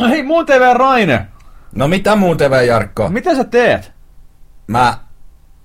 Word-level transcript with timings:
No 0.00 0.08
hei, 0.08 0.22
muun 0.22 0.46
TV 0.46 0.74
Raine. 0.74 1.26
No 1.74 1.88
mitä 1.88 2.16
muun 2.16 2.36
TV 2.36 2.66
Jarkko? 2.66 3.08
Mitä 3.08 3.34
sä 3.36 3.44
teet? 3.44 3.92
Mä 4.66 4.98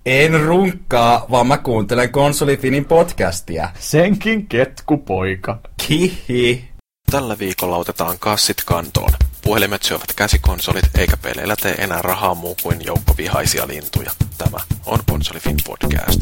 en 0.06 0.42
runkkaa, 0.42 1.26
vaan 1.32 1.48
mä 1.48 1.58
kuuntelen 1.58 2.12
Konsolifinin 2.12 2.86
podcastia. 2.86 3.70
Senkin 3.80 4.48
ketkupoika. 4.48 5.60
Kihi. 5.88 6.70
Tällä 7.12 7.40
viikolla 7.40 7.78
otetaan 7.78 8.20
kassit 8.20 8.58
kantoon. 8.66 9.12
Puhelimet 9.44 9.84
syövät 9.84 10.14
käsikonsolit 10.16 10.86
eikä 10.98 11.18
peleillä 11.18 11.56
tee 11.62 11.74
enää 11.74 12.02
rahaa 12.02 12.36
muu 12.36 12.56
kuin 12.64 12.86
joukko 12.86 13.14
vihaisia 13.18 13.68
lintuja. 13.68 14.12
Tämä 14.38 14.58
on 14.86 15.00
Konsolifin 15.10 15.58
podcast. 15.68 16.22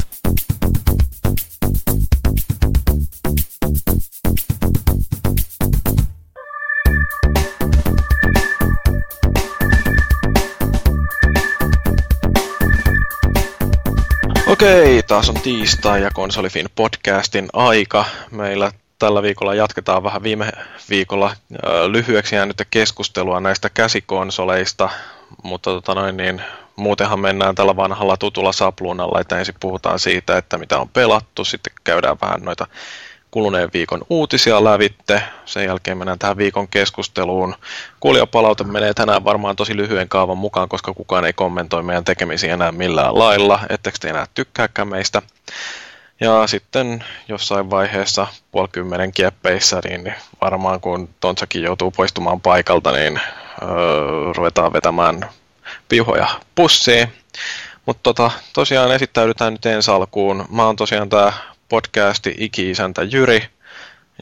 Okei, 14.60 15.02
taas 15.02 15.28
on 15.28 15.40
tiistai 15.40 16.02
ja 16.02 16.10
Konsolifin 16.14 16.66
podcastin 16.74 17.48
aika. 17.52 18.04
Meillä 18.30 18.72
tällä 18.98 19.22
viikolla 19.22 19.54
jatketaan 19.54 20.02
vähän 20.02 20.22
viime 20.22 20.52
viikolla 20.90 21.36
lyhyeksi 21.88 22.34
jäänyttä 22.34 22.64
keskustelua 22.70 23.40
näistä 23.40 23.70
käsikonsoleista, 23.70 24.90
mutta 25.42 25.70
tota 25.70 25.94
noin, 25.94 26.16
niin, 26.16 26.42
muutenhan 26.76 27.20
mennään 27.20 27.54
tällä 27.54 27.76
vanhalla 27.76 28.16
tutulla 28.16 28.52
sapluunalla, 28.52 29.20
että 29.20 29.38
ensin 29.38 29.54
puhutaan 29.60 29.98
siitä, 29.98 30.38
että 30.38 30.58
mitä 30.58 30.78
on 30.78 30.88
pelattu, 30.88 31.44
sitten 31.44 31.72
käydään 31.84 32.16
vähän 32.20 32.40
noita 32.40 32.66
kuluneen 33.30 33.70
viikon 33.72 34.02
uutisia 34.10 34.64
lävitte. 34.64 35.22
Sen 35.44 35.64
jälkeen 35.64 35.98
mennään 35.98 36.18
tähän 36.18 36.36
viikon 36.36 36.68
keskusteluun. 36.68 37.54
Kuulijapalaute 38.00 38.64
menee 38.64 38.94
tänään 38.94 39.24
varmaan 39.24 39.56
tosi 39.56 39.76
lyhyen 39.76 40.08
kaavan 40.08 40.38
mukaan, 40.38 40.68
koska 40.68 40.94
kukaan 40.94 41.24
ei 41.24 41.32
kommentoi 41.32 41.82
meidän 41.82 42.04
tekemisiä 42.04 42.54
enää 42.54 42.72
millään 42.72 43.18
lailla, 43.18 43.60
etteikö 43.68 43.98
te 44.00 44.08
enää 44.08 44.26
tykkääkään 44.34 44.88
meistä. 44.88 45.22
Ja 46.20 46.46
sitten 46.46 47.04
jossain 47.28 47.70
vaiheessa 47.70 48.26
puolikymmenen 48.52 49.12
kieppeissä, 49.12 49.80
niin 49.84 50.14
varmaan 50.40 50.80
kun 50.80 51.08
Tontsakin 51.20 51.62
joutuu 51.62 51.90
poistumaan 51.90 52.40
paikalta, 52.40 52.92
niin 52.92 53.20
öö, 53.62 53.68
ruvetaan 54.36 54.72
vetämään 54.72 55.28
pihoja 55.88 56.28
pussiin. 56.54 57.12
Mutta 57.86 58.02
tota, 58.02 58.30
tosiaan 58.52 58.92
esittäydytään 58.92 59.52
nyt 59.52 59.66
ensi 59.66 59.90
alkuun. 59.90 60.44
Mä 60.50 60.66
oon 60.66 60.76
tosiaan 60.76 61.08
tää 61.08 61.32
podcasti 61.70 62.34
Iki-isäntä 62.38 63.02
Jyri, 63.02 63.48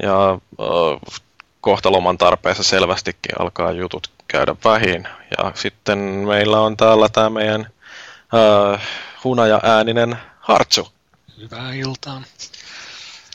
ja 0.03 0.31
äh, 0.33 1.21
kohta 1.61 1.93
loman 1.93 2.19
tarpeessa 2.19 2.63
selvästikin 2.63 3.41
alkaa 3.41 3.73
jutut 3.73 4.11
käydä 4.29 4.55
vähin. 4.65 5.09
Ja 5.39 5.53
sitten 5.55 5.99
meillä 5.99 6.61
on 6.61 6.77
täällä 6.77 7.09
tämä 7.09 7.31
meidän 7.31 7.67
äh, 8.75 8.83
hunaja-ääninen 9.25 10.19
Hartsu. 10.41 10.89
Hyvää 11.39 11.73
iltaa. 11.73 12.23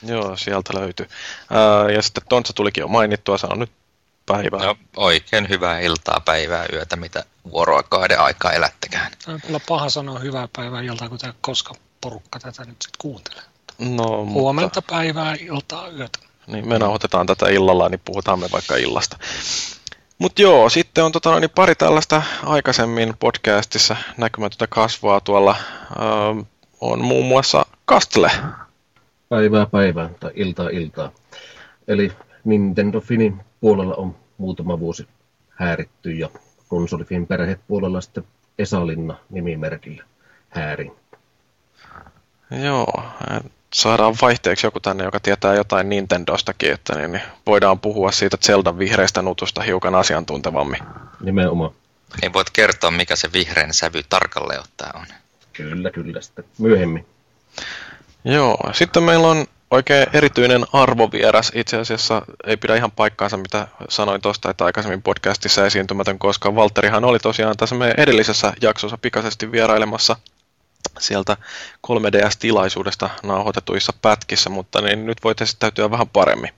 Joo, 0.03 0.37
sieltä 0.37 0.73
löytyy. 0.79 1.05
Äh, 1.05 1.95
ja 1.95 2.01
sitten 2.01 2.23
Tontsa 2.29 2.53
tulikin 2.53 2.81
jo 2.81 2.87
mainittua, 2.87 3.37
sano 3.37 3.55
nyt 3.55 3.71
päivää. 4.25 4.65
No, 4.65 4.75
oikein 4.95 5.49
hyvää 5.49 5.79
iltaa, 5.79 6.21
päivää, 6.25 6.65
yötä, 6.73 6.95
mitä 6.95 7.23
vuorokauden 7.51 8.19
aikaa 8.19 8.51
elättekään. 8.51 9.11
On 9.27 9.41
kyllä 9.41 9.59
paha 9.67 9.89
sanoa 9.89 10.19
hyvää 10.19 10.47
päivää 10.55 10.81
iltaa, 10.81 11.09
kun 11.09 11.17
tämä 11.17 11.33
koska 11.41 11.73
porukka 12.01 12.39
tätä 12.39 12.65
nyt 12.65 12.81
sitten 12.81 12.97
kuuntelee. 13.01 13.52
No, 13.79 14.25
Huomenta, 14.25 14.79
mutta... 14.79 14.93
päivää, 14.95 15.35
iltaa, 15.39 15.87
yötä. 15.87 16.19
Niin, 16.47 16.67
me 16.67 16.79
nauhoitetaan 16.79 17.27
tätä 17.27 17.49
illalla, 17.49 17.89
niin 17.89 18.01
puhutaan 18.05 18.39
me 18.39 18.47
vaikka 18.51 18.75
illasta. 18.75 19.17
Mutta 20.17 20.41
joo, 20.41 20.69
sitten 20.69 21.03
on 21.03 21.11
tota, 21.11 21.39
niin 21.39 21.49
pari 21.49 21.75
tällaista 21.75 22.23
aikaisemmin 22.43 23.13
podcastissa 23.19 23.95
näkymätöntä 24.17 24.67
kasvua 24.67 25.19
tuolla. 25.19 25.55
Öö, 26.01 26.43
on 26.81 27.05
muun 27.05 27.25
muassa 27.25 27.65
Kastle. 27.85 28.31
Päivää 29.29 29.65
päivää 29.65 30.09
tai 30.19 30.31
iltaa 30.35 30.69
iltaa. 30.69 31.11
Eli 31.87 32.11
Nintendo 32.43 33.01
Finin 33.01 33.41
puolella 33.61 33.95
on 33.95 34.15
muutama 34.37 34.79
vuosi 34.79 35.07
hääritty 35.49 36.11
ja 36.11 36.29
konsolifin 36.67 37.27
perhepuolella 37.27 38.01
sitten 38.01 38.23
Esalinna 38.59 39.15
nimimerkillä 39.29 40.03
häärin. 40.49 40.91
Joo, 42.63 43.03
saadaan 43.73 44.15
vaihteeksi 44.21 44.67
joku 44.67 44.79
tänne, 44.79 45.03
joka 45.03 45.19
tietää 45.19 45.55
jotain 45.55 45.89
Nintendostakin, 45.89 46.71
että 46.71 46.95
niin, 46.95 47.11
niin 47.11 47.23
voidaan 47.45 47.79
puhua 47.79 48.11
siitä 48.11 48.37
Zeldan 48.37 48.79
vihreästä 48.79 49.21
nutusta 49.21 49.61
hiukan 49.61 49.95
asiantuntevammin. 49.95 50.83
Nimenomaan. 51.21 51.71
Niin 52.21 52.33
voit 52.33 52.49
kertoa, 52.49 52.91
mikä 52.91 53.15
se 53.15 53.33
vihreän 53.33 53.73
sävy 53.73 54.01
tarkalleen 54.09 54.59
ottaen 54.59 54.95
on. 54.95 55.05
Kyllä, 55.53 55.91
kyllä, 55.91 56.21
sitten 56.21 56.45
myöhemmin. 56.57 57.05
Joo, 58.25 58.57
sitten 58.71 59.03
meillä 59.03 59.27
on 59.27 59.45
oikein 59.71 60.07
erityinen 60.13 60.65
arvovieras. 60.73 61.51
Itse 61.55 61.77
asiassa 61.77 62.21
ei 62.47 62.57
pidä 62.57 62.75
ihan 62.75 62.91
paikkaansa, 62.91 63.37
mitä 63.37 63.67
sanoin 63.89 64.21
tuosta, 64.21 64.49
että 64.49 64.65
aikaisemmin 64.65 65.01
podcastissa 65.01 65.65
esiintymätön, 65.65 66.19
koska 66.19 66.55
Valterihan 66.55 67.05
oli 67.05 67.19
tosiaan 67.19 67.57
tässä 67.57 67.75
meidän 67.75 67.99
edellisessä 67.99 68.53
jaksossa 68.61 68.97
pikaisesti 68.97 69.51
vierailemassa 69.51 70.15
sieltä 70.99 71.37
3DS-tilaisuudesta 71.87 73.09
nauhoitetuissa 73.23 73.93
pätkissä, 74.01 74.49
mutta 74.49 74.81
niin 74.81 75.05
nyt 75.05 75.17
voit 75.23 75.41
esittäytyä 75.41 75.91
vähän 75.91 76.09
paremmin. 76.09 76.49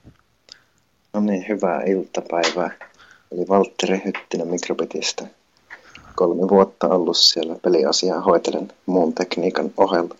No 1.13 1.19
niin, 1.19 1.45
hyvää 1.49 1.81
iltapäivää. 1.83 2.71
Eli 3.31 3.45
Valtteri 3.49 4.01
Hyttinen 4.05 4.47
Mikrobitistä. 4.47 5.23
Kolme 6.15 6.49
vuotta 6.49 6.87
ollut 6.87 7.17
siellä 7.17 7.55
peliasiaa 7.61 8.21
hoitelen 8.21 8.71
muun 8.85 9.13
tekniikan 9.13 9.71
ohella. 9.77 10.15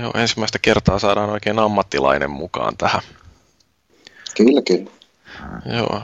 Joo, 0.00 0.12
ensimmäistä 0.14 0.58
kertaa 0.62 0.98
saadaan 0.98 1.30
oikein 1.30 1.58
ammattilainen 1.58 2.30
mukaan 2.30 2.76
tähän. 2.76 3.00
Kyllä, 4.36 4.62
kyllä. 4.62 4.90
Joo, 5.76 6.02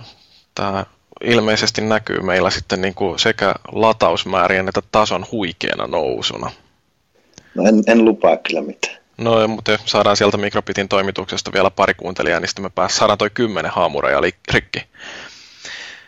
tämä 0.55 0.87
ilmeisesti 1.25 1.81
näkyy 1.81 2.21
meillä 2.21 2.50
sitten 2.50 2.81
niin 2.81 2.94
kuin 2.94 3.19
sekä 3.19 3.55
latausmäärien 3.72 4.69
että 4.69 4.82
tason 4.93 5.27
huikeana 5.32 5.87
nousuna. 5.87 6.50
No 7.54 7.66
en, 7.68 7.82
en 7.86 8.04
lupaa 8.04 8.36
kyllä 8.36 8.62
mitään. 8.62 9.02
No, 9.18 9.48
mutta 9.48 9.70
jos 9.70 9.80
saadaan 9.84 10.16
sieltä 10.16 10.36
Mikrobitin 10.36 10.88
toimituksesta 10.88 11.52
vielä 11.52 11.70
pari 11.70 11.94
kuuntelijaa, 11.94 12.40
niin 12.40 12.48
sitten 12.48 12.64
me 12.64 12.70
pääs, 12.70 12.96
saadaan 12.96 13.18
toi 13.18 13.30
kymmenen 13.30 13.72
haamuraja 13.72 14.20
rikki. 14.52 14.82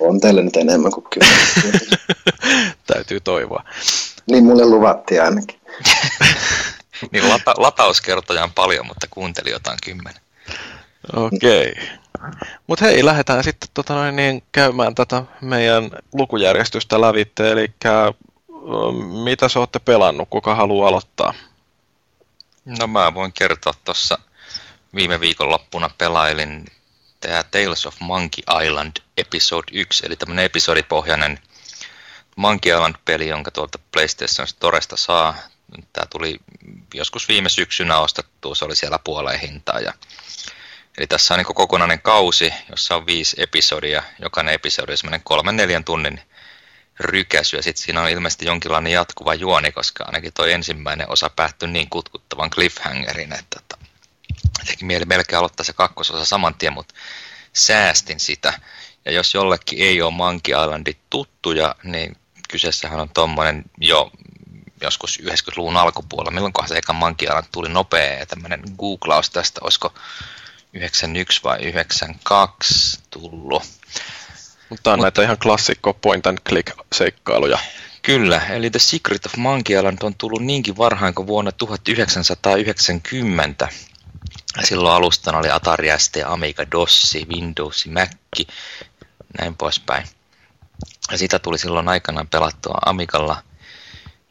On 0.00 0.20
teillä 0.20 0.42
nyt 0.42 0.56
enemmän 0.56 0.92
kuin 0.92 1.06
kymmenen. 1.10 1.88
Täytyy 2.86 3.20
toivoa. 3.20 3.64
Niin 4.30 4.44
mulle 4.44 4.64
luvattiin 4.64 5.22
ainakin. 5.22 5.60
niin 7.12 7.24
lata- 7.24 7.54
latauskertoja 7.56 8.44
on 8.44 8.52
paljon, 8.52 8.86
mutta 8.86 9.06
kuuntelijoita 9.10 9.70
on 9.70 9.78
kymmenen. 9.84 10.20
Okei. 11.16 11.70
Okay. 11.72 11.84
Mutta 12.66 12.84
hei, 12.84 13.04
lähdetään 13.04 13.44
sitten 13.44 13.68
tota 13.74 13.94
noin, 13.94 14.16
niin, 14.16 14.42
käymään 14.52 14.94
tätä 14.94 15.22
meidän 15.40 15.90
lukujärjestystä 16.12 17.00
lävitte, 17.00 17.50
eli 17.50 17.72
mitä 19.24 19.48
sä 19.48 19.58
olette 19.58 19.78
pelannut? 19.78 20.28
Kuka 20.30 20.54
haluaa 20.54 20.88
aloittaa? 20.88 21.34
No 22.64 22.86
mä 22.86 23.14
voin 23.14 23.32
kertoa 23.32 23.72
tuossa 23.84 24.18
viime 24.94 25.20
viikon 25.20 25.50
loppuna 25.50 25.90
pelailin 25.98 26.64
tämä 27.20 27.42
Tales 27.42 27.86
of 27.86 27.94
Monkey 28.00 28.44
Island 28.66 28.96
Episode 29.16 29.66
1, 29.72 30.06
eli 30.06 30.16
tämmöinen 30.16 30.44
episodipohjainen 30.44 31.38
Monkey 32.36 32.72
Island-peli, 32.72 33.28
jonka 33.28 33.50
tuolta 33.50 33.78
PlayStation 33.92 34.48
Storesta 34.48 34.96
saa. 34.96 35.34
Tämä 35.92 36.06
tuli 36.06 36.40
joskus 36.94 37.28
viime 37.28 37.48
syksynä 37.48 37.98
ostettu, 37.98 38.54
se 38.54 38.64
oli 38.64 38.76
siellä 38.76 38.98
puoleen 39.04 39.40
hintaa. 39.40 39.80
Ja... 39.80 39.92
Eli 40.98 41.06
tässä 41.06 41.34
on 41.34 41.38
niin 41.38 41.54
kokonainen 41.54 42.02
kausi, 42.02 42.54
jossa 42.70 42.96
on 42.96 43.06
viisi 43.06 43.36
episodia. 43.38 44.02
Jokainen 44.18 44.54
episodi 44.54 44.92
on 44.92 44.96
semmoinen 44.96 45.22
kolmen 45.24 45.56
neljän 45.56 45.84
tunnin 45.84 46.20
rykäsy, 47.00 47.56
ja 47.56 47.62
sitten 47.62 47.84
siinä 47.84 48.02
on 48.02 48.08
ilmeisesti 48.08 48.46
jonkinlainen 48.46 48.92
jatkuva 48.92 49.34
juoni, 49.34 49.72
koska 49.72 50.04
ainakin 50.04 50.32
tuo 50.32 50.46
ensimmäinen 50.46 51.10
osa 51.10 51.30
päättyi 51.30 51.68
niin 51.68 51.90
kutkuttavan 51.90 52.50
cliffhangerin, 52.50 53.32
että 53.32 53.60
että 53.60 53.76
teki 54.66 54.84
mieli 54.84 55.04
melkein 55.04 55.38
aloittaa 55.38 55.64
se 55.64 55.72
kakkososa 55.72 56.24
saman 56.24 56.54
tien, 56.54 56.72
mutta 56.72 56.94
säästin 57.52 58.20
sitä. 58.20 58.60
Ja 59.04 59.12
jos 59.12 59.34
jollekin 59.34 59.78
ei 59.78 60.02
ole 60.02 60.12
Monkey 60.12 60.54
Islandit 60.62 60.98
tuttuja, 61.10 61.74
niin 61.82 62.16
kyseessähän 62.48 63.00
on 63.00 63.10
tuommoinen 63.14 63.64
jo 63.78 64.10
joskus 64.80 65.20
90-luvun 65.22 65.76
alkupuolella, 65.76 66.30
milloinkohan 66.30 66.68
se 66.68 66.78
eka 66.78 66.92
Monkey 66.92 67.28
Island 67.28 67.46
tuli 67.52 67.68
nopea 67.68 68.18
ja 68.18 68.26
tämmöinen 68.26 68.62
googlaus 68.78 69.30
tästä, 69.30 69.60
olisiko 69.62 69.94
91 70.72 71.40
vai 71.44 71.58
92 71.62 72.98
tullut. 73.10 73.62
Mutta 74.68 74.92
on 74.92 74.98
Mut, 74.98 75.02
näitä 75.02 75.22
ihan 75.22 75.38
klassikko 75.38 75.94
point 75.94 76.26
and 76.26 76.38
click 76.48 76.72
seikkailuja. 76.94 77.58
Kyllä, 78.02 78.46
eli 78.46 78.70
The 78.70 78.78
Secret 78.78 79.26
of 79.26 79.36
Monkey 79.36 79.76
Island 79.76 79.98
on 80.02 80.14
tullut 80.14 80.42
niinkin 80.42 80.76
varhain 80.76 81.14
kuin 81.14 81.26
vuonna 81.26 81.52
1990. 81.52 83.68
Silloin 84.64 84.94
alustana 84.94 85.38
oli 85.38 85.50
Atari 85.50 85.88
ST, 85.98 86.16
Amiga, 86.26 86.70
DOS, 86.70 87.16
Windows, 87.28 87.86
Mac, 87.86 88.10
näin 89.38 89.56
poispäin. 89.56 90.06
Ja 91.10 91.18
sitä 91.18 91.38
tuli 91.38 91.58
silloin 91.58 91.88
aikanaan 91.88 92.28
pelattua 92.28 92.78
Amigalla. 92.86 93.42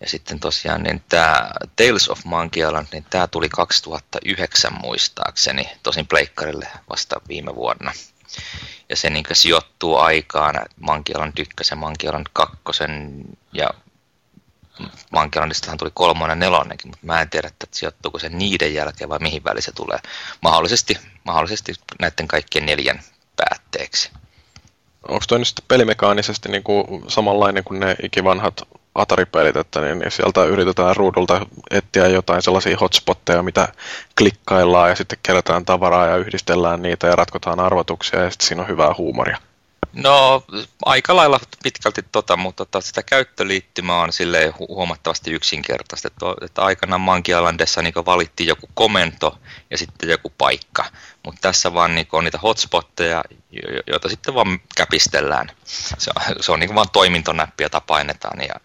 Ja 0.02 0.10
sitten 0.10 0.40
tosiaan 0.40 0.84
niin 0.84 1.04
tämä 1.10 1.52
Tales 1.76 2.10
of 2.10 2.26
Monkey 2.26 2.68
Island, 2.68 2.88
niin 2.92 3.06
tämä 3.10 3.28
tuli 3.28 3.50
2009 3.50 4.74
muistaakseni, 4.82 5.70
tosin 5.84 6.08
pleikkarille 6.08 6.68
vasta 6.90 7.22
viime 7.28 7.56
vuonna. 7.56 7.92
Ja 8.90 8.96
se 8.96 9.10
niin 9.10 9.26
sijoittuu 9.34 9.98
aikaan 9.98 10.56
Monkey 10.80 11.14
Island 11.14 11.34
1, 11.38 11.76
Monkey 11.76 12.08
Island 12.08 12.28
2 12.34 12.58
ja 13.54 13.70
Monkey 15.12 15.40
Islandistahan 15.40 15.78
tuli 15.78 15.92
kolmonen 15.94 16.40
nelonenkin, 16.40 16.90
mutta 16.90 17.06
mä 17.06 17.22
en 17.22 17.30
tiedä, 17.30 17.48
että 17.48 17.68
sijoittuuko 17.72 18.20
se 18.20 18.30
niiden 18.30 18.74
jälkeen 18.74 19.10
vai 19.10 19.20
mihin 19.20 19.44
väliin 19.44 19.64
se 19.64 19.72
tulee. 19.72 20.00
Mahdollisesti, 20.42 20.98
mahdollisesti 21.24 21.74
näiden 22.00 22.28
kaikkien 22.28 22.66
neljän 22.66 23.04
päätteeksi. 23.36 24.12
Onko 25.08 25.26
toi 25.28 25.40
nyt 25.40 25.48
sitten 25.48 25.66
pelimekaanisesti 25.68 26.50
niin 26.50 26.64
kuin 26.64 27.04
samanlainen 27.08 27.64
kuin 27.64 27.80
ne 27.80 27.96
ikivanhat 28.04 28.62
Atari-pelit, 28.96 29.56
että 29.56 29.82
niin, 29.82 30.00
niin 30.00 30.12
sieltä 30.12 30.44
yritetään 30.44 30.96
ruudulta 30.96 31.46
etsiä 31.72 32.08
jotain 32.08 32.42
sellaisia 32.42 32.78
hotspotteja, 32.82 33.44
mitä 33.44 33.68
klikkaillaan 34.18 34.90
ja 34.90 34.96
sitten 34.96 35.20
kerätään 35.24 35.66
tavaraa 35.66 36.08
ja 36.08 36.18
yhdistellään 36.18 36.82
niitä 36.82 37.08
ja 37.08 37.16
ratkotaan 37.16 37.60
arvotuksia 37.60 38.24
ja 38.24 38.30
sitten 38.30 38.48
siinä 38.48 38.62
on 38.62 38.68
hyvää 38.68 38.94
huumoria. 38.98 39.38
No 39.94 40.44
aika 40.86 41.16
lailla 41.16 41.40
pitkälti 41.64 42.02
tota, 42.12 42.38
mutta 42.38 42.66
tota, 42.66 42.82
sitä 42.82 43.04
käyttöliittymää 43.04 44.02
on 44.02 44.14
sille 44.14 44.54
hu- 44.60 44.68
huomattavasti 44.68 45.32
yksinkertaista. 45.32 46.08
Että, 46.08 46.26
että 46.46 46.62
aikanaan 46.62 47.02
Monkey 47.02 47.36
Islandessa 47.36 47.82
niin 47.82 47.94
valittiin 48.06 48.48
joku 48.48 48.70
komento 48.74 49.40
ja 49.72 49.78
sitten 49.78 50.10
joku 50.10 50.34
paikka. 50.38 50.86
Mutta 51.24 51.42
tässä 51.42 51.74
vaan 51.74 51.96
niin 51.96 52.08
on 52.12 52.24
niitä 52.24 52.38
hotspotteja, 52.38 53.24
joita 53.88 54.10
sitten 54.10 54.34
vaan 54.34 54.60
käpistellään. 54.76 55.52
Se 55.98 56.12
on, 56.16 56.44
se 56.44 56.52
on 56.52 56.60
niin 56.60 56.76
vaan 56.76 56.90
toimintonäppiä, 56.90 57.66
jota 57.66 57.82
painetaan 57.82 58.42
ja 58.42 58.56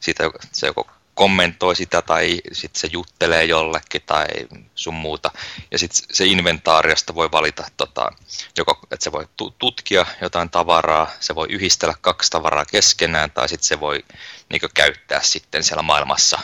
siitä 0.00 0.30
se 0.52 0.66
joko 0.66 0.86
kommentoi 1.18 1.76
sitä 1.76 2.02
tai 2.02 2.40
sitten 2.52 2.80
se 2.80 2.88
juttelee 2.92 3.44
jollekin 3.44 4.02
tai 4.06 4.26
sun 4.74 4.94
muuta. 4.94 5.30
Ja 5.70 5.78
sitten 5.78 6.02
se 6.12 6.24
inventaariosta 6.24 7.14
voi 7.14 7.30
valita, 7.32 7.64
tota, 7.76 8.12
joko, 8.56 8.78
että 8.90 9.04
se 9.04 9.12
voi 9.12 9.28
tutkia 9.58 10.06
jotain 10.20 10.50
tavaraa, 10.50 11.10
se 11.20 11.34
voi 11.34 11.46
yhdistellä 11.50 11.94
kaksi 12.00 12.30
tavaraa 12.30 12.64
keskenään 12.64 13.30
tai 13.30 13.48
sitten 13.48 13.66
se 13.66 13.80
voi 13.80 14.04
niin 14.48 14.60
käyttää 14.74 15.22
sitten 15.22 15.64
siellä 15.64 15.82
maailmassa 15.82 16.38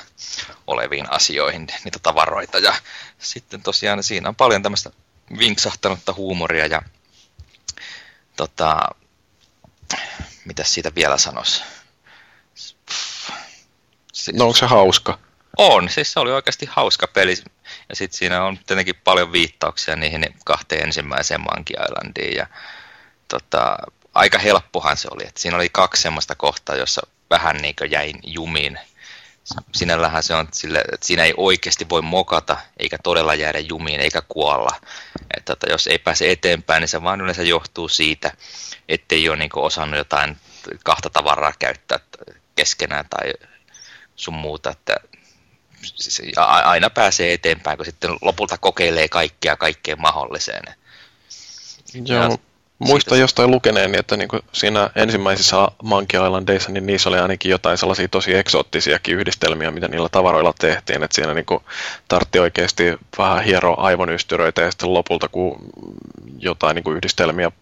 oleviin 0.67 1.13
asioihin 1.13 1.67
niitä 1.85 1.99
tavaroita. 2.03 2.59
Ja 2.59 2.75
sitten 3.19 3.63
tosiaan 3.63 4.03
siinä 4.03 4.29
on 4.29 4.37
paljon 4.37 4.63
tämmöistä 4.63 4.91
vinksahtanutta 5.39 6.13
huumoria 6.13 6.67
ja 6.67 6.83
tota, 8.37 8.89
mitä 10.45 10.65
siitä 10.65 10.95
vielä 10.95 11.19
sanoisi? 11.19 11.63
No 14.33 14.45
onko 14.45 14.57
se 14.57 14.67
hauska? 14.67 15.19
On, 15.57 15.89
siis 15.89 16.13
se 16.13 16.21
oli 16.21 16.33
oikeasti 16.33 16.67
hauska 16.71 17.07
peli. 17.07 17.35
Ja 17.89 17.97
sitten 17.97 18.19
siinä 18.19 18.45
on 18.45 18.59
tietenkin 18.67 19.01
paljon 19.05 19.33
viittauksia 19.33 19.97
niihin 19.97 20.35
kahteen 20.45 20.83
ensimmäiseen 20.83 21.41
Monkey 21.41 21.77
Islandiin. 21.85 22.37
Ja 22.37 22.47
tota, 23.29 23.77
aika 24.15 24.39
helppohan 24.39 24.97
se 24.97 25.09
oli. 25.11 25.27
Et 25.27 25.37
siinä 25.37 25.57
oli 25.57 25.69
kaksi 25.69 26.03
semmoista 26.03 26.35
kohtaa, 26.35 26.77
jossa 26.77 27.07
vähän 27.31 27.57
niin 27.57 27.75
jäin 27.91 28.21
jumiin. 28.25 28.79
Sinällähän 29.75 30.23
se 30.23 30.35
on 30.35 30.49
sille, 30.53 30.85
että 30.93 31.07
siinä 31.07 31.25
ei 31.25 31.35
oikeasti 31.37 31.89
voi 31.89 32.03
mokata, 32.03 32.57
eikä 32.77 32.99
todella 33.03 33.35
jäädä 33.35 33.59
jumiin, 33.59 34.01
eikä 34.01 34.23
kuolla. 34.29 34.77
Että 35.37 35.55
tota, 35.55 35.73
jos 35.73 35.87
ei 35.87 35.99
pääse 35.99 36.31
eteenpäin, 36.31 36.81
niin 36.81 36.89
se 36.89 37.03
vaan 37.03 37.21
yleensä 37.21 37.43
johtuu 37.43 37.89
siitä, 37.89 38.33
ettei 38.89 39.29
ole 39.29 39.37
niin 39.37 39.51
osannut 39.57 39.99
jotain 39.99 40.37
kahta 40.85 41.11
tavaraa 41.11 41.53
käyttää 41.59 41.99
keskenään 42.57 43.05
tai 43.11 43.33
sun 44.17 44.35
muuta, 44.35 44.71
että 44.71 44.97
siis 45.83 46.23
aina 46.65 46.91
pääsee 46.91 47.33
eteenpäin, 47.33 47.77
kun 47.77 47.87
sitten 47.87 48.11
lopulta 48.23 48.59
kokeilee 48.59 49.09
kaikkea 49.09 49.57
kaikkeen 49.57 50.01
mahdolliseen. 50.01 50.63
Joo, 52.05 52.39
muista 52.79 53.17
jostain 53.17 53.51
lukeneeni, 53.51 53.99
että 53.99 54.17
niin 54.17 54.29
siinä 54.53 54.91
ensimmäisissä 54.97 55.57
Monkey 55.83 56.27
Islandeissa, 56.27 56.73
niin 56.73 56.87
niissä 56.87 57.09
oli 57.09 57.19
ainakin 57.19 57.51
jotain 57.51 57.79
sellaisia 57.79 58.09
tosi 58.09 58.35
eksoottisiakin 58.35 59.17
yhdistelmiä, 59.17 59.71
mitä 59.71 59.89
niillä 59.89 60.09
tavaroilla 60.09 60.55
tehtiin, 60.61 61.03
että 61.03 61.15
siinä 61.15 61.35
niin 61.35 61.47
tartti 62.09 62.39
oikeasti 62.39 62.99
vähän 63.19 63.45
hieroa 63.45 63.75
aivonystyröitä 63.79 64.63
ja 64.63 64.71
sitten 64.71 64.95
lopulta, 64.95 65.29
kun 65.29 65.59
jotain 66.39 66.75
niin 66.75 66.97
yhdistelmiä 66.97 67.53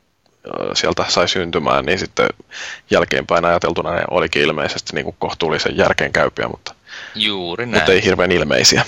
sieltä 0.75 1.05
sai 1.09 1.29
syntymään, 1.29 1.87
niin 1.87 1.99
sitten 1.99 2.29
jälkeenpäin 2.91 3.44
ajateltuna 3.44 3.94
ne 3.94 4.05
olikin 4.11 4.43
ilmeisesti 4.43 4.93
niin 4.94 5.05
kuin 5.05 5.17
kohtuullisen 5.19 5.76
järkeenkäypiä, 5.76 6.49
mutta, 6.49 6.75
Juuri 7.15 7.67
näin. 7.67 7.75
mutta 7.75 7.93
ei 7.93 8.05
hirveän 8.05 8.32
ilmeisiä. 8.32 8.85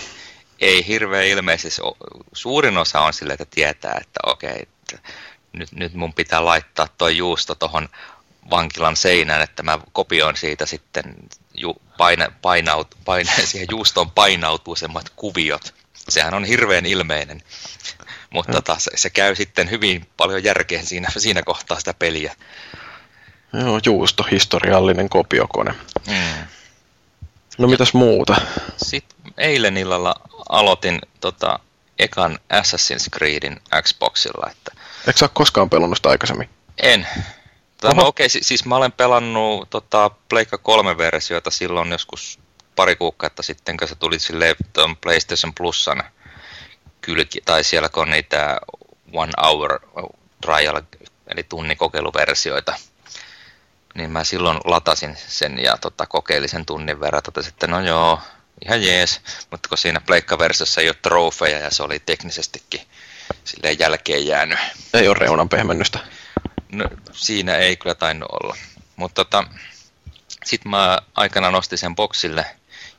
Ei 0.61 0.87
hirveän 0.87 1.27
ilmeisesti. 1.27 1.83
Suurin 2.33 2.79
osa 2.79 3.01
on 3.01 3.13
sille, 3.13 3.33
että 3.33 3.47
tietää, 3.51 3.99
että 4.01 4.21
okei, 4.27 4.63
että 4.63 4.99
nyt, 5.55 5.73
nyt 5.73 5.95
mun 5.95 6.15
pitää 6.15 6.45
laittaa 6.45 6.89
tuo 6.99 7.09
juusto 7.09 7.55
tuohon 7.55 7.89
vankilan 8.51 8.97
seinään, 8.97 9.43
että 9.43 9.63
mä 9.63 9.79
kopioin 9.93 10.37
siitä 10.37 10.67
sitten 10.67 11.15
ju, 11.55 11.77
paina, 11.99 12.29
painaut, 12.43 12.95
paina, 13.05 13.33
siihen 13.45 13.69
juustoon 13.71 14.11
painautuu 14.11 14.77
semmoiset 14.77 15.13
kuviot. 15.17 15.75
Sehän 16.09 16.35
on 16.35 16.45
hirveän 16.45 16.87
ilmeinen. 16.87 17.43
Mutta 18.35 18.53
tota, 18.53 18.77
se, 18.79 18.91
se 18.95 19.11
käy 19.11 19.35
sitten 19.35 19.71
hyvin 19.71 20.07
paljon 20.17 20.45
järkeen 20.45 20.87
siinä, 20.87 21.09
siinä 21.17 21.43
kohtaa 21.43 21.79
sitä 21.79 21.95
peliä. 21.95 22.37
Joo, 23.53 23.81
juusto, 23.87 24.23
historiallinen 24.31 25.09
kopiokone. 25.09 25.75
Mm. 26.07 26.47
No 27.59 27.69
mitäs 27.69 27.95
muuta? 27.95 28.37
Sitten 28.77 29.33
eilen 29.39 29.77
illalla 29.77 30.15
aloitin 30.49 31.01
tota, 31.21 31.59
ekan 31.99 32.39
Assassin's 32.53 33.11
Creedin 33.17 33.61
Xboxilla. 33.83 34.51
Että... 34.51 34.84
Eikö 35.07 35.19
sä 35.19 35.25
ole 35.25 35.31
koskaan 35.35 35.71
pelannut 35.71 35.99
sitä 35.99 36.09
aikaisemmin? 36.09 36.49
En. 36.83 37.07
No, 37.83 37.91
okei, 37.91 38.27
okay, 38.27 38.43
siis 38.43 38.65
mä 38.65 38.77
olen 38.77 38.93
pelannut 38.93 39.71
tota, 39.71 40.11
Pleikka 40.29 40.57
3-versiota 40.57 41.51
silloin 41.51 41.93
joskus 41.93 42.39
pari 42.77 42.97
kuukautta 42.97 43.43
sitten, 43.43 43.77
kun 43.77 43.89
se 43.89 43.95
tuli 43.95 44.19
sille 44.19 44.57
PlayStation 45.01 45.55
Plusan 45.55 46.03
kylki, 47.01 47.41
tai 47.45 47.65
siellä 47.65 47.89
kun 47.89 48.03
on 48.03 48.11
niitä 48.11 48.61
one 49.13 49.33
hour 49.43 49.81
trial, 50.41 50.83
eli 51.27 51.43
tunnin 51.43 51.77
kokeiluversioita, 51.77 52.75
niin 53.95 54.11
mä 54.11 54.25
silloin 54.25 54.59
latasin 54.65 55.17
sen 55.27 55.59
ja 55.59 55.77
tota, 55.77 56.07
kokeilin 56.07 56.49
sen 56.49 56.67
tunnin 56.67 57.01
verran, 57.01 57.23
että 57.49 57.67
no 57.67 57.81
joo, 57.81 58.21
ihan 58.65 58.83
jees, 58.83 59.21
mutta 59.51 59.69
kun 59.69 59.79
siinä 59.79 60.01
pleikkaversiossa 60.01 60.81
ei 60.81 60.89
ole 60.89 60.97
trofeja 61.03 61.59
ja 61.59 61.71
se 61.71 61.83
oli 61.83 61.99
teknisestikin 61.99 62.81
silleen 63.45 63.79
jälkeen 63.79 64.27
jäänyt. 64.27 64.59
Ei 64.95 65.09
ole 65.09 65.17
reunan 65.19 65.49
pehmennystä. 65.49 65.99
No, 66.73 66.85
siinä 67.13 67.57
ei 67.57 67.77
kyllä 67.77 67.95
tainnut 67.95 68.29
olla. 68.43 68.57
Mutta 68.97 69.25
tota, 69.25 69.45
sitten 70.45 70.71
mä 70.71 70.99
aikana 71.15 71.51
nostin 71.51 71.79
sen 71.79 71.97
boksille 71.97 72.47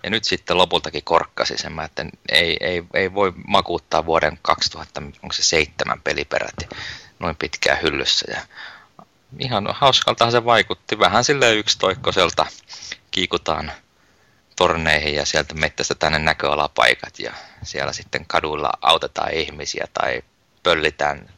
ja 0.03 0.09
nyt 0.09 0.23
sitten 0.23 0.57
lopultakin 0.57 1.03
korkkasi 1.03 1.57
sen, 1.57 1.79
että 1.79 2.05
ei, 2.31 2.57
ei, 2.59 2.83
ei 2.93 3.13
voi 3.13 3.33
makuuttaa 3.47 4.05
vuoden 4.05 4.39
2007 4.41 6.01
peliperäti 6.01 6.67
noin 7.19 7.35
pitkään 7.35 7.81
hyllyssä. 7.81 8.25
Ja 8.31 8.41
ihan 9.39 9.67
hauskaltahan 9.71 10.31
se 10.31 10.45
vaikutti. 10.45 10.99
Vähän 10.99 11.23
sille 11.23 11.55
yksitoikkoiselta 11.55 12.45
kiikutaan 13.11 13.71
torneihin 14.55 15.15
ja 15.15 15.25
sieltä 15.25 15.53
mettästä 15.53 15.95
tänne 15.95 16.19
näköalapaikat 16.19 17.19
ja 17.19 17.33
siellä 17.63 17.93
sitten 17.93 18.25
kaduilla 18.25 18.71
autetaan 18.81 19.33
ihmisiä 19.33 19.87
tai 19.93 20.21
pöllitään 20.65 21.29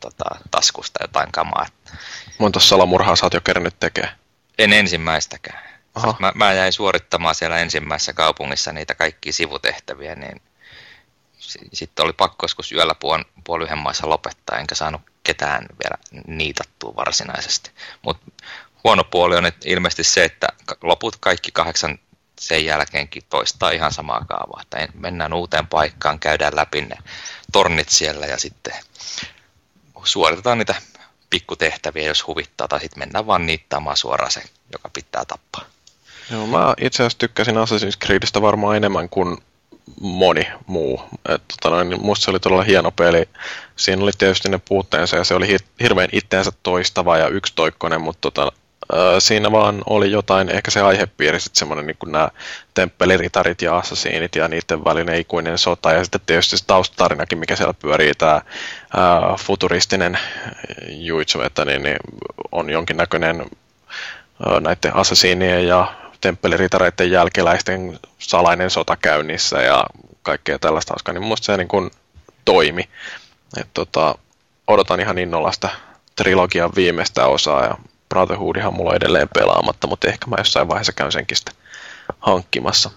tota, 0.00 0.24
taskusta 0.50 1.02
jotain 1.02 1.32
kamaa. 1.32 1.66
Monta 2.38 2.60
salamurhaa 2.60 3.16
sä 3.16 3.26
oot 3.26 3.34
jo 3.34 3.40
kerännyt 3.40 3.80
tekemään? 3.80 4.16
En 4.58 4.72
ensimmäistäkään. 4.72 5.70
Mä, 6.18 6.32
mä 6.34 6.52
jäin 6.52 6.72
suorittamaan 6.72 7.34
siellä 7.34 7.58
ensimmäisessä 7.58 8.12
kaupungissa 8.12 8.72
niitä 8.72 8.94
kaikkia 8.94 9.32
sivutehtäviä, 9.32 10.14
niin 10.14 10.42
sitten 11.72 12.04
oli 12.04 12.12
pakko 12.12 12.44
joskus 12.44 12.72
yöllä 12.72 12.94
puoli, 12.94 13.24
puoli 13.44 13.64
yhden 13.64 13.78
maissa 13.78 14.08
lopettaa, 14.08 14.58
enkä 14.58 14.74
saanut 14.74 15.02
ketään 15.22 15.66
vielä 15.84 16.22
niitattua 16.26 16.96
varsinaisesti. 16.96 17.70
Mutta 18.02 18.30
huono 18.84 19.04
puoli 19.04 19.36
on 19.36 19.46
että 19.46 19.68
ilmeisesti 19.68 20.04
se, 20.04 20.24
että 20.24 20.48
loput 20.82 21.16
kaikki 21.16 21.52
kahdeksan 21.52 21.98
sen 22.40 22.64
jälkeenkin 22.64 23.22
toistaa 23.28 23.70
ihan 23.70 23.92
samaa 23.92 24.24
kaavaa. 24.28 24.62
Että 24.62 24.88
mennään 24.94 25.32
uuteen 25.32 25.66
paikkaan, 25.66 26.18
käydään 26.18 26.56
läpi 26.56 26.80
ne 26.80 26.96
tornit 27.52 27.88
siellä 27.88 28.26
ja 28.26 28.38
sitten 28.38 28.74
suoritetaan 30.04 30.58
niitä 30.58 30.74
pikkutehtäviä, 31.30 32.08
jos 32.08 32.26
huvittaa, 32.26 32.68
tai 32.68 32.80
sitten 32.80 32.98
mennään 32.98 33.26
vaan 33.26 33.46
niittaamaan 33.46 33.96
suoraan 33.96 34.30
se, 34.30 34.42
joka 34.72 34.88
pitää 34.92 35.24
tappaa. 35.24 35.64
Joo, 36.30 36.46
mä 36.46 36.74
itse 36.80 37.02
asiassa 37.02 37.18
tykkäsin 37.18 37.54
Assassin's 37.54 37.98
Creedistä 38.04 38.42
varmaan 38.42 38.76
enemmän 38.76 39.08
kuin 39.08 39.38
moni 40.00 40.46
muu. 40.66 41.02
Et, 41.28 41.42
tota 41.48 41.70
noin, 41.70 41.88
niin 41.88 42.02
musta 42.02 42.24
se 42.24 42.30
oli 42.30 42.40
todella 42.40 42.62
hieno 42.62 42.90
peli. 42.90 43.28
Siinä 43.76 44.02
oli 44.02 44.10
tietysti 44.18 44.48
ne 44.48 44.60
puutteensa 44.68 45.16
ja 45.16 45.24
se 45.24 45.34
oli 45.34 45.56
hirveän 45.82 46.08
itteensä 46.12 46.52
toistava 46.62 47.18
ja 47.18 47.28
yksitoikkoinen, 47.28 48.00
mutta 48.00 48.30
tota, 48.30 48.52
siinä 49.18 49.52
vaan 49.52 49.82
oli 49.86 50.10
jotain, 50.10 50.48
ehkä 50.48 50.70
se 50.70 50.80
aihepiiri 50.80 51.40
sitten 51.40 51.58
semmoinen 51.58 51.86
niin 51.86 51.96
kuin 51.98 52.12
nämä 52.12 52.28
temppeliritarit 52.74 53.62
ja 53.62 53.76
assasiinit 53.76 54.36
ja 54.36 54.48
niiden 54.48 54.84
välinen 54.84 55.20
ikuinen 55.20 55.58
sota 55.58 55.92
ja 55.92 56.04
sitten 56.04 56.20
tietysti 56.26 56.56
se 56.56 56.66
taustatarinakin, 56.66 57.38
mikä 57.38 57.56
siellä 57.56 57.74
pyörii, 57.74 58.12
tämä 58.14 58.42
futuristinen 59.38 60.18
juitsu, 60.88 61.40
että 61.40 61.64
niin, 61.64 61.82
niin 61.82 61.96
on 62.52 62.70
jonkinnäköinen 62.70 63.40
ö, 63.40 64.60
näiden 64.60 64.96
assasiinien 64.96 65.66
ja 65.66 65.94
temppeliritareiden 66.20 67.10
jälkeläisten 67.10 67.98
salainen 68.18 68.70
sota 68.70 68.96
käynnissä 68.96 69.62
ja 69.62 69.84
kaikkea 70.22 70.58
tällaista 70.58 70.92
hauskaa, 70.92 71.14
niin 71.14 71.24
mun 71.24 71.36
se 71.40 71.56
niin 71.56 71.68
kuin 71.68 71.90
toimi. 72.44 72.88
Et 73.60 73.68
tota, 73.74 74.14
odotan 74.66 75.00
ihan 75.00 75.18
innolla 75.18 75.52
sitä 75.52 75.68
trilogian 76.16 76.70
viimeistä 76.76 77.26
osaa 77.26 77.64
ja 77.64 77.74
Brotherhoodihan 78.10 78.74
mulla 78.74 78.90
on 78.90 78.96
edelleen 78.96 79.28
pelaamatta, 79.34 79.86
mutta 79.86 80.08
ehkä 80.08 80.26
mä 80.26 80.36
jossain 80.38 80.68
vaiheessa 80.68 80.92
käyn 80.92 81.12
senkin 81.12 81.36
sitten 81.36 81.54
hankkimassa. 82.18 82.90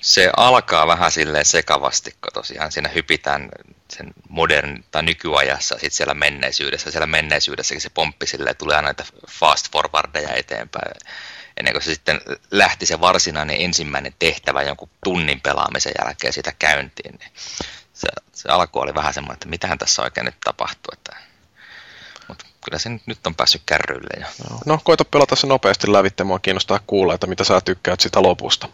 Se 0.00 0.30
alkaa 0.36 0.86
vähän 0.86 1.12
silleen 1.12 1.44
sekavasti, 1.44 2.10
kun 2.10 2.32
tosiaan 2.34 2.72
siinä 2.72 2.88
hypitään 2.88 3.48
sen 3.92 4.14
modern 4.28 4.84
tai 4.90 5.02
nykyajassa, 5.02 5.74
sitten 5.74 5.90
siellä 5.90 6.14
menneisyydessä. 6.14 6.90
Siellä 6.90 7.06
menneisyydessäkin 7.06 7.80
se 7.80 7.90
pomppi 7.90 8.26
silleen, 8.26 8.56
tulee 8.56 8.76
aina 8.76 8.86
näitä 8.86 9.04
fast 9.30 9.72
forwardeja 9.72 10.34
eteenpäin. 10.34 10.92
Ennen 11.56 11.74
kuin 11.74 11.82
se 11.82 11.94
sitten 11.94 12.20
lähti 12.50 12.86
se 12.86 13.00
varsinainen 13.00 13.56
ensimmäinen 13.60 14.14
tehtävä 14.18 14.62
jonkun 14.62 14.90
tunnin 15.04 15.40
pelaamisen 15.40 15.92
jälkeen 16.04 16.32
sitä 16.32 16.52
käyntiin, 16.58 17.14
niin 17.20 17.32
se, 17.92 18.08
se 18.32 18.48
alku 18.48 18.78
oli 18.78 18.94
vähän 18.94 19.14
semmoinen, 19.14 19.34
että 19.34 19.48
mitähän 19.48 19.78
tässä 19.78 20.02
oikein 20.02 20.24
nyt 20.24 20.40
tapahtuu. 20.44 20.92
Että... 20.92 21.16
Kyllä 22.64 22.78
se 22.78 22.90
nyt 23.06 23.26
on 23.26 23.34
päässyt 23.34 23.62
kärryille 23.66 24.20
jo. 24.20 24.26
No, 24.66 24.78
koita 24.84 25.04
pelata 25.04 25.36
se 25.36 25.46
nopeasti 25.46 25.92
lävitte, 25.92 26.24
mua 26.24 26.38
kiinnostaa 26.38 26.80
kuulla, 26.86 27.14
että 27.14 27.26
mitä 27.26 27.44
sä 27.44 27.60
tykkäät 27.60 28.00
sitä 28.00 28.22
lopusta. 28.22 28.68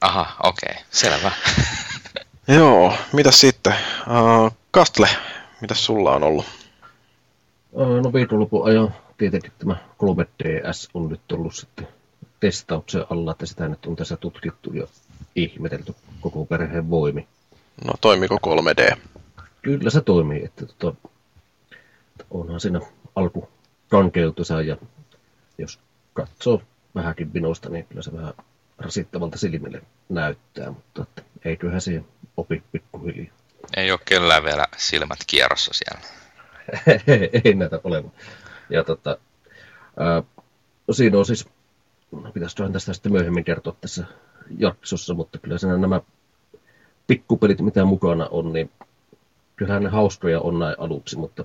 Aha, 0.00 0.36
okei, 0.42 0.70
okay, 0.70 0.82
selvä. 0.90 1.32
Joo, 2.58 2.94
mitä 3.12 3.30
sitten? 3.30 3.72
Uh, 3.72 4.52
Kastle, 4.70 5.08
mitä 5.60 5.74
sulla 5.74 6.14
on 6.14 6.22
ollut? 6.22 6.44
No 8.02 8.12
viikonlopun 8.12 8.66
ajan 8.66 8.94
tietenkin 9.18 9.52
tämä 9.58 9.76
3DS 10.02 10.90
on 10.94 11.08
nyt 11.08 11.32
ollut 11.32 11.54
sitten 11.54 11.88
testauksen 12.40 13.04
alla, 13.10 13.32
että 13.32 13.46
sitä 13.46 13.68
nyt 13.68 13.86
on 13.86 13.96
tässä 13.96 14.16
tutkittu 14.16 14.72
ja 14.72 14.86
ihmetelty 15.36 15.94
koko 16.20 16.44
perheen 16.44 16.90
voimi. 16.90 17.28
No 17.84 17.92
toimiko 18.00 18.38
3D? 18.46 18.96
Kyllä 19.62 19.90
se 19.90 20.00
toimii, 20.00 20.44
että 20.44 20.66
tota, 20.66 21.08
onhan 22.30 22.60
siinä 22.60 22.80
alku 23.18 23.48
rankeutuisa 23.92 24.62
ja 24.62 24.76
jos 25.58 25.80
katsoo 26.12 26.62
vähänkin 26.94 27.34
vinosta, 27.34 27.68
niin 27.68 27.86
kyllä 27.86 28.02
se 28.02 28.12
vähän 28.12 28.34
rasittavalta 28.78 29.38
silmille 29.38 29.82
näyttää, 30.08 30.70
mutta 30.70 31.02
että 31.02 31.22
eiköhän 31.44 31.80
siihen 31.80 32.06
opi 32.36 32.62
pikkuhiljaa. 32.72 33.34
Ei 33.76 33.92
ole 33.92 34.00
kellään 34.04 34.44
vielä 34.44 34.66
silmät 34.76 35.18
kierrossa 35.26 35.70
siellä. 35.74 36.00
ei 37.44 37.54
näitä 37.54 37.80
ole. 37.84 38.04
Ja 38.70 38.84
tota, 38.84 39.18
ää, 39.96 40.22
siinä 40.90 41.18
on 41.18 41.26
siis, 41.26 41.48
pitäisiköhän 42.34 42.72
tästä 42.72 42.92
sitten 42.92 43.12
myöhemmin 43.12 43.44
kertoa 43.44 43.76
tässä 43.80 44.04
jaksossa, 44.58 45.14
mutta 45.14 45.38
kyllä 45.38 45.58
siinä 45.58 45.76
nämä 45.76 46.00
pikkupelit, 47.06 47.60
mitä 47.60 47.84
mukana 47.84 48.28
on, 48.30 48.52
niin 48.52 48.70
kyllähän 49.56 49.82
ne 49.82 49.88
hauskoja 49.88 50.40
on 50.40 50.58
näin 50.58 50.74
aluksi, 50.78 51.18
mutta 51.18 51.44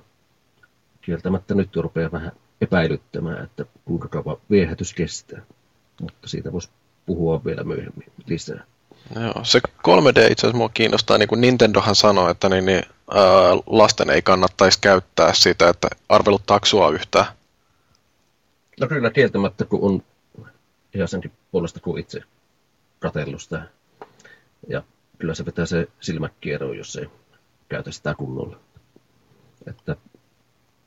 kieltämättä 1.04 1.54
nyt 1.54 1.76
rupeaa 1.76 2.12
vähän 2.12 2.32
epäilyttämään, 2.60 3.44
että 3.44 3.64
kuinka 3.84 4.08
kauan 4.08 4.36
viehätys 4.50 4.94
kestää. 4.94 5.42
Mutta 6.00 6.28
siitä 6.28 6.52
voisi 6.52 6.68
puhua 7.06 7.44
vielä 7.44 7.64
myöhemmin 7.64 8.12
lisää. 8.26 8.64
Joo, 9.20 9.44
se 9.44 9.58
3D 9.58 10.30
itse 10.30 10.46
asiassa 10.46 10.56
mua 10.56 10.68
kiinnostaa, 10.68 11.18
niin 11.18 11.28
kuin 11.28 11.40
Nintendohan 11.40 11.94
sanoi, 11.94 12.30
että 12.30 12.48
niin, 12.48 12.66
niin, 12.66 12.82
ää, 13.10 13.24
lasten 13.66 14.10
ei 14.10 14.22
kannattaisi 14.22 14.78
käyttää 14.80 15.34
sitä, 15.34 15.68
että 15.68 15.88
arveluttaako 16.08 16.66
sua 16.66 16.90
yhtään? 16.90 17.26
No 18.80 18.88
kyllä 18.88 19.10
kieltämättä, 19.10 19.64
kun 19.64 19.80
on 19.82 20.02
ihan 20.94 21.08
senkin 21.08 21.32
puolesta 21.50 21.80
kuin 21.80 22.00
itse 22.00 22.20
katsellut 23.00 23.42
sitä. 23.42 23.62
Ja 24.68 24.82
kyllä 25.18 25.34
se 25.34 25.46
vetää 25.46 25.66
se 25.66 25.88
silmäkierroon, 26.00 26.78
jos 26.78 26.96
ei 26.96 27.06
käytä 27.68 27.92
sitä 27.92 28.14
kunnolla. 28.14 28.56
Että 29.66 29.96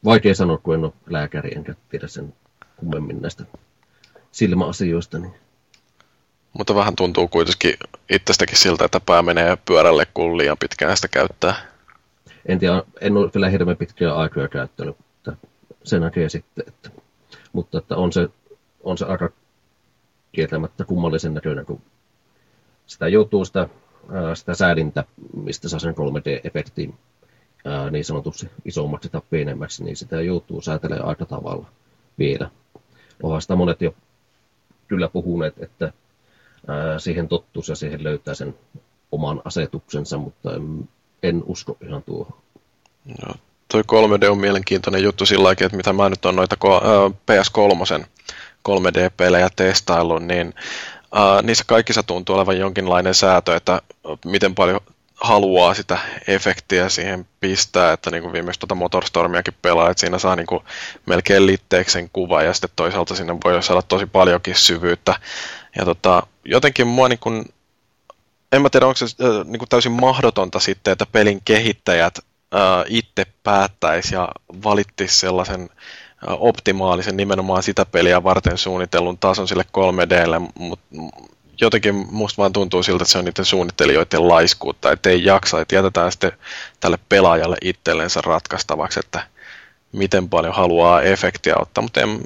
vaikea 0.06 0.36
sanoa, 0.36 0.58
kun 0.58 0.74
en 0.74 0.84
ole 0.84 0.94
lääkäri, 1.10 1.56
enkä 1.56 1.75
tiedä 1.89 2.08
sen 2.08 2.34
kummemmin 2.77 3.22
näistä 3.22 3.44
silmäasioista. 4.32 5.20
Niin 5.20 5.34
mutta 6.58 6.75
vähän 6.75 6.96
tuntuu 6.96 7.27
kuitenkin 7.27 7.74
itsestäkin 8.10 8.58
siltä, 8.58 8.86
että 8.86 9.00
pää 9.00 9.22
menee 9.22 9.58
pyörälle, 9.66 10.08
kun 10.13 10.38
liian 10.38 10.58
pitkään 10.60 10.96
sitä 10.96 11.08
käyttää. 11.08 11.56
En 12.46 12.60
tiedä, 12.60 12.84
en 13.01 13.18
ole 13.18 13.32
vielä 13.34 13.50
hirveän 13.50 13.77
pitkiä 13.77 14.16
aikoja 14.16 14.48
käyttänyt, 14.48 14.96
että 15.18 15.48
se 15.84 16.00
näkee 16.00 16.30
sitten. 16.30 16.63
Että, 16.68 16.89
mutta 17.54 17.77
että 17.77 17.96
on, 17.96 18.13
se, 18.13 18.30
on 18.84 18.98
se 18.98 19.06
aika 19.06 19.30
kieltämättä 20.32 20.86
kummallisen 20.86 21.34
näköinen, 21.34 21.66
kun 21.66 21.82
sitä 22.86 23.08
joutuu 23.08 23.46
sitä, 23.46 23.70
sitä 24.34 24.54
säädintä, 24.54 25.04
mistä 25.44 25.70
saa 25.70 25.80
sen 25.80 25.96
3D-efektiin 25.96 26.94
niin 27.92 28.06
sanotusti 28.06 28.50
isommaksi 28.66 29.10
tai 29.10 29.22
pienemmäksi, 29.30 29.84
niin 29.84 29.98
sitä 29.98 30.22
joutuu 30.22 30.62
säätelemään 30.62 31.08
aika 31.08 31.26
tavalla 31.26 31.66
vielä. 32.20 32.50
Onhan 33.24 33.42
sitä 33.42 33.56
monet 33.56 33.82
jo 33.82 33.96
kyllä 34.88 35.08
puhuneet, 35.08 35.54
että 35.60 35.94
siihen 36.98 37.28
tottuisi 37.28 37.72
ja 37.72 37.76
siihen 37.76 38.04
löytää 38.04 38.34
sen 38.34 38.56
oman 39.12 39.42
asetuksensa, 39.46 40.18
mutta 40.18 40.56
en, 40.56 40.90
en 41.24 41.44
usko 41.46 41.78
ihan 41.88 42.04
tuohon. 42.04 42.38
No, 43.26 43.34
toi 43.72 43.82
3D 43.82 44.30
on 44.30 44.38
mielenkiintoinen 44.38 45.04
juttu 45.04 45.26
sillä 45.26 45.52
että 45.52 45.78
mitä 45.78 45.94
mä 45.94 46.10
nyt 46.10 46.26
on 46.26 46.36
noita 46.36 46.56
PS3 47.12 48.06
3D-pelejä 48.70 49.50
testaillut, 49.56 50.24
niin 50.24 50.54
niissä 51.44 51.64
kaikissa 51.68 52.04
tuntuu 52.04 52.36
olevan 52.36 52.58
jonkinlainen 52.60 53.14
säätö, 53.14 53.56
että 53.56 53.82
miten 54.26 54.56
paljon 54.56 54.80
haluaa 55.21 55.74
sitä 55.74 55.97
efektiä 56.27 56.89
siihen 56.89 57.27
pistää, 57.39 57.93
että 57.93 58.12
niin 58.12 58.24
kuin 58.24 58.33
viimeksi 58.33 58.59
tuota 58.59 58.75
Motorstormiakin 58.75 59.53
pelaa, 59.62 59.89
että 59.89 60.01
siinä 60.01 60.19
saa 60.19 60.36
niin 60.36 60.47
kuin 60.47 60.63
melkein 61.05 61.45
litteeksi 61.45 61.93
sen 61.93 62.09
kuva 62.13 62.43
ja 62.43 62.53
sitten 62.53 62.69
toisaalta 62.75 63.15
sinne 63.15 63.38
voi 63.43 63.63
saada 63.63 63.81
tosi 63.81 64.05
paljonkin 64.05 64.55
syvyyttä. 64.55 65.15
Ja 65.77 65.86
tota, 65.86 66.24
jotenkin 66.45 66.88
mua 66.88 67.09
niin 67.09 67.19
kuin, 67.19 67.45
en 68.51 68.62
mä 68.62 68.69
tiedä, 68.69 68.86
onko 68.86 68.97
se 68.97 69.05
äh, 69.05 69.45
niin 69.45 69.59
kuin 69.59 69.69
täysin 69.69 69.91
mahdotonta 69.91 70.59
sitten, 70.59 70.91
että 70.91 71.05
pelin 71.12 71.41
kehittäjät 71.45 72.19
äh, 72.55 72.86
itse 72.88 73.25
päättäisi 73.43 74.15
ja 74.15 74.29
valittis 74.63 75.19
sellaisen 75.19 75.62
äh, 75.62 76.36
optimaalisen 76.39 77.17
nimenomaan 77.17 77.63
sitä 77.63 77.86
peliä 77.86 78.24
varten 78.24 78.57
suunnitellun 78.57 79.17
tason 79.17 79.47
sille 79.47 79.65
3Dlle, 79.77 80.51
mutta 80.59 80.86
jotenkin 81.62 81.96
musta 82.12 82.42
vaan 82.42 82.54
tuntuu 82.54 82.84
siltä, 82.84 83.04
että 83.04 83.12
se 83.12 83.18
on 83.18 83.26
niiden 83.26 83.46
suunnittelijoiden 83.46 84.28
laiskuutta, 84.28 84.92
että 84.92 85.10
ei 85.10 85.26
jaksa, 85.26 85.62
että 85.62 85.76
jätetään 85.76 86.12
sitten 86.12 86.32
tälle 86.80 87.00
pelaajalle 87.10 87.58
itsellensä 87.62 88.22
ratkaistavaksi, 88.22 89.00
että 89.00 89.28
miten 89.92 90.30
paljon 90.30 90.54
haluaa 90.54 91.02
efektiä 91.02 91.56
ottaa, 91.60 91.82
mutta 91.82 92.02
en, 92.02 92.20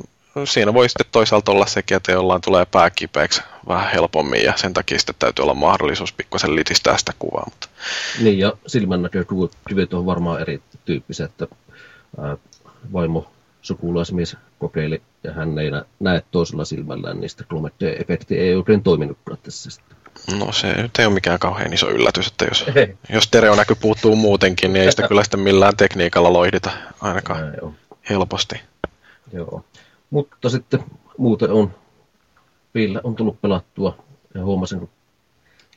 siinä 0.46 0.74
voi 0.74 0.90
sitten 0.90 1.06
toisaalta 1.12 1.52
olla 1.52 1.66
sekin, 1.66 1.98
että 1.98 2.12
jollain 2.12 2.42
tulee 2.42 2.66
pää 2.66 2.90
kipeäksi 2.90 3.42
vähän 3.68 3.92
helpommin 3.92 4.44
ja 4.44 4.54
sen 4.56 4.74
takia 4.74 5.00
sitten 5.00 5.16
täytyy 5.20 5.44
olla 5.44 5.54
mahdollisuus 5.54 6.14
pikkusen 6.14 6.56
litistää 6.56 6.98
sitä 6.98 7.14
kuvaa. 7.20 7.44
Mutta... 7.46 7.68
Niin 8.20 8.40
ja 8.40 8.54
silmän 8.68 9.02
näkökyvyt 9.02 9.94
on 9.94 10.06
varmaan 10.06 10.42
erityyppisiä, 10.42 11.26
että 11.26 11.48
ää, 12.22 12.38
vaimo 12.94 13.32
sukulaismies 13.62 14.38
kokeili 14.60 15.02
ja 15.24 15.34
hän 15.34 15.60
ei 15.60 15.72
näe 16.00 16.24
toisella 16.32 16.66
silmällään, 16.66 17.20
niin 17.20 17.30
sitten 17.30 17.48
3D-efekti 17.54 18.38
ei 18.38 18.56
oikein 18.56 18.84
toiminutkaan 18.84 19.38
tässä 19.44 19.72
sitten. 19.72 19.98
No 20.40 20.52
se 20.52 20.82
nyt 20.82 21.00
ei 21.00 21.06
ole 21.06 21.14
mikään 21.14 21.40
kauhean 21.40 21.74
iso 21.74 21.90
yllätys, 21.90 22.28
että 22.28 22.46
jos, 22.46 22.66
jos 23.10 23.24
stereonäky 23.24 23.76
puuttuu 23.76 24.16
muutenkin, 24.16 24.74
niin 24.74 24.84
ei 24.84 24.92
sitä 24.92 25.08
kyllä 25.08 25.24
sitten 25.24 25.40
millään 25.40 25.78
tekniikalla 25.78 26.34
loihdita 26.34 26.72
ainakaan 27.02 27.54
helposti. 28.10 28.62
Joo. 29.34 29.66
Mutta 30.10 30.50
sitten 30.50 30.84
muuten 31.18 31.52
on, 31.52 31.74
vielä 32.74 33.02
on 33.04 33.16
tullut 33.16 33.42
pelattua 33.42 33.98
ja 34.34 34.44
huomasin, 34.44 34.80
kun 34.80 34.90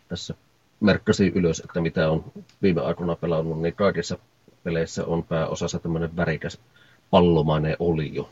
tässä 0.08 0.34
merkkasin 0.80 1.32
ylös, 1.34 1.60
että 1.60 1.80
mitä 1.80 2.10
on 2.10 2.24
viime 2.62 2.80
aikoina 2.80 3.16
pelannut, 3.16 3.62
niin 3.62 3.74
kaikissa 3.74 4.18
peleissä 4.64 5.04
on 5.04 5.24
pääosassa 5.24 5.78
tämmöinen 5.78 6.16
värikäs 6.16 6.58
pallomainen 7.14 7.76
olio. 7.78 8.30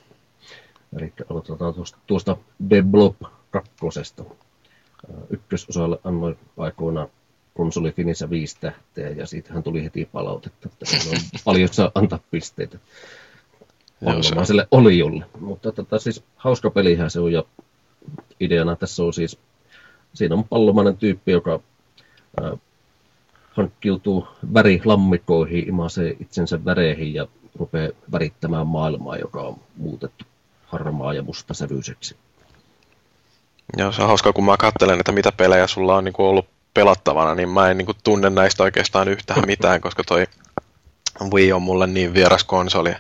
Eli 0.97 1.13
aloitetaan 1.31 1.75
tuosta, 1.75 1.99
tuosta 2.07 2.37
The 2.69 2.83
Blob 2.83 3.15
2. 3.51 3.71
Ykkösosalle 5.31 5.99
annoin 6.05 6.39
aikoina 6.57 7.09
konsoli 7.55 7.93
Finissä 7.93 8.31
viisi 8.31 8.57
tähteä 8.61 9.09
ja 9.09 9.27
siitähän 9.27 9.63
tuli 9.63 9.85
heti 9.85 10.09
palautetta, 10.13 10.69
että 10.73 10.87
on 11.11 11.17
paljon 11.45 11.69
saa 11.69 11.91
antaa 11.95 12.19
pisteitä. 12.31 12.79
vannomaiselle 14.05 14.69
olijolle. 14.71 15.25
Mutta 15.41 15.73
tota, 15.73 15.99
siis 15.99 16.25
hauska 16.37 16.71
pelihän 16.71 17.11
se 17.11 17.21
on 17.21 17.33
ja 17.33 17.45
ideana 18.41 18.77
tässä 18.77 19.05
on 19.05 19.13
siis, 19.13 19.39
siinä 20.15 20.35
on 20.35 20.45
pallomainen 20.45 20.97
tyyppi, 20.97 21.33
joka 21.33 21.61
ää, 22.43 22.57
hankkiutuu 23.51 24.29
värilammikoihin, 24.55 25.69
imasee 25.69 26.17
itsensä 26.21 26.65
väreihin 26.65 27.15
ja 27.15 27.29
rupeaa 27.59 27.91
värittämään 28.13 28.67
maailmaa, 28.67 29.17
joka 29.17 29.41
on 29.41 29.61
muutettu 29.77 30.25
harmaa 30.67 31.15
ja 31.15 31.23
mustasävyiseksi. 31.23 32.17
Joo, 33.77 33.93
se 33.93 34.03
on 34.03 34.09
hauskaa, 34.09 34.33
kun 34.33 34.45
mä 34.45 34.57
katselen, 34.57 35.01
että 35.01 35.13
mitä 35.13 35.33
pelejä 35.33 35.67
sulla 35.67 35.97
on 35.97 36.05
niin 36.05 36.13
kuin 36.13 36.27
ollut 36.27 36.47
pelattavana, 36.75 37.35
niin 37.35 37.49
mä 37.49 37.71
en 37.71 37.79
niin 37.79 37.87
kuin 37.87 37.99
tunne 38.05 38.31
näistä 38.31 38.63
oikeastaan 38.63 39.09
yhtään 39.09 39.47
mitään, 39.53 39.81
koska 39.81 40.05
toi 40.05 40.27
Wii 41.33 41.53
on 41.53 41.63
mulle 41.63 41.87
niin 41.87 42.15
vieras 42.15 42.45
konsoli. 42.45 42.95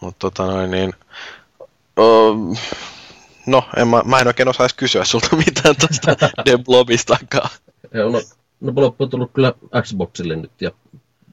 Mutta 0.00 0.18
tota 0.18 0.46
noin 0.46 0.70
niin... 0.70 0.92
Oh, 1.96 2.36
no, 3.46 3.64
en 3.76 3.88
mä, 3.88 4.02
mä 4.04 4.18
en 4.18 4.26
oikein 4.26 4.48
osaisi 4.48 4.76
kysyä 4.76 5.04
sulta 5.04 5.36
mitään 5.46 5.74
tuosta 5.80 6.28
Deblobistakaan. 6.46 7.50
No, 7.94 8.20
no 8.60 8.94
on 8.98 9.10
tullut 9.10 9.30
kyllä 9.34 9.54
Xboxille 9.82 10.36
nyt 10.36 10.52
ja 10.60 10.70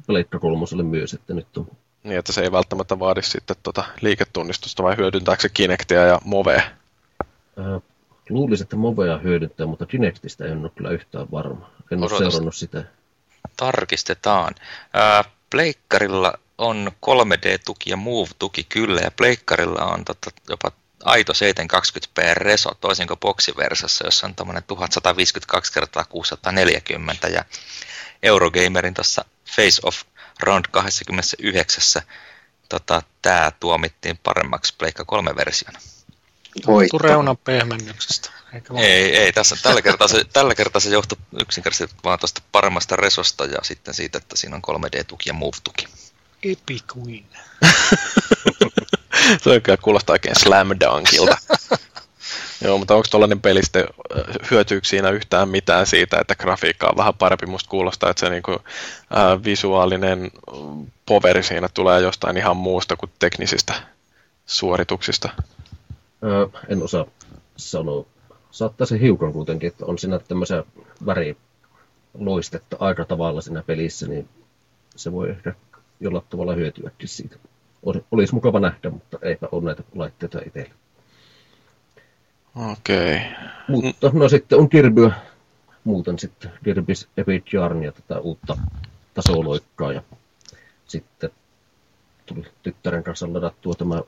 Pleikka 0.07 0.39
kolmoselle 0.39 0.83
myös, 0.83 1.13
että 1.13 1.33
nyt 1.33 1.57
on 1.57 1.67
Niin, 2.07 2.19
että 2.19 2.33
se 2.33 2.41
ei 2.41 2.51
välttämättä 2.51 2.99
vaadi 2.99 3.21
sitten 3.21 3.55
tota 3.63 3.83
liiketunnistusta 4.01 4.83
vai 4.83 4.97
hyödyntääkö 4.97 5.41
se 5.41 5.49
Kinectia 5.49 6.05
ja 6.05 6.19
Movea? 6.23 6.61
Äh, 7.59 7.81
luulisin, 8.29 8.63
että 8.63 8.75
Movea 8.75 9.17
hyödyntää, 9.17 9.65
mutta 9.65 9.85
Kinectistä 9.85 10.45
en 10.45 10.57
ole 10.57 10.69
kyllä 10.75 10.89
yhtään 10.89 11.31
varma. 11.31 11.71
En 11.91 11.99
ole 12.03 12.09
seurannut 12.09 12.55
sitä. 12.55 12.83
Tarkistetaan. 13.57 14.55
Ää, 14.93 15.23
Pleikkarilla 15.49 16.33
on 16.57 16.91
3D-tuki 17.05 17.89
ja 17.89 17.97
Move-tuki 17.97 18.63
kyllä, 18.69 19.01
ja 19.01 19.11
Pleikkarilla 19.11 19.85
on 19.85 20.05
tota, 20.05 20.31
jopa 20.49 20.71
aito 21.03 21.33
720p 21.33 22.33
reso, 22.33 22.69
toisin 22.81 23.07
kuin 23.07 23.19
boksiversassa, 23.19 24.07
jossa 24.07 24.27
on 24.27 24.35
tuommoinen 24.35 24.63
1152 24.63 25.73
kertaa 25.73 26.05
640 26.09 27.27
ja 27.27 27.45
Eurogamerin 28.23 28.93
tuossa 28.93 29.25
Face 29.55 29.81
of 29.83 30.01
Round 30.39 30.65
29 30.71 32.01
tota, 32.69 33.01
tämä 33.21 33.51
tuomittiin 33.59 34.19
paremmaksi 34.23 34.73
Pleikka 34.77 35.03
3-versiona. 35.03 35.79
Johtuu 36.55 36.73
Voitto. 36.73 36.97
reunan 36.97 37.37
pehmennyksestä. 37.37 38.29
Ei, 38.77 39.17
ei 39.17 39.33
tässä, 39.33 39.55
tällä, 39.63 39.81
kertaa 39.81 40.07
se, 40.07 40.23
tällä 40.33 40.55
kertaa 40.55 40.79
se 40.79 40.89
johtui 40.89 41.17
yksinkertaisesti 41.41 41.95
vaan 42.03 42.19
tuosta 42.19 42.41
paremmasta 42.51 42.95
resosta 42.95 43.45
ja 43.45 43.57
sitten 43.63 43.93
siitä, 43.93 44.17
että 44.17 44.35
siinä 44.37 44.55
on 44.55 44.61
3D-tuki 44.67 45.23
ja 45.25 45.33
Move-tuki. 45.33 45.87
Epic 46.43 46.95
win. 47.05 47.25
Se 49.43 49.49
on 49.49 49.61
kyllä 49.61 49.77
kuulostaa 49.77 50.13
oikein 50.13 50.35
slam 50.39 50.67
dunkilta. 50.67 51.37
Joo, 52.61 52.77
mutta 52.77 52.95
onko 52.95 53.07
tuollainen 53.11 53.41
peli 53.41 53.63
sitten, 53.63 53.85
äh, 54.17 54.23
hyötyykö 54.51 54.87
siinä 54.87 55.09
yhtään 55.09 55.49
mitään 55.49 55.87
siitä, 55.87 56.17
että 56.19 56.35
grafiikka 56.35 56.87
on 56.87 56.97
vähän 56.97 57.13
parempi? 57.13 57.45
Musta 57.45 57.69
kuulostaa, 57.69 58.09
että 58.09 58.19
se 58.19 58.29
niinku, 58.29 58.51
äh, 58.51 59.43
visuaalinen 59.43 60.31
poveri 61.05 61.43
siinä 61.43 61.69
tulee 61.73 62.01
jostain 62.01 62.37
ihan 62.37 62.57
muusta 62.57 62.95
kuin 62.95 63.11
teknisistä 63.19 63.73
suorituksista. 64.45 65.29
Öö, 66.23 66.47
en 66.69 66.83
osaa 66.83 67.05
sanoa. 67.57 68.05
Saattaa 68.51 68.87
se 68.87 68.99
hiukan 68.99 69.33
kuitenkin, 69.33 69.67
että 69.67 69.85
on 69.85 69.97
siinä 69.97 70.19
tämmöisiä 70.19 70.63
väriloistetta 71.05 72.77
aika 72.79 73.05
tavalla 73.05 73.41
siinä 73.41 73.63
pelissä, 73.67 74.07
niin 74.07 74.29
se 74.95 75.11
voi 75.11 75.29
ehkä 75.29 75.53
jollain 75.99 76.25
tavalla 76.29 76.53
hyötyäkin 76.53 77.07
siitä. 77.07 77.35
Ol- 77.83 77.99
Olisi 78.11 78.33
mukava 78.33 78.59
nähdä, 78.59 78.89
mutta 78.89 79.17
eipä 79.21 79.47
ole 79.51 79.63
näitä 79.63 79.83
laitteita 79.95 80.39
itsellä. 80.45 80.73
Okei. 82.71 83.19
Mutta 83.67 84.09
no 84.13 84.29
sitten 84.29 84.59
on 84.59 84.69
Kirbyä 84.69 85.11
muuten 85.83 86.19
sitten 86.19 86.51
Kirby's 86.51 87.07
Epic 87.17 87.53
Yarn 87.53 87.83
ja 87.83 87.91
tätä 87.91 88.19
uutta 88.19 88.57
tasoloikkaa 89.13 89.93
ja 89.93 90.01
sitten 90.85 91.29
tuli 92.25 92.43
tyttären 92.63 93.03
kanssa 93.03 93.33
ladattua 93.33 93.73
tämä 93.73 94.01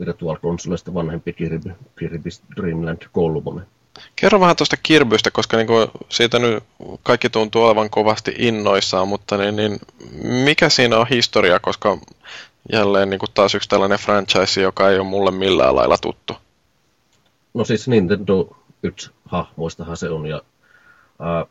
Virtual 0.00 0.36
Consolesta 0.36 0.94
vanhempi 0.94 1.32
Kirby, 1.32 1.74
Kirby's 2.00 2.56
Dreamland 2.56 3.02
3. 3.12 3.62
Kerro 4.16 4.40
vähän 4.40 4.56
tuosta 4.56 4.76
Kirbystä, 4.82 5.30
koska 5.30 5.56
niinku 5.56 5.90
siitä 6.08 6.38
nyt 6.38 6.64
kaikki 7.02 7.30
tuntuu 7.30 7.64
olevan 7.64 7.90
kovasti 7.90 8.34
innoissaan, 8.38 9.08
mutta 9.08 9.36
niin, 9.36 9.56
niin 9.56 9.78
mikä 10.44 10.68
siinä 10.68 10.98
on 10.98 11.06
historia, 11.10 11.60
koska 11.60 11.98
jälleen 12.72 13.10
niinku 13.10 13.26
taas 13.34 13.54
yksi 13.54 13.68
tällainen 13.68 13.98
franchise, 13.98 14.62
joka 14.62 14.90
ei 14.90 14.98
ole 14.98 15.08
mulle 15.08 15.30
millään 15.30 15.76
lailla 15.76 15.98
tuttu. 15.98 16.36
No 17.54 17.64
siis 17.64 17.88
Nintendo 17.88 18.56
1 18.82 19.10
hahmoistahan 19.24 19.96
se 19.96 20.10
on 20.10 20.26
ja 20.26 20.42
ää, 21.18 21.46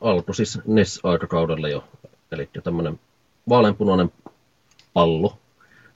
alkoi 0.00 0.34
siis 0.34 0.58
NES-aikakaudella 0.66 1.68
jo. 1.68 1.84
Eli 2.32 2.50
tämmöinen 2.64 3.00
vaaleanpunainen 3.48 4.12
pallo 4.92 5.38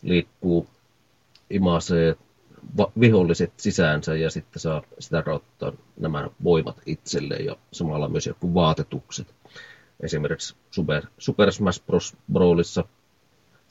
liikkuu, 0.02 0.66
imasee 1.50 2.16
viholliset 3.00 3.52
sisäänsä 3.56 4.16
ja 4.16 4.30
sitten 4.30 4.60
saa 4.60 4.82
sitä 4.98 5.22
kautta 5.22 5.72
nämä 5.96 6.30
voimat 6.44 6.76
itselleen 6.86 7.44
ja 7.44 7.56
samalla 7.72 8.08
myös 8.08 8.26
joku 8.26 8.54
vaatetukset. 8.54 9.34
Esimerkiksi 10.00 10.56
Super, 10.70 11.06
Super 11.18 11.52
Smash 11.52 11.82
Bros. 11.86 12.16
Brawlissa, 12.32 12.84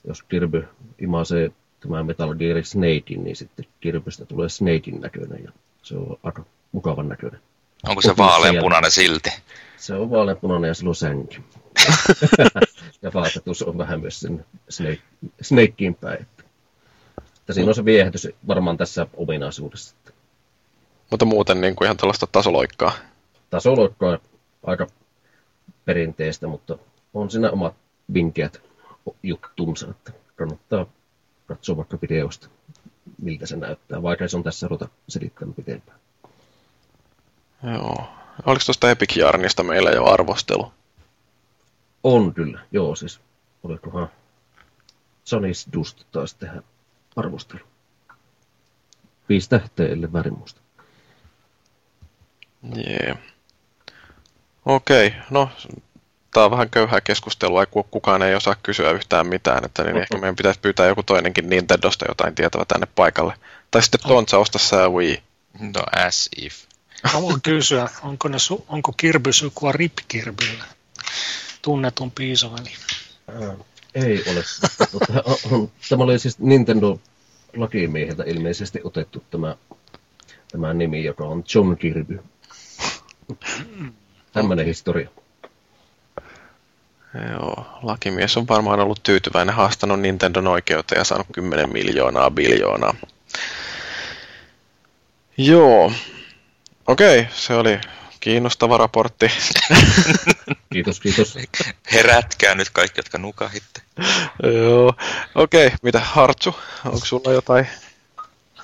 jos 0.04 0.22
Kirby 0.22 0.68
imasee 0.98 1.52
tämä 1.82 2.02
Metal 2.02 2.34
Gear 2.34 2.64
Snakein, 2.64 3.24
niin 3.24 3.36
sitten 3.36 3.64
Kirbystä 3.80 4.24
tulee 4.24 4.48
Snakein 4.48 5.00
näköinen 5.00 5.44
ja 5.44 5.52
se 5.82 5.96
on 5.96 6.18
aika 6.22 6.44
mukavan 6.72 7.08
näköinen. 7.08 7.40
Onko 7.88 8.02
se 8.02 8.16
vaaleanpunainen 8.16 8.90
silti? 8.90 9.30
Se 9.76 9.94
on 9.94 10.10
vaaleanpunainen 10.10 10.68
ja 10.68 10.74
sillä 10.74 10.88
on 10.88 10.94
sänky. 10.94 11.42
ja 13.02 13.10
vaatetus 13.14 13.62
on 13.62 13.78
vähän 13.78 14.00
myös 14.00 14.20
sen 14.20 14.44
Snake, 14.68 15.02
Snakein 15.40 15.94
päin. 15.94 16.20
Että, 16.20 17.52
siinä 17.52 17.68
on 17.68 17.74
se 17.74 17.84
viehätys 17.84 18.28
varmaan 18.46 18.76
tässä 18.76 19.06
ominaisuudessa. 19.16 19.96
Mutta 21.10 21.24
muuten 21.24 21.60
niinku 21.60 21.84
ihan 21.84 21.96
tällaista 21.96 22.26
tasoloikkaa. 22.32 22.92
tasoloikka 23.50 24.06
on 24.06 24.18
aika 24.62 24.86
perinteistä, 25.84 26.46
mutta 26.46 26.78
on 27.14 27.30
siinä 27.30 27.50
omat 27.50 27.74
vinkeät 28.14 28.62
juttunsa, 29.22 29.90
että 29.90 30.12
kannattaa 30.36 30.86
katsoa 31.46 31.76
vaikka 31.76 31.98
videosta, 32.02 32.48
miltä 33.22 33.46
se 33.46 33.56
näyttää, 33.56 34.02
vaikka 34.02 34.28
se 34.28 34.36
on 34.36 34.42
tässä 34.42 34.68
ruveta 34.68 34.88
selittämään 35.08 35.54
pitempään. 35.54 35.98
Joo. 37.62 38.08
Oliko 38.46 38.62
tuosta 38.66 38.90
Epic 38.90 39.16
Yarnista 39.16 39.62
meillä 39.62 39.90
jo 39.90 40.04
arvostelu? 40.04 40.72
On 42.04 42.34
kyllä, 42.34 42.60
joo 42.72 42.94
siis. 42.94 43.20
Olikohan 43.62 44.08
Johnny's 45.30 45.72
Dust 45.72 46.04
taas 46.12 46.34
tehdä 46.34 46.62
arvostelu. 47.16 47.64
Viisi 49.28 49.48
tähteä, 49.48 49.88
ellei 49.88 50.12
väärin 50.12 50.38
muista. 50.38 50.60
Jee. 52.76 53.18
Okei, 54.66 55.14
no 55.30 55.48
tää 56.32 56.44
on 56.44 56.50
vähän 56.50 56.70
köyhää 56.70 57.00
keskustelua, 57.00 57.66
kun 57.66 57.84
kukaan 57.90 58.22
ei 58.22 58.34
osaa 58.34 58.56
kysyä 58.62 58.90
yhtään 58.90 59.26
mitään, 59.26 59.64
että 59.64 59.84
niin 59.84 59.96
ehkä 59.96 60.18
meidän 60.18 60.36
pitäisi 60.36 60.60
pyytää 60.60 60.86
joku 60.86 61.02
toinenkin 61.02 61.50
Nintendosta 61.50 62.04
jotain 62.08 62.34
tietävä 62.34 62.64
tänne 62.64 62.86
paikalle. 62.94 63.34
Tai 63.70 63.82
sitten 63.82 64.00
Tontsa 64.00 64.38
osta 64.38 64.58
sä 64.58 64.88
Wii. 64.88 65.22
No 65.60 65.82
as 66.06 66.28
if. 66.36 66.64
Voin 67.20 67.42
kysyä, 67.42 67.88
onko, 68.02 68.28
ne 68.28 68.36
su- 68.36 68.64
onko 68.68 68.92
Kirby 68.96 69.32
sukua 69.32 69.72
Rip 69.72 69.92
Kirbylle? 70.08 70.64
Tunnetun 71.62 72.10
piisoveli. 72.10 72.70
Ää, 73.28 73.54
ei 73.94 74.24
ole. 74.30 74.44
Tämä 75.88 76.04
oli 76.04 76.18
siis 76.18 76.38
Nintendo 76.38 77.00
lakimieheltä 77.56 78.24
ilmeisesti 78.26 78.80
otettu 78.84 79.24
tämä, 79.30 79.56
tämä 80.52 80.74
nimi, 80.74 81.04
joka 81.04 81.24
on 81.24 81.44
John 81.54 81.76
Kirby. 81.76 82.22
Tämmöinen 84.32 84.66
historia. 84.66 85.08
Joo, 87.30 87.66
lakimies 87.82 88.36
on 88.36 88.48
varmaan 88.48 88.80
ollut 88.80 89.02
tyytyväinen, 89.02 89.54
haastanut 89.54 90.00
Nintendon 90.00 90.48
oikeuteen 90.48 90.98
ja 90.98 91.04
saanut 91.04 91.26
10 91.32 91.72
miljoonaa 91.72 92.30
biljoonaa. 92.30 92.94
Joo. 95.36 95.92
Okei, 96.86 97.26
se 97.34 97.54
oli 97.54 97.80
kiinnostava 98.20 98.78
raportti. 98.78 99.30
Kiitos, 100.72 101.00
kiitos. 101.00 101.38
Herätkää 101.92 102.54
nyt 102.54 102.70
kaikki, 102.70 102.98
jotka 102.98 103.18
nukahitte. 103.18 103.82
Joo. 104.42 104.94
Okei, 105.34 105.70
mitä 105.82 106.00
Hartsu? 106.00 106.54
Onko 106.84 107.06
sulla 107.06 107.32
jotain? 107.32 107.66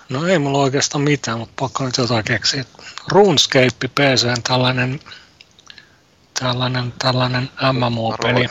No 0.09 0.27
ei 0.27 0.39
mulla 0.39 0.59
oikeastaan 0.59 1.03
mitään, 1.03 1.39
mutta 1.39 1.55
pakko 1.61 1.85
nyt 1.85 1.97
jotain 1.97 2.25
keksiä. 2.25 2.65
RuneScape 3.09 3.89
PC, 3.95 4.43
tällainen, 4.49 5.01
tällainen, 6.41 6.95
tällainen 6.99 7.51
MMO-peli. 7.73 8.47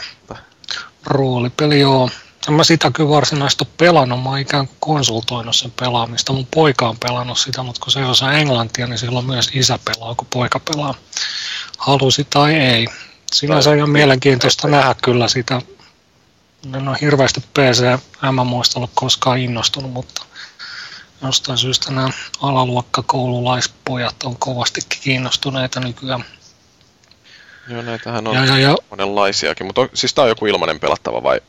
Roolipeli. 1.05 1.79
Joo. 1.79 2.09
En 2.47 2.53
mä 2.53 2.63
sitä 2.63 2.91
kyllä 2.91 3.09
varsinaisesti 3.09 3.63
ole 3.63 3.73
pelannut, 3.77 4.23
mä 4.23 4.29
oon 4.29 4.39
ikään 4.39 4.67
kuin 4.67 4.77
konsultoinut 4.79 5.55
sen 5.55 5.73
pelaamista. 5.79 6.33
Mun 6.33 6.47
poika 6.53 6.89
on 6.89 6.97
pelannut 6.97 7.39
sitä, 7.39 7.63
mutta 7.63 7.81
kun 7.81 7.91
se 7.91 7.99
ei 7.99 8.05
osaa 8.05 8.33
englantia, 8.33 8.87
niin 8.87 8.99
silloin 8.99 9.25
myös 9.25 9.49
isä 9.53 9.79
pelaa, 9.85 10.15
kun 10.15 10.27
poika 10.33 10.59
pelaa. 10.59 10.93
Halusi 11.77 12.27
tai 12.29 12.55
ei. 12.55 12.87
Sinänsä 13.33 13.73
ihan 13.73 13.89
mielenkiintoista 13.89 14.67
nähdä 14.67 14.95
kyllä 15.03 15.27
sitä. 15.27 15.61
En 16.75 16.87
ole 16.87 16.97
hirveästi 17.01 17.39
PC 17.53 17.83
MMOista 18.31 18.79
ollut 18.79 18.91
koskaan 18.93 19.37
innostunut, 19.37 19.91
mutta 19.91 20.25
jostain 21.21 21.57
syystä 21.57 21.91
nämä 21.91 22.09
alaluokkakoululaispojat 22.41 24.23
on 24.23 24.35
kovastikin 24.37 24.99
kiinnostuneita 25.01 25.79
nykyään. 25.79 26.25
Joo, 27.69 27.81
näitähän 27.81 28.27
on 28.27 28.35
Ja, 28.35 28.45
ja, 28.45 28.57
ja 28.57 28.75
monenlaisiakin, 28.89 29.65
mutta 29.65 29.81
on, 29.81 29.89
siis 29.93 30.13
tää 30.13 30.23
on 30.23 30.29
joku 30.29 30.45
ilmainen 30.45 30.79
pelattava 30.79 31.23
vai? 31.23 31.41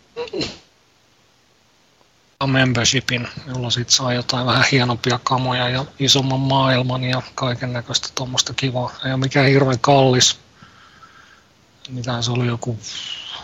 membershipin, 2.47 3.29
jolla 3.47 3.71
sit 3.71 3.91
saa 3.91 4.15
jotain 4.15 4.47
vähän 4.47 4.65
hienompia 4.73 5.21
kamoja 5.23 5.69
ja 5.69 5.85
isomman 5.99 6.41
maailman 6.41 7.05
ja 7.05 7.23
kaiken 7.35 7.73
näköistä 7.73 8.09
tuommoista 8.15 8.55
kivaa. 8.55 8.93
Ei 9.05 9.11
ole 9.13 9.21
mikään 9.21 9.47
hirveän 9.47 9.81
kallis. 9.81 10.39
Mitä 11.89 12.23
se 12.23 12.31
oli 12.31 12.47
joku, 12.47 12.79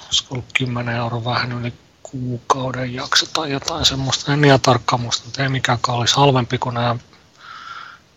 olisiko 0.06 0.34
ollut 0.34 0.52
10 0.58 0.96
euroa 0.96 1.24
vähän 1.24 1.52
yli 1.52 1.72
kuukauden 2.02 2.94
jakso 2.94 3.26
tai 3.26 3.50
jotain 3.50 3.84
semmoista. 3.84 4.32
En 4.32 4.44
ihan 4.44 4.60
tarkkaan 4.60 5.00
muista, 5.00 5.24
mutta 5.24 5.42
ei 5.42 5.48
mikään 5.48 5.78
kallis. 5.80 6.14
Halvempi 6.14 6.58
kuin 6.58 6.74
nämä 6.74 6.96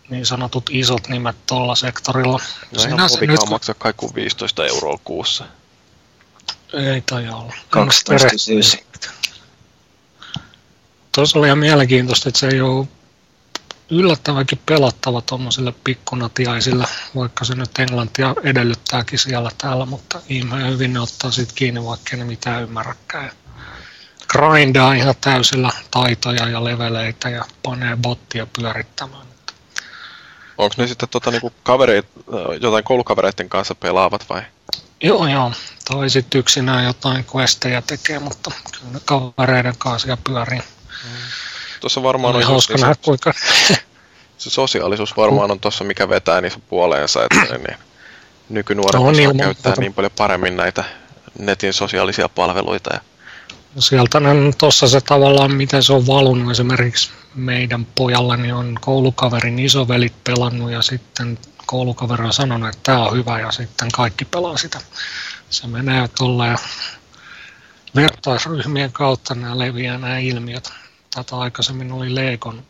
niin 0.10 0.26
sanotut 0.26 0.70
isot 0.74 1.08
nimet 1.08 1.36
tuolla 1.48 1.76
sektorilla. 1.76 2.38
No 2.72 2.82
ihan 2.82 2.92
Sinänsä 2.92 3.16
povikaan 3.18 3.38
kun- 3.40 3.50
maksaa 3.50 3.76
kai 3.80 3.94
kuin 3.98 4.16
15 4.16 4.66
euroa 4.66 5.00
kuussa. 5.04 5.46
Ei 6.74 7.02
taida 7.02 7.36
olla. 7.36 7.54
12,9. 7.70 8.84
Tuossa 11.12 11.40
oli 11.40 11.48
ihan 11.48 11.58
mielenkiintoista, 11.58 12.30
että 12.30 12.40
se 12.40 12.48
ei 12.48 12.62
ole 12.62 12.88
yllättävänkin 13.90 14.60
pelattava 14.66 15.22
tuommoisille 15.22 15.74
pikkunatiaisille, 15.84 16.86
vaikka 17.16 17.46
se 17.46 17.56
nyt 17.56 17.80
englantia 17.80 18.36
edellyttääkin 18.44 19.20
siellä 19.20 19.52
täällä, 19.58 19.86
mutta 19.86 20.22
ihmeen 20.30 20.72
hyvin 20.74 20.94
ne 20.94 21.00
ottaa 21.00 21.32
siitä 21.32 21.52
kiinni, 21.56 21.86
vaikka 21.86 22.18
ne 22.18 22.24
mitään 22.24 22.64
ymmärräkään. 22.64 23.32
Grindaa 24.28 24.94
ihan 24.94 25.16
täysillä 25.22 25.72
taitoja 25.92 26.48
ja 26.48 26.64
leveleitä 26.64 27.30
ja 27.30 27.46
panee 27.64 27.96
bottia 28.02 28.48
pyörittämään. 28.60 29.27
Onko 30.58 30.76
ne 30.78 30.88
sitten 30.88 31.10
tota, 31.10 31.32
niinku 31.32 31.54
kavereit, 31.64 32.06
äh, 32.18 32.62
jotain 32.62 32.84
koulukavereiden 32.84 33.50
kanssa 33.50 33.76
pelaavat 33.76 34.30
vai? 34.30 34.42
Joo, 35.04 35.28
joo. 35.28 35.52
Tai 35.86 36.10
sitten 36.10 36.40
yksinään 36.40 36.86
jotain 36.86 37.26
questejä 37.36 37.82
tekee, 37.82 38.20
mutta 38.20 38.52
kyllä 38.72 38.94
ne 38.94 39.00
kavereiden 39.06 39.78
kanssa 39.78 40.06
siellä 40.06 40.22
pyörii. 40.24 40.62
Tuossa 41.80 42.04
varmaan 42.04 42.36
on 42.36 42.42
just 42.42 42.50
hauska 42.50 42.74
niin 42.74 42.82
nähdä, 42.82 42.94
se, 42.94 43.02
kuinka 43.02 43.34
se 44.38 44.50
sosiaalisuus 44.50 45.18
varmaan 45.18 45.52
on 45.52 45.60
tuossa, 45.60 45.84
mikä 45.84 46.10
vetää 46.10 46.42
niissä 46.42 46.60
puoleensa, 46.70 47.20
että 47.24 47.58
niin, 47.58 47.78
nykynuoret 48.50 48.96
On 48.96 49.08
osaa 49.08 49.22
ilman 49.22 49.38
käyttää 49.38 49.74
niin 49.78 49.94
paljon 49.94 50.12
paremmin 50.18 50.58
näitä 50.58 50.84
netin 51.40 51.74
sosiaalisia 51.74 52.30
palveluita. 52.30 52.94
Ja, 52.94 53.02
Sieltä 53.80 54.20
tuossa 54.58 54.88
se 54.88 55.02
tavallaan, 55.02 55.52
miten 55.52 55.84
se 55.84 55.94
on 55.94 56.08
valunut 56.08 56.52
esimerkiksi 56.52 57.12
meidän 57.36 57.86
pojallani 57.86 58.52
on 58.52 58.76
koulukaverin 58.82 59.60
isovelit 59.60 60.24
pelannut 60.24 60.72
ja 60.72 60.82
sitten 60.82 61.40
koulukaveri 61.66 62.26
on 62.26 62.34
sanonut, 62.34 62.70
että 62.70 62.82
tämä 62.84 63.06
on 63.06 63.18
hyvä 63.18 63.40
ja 63.40 63.52
sitten 63.52 63.92
kaikki 63.92 64.26
pelaa 64.26 64.58
sitä. 64.58 64.80
Se 65.50 65.68
menee 65.68 66.08
tuolla 66.08 66.48
ja 66.48 66.58
vertaisryhmien 67.96 68.92
kautta 68.92 69.36
nämä 69.36 69.60
leviää 69.60 69.98
nämä 69.98 70.18
ilmiöt. 70.18 70.72
Tätä 71.16 71.38
aikaisemmin 71.38 71.92
oli 71.92 72.16
Leikon 72.16 72.64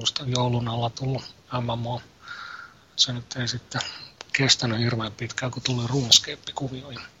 just 0.00 0.22
joulun 0.26 0.68
alla 0.68 0.90
tullut 0.90 1.34
MMO. 1.60 2.02
Se 2.96 3.12
nyt 3.12 3.36
ei 3.36 3.48
sitten 3.48 3.80
kestänyt 4.32 4.78
hirveän 4.78 5.12
pitkään, 5.12 5.52
kun 5.52 5.62
tuli 5.62 5.86
RuneScape-kuvioihin. 5.86 7.13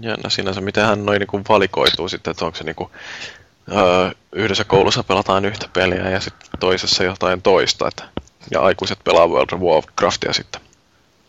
Jännä 0.00 0.30
sinänsä, 0.30 0.60
miten 0.60 0.84
hän 0.84 1.06
noin 1.06 1.18
niinku 1.20 1.40
valikoituu 1.48 2.08
sitten, 2.08 2.30
että 2.30 2.44
onko 2.44 2.58
se 2.58 2.64
niinku, 2.64 2.90
öö, 3.72 4.10
yhdessä 4.32 4.64
koulussa 4.64 5.02
pelataan 5.04 5.44
yhtä 5.44 5.68
peliä 5.72 6.10
ja 6.10 6.20
sitten 6.20 6.48
toisessa 6.60 7.04
jotain 7.04 7.42
toista. 7.42 7.88
Että, 7.88 8.04
ja 8.50 8.60
aikuiset 8.60 8.98
pelaa 9.04 9.26
World 9.28 9.52
of 9.52 9.60
Warcraftia 9.60 10.32
sitten. 10.32 10.60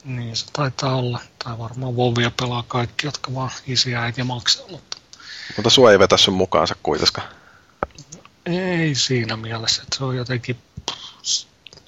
Niin 0.06 0.36
se 0.36 0.46
taitaa 0.54 0.96
olla. 0.96 1.20
Tai 1.44 1.58
varmaan 1.58 1.96
Vovia 1.96 2.32
pelaa 2.40 2.64
kaikki, 2.68 3.08
jotka 3.08 3.34
vaan 3.34 3.52
isiä 3.68 4.02
äiti 4.02 4.24
maksaa, 4.24 4.68
mutta 4.70 4.98
Mutta 5.56 5.70
sua 5.70 5.92
ei 5.92 6.00
vetä 6.00 6.18
sun 6.18 6.34
mukaansa 6.34 6.76
kuitenkaan. 6.84 7.28
ei 8.46 8.96
siinä 8.96 9.38
mielessä, 9.38 9.84
että 9.84 9.98
se 9.98 10.04
on 10.04 10.18
jotenkin... 10.18 10.58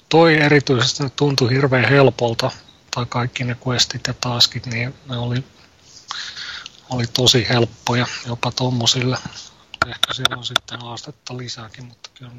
Toi 0.08 0.34
erityisesti 0.34 1.04
tuntui 1.16 1.50
hirveän 1.50 1.88
helpolta, 1.88 2.50
tai 2.94 3.06
kaikki 3.08 3.44
ne 3.44 3.56
questit 3.66 4.06
ja 4.06 4.14
taskit, 4.20 4.66
niin 4.66 4.94
ne 5.08 5.16
oli, 5.16 5.44
oli 6.90 7.06
tosi 7.06 7.48
helppoja 7.48 8.06
jopa 8.26 8.52
tommosille. 8.52 9.18
Ehkä 9.86 10.14
siellä 10.14 10.36
on 10.36 10.44
sitten 10.44 10.80
haastetta 10.80 11.36
lisääkin, 11.36 11.84
mutta 11.84 12.10
kyllä 12.14 12.32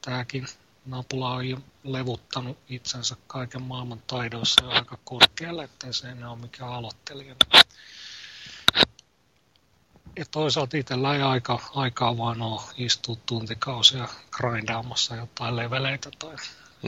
tämäkin 0.00 0.46
Napula 0.86 1.30
on 1.30 1.48
jo 1.48 1.58
levuttanut 1.84 2.58
itsensä 2.68 3.16
kaiken 3.26 3.62
maailman 3.62 4.02
taidoissa 4.06 4.64
jo 4.64 4.70
aika 4.70 4.98
korkealle, 5.04 5.64
ettei 5.64 5.92
se 5.92 6.08
enää 6.08 6.30
ole 6.30 6.38
mikään 6.38 6.72
aloittelija. 6.72 7.34
Ja 10.16 10.24
toisaalta 10.30 10.76
itsellä 10.76 11.14
ei 11.14 11.22
aika, 11.22 11.60
aikaa 11.74 12.18
vaan 12.18 12.42
ole 12.42 12.60
istua 12.76 13.16
tuntikausia 13.26 14.08
grindaamassa 14.30 15.16
jotain 15.16 15.56
leveleitä 15.56 16.10
tai 16.18 16.36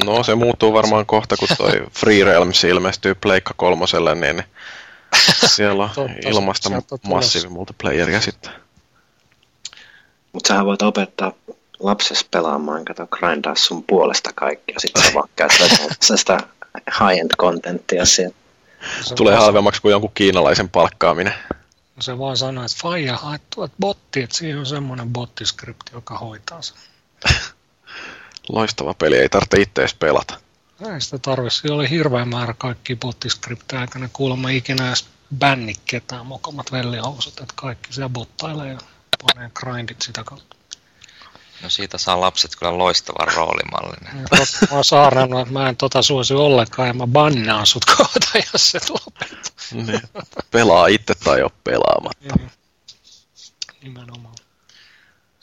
No 0.05 0.23
se 0.23 0.35
muuttuu 0.35 0.73
varmaan 0.73 1.07
kohta, 1.07 1.37
kun 1.37 1.49
toi 1.57 1.87
Free 1.91 2.25
Realms 2.25 2.65
ilmestyy 2.65 3.15
Pleikka 3.15 3.55
kolmoselle, 3.57 4.15
niin 4.15 4.45
siellä 5.47 5.83
on 5.85 5.91
Totta, 5.95 6.29
ilmasta 6.29 6.71
massiivi 7.03 7.49
multiplayeria 7.49 8.21
sitten. 8.21 8.53
Mutta 10.33 10.49
sähän 10.49 10.67
voit 10.67 10.83
opettaa 10.83 11.33
lapsesi 11.79 12.27
pelaamaan, 12.31 12.85
kato, 12.85 13.07
grindaa 13.07 13.55
sun 13.55 13.83
puolesta 13.83 14.31
kaikki, 14.35 14.73
ja 14.73 14.81
sitten 14.81 15.03
sä 15.03 15.15
vaan 15.15 15.29
käytät 15.37 15.79
sitä 16.17 16.39
high-end 16.91 17.31
contenttia 17.39 18.05
siellä. 18.05 18.35
se 19.03 19.15
Tulee 19.15 19.37
halvemmaksi 19.37 19.83
kuin 19.83 19.93
jonkun 19.93 20.11
kiinalaisen 20.15 20.69
palkkaaminen. 20.69 21.35
Se 22.01 22.19
vaan 22.19 22.37
sanoo, 22.37 22.65
että 22.65 22.77
faija 22.83 23.17
haet 23.17 23.43
tuot 23.55 23.73
botti, 23.81 24.23
että 24.23 24.37
siinä 24.37 24.61
on 24.61 24.67
semmoinen 24.67 25.13
bottiskripti, 25.13 25.93
joka 25.93 26.19
hoitaa 26.19 26.63
sen. 26.63 26.77
Loistava 28.49 28.95
peli, 28.95 29.19
ei 29.19 29.29
tarvitse 29.29 29.61
itse 29.61 29.81
edes 29.83 29.95
pelata. 29.95 30.44
Ei 30.81 31.01
sitä 31.01 31.19
tarvitse. 31.19 31.61
Siinä 31.61 31.75
oli 31.75 31.91
hirveä 31.91 32.25
määrä 32.25 32.55
kaikki 32.59 32.97
bottiskriptejä, 32.97 33.83
eikä 33.83 33.99
ne 33.99 34.11
kuulemma 34.13 34.49
ikinä 34.49 34.89
edes 34.89 35.07
bänni 35.39 35.75
ketään 35.87 36.27
mokomat 36.27 36.73
vellihousut, 36.73 37.41
että 37.41 37.55
kaikki 37.57 37.93
siellä 37.93 38.09
bottailee 38.09 38.73
ja 38.73 38.79
panee 39.27 39.51
grindit 39.55 40.03
sitä 40.03 40.25
kautta. 40.25 40.57
No 41.63 41.71
siitä 41.71 41.99
saa 41.99 42.21
lapset 42.21 42.57
kyllä 42.57 42.79
loistavan 42.79 43.35
roolimallinen. 43.35 44.25
Totta, 44.31 44.67
mä 44.71 44.75
oon 44.75 44.85
saarnannut, 44.85 45.41
että 45.41 45.53
mä 45.53 45.69
en 45.69 45.77
tota 45.77 46.03
suosi 46.03 46.35
ollenkaan 46.35 46.89
ja 46.89 46.95
mä 46.95 47.07
bannaan 47.07 47.67
sut 47.67 47.85
kohta, 47.85 48.29
jos 48.53 48.71
se 48.71 48.81
lopettaa. 48.91 49.55
Niin. 49.73 50.03
Pelaa 50.51 50.87
itse 50.87 51.15
tai 51.15 51.43
ole 51.43 51.51
pelaamatta. 51.65 52.35
Niin. 52.39 52.51
Nimenomaan. 53.83 54.35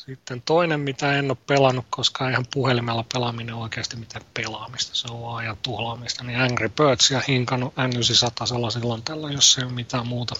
Sitten 0.06 0.42
toinen, 0.42 0.80
mitä 0.80 1.16
en 1.16 1.32
ole 1.32 1.38
pelannut, 1.48 1.86
koska 1.90 2.28
eihän 2.28 2.46
puhelimella 2.54 3.06
pelaaminen 3.14 3.56
ole 3.56 3.64
oikeasti 3.64 3.96
mitään 3.96 4.26
pelaamista, 4.34 4.96
se 4.96 5.08
on 5.12 5.38
ajan 5.38 5.58
tuhlaamista, 5.64 6.24
niin 6.24 6.42
Angry 6.42 6.70
Birdsia 6.70 7.22
hinkannut 7.28 7.74
N900 7.74 8.72
silloin 8.72 9.04
tällä, 9.04 9.32
jos 9.32 9.58
ei 9.58 9.64
ole 9.64 9.74
mitään 9.74 10.08
muuta 10.08 10.36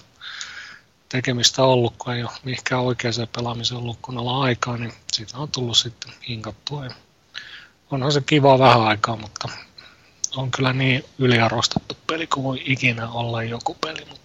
tekemistä 1.08 1.62
ollut, 1.62 1.94
kun 1.98 2.14
ei 2.14 2.22
ole 2.22 2.30
mihinkään 2.44 2.82
oikeaan 2.82 3.28
pelaamiseen 3.36 3.78
ollut 3.78 3.98
kunnolla 4.02 4.42
aikaa, 4.42 4.76
niin 4.76 4.92
siitä 5.12 5.38
on 5.38 5.48
tullut 5.48 5.78
sitten 5.78 6.12
hinkattua. 6.28 6.84
Ja 6.84 6.94
onhan 7.90 8.12
se 8.12 8.20
kiva 8.20 8.58
vähän 8.58 8.82
aikaa, 8.82 9.16
mutta 9.16 9.48
on 10.36 10.50
kyllä 10.50 10.72
niin 10.72 11.04
yliarvostettu 11.18 11.96
peli 12.06 12.26
kuin 12.26 12.44
voi 12.44 12.62
ikinä 12.64 13.10
olla 13.10 13.42
joku 13.42 13.76
peli, 13.80 14.04
mutta 14.04 14.21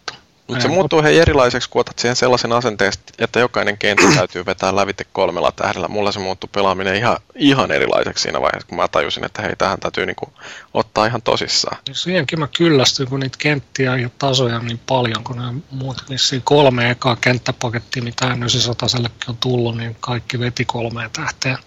Mutta 0.48 0.62
se 0.62 0.68
muuttuu 0.68 1.00
ihan 1.00 1.14
erilaiseksi, 1.14 1.70
kun 1.70 1.80
otat 1.80 2.00
siihen 2.00 2.16
sellaisen 2.16 2.52
asenteen, 2.52 2.94
että 3.20 3.40
jokainen 3.40 3.78
kenttä 3.78 4.08
täytyy 4.18 4.46
vetää 4.46 4.76
lävite 4.76 5.06
kolmella 5.14 5.52
tähdellä. 5.52 5.88
Mulla 5.88 6.12
se 6.12 6.20
muuttui 6.20 6.50
pelaaminen 6.54 6.96
ihan, 6.96 7.18
ihan 7.36 7.72
erilaiseksi 7.72 8.22
siinä 8.22 8.42
vaiheessa, 8.42 8.68
kun 8.68 8.78
mä 8.78 8.88
tajusin, 8.88 9.26
että 9.26 9.42
hei, 9.42 9.56
tähän 9.56 9.80
täytyy 9.80 10.06
niinku 10.06 10.34
ottaa 10.74 11.06
ihan 11.06 11.22
tosissaan. 11.22 11.78
Niin 11.88 11.96
Siihenkin 11.96 12.40
mä 12.40 12.48
kyllästyin, 12.58 13.10
kun 13.10 13.20
niitä 13.20 13.38
kenttiä 13.42 13.98
ja 13.98 14.10
tasoja 14.20 14.56
on 14.56 14.66
niin 14.66 14.82
paljon, 14.88 15.24
kun 15.24 15.38
ne 15.38 15.62
muut 15.72 16.04
vissiin 16.10 16.42
kolme 16.42 16.90
ekaa 16.90 17.16
kenttäpakettia, 17.16 18.04
mitä 18.04 18.26
N900 18.26 19.10
on 19.30 19.38
tullut, 19.40 19.78
niin 19.78 19.98
kaikki 20.00 20.40
veti 20.40 20.66
kolmeen 20.66 21.12
tähteen 21.12 21.58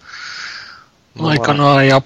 No, 1.15 1.29
aikanaan. 1.29 1.89
Ja 1.89 2.03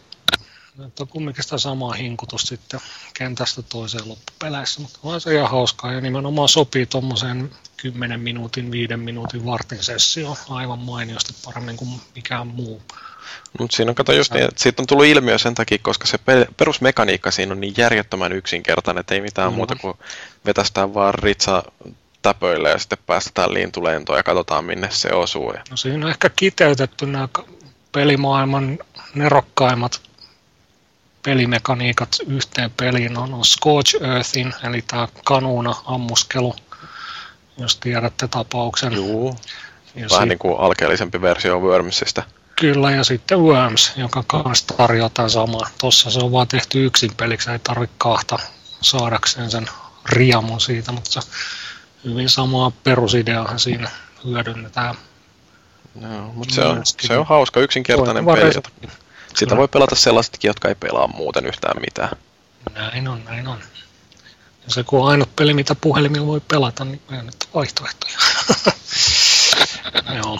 Nyt 0.79 1.01
on 1.01 1.09
kumminkin 1.09 1.45
sitä 1.45 1.59
samaa 1.59 1.93
hinkutusta 1.93 2.49
sitten 2.49 2.81
kentästä 3.15 3.63
toiseen 3.63 4.09
loppupeleissä, 4.09 4.81
mutta 4.81 4.99
on 5.03 5.21
se 5.21 5.35
ihan 5.35 5.51
hauskaa 5.51 5.93
ja 5.93 6.01
nimenomaan 6.01 6.49
sopii 6.49 6.87
tuommoiseen 6.87 7.51
10 7.77 8.21
minuutin, 8.21 8.71
5 8.71 8.97
minuutin 8.97 9.47
vartin 9.47 9.83
sessio 9.83 10.37
aivan 10.49 10.79
mainiosti 10.79 11.35
paremmin 11.45 11.77
kuin 11.77 11.91
mikään 12.15 12.47
muu. 12.47 12.83
Mutta 13.59 13.77
siinä 13.77 13.91
on 13.91 13.95
kato 13.95 14.13
just 14.13 14.33
niin, 14.33 14.45
että 14.45 14.63
siitä 14.63 14.83
on 14.83 14.87
tullut 14.87 15.07
ilmiö 15.07 15.39
sen 15.39 15.55
takia, 15.55 15.79
koska 15.83 16.07
se 16.07 16.19
pe- 16.19 16.49
perusmekaniikka 16.57 17.31
siinä 17.31 17.53
on 17.53 17.61
niin 17.61 17.75
järjettömän 17.77 18.33
yksinkertainen, 18.33 19.01
että 19.01 19.15
ei 19.15 19.21
mitään 19.21 19.53
mm. 19.53 19.57
muuta 19.57 19.77
kuin 19.77 19.99
vetästään 20.47 20.95
vaan 20.95 21.15
ritsa 21.15 21.63
täpöille 22.23 22.71
ja 22.71 22.79
sitten 22.79 22.99
päästetään 23.07 23.55
lintulentoon 23.55 24.19
ja 24.19 24.23
katsotaan 24.23 24.65
minne 24.65 24.89
se 24.91 25.13
osuu. 25.13 25.53
No 25.71 25.77
siinä 25.77 26.07
on 26.07 26.11
ehkä 26.11 26.31
kiteytetty 26.37 27.07
nämä 27.07 27.29
pelimaailman 27.93 28.79
nerokkaimmat 29.15 30.01
pelimekaniikat 31.25 32.17
yhteen 32.27 32.71
peliin 32.71 33.19
on, 33.19 33.35
on 33.35 33.45
Scorch 33.45 34.03
Earthin, 34.03 34.55
eli 34.65 34.83
tämä 34.83 35.09
kanuuna 35.25 35.75
ammuskelu, 35.87 36.57
jos 37.59 37.77
tiedätte 37.77 38.29
tapauksen. 38.29 38.93
Juu, 38.93 39.37
ja 39.95 40.07
vähän 40.11 40.23
si- 40.23 40.29
niin 40.29 40.39
kuin 40.39 40.59
alkeellisempi 40.59 41.21
versio 41.21 41.61
Wormsista. 41.61 42.23
Kyllä, 42.61 42.91
ja 42.91 43.05
sitten 43.05 43.41
Worms, 43.41 43.93
joka 43.97 44.25
kanssa 44.27 44.77
tarjoaa 44.77 45.09
tämän 45.09 45.31
samaa. 45.31 45.69
Tuossa 45.81 46.11
se 46.11 46.19
on 46.19 46.33
vaan 46.33 46.49
tehty 46.49 46.87
yksin 46.87 47.15
peliksi, 47.17 47.51
ei 47.51 47.59
tarvitse 47.59 47.95
kahta 47.99 48.39
saadakseen 48.81 49.51
sen 49.51 49.67
riamun 50.09 50.61
siitä, 50.61 50.93
mutta 50.93 51.21
hyvin 52.05 52.29
samaa 52.29 52.73
perusideahan 52.85 53.59
siinä 53.59 53.91
hyödynnetään. 54.25 54.95
No, 55.95 56.33
mutta 56.35 56.55
se 56.55 56.65
on, 56.65 56.83
se 56.85 57.19
on 57.19 57.27
hauska, 57.27 57.61
yksinkertainen 57.61 58.25
peli. 58.25 58.53
Sitä 59.37 59.57
voi 59.57 59.69
pelata 59.69 59.95
sellaisetkin, 59.95 60.49
jotka 60.49 60.69
ei 60.69 60.75
pelaa 60.75 61.07
muuten 61.07 61.47
yhtään 61.47 61.81
mitään. 61.81 62.17
Näin 62.75 63.09
on, 63.09 63.25
näin 63.25 63.49
on. 63.49 63.59
Ja 64.65 64.71
se 64.75 64.83
kun 64.83 65.01
on 65.01 65.09
ainut 65.09 65.37
peli, 65.37 65.55
mitä 65.55 65.75
puhelimilla 65.75 66.27
voi 66.27 66.41
pelata, 66.41 66.85
niin 66.85 67.01
ei 67.13 67.23
nyt 67.23 67.49
vaihtoehtoja. 67.55 68.19
Joo. 70.17 70.39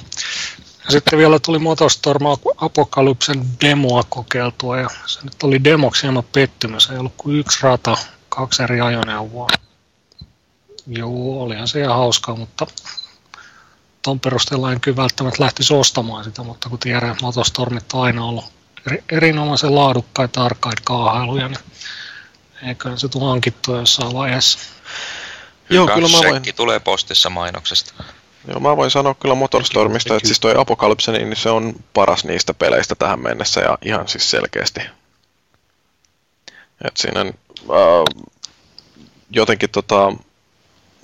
Ja 0.85 0.91
sitten 0.91 1.19
vielä 1.19 1.39
tuli 1.39 1.59
Motostorm 1.59 2.23
Apokalypsen 2.57 3.45
demoa 3.61 4.03
kokeiltua, 4.09 4.81
ja 4.81 4.89
se 5.07 5.21
nyt 5.23 5.43
oli 5.43 5.65
demoksi 5.65 6.03
hieman 6.03 6.25
pettymys. 6.33 6.91
Ei 6.91 6.99
ollut 6.99 7.15
kuin 7.17 7.37
yksi 7.37 7.59
rata, 7.63 7.97
kaksi 8.29 8.63
eri 8.63 8.81
ajoneuvoa. 8.81 9.49
Joo, 10.87 11.43
olihan 11.43 11.69
se 11.69 11.81
ihan 11.81 11.97
hauskaa, 11.97 12.37
mutta 12.37 12.67
tuon 14.03 14.21
perusteella 14.21 14.73
en 14.73 14.81
kyllä 14.81 14.97
välttämättä 14.97 15.43
lähtisi 15.43 15.75
ostamaan 15.75 16.25
sitä, 16.25 16.43
mutta 16.43 16.69
kun 16.69 16.79
tiedän, 16.79 17.11
että 17.11 17.25
Motostormit 17.25 17.93
on 17.93 18.03
aina 18.03 18.25
ollut 18.25 18.45
erinomaisen 19.13 19.75
laadukkaita 19.75 20.45
arcade-kaahailuja, 20.45 21.49
niin 21.49 21.59
eiköhän 22.67 22.99
se 22.99 23.09
tule 23.09 23.25
hankittua 23.25 23.79
jossain 23.79 24.15
vaiheessa. 24.15 24.59
Joo, 25.71 25.87
kyllä 25.87 26.09
mä 26.09 26.19
voin. 26.31 26.43
tulee 26.57 26.81
postissa 26.81 27.31
mainoksesta. 27.31 28.05
Joo, 28.49 28.61
mä 28.61 28.77
voin 28.77 28.91
sanoa 28.91 29.15
kyllä 29.15 29.35
Motorstormista, 29.35 30.17
että 30.17 30.27
siis 30.27 30.41
toi 30.41 30.55
Apokalypse, 30.57 31.13
niin 31.13 31.37
se 31.37 31.51
on 31.51 31.75
paras 31.95 32.25
niistä 32.25 32.55
peleistä 32.55 32.95
tähän 32.95 33.21
mennessä 33.21 33.61
ja 33.61 33.79
ihan 33.85 34.09
siis 34.09 34.31
selkeästi. 34.31 34.81
Et 36.85 36.97
siinä 36.97 37.21
äh, 37.21 38.25
jotenkin 39.31 39.71
tota, 39.71 40.13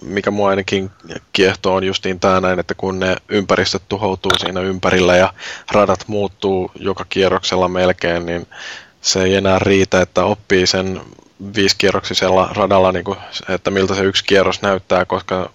mikä 0.03 0.31
mua 0.31 0.49
ainakin 0.49 0.91
kiehtoo 1.33 1.75
on 1.75 1.85
justiin 1.85 2.21
tämä 2.21 2.41
näin, 2.41 2.59
että 2.59 2.75
kun 2.75 3.01
ne 3.01 3.17
ympäristöt 3.29 3.83
tuhoutuu 3.89 4.33
siinä 4.39 4.61
ympärillä 4.61 5.17
ja 5.17 5.35
radat 5.73 6.05
muuttuu 6.07 6.71
joka 6.75 7.05
kierroksella 7.09 7.69
melkein, 7.69 8.27
niin 8.27 8.47
se 9.01 9.23
ei 9.23 9.35
enää 9.35 9.59
riitä, 9.59 10.01
että 10.01 10.25
oppii 10.25 10.67
sen 10.67 11.01
viisikierroksisella 11.57 12.51
radalla, 12.53 12.93
niin 12.93 13.05
kuin, 13.05 13.19
että 13.49 13.71
miltä 13.71 13.95
se 13.95 14.03
yksi 14.03 14.25
kierros 14.25 14.63
näyttää, 14.63 15.05
koska 15.05 15.51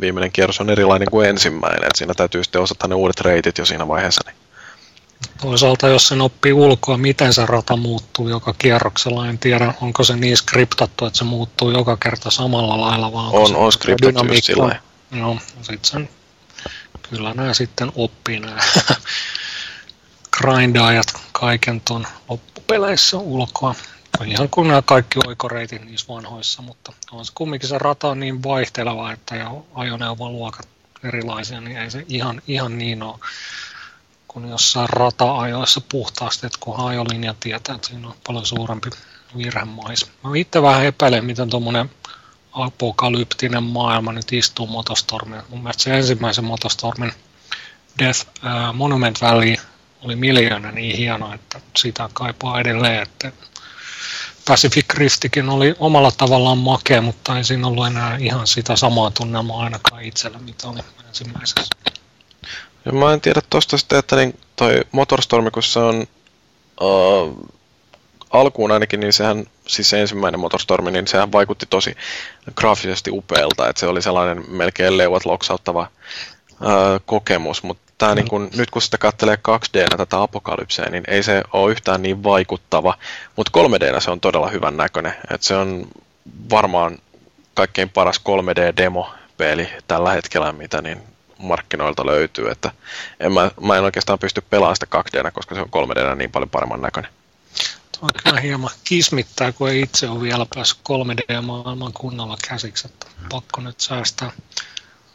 viimeinen 0.00 0.32
kierros 0.32 0.60
on 0.60 0.70
erilainen 0.70 1.10
kuin 1.10 1.28
ensimmäinen. 1.28 1.84
Että 1.84 1.98
siinä 1.98 2.14
täytyy 2.14 2.44
sitten 2.44 2.60
osata 2.60 2.88
ne 2.88 2.94
uudet 2.94 3.20
reitit 3.20 3.58
jo 3.58 3.64
siinä 3.64 3.88
vaiheessa. 3.88 4.22
Niin. 4.26 4.47
Toisaalta 5.40 5.88
jos 5.88 6.08
sen 6.08 6.20
oppii 6.20 6.52
ulkoa, 6.52 6.98
miten 6.98 7.34
se 7.34 7.46
rata 7.46 7.76
muuttuu 7.76 8.28
joka 8.28 8.54
kierroksella, 8.58 9.26
en 9.26 9.38
tiedä, 9.38 9.74
onko 9.80 10.04
se 10.04 10.16
niin 10.16 10.36
skriptattu, 10.36 11.06
että 11.06 11.18
se 11.18 11.24
muuttuu 11.24 11.70
joka 11.70 11.96
kerta 11.96 12.30
samalla 12.30 12.80
lailla, 12.80 13.12
vaan 13.12 13.32
on, 13.32 13.56
on 13.56 13.72
skriptattu 13.72 14.24
just 14.24 14.44
sillä 14.44 14.80
Joo, 15.12 15.38
sit 15.62 15.84
sen, 15.84 16.08
kyllä 17.10 17.34
nämä 17.34 17.54
sitten 17.54 17.92
oppii 17.94 18.40
nämä 18.40 18.60
grindaajat 20.38 21.06
kaiken 21.32 21.80
ton 21.80 22.06
loppupeleissä 22.28 23.18
ulkoa. 23.18 23.74
Ihan 24.24 24.48
kuin 24.48 24.68
nämä 24.68 24.82
kaikki 24.82 25.18
oikoreitit 25.26 25.84
niissä 25.84 26.14
vanhoissa, 26.14 26.62
mutta 26.62 26.92
on 27.10 27.24
se 27.24 27.32
kumminkin 27.34 27.68
se 27.68 27.78
rata 27.78 28.08
on 28.08 28.20
niin 28.20 28.42
vaihteleva, 28.42 29.12
että 29.12 29.36
ja 29.36 29.50
ajoneuvon 29.74 30.32
luokat 30.32 30.68
erilaisia, 31.04 31.60
niin 31.60 31.76
ei 31.76 31.90
se 31.90 32.04
ihan, 32.08 32.42
ihan 32.46 32.78
niin 32.78 33.02
ole 33.02 33.18
kuin 34.40 34.50
jossain 34.50 34.88
rata-ajoissa 34.88 35.80
puhtaasti, 35.80 36.46
että 36.46 36.58
kun 36.60 36.80
ajolinja 36.80 37.34
tietää, 37.40 37.74
että 37.74 37.88
siinä 37.88 38.08
on 38.08 38.14
paljon 38.26 38.46
suurempi 38.46 38.90
virhemais. 39.36 40.06
Mä 40.24 40.30
itse 40.34 40.62
vähän 40.62 40.84
epäilen, 40.84 41.24
miten 41.24 41.50
tuommoinen 41.50 41.90
apokalyptinen 42.52 43.62
maailma 43.62 44.12
nyt 44.12 44.32
istuu 44.32 44.66
Motostormia. 44.66 45.42
Mun 45.48 45.62
mielestä 45.62 45.82
se 45.82 45.96
ensimmäisen 45.96 46.44
Motostormin 46.44 47.12
Death 47.98 48.26
Monument 48.72 49.22
Valley 49.22 49.56
oli 50.02 50.16
miljoona 50.16 50.72
niin 50.72 50.96
hieno, 50.96 51.34
että 51.34 51.60
sitä 51.76 52.08
kaipaa 52.12 52.60
edelleen. 52.60 53.02
Että 53.02 53.32
Pacific 54.48 54.94
Riftikin 54.94 55.48
oli 55.48 55.74
omalla 55.78 56.10
tavallaan 56.10 56.58
makea, 56.58 57.02
mutta 57.02 57.36
ei 57.36 57.44
siinä 57.44 57.66
ollut 57.66 57.86
enää 57.86 58.16
ihan 58.16 58.46
sitä 58.46 58.76
samaa 58.76 59.10
tunnelmaa 59.10 59.64
ainakaan 59.64 60.02
itsellä, 60.02 60.38
mitä 60.38 60.68
oli 60.68 60.80
ensimmäisessä. 61.08 61.74
Ja 62.88 62.94
mä 62.94 63.12
en 63.12 63.20
tiedä 63.20 63.40
tosta 63.50 63.78
sitten, 63.78 63.98
että 63.98 64.16
niin 64.16 64.38
toi 64.56 64.80
Motorstormi, 64.92 65.50
kun 65.50 65.62
se 65.62 65.78
on 65.78 66.06
uh, 66.80 67.48
alkuun 68.30 68.72
ainakin, 68.72 69.00
niin 69.00 69.12
sehän, 69.12 69.44
siis 69.66 69.90
se 69.90 70.00
ensimmäinen 70.00 70.40
Motorstormi, 70.40 70.90
niin 70.90 71.06
sehän 71.06 71.32
vaikutti 71.32 71.66
tosi 71.70 71.96
graafisesti 72.56 73.10
upealta, 73.10 73.68
että 73.68 73.80
se 73.80 73.86
oli 73.86 74.02
sellainen 74.02 74.44
melkein 74.48 74.98
leuat 74.98 75.24
loksauttava 75.24 75.86
uh, 76.60 77.00
kokemus, 77.06 77.62
mutta 77.62 77.92
tää 77.98 78.14
niin 78.14 78.28
kun, 78.28 78.50
nyt 78.56 78.70
kun 78.70 78.82
sitä 78.82 78.98
katselee 78.98 79.38
2D 79.48 79.96
tätä 79.96 80.22
apokalypsea, 80.22 80.90
niin 80.90 81.04
ei 81.08 81.22
se 81.22 81.42
ole 81.52 81.70
yhtään 81.70 82.02
niin 82.02 82.24
vaikuttava, 82.24 82.94
mutta 83.36 83.60
3D 83.60 84.00
se 84.00 84.10
on 84.10 84.20
todella 84.20 84.50
hyvän 84.50 84.76
näköinen, 84.76 85.14
että 85.30 85.46
se 85.46 85.56
on 85.56 85.86
varmaan 86.50 86.98
kaikkein 87.54 87.88
paras 87.88 88.20
3D-demo-peli 88.28 89.68
tällä 89.88 90.12
hetkellä, 90.12 90.52
mitä 90.52 90.82
niin 90.82 91.02
markkinoilta 91.38 92.06
löytyy, 92.06 92.50
että 92.50 92.72
en 93.20 93.32
mä, 93.32 93.50
mä 93.60 93.76
en 93.76 93.84
oikeastaan 93.84 94.18
pysty 94.18 94.40
pelaamaan 94.40 94.76
sitä 94.76 94.86
2 94.86 95.18
d 95.18 95.30
koska 95.32 95.54
se 95.54 95.60
on 95.60 95.70
3 95.70 95.94
d 95.94 96.14
niin 96.16 96.32
paljon 96.32 96.50
paremman 96.50 96.80
näköinen. 96.80 97.12
Tuo 97.92 98.08
on 98.08 98.22
kyllä 98.24 98.40
hieman 98.40 98.70
kismittää, 98.84 99.52
kun 99.52 99.68
ei 99.68 99.80
itse 99.80 100.08
ole 100.08 100.22
vielä 100.22 100.46
päässyt 100.54 100.78
3D-maailman 100.78 101.92
kunnolla 101.92 102.36
käsiksi, 102.48 102.86
että 102.86 103.06
pakko 103.30 103.60
nyt 103.60 103.80
säästää 103.80 104.32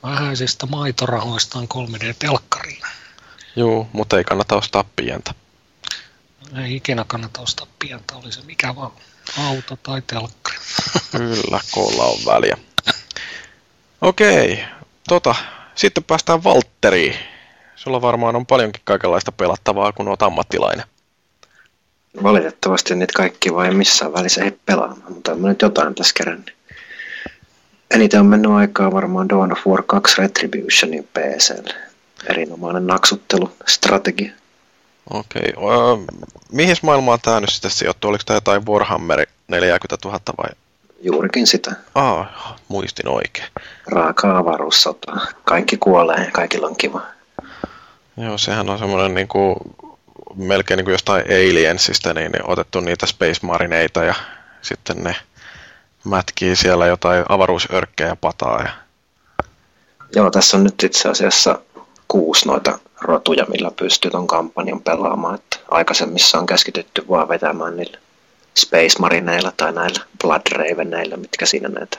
vähäisistä 0.04 0.66
maitorahoistaan 0.66 1.68
3D-telkkariin. 1.74 2.88
Joo, 3.56 3.88
mutta 3.94 4.18
ei 4.18 4.24
kannata 4.24 4.56
ostaa 4.56 4.84
pientä. 4.96 5.34
Ei 6.64 6.76
ikinä 6.76 7.06
kannata 7.08 7.42
ostaa 7.42 7.68
pientä, 7.80 8.16
oli 8.16 8.32
se 8.32 8.42
mikä 8.42 8.76
vaan 8.76 8.92
auto 9.38 9.76
tai 9.76 10.02
telkkari. 10.02 10.58
Kyllä, 11.12 11.60
koolla 11.72 12.04
on 12.04 12.20
väliä. 12.26 12.58
Okei, 14.02 14.64
tota, 15.08 15.36
sitten 15.76 16.04
päästään 16.04 16.44
Valtteriin. 16.44 17.16
Sulla 17.76 18.02
varmaan 18.02 18.36
on 18.36 18.46
paljonkin 18.46 18.82
kaikenlaista 18.86 19.32
pelattavaa, 19.32 19.92
kun 19.92 20.08
olet 20.08 20.22
ammattilainen. 20.22 20.86
Valitettavasti 22.24 22.96
niitä 22.96 23.14
kaikki 23.16 23.54
vai 23.54 23.74
missään 23.74 24.14
välissä 24.14 24.44
ei 24.44 24.52
pelaamaan, 24.66 25.14
mutta 25.14 25.36
mä 25.36 25.48
nyt 25.48 25.62
jotain 25.62 25.96
tässä 25.96 26.14
kerännyt. 26.18 26.56
Eniten 27.92 28.20
on 28.20 28.26
mennyt 28.26 28.52
aikaa 28.52 28.92
varmaan 28.92 29.30
Dawn 29.30 29.52
of 29.52 29.68
War 29.68 29.84
2 29.88 30.22
Retributionin 30.22 31.08
PClle. 31.14 31.76
Erinomainen 32.30 32.88
naksuttelu, 32.88 33.52
strategia. 33.68 34.32
Okei. 35.10 35.54
Okay. 35.58 36.06
mihin 36.52 36.76
maailmaan 36.82 37.20
tämä 37.22 37.40
nyt 37.40 37.50
sitten 37.50 37.72
sijoittuu? 37.72 38.10
Oliko 38.10 38.24
tämä 38.26 38.38
jotain 38.38 38.66
Warhammer 38.66 39.28
40 39.48 39.98
000 40.06 40.20
vai 40.38 40.50
Juurikin 41.04 41.48
sitä. 41.48 41.76
Ah, 41.96 42.28
muistin 42.68 43.08
oikein. 43.08 43.48
Raaka 43.88 44.38
avaruussota. 44.38 45.12
Kaikki 45.44 45.78
kuolee 45.78 46.26
ja 46.26 46.32
kaikilla 46.32 46.68
on 46.68 46.76
kiva. 46.76 47.02
Joo, 48.18 48.38
sehän 48.38 48.70
on 48.70 48.80
semmoinen 48.80 49.14
niin 49.14 49.28
kuin, 49.28 49.56
melkein 50.36 50.78
niin 50.78 50.86
kuin 50.86 50.92
jostain 50.92 51.26
Aliensista, 51.26 52.14
niin, 52.14 52.32
niin 52.32 52.50
otettu 52.50 52.80
niitä 52.80 53.06
Space 53.06 53.40
Marineita 53.42 54.04
ja 54.04 54.14
sitten 54.62 55.04
ne 55.04 55.16
mätkii 56.04 56.56
siellä 56.56 56.86
jotain 56.86 57.26
avaruusörkkejä 57.30 58.16
pataa. 58.16 58.62
Ja... 58.62 58.70
Joo, 60.16 60.32
tässä 60.32 60.58
on 60.58 60.64
nyt 60.64 60.84
itse 60.84 61.10
asiassa 61.10 61.60
kuusi 62.08 62.48
noita 62.48 62.80
rotuja, 63.02 63.46
millä 63.46 63.72
pystyy 63.72 64.12
ton 64.12 64.28
kampanjan 64.28 64.82
pelaamaan. 64.82 65.36
Että 65.36 65.58
aikaisemmissa 65.72 66.40
on 66.40 66.46
keskitytty 66.46 67.06
vaan 67.10 67.30
vetämään 67.30 67.78
niillä 67.78 67.98
Space 68.58 69.00
Marineilla 69.00 69.52
tai 69.58 69.74
näillä 69.74 70.06
Blood 70.22 70.42
Raveneilla, 70.52 71.18
mitkä 71.18 71.46
siinä 71.46 71.70
näitä 71.70 71.98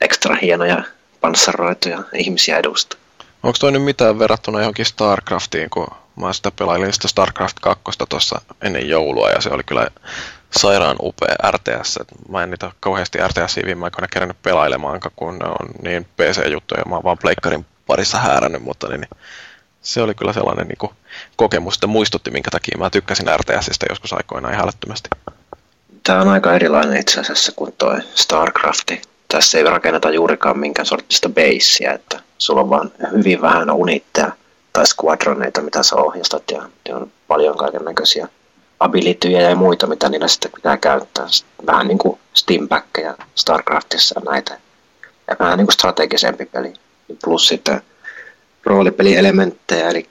ekstra 0.00 0.36
hienoja 0.42 0.82
panssaroituja 1.20 2.04
ihmisiä 2.14 2.58
edustaa. 2.58 3.00
Onko 3.42 3.56
toi 3.60 3.72
nyt 3.72 3.84
mitään 3.84 4.18
verrattuna 4.18 4.58
johonkin 4.58 4.86
StarCraftiin, 4.86 5.70
kun 5.70 5.86
mä 6.16 6.32
sitä 6.32 6.50
pelailin 6.50 6.92
sitä 6.92 7.08
StarCraft 7.08 7.56
2 7.60 7.82
tuossa 8.08 8.40
ennen 8.62 8.88
joulua 8.88 9.30
ja 9.30 9.40
se 9.40 9.48
oli 9.50 9.62
kyllä 9.62 9.88
sairaan 10.50 10.96
upea 11.02 11.50
RTS. 11.50 11.98
Mä 12.28 12.42
en 12.42 12.50
niitä 12.50 12.72
kauheasti 12.80 13.18
RTS 13.18 13.56
viime 13.64 13.84
aikoina 13.84 14.08
kerännyt 14.08 14.42
pelailemaan, 14.42 15.00
kun 15.16 15.38
ne 15.38 15.46
on 15.46 15.68
niin 15.82 16.04
PC-juttuja. 16.04 16.82
Mä 16.88 16.94
oon 16.94 17.04
vaan 17.04 17.18
pleikkarin 17.18 17.66
parissa 17.86 18.18
häärännyt, 18.18 18.62
mutta 18.62 18.88
niin, 18.88 19.00
niin 19.00 19.10
se 19.82 20.02
oli 20.02 20.14
kyllä 20.14 20.32
sellainen 20.32 20.68
niin 20.68 20.90
kokemus, 21.36 21.74
että 21.74 21.86
muistutti, 21.86 22.30
minkä 22.30 22.50
takia 22.50 22.78
mä 22.78 22.90
tykkäsin 22.90 23.26
RTSistä 23.36 23.86
joskus 23.88 24.12
aikoinaan 24.12 24.54
ihan 24.54 24.64
älyttömästi. 24.64 25.08
Tämä 26.08 26.20
on 26.20 26.28
aika 26.28 26.54
erilainen 26.54 27.00
itse 27.00 27.20
asiassa 27.20 27.52
kuin 27.56 27.74
tuo 27.78 27.98
StarCrafti. 28.14 29.02
Tässä 29.28 29.58
ei 29.58 29.64
rakenneta 29.64 30.10
juurikaan 30.10 30.58
minkään 30.58 30.86
sortista 30.86 31.28
beissiä, 31.28 31.92
että 31.92 32.20
sulla 32.38 32.60
on 32.60 32.70
vaan 32.70 32.92
hyvin 33.12 33.40
vähän 33.40 33.70
unitteja 33.70 34.32
tai 34.72 34.86
squadroneita, 34.86 35.60
mitä 35.60 35.82
sä 35.82 35.96
ohjastat, 35.96 36.42
ja 36.50 36.62
on 36.96 37.10
paljon 37.28 37.56
kaiken 37.56 37.84
näköisiä 37.84 38.28
abilityjä 38.80 39.40
ja 39.40 39.56
muita, 39.56 39.86
mitä 39.86 40.08
niillä 40.08 40.28
sitten 40.28 40.50
pitää 40.54 40.76
käyttää. 40.76 41.26
Vähän 41.66 41.88
niin 41.88 41.98
kuin 41.98 42.18
Steambackeja 42.34 43.14
StarCraftissa 43.34 44.20
näitä. 44.24 44.58
Ja 45.30 45.36
vähän 45.40 45.58
niin 45.58 45.66
kuin 45.66 45.74
strategisempi 45.74 46.46
peli. 46.46 46.72
Plus 47.24 47.48
sitten 47.48 47.82
roolipelielementtejä, 48.64 49.88
eli 49.88 50.08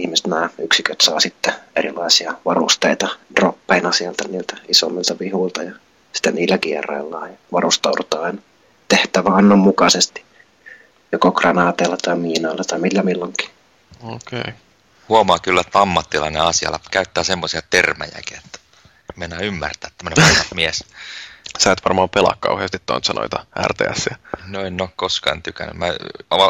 ihmiset 0.00 0.26
nämä 0.26 0.48
yksiköt 0.58 1.00
saa 1.00 1.20
sitten 1.20 1.54
erilaisia 1.76 2.34
varusteita 2.44 3.08
droppeina 3.36 3.92
sieltä 3.92 4.28
niiltä 4.28 4.56
isommilta 4.68 5.18
vihuilta 5.20 5.62
ja 5.62 5.72
sitten 6.12 6.34
niillä 6.34 6.58
kierraillaan 6.58 7.30
ja 7.30 7.36
varustaudutaan 7.52 8.42
tehtäväannon 8.88 9.58
mukaisesti 9.58 10.24
joko 11.12 11.32
granaateilla 11.32 11.96
tai 11.96 12.16
miinoilla 12.16 12.64
tai 12.64 12.78
millä 12.78 13.02
milloinkin. 13.02 13.50
Okei. 14.02 14.40
Okay. 14.40 14.52
Huomaa 15.08 15.38
kyllä, 15.38 15.60
että 15.60 15.80
ammattilainen 15.80 16.42
asialla 16.42 16.80
käyttää 16.90 17.24
semmoisia 17.24 17.62
termejäkin, 17.70 18.38
että 18.44 18.58
mennään 19.16 19.44
ymmärtää 19.44 19.90
tämmöinen 19.98 20.44
mies. 20.54 20.84
Sä 21.58 21.72
et 21.72 21.84
varmaan 21.84 22.08
pelaa 22.08 22.36
kauheasti 22.40 22.78
tuon 22.86 23.00
noita 23.14 23.46
RTS. 23.66 24.08
No 24.46 24.60
en 24.60 24.82
ole 24.82 24.90
koskaan 24.96 25.42
tykännyt. 25.42 25.76
Mä 25.76 25.86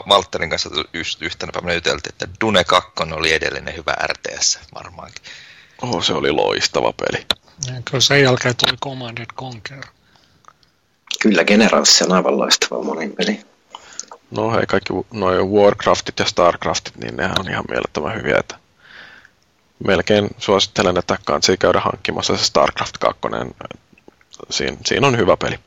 Valtterin 0.09 0.51
kanssa 0.51 0.71
yhtenä 1.21 1.53
päivänä 1.53 1.75
juteltiin, 1.75 2.13
että 2.13 2.29
Dune 2.41 2.65
2 2.65 2.91
oli 3.13 3.33
edellinen 3.33 3.77
hyvä 3.77 3.95
RTS 4.07 4.59
varmaankin. 4.75 5.23
Oh, 5.83 6.05
se 6.05 6.13
oli 6.13 6.33
loistava 6.33 6.93
peli. 6.93 7.27
Ja 7.67 7.83
kyllä 7.85 8.01
sen 8.01 8.23
jälkeen 8.23 8.57
tuli 8.57 8.77
Command 8.77 9.27
Conquer. 9.37 9.85
Kyllä 11.23 11.45
Generals 11.45 12.03
on 12.03 12.13
aivan 12.13 12.39
loistava 12.39 12.83
monin 12.83 13.13
peli. 13.17 13.41
No 14.31 14.53
hei, 14.53 14.67
kaikki 14.67 14.93
noin 15.13 15.49
Warcraftit 15.49 16.19
ja 16.19 16.25
Starcraftit, 16.25 16.97
niin 16.97 17.17
ne 17.17 17.31
on 17.39 17.51
ihan 17.51 17.65
mielettömän 17.69 18.15
hyviä. 18.15 18.37
Että 18.39 18.57
melkein 19.87 20.29
suosittelen, 20.39 20.99
että 20.99 21.19
kansi 21.27 21.57
käydä 21.57 21.81
hankkimassa 21.81 22.37
se 22.37 22.45
Starcraft 22.45 22.99
2. 22.99 23.21
Siin, 24.51 24.79
siinä 24.87 25.07
on 25.07 25.17
hyvä 25.17 25.37
peli. 25.37 25.59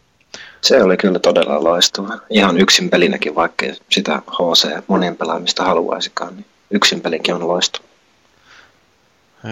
Se 0.62 0.84
oli 0.84 0.98
kyllä 0.98 1.20
todella 1.20 1.64
loistava. 1.64 2.18
Ihan 2.30 2.58
yksin 2.58 2.90
pelinäkin, 2.90 3.36
vaikka 3.36 3.66
sitä 3.92 4.22
HC 4.32 4.68
monien 4.88 5.16
pelaamista 5.16 5.64
haluaisikaan, 5.64 6.36
niin 6.36 6.46
yksin 6.72 7.02
pelinkin 7.02 7.36
on 7.36 7.48
loistava. 7.48 7.84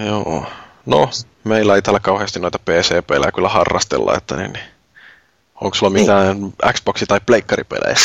Joo. 0.07 0.45
No, 0.85 1.09
meillä 1.43 1.75
ei 1.75 1.81
täällä 1.81 1.99
kauheasti 1.99 2.39
noita 2.39 2.59
PC-pelejä 2.59 3.31
kyllä 3.31 3.49
harrastella, 3.49 4.17
että 4.17 4.35
niin, 4.35 4.53
niin 4.53 4.65
Onko 5.61 5.75
sulla 5.75 5.93
mitään 5.93 6.41
niin. 6.41 6.53
Xboxi- 6.65 7.05
tai 7.07 7.19
pleikkaripelejä? 7.25 7.95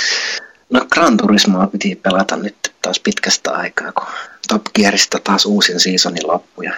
no 0.72 0.86
Gran 0.90 1.16
Turismoa 1.16 1.66
piti 1.66 1.94
pelata 1.94 2.36
nyt 2.36 2.56
taas 2.82 3.00
pitkästä 3.00 3.52
aikaa, 3.52 3.92
kun 3.92 4.06
Top 4.48 4.62
Gearista 4.74 5.18
taas 5.24 5.46
uusin 5.46 5.80
seasonin 5.80 6.26
loppu 6.26 6.62
ja 6.62 6.72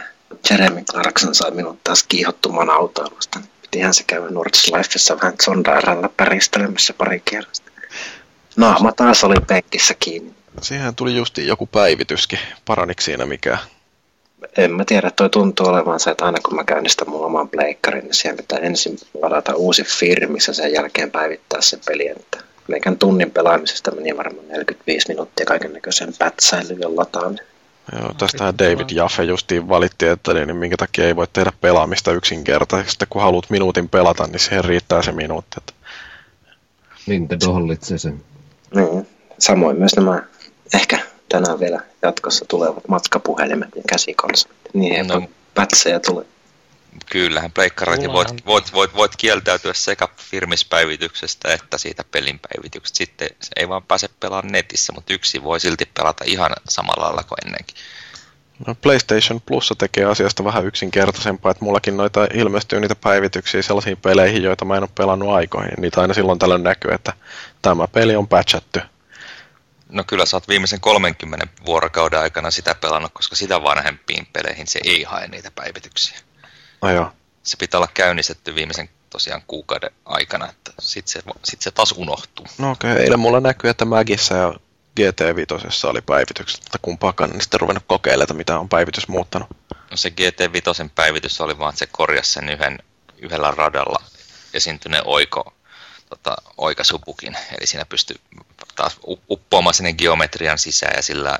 Jeremy 0.50 0.84
Clarkson 0.84 1.34
sai 1.34 1.50
minut 1.50 1.78
taas 1.84 2.02
kiihottumaan 2.02 2.70
autoilusta. 2.70 3.40
Pitihän 3.70 3.94
se 3.94 4.04
käydä 4.06 4.30
Nordslifessa 4.30 5.16
vähän 5.22 5.34
zondaaralla 5.42 6.10
päristelemässä 6.16 6.92
pari 6.92 7.20
kierrosta. 7.24 7.70
Naama 8.56 8.92
taas 8.92 9.24
oli 9.24 9.36
penkkissä 9.48 9.94
kiinni. 10.00 10.34
Siihen 10.62 10.94
tuli 10.94 11.16
justi 11.16 11.46
joku 11.46 11.66
päivityskin. 11.66 12.38
Paraniko 12.64 13.02
siinä 13.02 13.26
mikään? 13.26 13.58
en 14.56 14.72
mä 14.72 14.84
tiedä, 14.84 15.10
toi 15.10 15.30
tuntuu 15.30 15.66
olevan 15.66 16.00
se, 16.00 16.10
että 16.10 16.24
aina 16.24 16.38
kun 16.44 16.54
mä 16.54 16.64
käynnistän 16.64 17.10
mun 17.10 17.24
oman 17.24 17.48
pleikkarin, 17.48 18.04
niin 18.04 18.14
siellä 18.14 18.36
pitää 18.36 18.58
ensin 18.58 18.98
ladata 19.22 19.54
uusi 19.54 19.84
firmis 19.84 20.48
ja 20.48 20.54
sen 20.54 20.72
jälkeen 20.72 21.10
päivittää 21.10 21.60
se 21.60 21.78
peli. 21.86 22.08
Että 22.08 22.38
meikän 22.68 22.98
tunnin 22.98 23.30
pelaamisesta 23.30 23.90
meni 23.90 24.16
varmaan 24.16 24.48
45 24.48 25.08
minuuttia 25.08 25.46
kaiken 25.46 25.72
näköisen 25.72 26.12
pätsäilyyn 26.18 26.80
ja 26.80 26.96
lataan. 26.96 27.38
Joo, 27.92 28.14
tästähän 28.18 28.58
David 28.58 28.90
Jaffe 28.90 29.22
justiin 29.22 29.68
valitti, 29.68 30.06
että 30.06 30.34
niin, 30.34 30.46
niin 30.46 30.56
minkä 30.56 30.76
takia 30.76 31.06
ei 31.06 31.16
voi 31.16 31.26
tehdä 31.32 31.52
pelaamista 31.60 32.12
yksinkertaisesti. 32.12 33.04
Kun 33.10 33.22
haluat 33.22 33.50
minuutin 33.50 33.88
pelata, 33.88 34.26
niin 34.26 34.40
siihen 34.40 34.64
riittää 34.64 35.02
se 35.02 35.12
minuutti. 35.12 35.56
Että... 35.56 35.72
Nintendo 37.06 37.52
hallitsee 37.52 37.98
sen. 37.98 38.24
Niin, 38.74 39.08
samoin 39.38 39.78
myös 39.78 39.96
nämä 39.96 40.22
ehkä 40.74 40.98
tänään 41.28 41.60
vielä 41.60 41.80
jatkossa 42.02 42.44
tulevat 42.48 42.88
matkapuhelimet 42.88 43.76
ja 43.76 43.82
käsikonsolit. 43.88 44.56
Niin 44.72 45.06
no. 45.06 45.22
pätsejä 45.54 46.00
tule. 46.00 46.26
Kyllähän 47.10 47.52
pleikkarakin 47.52 48.12
voit, 48.12 48.46
voit, 48.46 48.72
voit, 48.72 48.94
voit, 48.94 49.16
kieltäytyä 49.16 49.74
sekä 49.74 50.08
firmispäivityksestä 50.16 51.54
että 51.54 51.78
siitä 51.78 52.04
pelin 52.10 52.38
päivityksestä. 52.38 52.96
Sitten 52.96 53.28
se 53.40 53.50
ei 53.56 53.68
vaan 53.68 53.82
pääse 53.82 54.08
pelaamaan 54.20 54.52
netissä, 54.52 54.92
mutta 54.92 55.14
yksi 55.14 55.42
voi 55.42 55.60
silti 55.60 55.84
pelata 55.94 56.24
ihan 56.26 56.50
samalla 56.68 57.04
lailla 57.04 57.22
kuin 57.22 57.38
ennenkin. 57.46 57.76
No 58.66 58.74
PlayStation 58.74 59.40
Plus 59.40 59.72
tekee 59.78 60.04
asiasta 60.04 60.44
vähän 60.44 60.66
yksinkertaisempaa, 60.66 61.50
että 61.50 61.64
mullakin 61.64 61.96
noita 61.96 62.26
ilmestyy 62.34 62.80
niitä 62.80 62.94
päivityksiä 62.94 63.62
sellaisiin 63.62 63.96
peleihin, 63.96 64.42
joita 64.42 64.64
mä 64.64 64.76
en 64.76 64.82
ole 64.82 64.90
pelannut 64.94 65.34
aikoihin. 65.34 65.74
Niitä 65.78 66.00
aina 66.00 66.14
silloin 66.14 66.38
tällöin 66.38 66.62
näkyy, 66.62 66.92
että 66.92 67.12
tämä 67.62 67.88
peli 67.88 68.16
on 68.16 68.28
patchattu 68.28 68.80
No 69.88 70.04
kyllä 70.04 70.26
sä 70.26 70.36
oot 70.36 70.48
viimeisen 70.48 70.80
30 70.80 71.46
vuorokauden 71.66 72.20
aikana 72.20 72.50
sitä 72.50 72.74
pelannut, 72.74 73.12
koska 73.14 73.36
sitä 73.36 73.62
vanhempiin 73.62 74.26
peleihin 74.32 74.66
se 74.66 74.80
ei 74.84 75.02
hae 75.02 75.28
niitä 75.28 75.50
päivityksiä. 75.50 76.18
No 76.82 76.90
joo. 76.90 77.12
Se 77.42 77.56
pitää 77.56 77.78
olla 77.78 77.88
käynnistetty 77.94 78.54
viimeisen 78.54 78.88
tosiaan 79.10 79.42
kuukauden 79.46 79.90
aikana, 80.04 80.48
että 80.50 80.72
sit 80.80 81.08
se, 81.08 81.22
sit 81.44 81.62
se 81.62 81.70
taas 81.70 81.92
unohtuu. 81.92 82.46
No 82.58 82.70
okei, 82.70 82.92
okay. 82.92 83.02
eilen 83.02 83.20
mulla 83.20 83.40
näkyy, 83.40 83.70
että 83.70 83.84
Magissa 83.84 84.34
ja 84.34 84.54
GT5 85.00 85.88
oli 85.88 86.00
päivitykset, 86.00 86.60
mutta 86.60 86.78
kumpaakaan 86.82 87.30
niin 87.30 87.40
sitten 87.40 87.60
ruvennut 87.60 87.84
kokeilemaan, 87.86 88.36
mitä 88.36 88.58
on 88.58 88.68
päivitys 88.68 89.08
muuttanut. 89.08 89.48
No 89.90 89.96
se 89.96 90.08
GT5 90.08 90.90
päivitys 90.94 91.40
oli 91.40 91.58
vaan, 91.58 91.68
että 91.68 91.78
se 91.78 91.88
korjasi 91.92 92.32
sen 92.32 92.48
yhden, 92.48 92.78
yhdellä 93.18 93.50
radalla 93.50 94.02
esiintyneen 94.54 95.02
oiko 95.06 95.54
tota, 96.08 96.36
oikasupukin. 96.56 97.36
Eli 97.58 97.66
siinä 97.66 97.84
pystyy 97.84 98.16
taas 98.76 98.96
uppoamaan 99.30 99.74
sinne 99.74 99.92
geometrian 99.92 100.58
sisään 100.58 100.96
ja 100.96 101.02
sillä 101.02 101.38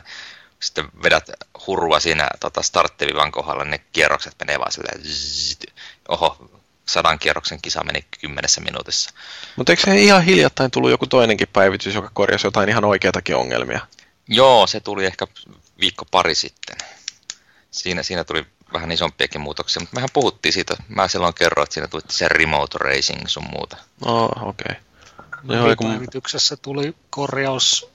sitten 0.67 0.89
vedät 1.03 1.31
hurua 1.67 2.01
siinä 2.01 2.29
tota, 2.41 2.63
starttivivan 2.63 3.33
kohdalla, 3.33 3.65
ne 3.65 3.79
kierrokset 3.79 4.35
menee 4.39 4.59
vaan 4.59 4.73
silleen, 4.73 5.05
zzzt, 5.05 5.65
oho, 6.09 6.51
sadan 6.87 7.19
kierroksen 7.19 7.63
kisa 7.63 7.85
meni 7.85 8.05
kymmenessä 8.21 8.61
minuutissa. 8.61 9.11
Mutta 9.57 9.73
eikö 9.73 9.83
se 9.85 10.01
ihan 10.01 10.23
hiljattain 10.23 10.71
tullut 10.71 10.91
joku 10.91 11.07
toinenkin 11.07 11.49
päivitys, 11.53 11.95
joka 11.95 12.11
korjasi 12.13 12.47
jotain 12.47 12.69
ihan 12.69 12.85
oikeatakin 12.85 13.37
ongelmia? 13.37 13.81
Joo, 14.29 14.67
se 14.67 14.81
tuli 14.81 15.07
ehkä 15.07 15.27
viikko 15.81 16.05
pari 16.11 16.35
sitten. 16.35 16.77
Siinä, 17.71 18.03
siinä 18.03 18.25
tuli 18.25 18.47
vähän 18.73 18.93
isompiakin 18.93 19.41
muutoksia, 19.41 19.81
mutta 19.81 19.95
mehän 19.95 20.09
puhuttiin 20.13 20.53
siitä. 20.53 20.77
Mä 20.89 21.09
silloin 21.09 21.35
kerroin, 21.35 21.65
että 21.65 21.75
siinä 21.75 21.89
tuli 21.89 22.03
se 22.11 22.29
remote 22.29 22.79
racing 22.79 23.27
sun 23.27 23.47
muuta. 23.51 23.77
Oh, 24.05 24.31
okei. 24.43 24.67
Okay. 24.71 24.87
No, 25.43 25.77
päivityksessä 25.83 26.57
tuli 26.57 26.95
korjaus 27.11 27.91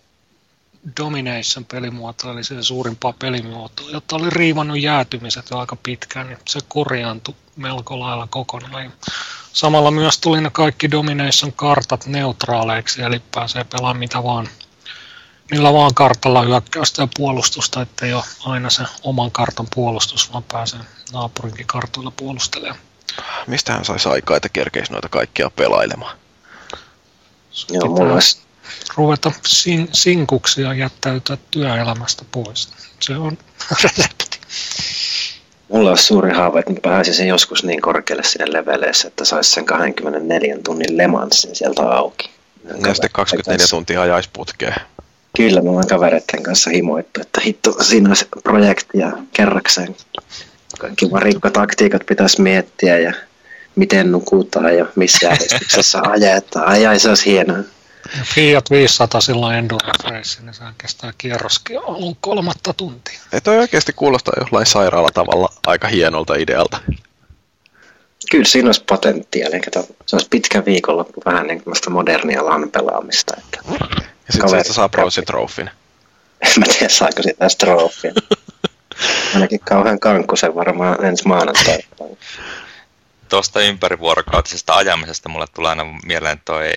Domination 0.99 1.65
pelimuoto, 1.71 2.31
eli 2.31 2.43
se 2.43 2.63
suurimpaa 2.63 3.13
pelimuotoa, 3.19 3.89
jotta 3.89 4.15
oli 4.15 4.29
riivannut 4.29 4.79
jäätymiset 4.79 5.49
jo 5.51 5.57
aika 5.57 5.75
pitkään, 5.83 6.27
niin 6.27 6.37
se 6.49 6.59
korjaantui 6.67 7.35
melko 7.55 7.99
lailla 7.99 8.27
kokonaan. 8.27 8.93
Samalla 9.53 9.91
myös 9.91 10.19
tuli 10.19 10.41
ne 10.41 10.49
kaikki 10.49 10.91
Domination-kartat 10.91 12.05
neutraaleiksi, 12.05 13.01
eli 13.01 13.21
pääsee 13.35 13.63
pelaamaan 13.63 13.97
mitä 13.97 14.23
vaan 14.23 14.49
millä 15.51 15.73
vaan 15.73 15.93
kartalla 15.93 16.41
hyökkäystä 16.41 17.01
ja 17.01 17.07
puolustusta, 17.17 17.81
ettei 17.81 18.13
ole 18.13 18.23
aina 18.45 18.69
se 18.69 18.83
oman 19.03 19.31
kartan 19.31 19.67
puolustus, 19.75 20.33
vaan 20.33 20.43
pääsee 20.43 20.79
naapurinkin 21.13 21.67
kartoilla 21.67 22.11
puolustelemaan. 22.11 22.79
Mistä 23.47 23.73
hän 23.73 23.85
saisi 23.85 24.09
aikaa, 24.09 24.37
että 24.37 24.49
kerkeisi 24.49 24.91
noita 24.91 25.09
kaikkia 25.09 25.49
pelailemaan? 25.49 26.17
Joo, 27.69 27.85
mulla 27.85 28.13
olisi 28.13 28.41
ruveta 28.95 29.31
sin, 29.45 29.89
sinkuksi 29.93 30.61
ja 30.61 30.73
jättäytyä 30.73 31.37
työelämästä 31.51 32.25
pois. 32.31 32.69
Se 32.99 33.17
on 33.17 33.37
resepti. 33.83 34.39
Mulla 35.69 35.91
on 35.91 35.97
suuri 35.97 36.33
haave, 36.33 36.59
että 36.59 36.71
mä 36.71 36.79
pääsisin 36.81 37.27
joskus 37.27 37.63
niin 37.63 37.81
korkealle 37.81 38.23
sinne 38.23 38.53
leveleissä, 38.53 39.07
että 39.07 39.25
saisi 39.25 39.51
sen 39.51 39.65
24 39.65 40.57
tunnin 40.63 40.97
lemanssin 40.97 41.55
sieltä 41.55 41.81
auki. 41.81 42.29
Ja 42.63 42.93
sitten 42.93 43.09
24 43.13 43.65
tuntia 43.69 44.01
ajaisi 44.01 44.29
putkeen. 44.33 44.75
Kyllä, 45.37 45.61
mä 45.61 45.69
oon 45.69 45.87
kavereiden 45.87 46.43
kanssa 46.43 46.69
himoittu, 46.69 47.21
että 47.21 47.41
hitto, 47.41 47.83
siinä 47.83 48.09
olisi 48.09 48.25
projekti 48.43 48.97
ja 48.97 49.11
kerrakseen 49.33 49.95
kaikki 50.79 51.11
varikkotaktiikat 51.11 52.05
pitäisi 52.05 52.41
miettiä 52.41 52.99
ja 52.99 53.13
miten 53.75 54.11
nukutaan 54.11 54.77
ja 54.77 54.85
missä 54.95 55.27
järjestyksessä 55.27 56.01
ajetaan. 56.11 56.67
Ai, 56.67 56.85
ai, 56.85 56.99
se 56.99 57.09
olisi 57.09 57.31
hienoa. 57.31 57.57
Fiat 58.23 58.69
500 58.71 59.21
silloin 59.21 59.55
endurance 59.55 60.09
race, 60.09 60.41
niin 60.41 60.53
se 60.53 60.63
kestää 60.77 61.13
kierroskin 61.17 61.79
alun 61.79 62.17
kolmatta 62.21 62.73
tuntia. 62.73 63.19
Ei 63.33 63.41
toi 63.41 63.57
oikeasti 63.57 63.93
kuulostaa 63.93 64.33
jollain 64.37 64.65
sairaalla 64.65 65.09
tavalla 65.13 65.53
aika 65.67 65.87
hienolta 65.87 66.35
idealta. 66.35 66.77
Kyllä 68.31 68.45
siinä 68.45 68.67
olisi 68.67 68.83
potentiaalia. 68.83 69.59
Kato, 69.59 69.87
se 70.05 70.15
olisi 70.15 70.27
pitkä 70.29 70.65
viikonloppu, 70.65 71.21
vähän 71.25 71.47
niin 71.47 71.63
kuin 71.63 71.75
modernia 71.89 72.45
LAN-pelaamista. 72.45 73.33
Että 73.37 73.59
Ja 74.27 74.33
sitten 74.33 74.49
siitä 74.49 74.73
saa 74.73 74.89
Bronze 74.89 75.21
Trophyn. 75.31 75.71
en 76.41 76.51
mä 76.59 76.65
tiedä, 76.65 76.89
saako 76.89 77.23
sitä 77.23 77.49
strofia. 77.49 78.13
Ainakin 79.33 79.59
kauhean 79.59 79.99
kankkusen 79.99 80.55
varmaan 80.55 81.05
ensi 81.05 81.27
maanantaina. 81.27 81.83
Tuosta 83.29 83.61
ympärivuorokautisesta 83.61 84.73
ajamisesta 84.73 85.29
mulle 85.29 85.45
tulee 85.53 85.69
aina 85.69 85.85
mieleen 86.05 86.41
toi 86.45 86.71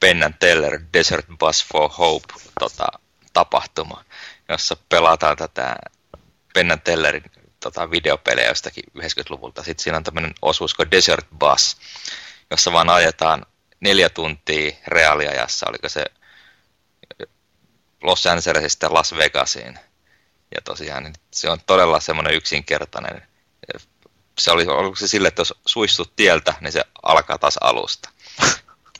Penn 0.00 0.34
Teller 0.38 0.80
Desert 0.92 1.26
Bus 1.38 1.64
for 1.64 1.90
Hope 1.98 2.34
tota, 2.60 2.86
tapahtuma, 3.32 4.04
jossa 4.48 4.76
pelataan 4.88 5.36
tätä 5.36 5.76
Penn 6.54 6.80
Tellerin 6.84 7.24
tota, 7.60 7.90
videopelejä 7.90 8.48
jostakin 8.48 8.84
90-luvulta. 8.98 9.62
Sitten 9.62 9.82
siinä 9.82 9.96
on 9.96 10.04
tämmöinen 10.04 10.34
osuus 10.42 10.74
kuin 10.74 10.90
Desert 10.90 11.26
Bus, 11.38 11.76
jossa 12.50 12.72
vaan 12.72 12.90
ajetaan 12.90 13.46
neljä 13.80 14.08
tuntia 14.08 14.76
reaaliajassa, 14.86 15.66
oliko 15.68 15.88
se 15.88 16.04
Los 18.02 18.26
Angelesista 18.26 18.94
Las 18.94 19.16
Vegasiin. 19.16 19.78
Ja 20.54 20.60
tosiaan 20.64 21.02
niin 21.02 21.14
se 21.30 21.50
on 21.50 21.58
todella 21.66 22.00
semmoinen 22.00 22.34
yksinkertainen. 22.34 23.22
Se 24.38 24.50
oli, 24.50 24.66
oliko 24.66 24.96
se 24.96 25.08
sille, 25.08 25.28
että 25.28 25.40
jos 25.40 25.54
suistut 25.66 26.16
tieltä, 26.16 26.54
niin 26.60 26.72
se 26.72 26.84
alkaa 27.02 27.38
taas 27.38 27.58
alusta. 27.60 28.10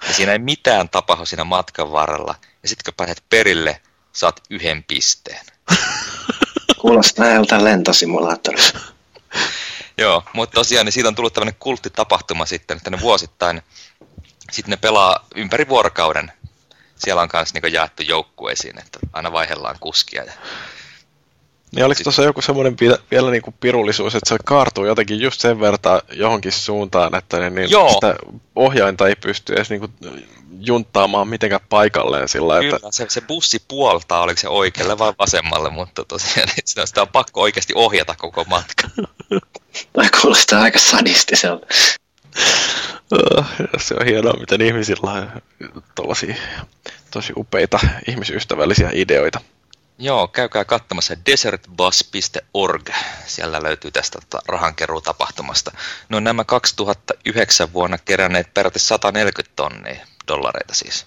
Ja 0.08 0.14
siinä 0.14 0.32
ei 0.32 0.38
mitään 0.38 0.88
tapahdu 0.88 1.26
siinä 1.26 1.44
matkan 1.44 1.92
varrella. 1.92 2.34
Ja 2.62 2.68
sitten 2.68 2.84
kun 2.84 2.96
pääset 2.96 3.24
perille, 3.28 3.80
saat 4.12 4.40
yhden 4.50 4.84
pisteen. 4.84 5.46
Kuulostaa 6.80 7.26
joltain 7.28 7.64
lentosimulaattorista. 7.64 8.78
Joo, 9.98 10.22
mutta 10.32 10.54
tosiaan 10.54 10.86
niin 10.86 10.92
siitä 10.92 11.08
on 11.08 11.14
tullut 11.14 11.34
tämmöinen 11.34 11.56
kulttitapahtuma 11.58 12.46
sitten, 12.46 12.76
että 12.76 12.90
ne 12.90 13.00
vuosittain, 13.00 13.62
sitten 14.52 14.70
ne 14.70 14.76
pelaa 14.76 15.26
ympäri 15.34 15.68
vuorokauden. 15.68 16.32
Siellä 16.96 17.22
on 17.22 17.28
myös 17.32 17.54
niin 17.54 17.72
jaettu 17.72 18.02
joukkueisiin, 18.02 18.78
että 18.78 18.98
aina 19.12 19.32
vaihdellaan 19.32 19.76
kuskia. 19.80 20.24
Ja... 20.24 20.32
Niin 21.74 21.84
oliko 21.84 22.00
tuossa 22.02 22.22
joku 22.22 22.42
semmoinen 22.42 22.76
vielä, 23.10 23.30
niin 23.30 23.42
kuin 23.42 23.54
pirullisuus, 23.60 24.14
että 24.14 24.28
se 24.28 24.36
kaartuu 24.44 24.84
jotenkin 24.84 25.20
just 25.20 25.40
sen 25.40 25.60
verran 25.60 26.00
johonkin 26.12 26.52
suuntaan, 26.52 27.14
että 27.14 27.50
niin 27.50 27.70
Joo. 27.70 27.92
sitä 27.92 28.16
ohjainta 28.56 29.08
ei 29.08 29.14
pysty 29.16 29.52
edes 29.52 29.70
niin 29.70 29.80
kuin 29.80 29.92
junttaamaan 30.60 31.28
mitenkään 31.28 31.60
paikalleen 31.68 32.28
sillä 32.28 32.60
että 32.60 32.76
Kyllä, 32.76 32.92
se, 32.92 33.06
se 33.08 33.20
bussi 33.20 33.62
puoltaa, 33.68 34.20
oliko 34.20 34.40
se 34.40 34.48
oikealle 34.48 34.98
vai 34.98 35.12
vasemmalle, 35.18 35.70
mutta 35.70 36.04
tosiaan 36.04 36.48
niin 36.48 36.62
sitä, 36.64 36.86
sitä 36.86 37.02
on 37.02 37.08
pakko 37.08 37.40
oikeasti 37.40 37.72
ohjata 37.76 38.14
koko 38.18 38.44
matka. 38.44 38.88
Toi 39.92 40.04
kuulostaa 40.20 40.62
aika 40.62 40.78
sadistiselta. 40.78 41.66
Uh, 43.12 43.46
se 43.78 43.94
on 44.00 44.06
hienoa, 44.06 44.40
miten 44.40 44.60
ihmisillä 44.60 45.10
on 45.10 45.42
tosi 47.10 47.32
upeita 47.36 47.78
ihmisystävällisiä 48.08 48.90
ideoita. 48.92 49.40
Joo, 49.98 50.28
käykää 50.28 50.64
katsomassa 50.64 51.14
desertbus.org. 51.26 52.90
Siellä 53.26 53.62
löytyy 53.62 53.90
tästä 53.90 54.18
tota, 54.20 54.42
rahankeruutapahtumasta. 54.48 55.72
No 56.08 56.20
nämä 56.20 56.44
2009 56.44 57.72
vuonna 57.72 57.98
keränneet 57.98 58.54
peräti 58.54 58.78
140 58.78 59.56
tonnia 59.56 60.06
dollareita 60.28 60.74
siis. 60.74 61.06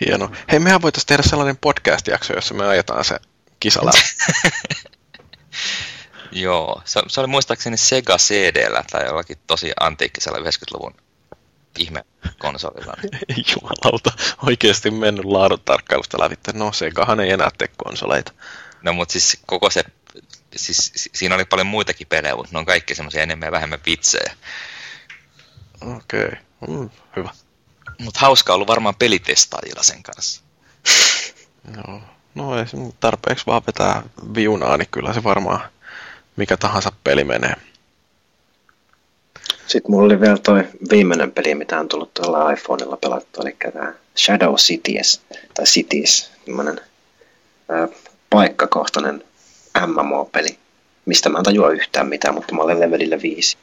Hieno. 0.00 0.32
Hei, 0.52 0.58
mehän 0.58 0.82
voitaisiin 0.82 1.06
tehdä 1.06 1.22
sellainen 1.22 1.56
podcast-jakso, 1.56 2.32
jossa 2.34 2.54
me 2.54 2.66
ajetaan 2.66 3.04
se 3.04 3.20
kisa 3.60 3.80
läpi. 3.86 3.98
Joo, 6.32 6.82
se, 6.84 7.02
se 7.08 7.20
oli 7.20 7.26
muistaakseni 7.26 7.76
Sega 7.76 8.16
CDllä 8.16 8.84
tai 8.90 9.04
jollakin 9.04 9.38
tosi 9.46 9.72
antiikkisella 9.80 10.38
90-luvun 10.38 10.94
ihme 11.78 12.04
konsolilla. 12.38 12.94
Jumalauta, 13.54 14.12
oikeasti 14.46 14.90
mennyt 14.90 15.24
laadun 15.24 15.60
tarkkailusta 15.64 16.20
läpi. 16.20 16.34
No, 16.52 16.72
Segahan 16.72 17.20
ei 17.20 17.30
enää 17.30 17.50
tee 17.58 17.68
konsoleita. 17.84 18.32
No 18.82 18.92
mutta 18.92 19.12
siis 19.12 19.38
koko 19.46 19.70
se, 19.70 19.84
siis 20.56 20.92
si- 20.94 21.10
siinä 21.14 21.34
oli 21.34 21.44
paljon 21.44 21.66
muitakin 21.66 22.06
pelejä, 22.06 22.36
mutta 22.36 22.52
ne 22.52 22.58
on 22.58 22.66
kaikki 22.66 22.94
semmoisia 22.94 23.22
enemmän 23.22 23.46
ja 23.46 23.52
vähemmän 23.52 23.80
vitsejä. 23.86 24.36
Okei, 25.96 26.24
okay. 26.24 26.76
mm, 26.76 26.90
hyvä. 27.16 27.30
Mutta 27.98 28.20
hauska 28.20 28.54
ollut 28.54 28.68
varmaan 28.68 28.94
pelitestaajilla 28.94 29.82
sen 29.82 30.02
kanssa. 30.02 30.42
Joo. 31.76 32.00
No 32.34 32.58
ei 32.58 32.66
se 32.68 32.76
tarpeeksi 33.00 33.46
vaan 33.46 33.62
vetää 33.66 34.02
viunaa, 34.34 34.76
niin 34.76 34.88
kyllä 34.90 35.12
se 35.12 35.24
varmaan 35.24 35.60
mikä 36.36 36.56
tahansa 36.56 36.92
peli 37.04 37.24
menee. 37.24 37.54
Sitten 39.70 39.90
mulla 39.90 40.06
oli 40.06 40.20
vielä 40.20 40.38
toi 40.38 40.64
viimeinen 40.90 41.32
peli, 41.32 41.54
mitä 41.54 41.80
on 41.80 41.88
tullut 41.88 42.14
tuolla 42.14 42.50
iPhoneilla 42.50 42.96
pelattu, 42.96 43.42
eli 43.42 43.56
tämä 43.72 43.92
Shadow 44.16 44.54
Cities, 44.54 45.20
tai 45.54 45.64
Cities, 45.64 46.30
tämmönen 46.46 46.80
ää, 47.68 47.88
paikkakohtainen 48.30 49.24
MMO-peli, 49.86 50.58
mistä 51.06 51.28
mä 51.28 51.38
en 51.38 51.44
tajua 51.44 51.70
yhtään 51.70 52.08
mitään, 52.08 52.34
mutta 52.34 52.54
mä 52.54 52.62
olen 52.62 52.80
levelillä 52.80 53.22
viisi. 53.22 53.56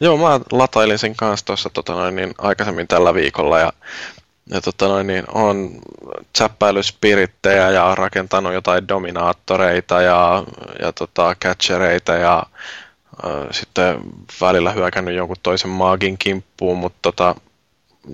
Joo, 0.00 0.16
mä 0.16 0.40
latailin 0.50 0.98
sen 0.98 1.16
kanssa 1.16 1.46
tuossa 1.46 1.70
tota 1.70 1.92
noin, 1.92 2.16
niin 2.16 2.34
aikaisemmin 2.38 2.88
tällä 2.88 3.14
viikolla 3.14 3.58
ja, 3.58 3.72
ja 4.50 4.60
tota 4.60 4.88
noin, 4.88 5.06
niin, 5.06 5.24
on 5.34 5.70
chappäillyt 6.38 6.86
ja 7.74 7.94
rakentanut 7.94 8.52
jotain 8.52 8.88
dominaattoreita 8.88 10.02
ja, 10.02 10.44
ja 10.80 10.92
tota, 10.92 11.36
catchereita 11.44 12.12
ja 12.12 12.42
sitten 13.50 14.00
välillä 14.40 14.72
hyökännyt 14.72 15.14
jonkun 15.14 15.36
toisen 15.42 15.70
maagin 15.70 16.18
kimppuun, 16.18 16.78
mutta 16.78 16.98
tota, 17.02 17.34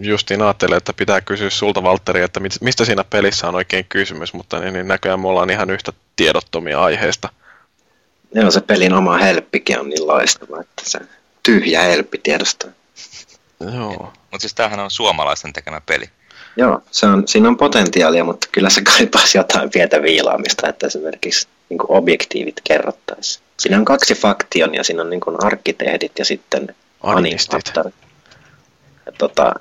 justiin 0.01 0.42
ajattelin, 0.42 0.76
että 0.76 0.92
pitää 0.92 1.20
kysyä 1.20 1.51
sulta 1.51 1.82
Valtteri, 1.82 2.22
että 2.22 2.40
mistä 2.61 2.84
siinä 2.84 3.05
pelissä 3.05 3.49
on 3.49 3.55
oikein 3.55 3.86
kysymys, 3.88 4.32
mutta 4.32 4.59
niin, 4.59 4.72
niin 4.72 4.88
näköjään 4.88 5.20
me 5.20 5.28
ollaan 5.28 5.51
ihan 5.51 5.70
yhtä 5.70 5.92
tiedottomia 6.16 6.80
aiheesta. 6.80 7.28
Joo, 8.34 8.51
se 8.51 8.61
pelin 8.61 8.92
oma 8.92 9.18
helppikin 9.18 9.80
on 9.80 9.88
niin 9.88 10.07
loistava, 10.07 10.61
että 10.61 10.82
se 10.84 10.99
tyhjä 11.42 11.82
helppi 11.82 12.18
tiedostaa. 12.18 12.70
Joo. 13.61 14.12
Mutta 14.30 14.38
siis 14.40 14.55
tämähän 14.55 14.80
on 14.80 14.90
suomalaisten 14.90 15.53
tekemä 15.53 15.80
peli. 15.86 16.11
Joo, 16.57 16.82
se 16.90 17.07
on, 17.07 17.28
siinä 17.28 17.49
on 17.49 17.57
potentiaalia, 17.57 18.24
mutta 18.24 18.49
kyllä 18.53 18.70
se 18.70 18.82
kaipaisi 18.82 19.38
jotain 19.38 19.70
pientä 19.70 20.03
viilaamista, 20.03 20.68
että 20.68 20.86
esimerkiksi 20.86 21.49
niin 21.68 21.80
objektiivit 21.88 22.61
kerrottaisiin. 22.64 23.47
Siinä 23.61 23.76
on 23.76 23.84
kaksi 23.84 24.14
faktion 24.14 24.74
ja 24.74 24.84
siinä 24.84 25.02
on 25.02 25.11
niin 25.11 25.20
kuin 25.20 25.44
arkkitehdit 25.44 26.18
ja 26.18 26.24
sitten. 26.24 26.76
Ja 29.06 29.12
tota, 29.18 29.54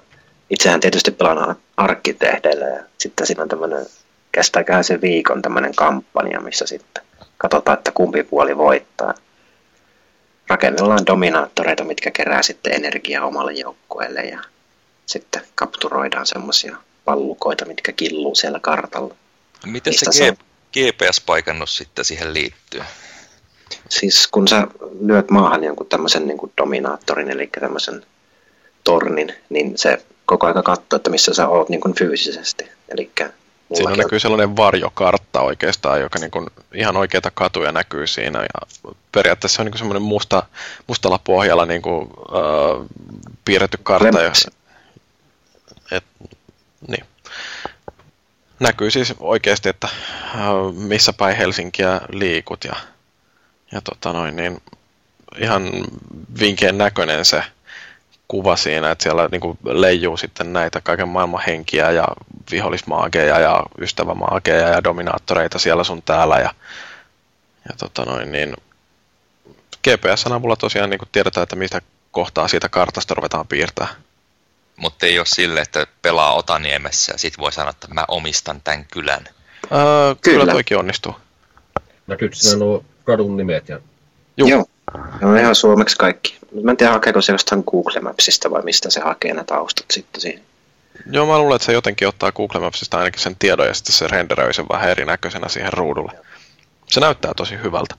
itsehän 0.50 0.80
tietysti 0.80 1.12
pelaan 1.12 1.56
arkkitehdeillä 1.78 2.66
ja 2.66 2.84
sitten 2.98 3.28
siinä 3.28 3.44
on 3.44 3.50
tämmöinen, 3.50 3.86
kestääköhän 4.32 4.84
se 4.84 5.02
viikon 5.02 5.42
tämmöinen 5.42 5.76
kampanja, 5.76 6.42
missä 6.42 6.66
sitten 6.68 7.04
katsotaan, 7.38 7.78
että 7.78 7.92
kumpi 7.92 8.24
puoli 8.24 8.58
voittaa. 8.58 9.14
Rakennellaan 10.48 11.06
dominaattoreita, 11.06 11.84
mitkä 11.84 12.12
kerää 12.12 12.44
sitten 12.44 12.74
energiaa 12.74 13.26
omalle 13.26 13.54
joukkueelle 13.54 14.22
ja 14.22 14.40
sitten 15.06 15.42
kapturoidaan 15.56 16.28
semmoisia 16.28 16.78
pallukoita, 17.06 17.66
mitkä 17.66 17.92
killuu 17.92 18.36
siellä 18.36 18.60
kartalla. 18.60 19.16
Miten 19.66 19.92
Mistä 19.92 20.12
se 20.12 20.18
se 20.18 20.30
on? 20.30 20.38
GPS-paikannus 20.72 21.78
sitten 21.78 22.06
siihen 22.06 22.34
liittyy? 22.34 22.82
Siis 23.90 24.28
kun 24.28 24.48
sä 24.48 24.68
lyöt 25.02 25.32
maahan 25.32 25.64
jonkun 25.64 25.88
tämmöisen 25.88 26.28
niin 26.28 26.38
kuin 26.38 26.52
dominaattorin, 26.58 27.32
eli 27.32 27.50
tämmöisen 27.60 28.06
tornin, 28.84 29.34
niin 29.50 29.78
se 29.78 30.06
koko 30.26 30.48
aika 30.48 30.64
katsoo, 30.64 30.98
että 30.98 31.10
missä 31.10 31.34
sä 31.34 31.48
oot 31.48 31.70
niin 31.70 31.82
kuin 31.82 31.96
fyysisesti. 31.96 32.70
Eli 32.90 33.12
Siinä 33.74 33.96
näkyy 33.96 34.20
sellainen 34.20 34.56
varjokartta 34.56 35.42
oikeastaan, 35.42 36.02
joka 36.02 36.20
niin 36.20 36.32
kuin 36.32 36.48
ihan 36.74 36.98
oikeita 36.98 37.32
katuja 37.34 37.72
näkyy 37.72 38.08
siinä. 38.08 38.40
Ja 38.40 38.92
periaatteessa 39.12 39.56
se 39.56 39.62
on 39.62 39.66
niin 39.66 39.78
semmoinen 39.78 40.02
musta, 40.02 40.44
mustalla 40.88 41.20
pohjalla 41.24 41.66
niin 41.66 41.82
kuin, 41.82 42.10
äh, 42.10 42.88
piirretty 43.46 43.80
kartta. 43.84 44.22
Jos, 44.22 44.48
et, 45.92 46.04
Niin. 46.88 47.06
Näkyy 48.60 48.92
siis 48.92 49.14
oikeasti, 49.20 49.70
että 49.70 49.88
äh, 49.88 50.42
missä 50.74 51.14
päin 51.14 51.38
Helsinkiä 51.38 52.02
liikut 52.10 52.64
ja, 52.64 52.76
ja 53.72 53.82
tota 53.82 54.14
noin, 54.14 54.36
niin 54.36 54.62
ihan 55.38 55.64
vinkien 56.40 56.78
näköinen 56.78 57.26
se 57.26 57.44
kuva 58.28 58.56
siinä, 58.56 58.92
että 58.92 59.04
siellä 59.04 59.28
niin 59.32 59.42
kuin 59.42 59.58
leijuu 59.64 60.18
sitten 60.18 60.54
näitä 60.54 60.82
kaiken 60.82 61.08
maailman 61.08 61.44
henkiä 61.48 61.92
ja 61.92 62.08
vihollismaageja 62.52 63.40
ja 63.40 63.64
ystävämaageja 63.82 64.68
ja 64.68 64.84
dominaattoreita 64.84 65.60
siellä 65.60 65.84
sun 65.84 66.04
täällä 66.04 66.36
ja, 66.36 66.54
ja 67.70 67.76
tota 67.78 68.06
noin, 68.06 68.32
niin 68.32 68.56
GPS-avulla 69.84 70.56
tosiaan 70.56 70.90
niin 70.90 71.00
kuin 71.00 71.10
tiedetään, 71.12 71.44
että 71.44 71.56
mistä 71.56 71.82
kohtaa 72.12 72.48
siitä 72.48 72.70
kartasta 72.70 73.14
ruvetaan 73.14 73.48
piirtää. 73.48 73.88
Mutta 74.76 75.06
ei 75.06 75.20
ole 75.20 75.26
sille, 75.26 75.62
että 75.62 75.88
pelaa 76.02 76.34
Otaniemessä 76.34 77.12
ja 77.12 77.18
sit 77.18 77.38
voi 77.38 77.52
sanoa, 77.52 77.70
että 77.70 77.88
mä 77.94 78.06
omistan 78.08 78.62
tämän 78.62 78.86
kylän. 78.86 79.26
Öö, 79.72 80.16
kyllä. 80.22 80.40
Kyllä. 80.40 80.52
toikin 80.52 80.78
onnistuu. 80.78 81.16
Näkyykö 82.08 82.36
siinä 82.36 82.60
nuo 82.60 82.86
kadun 83.08 83.38
nimet 83.38 83.70
ja 83.70 83.80
Juu. 84.38 84.50
Joo. 84.50 84.66
Ne 85.22 85.28
on 85.28 85.38
ihan 85.38 85.56
suomeksi 85.56 85.98
kaikki. 85.98 86.38
Mä 86.64 86.72
en 86.72 86.78
tiedä, 86.78 86.92
hakeeko 86.92 87.22
se 87.22 87.32
jostain 87.32 87.64
Google 87.72 88.02
Mapsista 88.02 88.52
vai 88.52 88.62
mistä 88.64 88.90
se 88.90 89.00
hakee 89.00 89.34
nämä 89.34 89.44
taustat 89.44 89.86
sitten 89.92 90.22
siihen. 90.22 90.42
Joo, 91.12 91.26
mä 91.26 91.40
luulen, 91.40 91.56
että 91.56 91.66
se 91.66 91.74
jotenkin 91.74 92.08
ottaa 92.08 92.32
Google 92.32 92.62
Mapsista 92.62 92.98
ainakin 92.98 93.22
sen 93.22 93.36
tiedon 93.40 93.68
ja 93.68 93.74
sitten 93.74 93.96
se 93.96 94.08
renderöi 94.08 94.54
sen 94.54 94.66
vähän 94.70 94.90
erinäköisenä 94.90 95.50
siihen 95.50 95.74
ruudulle. 95.74 96.12
Se 96.88 97.00
näyttää 97.00 97.34
tosi 97.34 97.56
hyvältä. 97.64 97.96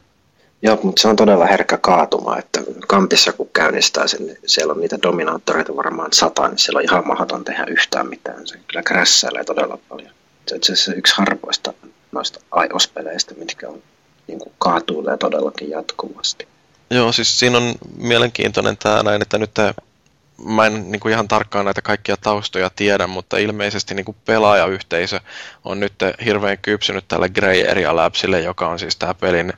Joo, 0.62 0.78
mutta 0.82 1.02
se 1.02 1.08
on 1.08 1.16
todella 1.16 1.46
herkkä 1.46 1.78
kaatuma, 1.78 2.38
että 2.38 2.60
kampissa 2.86 3.32
kun 3.32 3.50
käynnistää 3.52 4.06
sen, 4.06 4.26
niin 4.26 4.38
siellä 4.46 4.72
on 4.72 4.80
niitä 4.80 4.98
dominaattoreita 5.02 5.76
varmaan 5.76 6.12
sata, 6.12 6.48
niin 6.48 6.58
siellä 6.58 6.78
on 6.78 6.84
ihan 6.84 7.06
mahdoton 7.06 7.44
tehdä 7.44 7.64
yhtään 7.68 8.08
mitään. 8.08 8.46
Se 8.46 8.58
kyllä 8.68 8.82
krässäilee 8.82 9.44
todella 9.44 9.78
paljon. 9.88 10.10
Se 10.46 10.54
on 10.54 10.56
itse 10.56 10.72
asiassa 10.72 10.94
yksi 10.94 11.14
harvoista 11.16 11.72
noista 12.12 12.40
iOS-peleistä, 12.64 13.34
mitkä 13.34 13.68
on, 13.68 13.82
niin 14.28 14.38
kuin 14.38 14.52
kaatuilee 14.58 15.16
todellakin 15.16 15.70
jatkuvasti. 15.70 16.48
Joo, 16.90 17.12
siis 17.12 17.38
siinä 17.38 17.58
on 17.58 17.74
mielenkiintoinen 17.96 18.76
tämä 18.76 19.02
näin, 19.02 19.22
että 19.22 19.38
nyt 19.38 19.54
tää, 19.54 19.74
mä 20.44 20.66
en 20.66 20.90
niin 20.90 21.00
kuin 21.00 21.12
ihan 21.12 21.28
tarkkaan 21.28 21.64
näitä 21.64 21.82
kaikkia 21.82 22.16
taustoja 22.16 22.70
tiedä, 22.76 23.06
mutta 23.06 23.36
ilmeisesti 23.36 23.94
niin 23.94 24.04
kuin 24.04 24.16
pelaajayhteisö 24.24 25.20
on 25.64 25.80
nyt 25.80 25.92
hirveän 26.24 26.58
kypsynyt 26.58 27.04
tälle 27.08 27.28
Grey 27.28 27.68
Area 27.70 27.96
Labsille, 27.96 28.40
joka 28.40 28.68
on 28.68 28.78
siis 28.78 28.96
tämä 28.96 29.14
pelin 29.14 29.52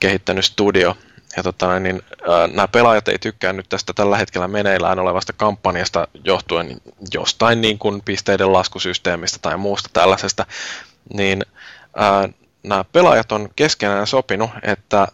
kehittänyt 0.00 0.44
studio. 0.44 0.96
Ja 1.36 1.42
tota, 1.42 1.80
niin, 1.80 2.02
äh, 2.12 2.50
nämä 2.50 2.68
pelaajat 2.68 3.08
ei 3.08 3.18
tykkää 3.18 3.52
nyt 3.52 3.68
tästä 3.68 3.92
tällä 3.92 4.16
hetkellä 4.16 4.48
meneillään 4.48 4.98
olevasta 4.98 5.32
kampanjasta 5.32 6.08
johtuen 6.24 6.80
jostain 7.14 7.60
niin 7.60 7.78
kuin 7.78 8.02
pisteiden 8.04 8.52
laskusysteemistä 8.52 9.38
tai 9.42 9.56
muusta 9.56 9.90
tällaisesta, 9.92 10.46
niin 11.14 11.42
äh, 12.00 12.34
nämä 12.66 12.84
pelaajat 12.84 13.32
on 13.32 13.48
keskenään 13.56 14.06
sopinut, 14.06 14.50
että 14.62 15.08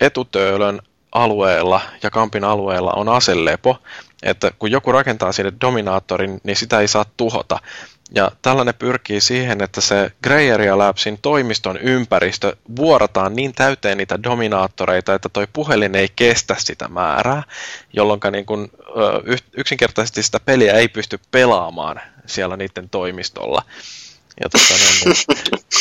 etutöölön 0.00 0.80
alueella 1.12 1.80
ja 2.02 2.10
kampin 2.10 2.44
alueella 2.44 2.92
on 2.92 3.08
aselepo, 3.08 3.78
että 4.22 4.50
kun 4.58 4.70
joku 4.70 4.92
rakentaa 4.92 5.32
sinne 5.32 5.52
dominaattorin, 5.60 6.40
niin 6.44 6.56
sitä 6.56 6.80
ei 6.80 6.88
saa 6.88 7.04
tuhota. 7.16 7.58
Ja 8.14 8.32
tällainen 8.42 8.74
pyrkii 8.74 9.20
siihen, 9.20 9.62
että 9.62 9.80
se 9.80 10.12
Grey 10.22 10.52
Area 10.52 10.78
Labsin 10.78 11.18
toimiston 11.22 11.76
ympäristö 11.76 12.56
vuorataan 12.76 13.36
niin 13.36 13.52
täyteen 13.52 13.98
niitä 13.98 14.22
dominaattoreita, 14.22 15.14
että 15.14 15.28
toi 15.28 15.46
puhelin 15.52 15.94
ei 15.94 16.08
kestä 16.16 16.56
sitä 16.58 16.88
määrää, 16.88 17.42
jolloin 17.92 18.20
niin 18.30 18.46
kun, 18.46 18.70
yksinkertaisesti 19.56 20.22
sitä 20.22 20.40
peliä 20.40 20.72
ei 20.72 20.88
pysty 20.88 21.20
pelaamaan 21.30 22.00
siellä 22.26 22.56
niiden 22.56 22.90
toimistolla. 22.90 23.62
Ja 24.42 24.48
tota, 24.48 24.74
niin, 25.04 25.16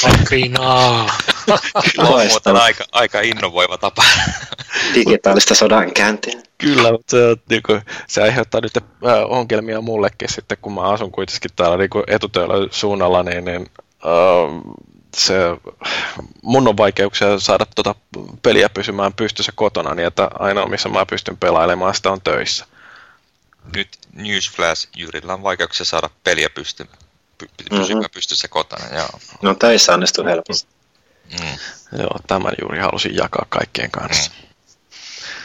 Apinaa. 0.24 1.18
Luomuutan 1.98 2.58
aika, 2.58 2.84
aika 2.92 3.22
innovoiva 3.22 3.78
tapa. 3.78 4.04
Digitaalista 4.94 5.56
sodankäyntiä. 5.56 6.42
Kyllä, 6.58 6.92
mutta 6.92 7.12
se, 7.12 7.18
niin 7.50 7.64
kuin, 7.64 7.82
se 8.08 8.22
aiheuttaa 8.22 8.62
nyt 8.62 8.78
äh, 8.78 8.84
ongelmia 9.30 9.82
mullekin 9.82 10.30
sitten, 10.32 10.58
kun 10.62 10.74
mä 10.74 10.82
asun 10.82 11.12
kuitenkin 11.12 11.52
täällä 11.56 11.78
niin 11.78 11.90
etutöillä 12.08 12.68
suunnalla, 12.72 13.24
niin, 13.24 13.46
niin 13.46 13.70
äh, 13.86 14.76
se, 15.18 15.36
mun 16.42 16.68
on 16.68 16.78
vaikeuksia 16.78 17.40
saada 17.40 17.66
tuota 17.76 17.96
peliä 18.42 18.70
pysymään 18.70 19.14
pystyssä 19.14 19.52
kotona, 19.56 19.96
niin 19.96 20.08
että 20.08 20.30
ainoa 20.40 20.70
missä 20.70 20.90
mä 20.90 21.06
pystyn 21.06 21.38
pelailemaan 21.38 21.96
sitä 21.96 22.12
on 22.12 22.22
töissä. 22.22 22.66
Nyt 23.76 23.88
Newsflash, 24.14 24.88
Jyrillä 24.96 25.34
on 25.34 25.44
vaikeuksia 25.44 25.86
saada 25.86 26.10
peliä 26.24 26.50
pysty, 26.50 26.88
py, 27.38 27.48
py, 27.58 27.64
pysymään 27.78 28.04
Mhm. 28.04 28.14
pystyssä 28.14 28.48
kotona. 28.48 28.96
Joo. 28.98 29.10
No 29.42 29.56
töissä 29.56 29.94
onnistuu 29.94 30.26
helposti. 30.26 30.68
Mm. 31.32 32.00
Joo, 32.00 32.20
tämän 32.28 32.54
juuri 32.62 32.80
halusin 32.80 33.16
jakaa 33.16 33.46
kaikkien 33.50 33.92
kanssa. 33.92 34.32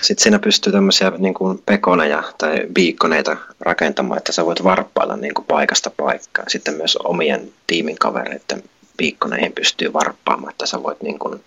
Sitten 0.00 0.22
siinä 0.22 0.38
pystyy 0.38 0.72
tämmöisiä 0.72 1.12
niin 1.18 1.34
kuin 1.34 1.62
pekoneja 1.66 2.22
tai 2.38 2.66
biikkoneita 2.72 3.36
rakentamaan, 3.60 4.18
että 4.18 4.32
sä 4.32 4.44
voit 4.46 4.64
varppailla 4.64 5.16
niin 5.16 5.34
kuin 5.34 5.46
paikasta 5.46 5.90
paikkaan. 5.90 6.50
Sitten 6.50 6.74
myös 6.74 6.96
omien 6.96 7.52
tiimin 7.66 7.98
kavereiden 7.98 8.62
biikkoneihin 8.96 9.52
pystyy 9.52 9.92
varppaamaan, 9.92 10.50
että 10.50 10.66
sä 10.66 10.82
voit 10.82 11.02
niin 11.02 11.18
kuin 11.18 11.44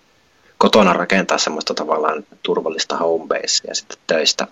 kotona 0.58 0.92
rakentaa 0.92 1.38
semmoista 1.38 1.74
tavallaan 1.74 2.24
turvallista 2.42 2.96
homebasea 2.96 3.64
ja 3.68 3.74
sitten 3.74 3.98
töistä 4.06 4.46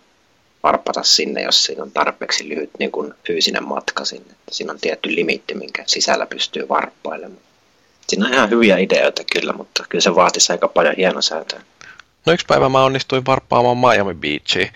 varpata 0.62 1.02
sinne, 1.02 1.42
jos 1.42 1.64
siinä 1.64 1.82
on 1.82 1.90
tarpeeksi 1.90 2.48
lyhyt 2.48 2.70
niin 2.78 2.92
kuin 2.92 3.14
fyysinen 3.26 3.64
matka 3.68 4.04
sinne. 4.04 4.30
Että 4.30 4.54
siinä 4.54 4.72
on 4.72 4.80
tietty 4.80 5.14
limitti, 5.14 5.54
minkä 5.54 5.84
sisällä 5.86 6.26
pystyy 6.26 6.68
varppailemaan. 6.68 7.42
Siinä 8.08 8.26
on 8.26 8.32
ihan 8.32 8.50
hyviä 8.50 8.78
ideoita 8.78 9.22
kyllä, 9.32 9.52
mutta 9.52 9.84
kyllä 9.88 10.02
se 10.02 10.14
vaatisi 10.14 10.52
aika 10.52 10.68
paljon 10.68 10.94
hienosäätöä. 10.96 11.60
No 12.26 12.32
yksi 12.32 12.46
päivä 12.46 12.68
mä 12.68 12.84
onnistuin 12.84 13.26
varppaamaan 13.26 13.78
Miami 13.78 14.14
Beachiin. 14.14 14.72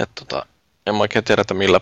Et, 0.00 0.10
tota, 0.14 0.46
en 0.86 0.94
mä 0.94 1.00
oikein 1.00 1.24
tiedä, 1.24 1.40
että 1.40 1.54
millä 1.54 1.80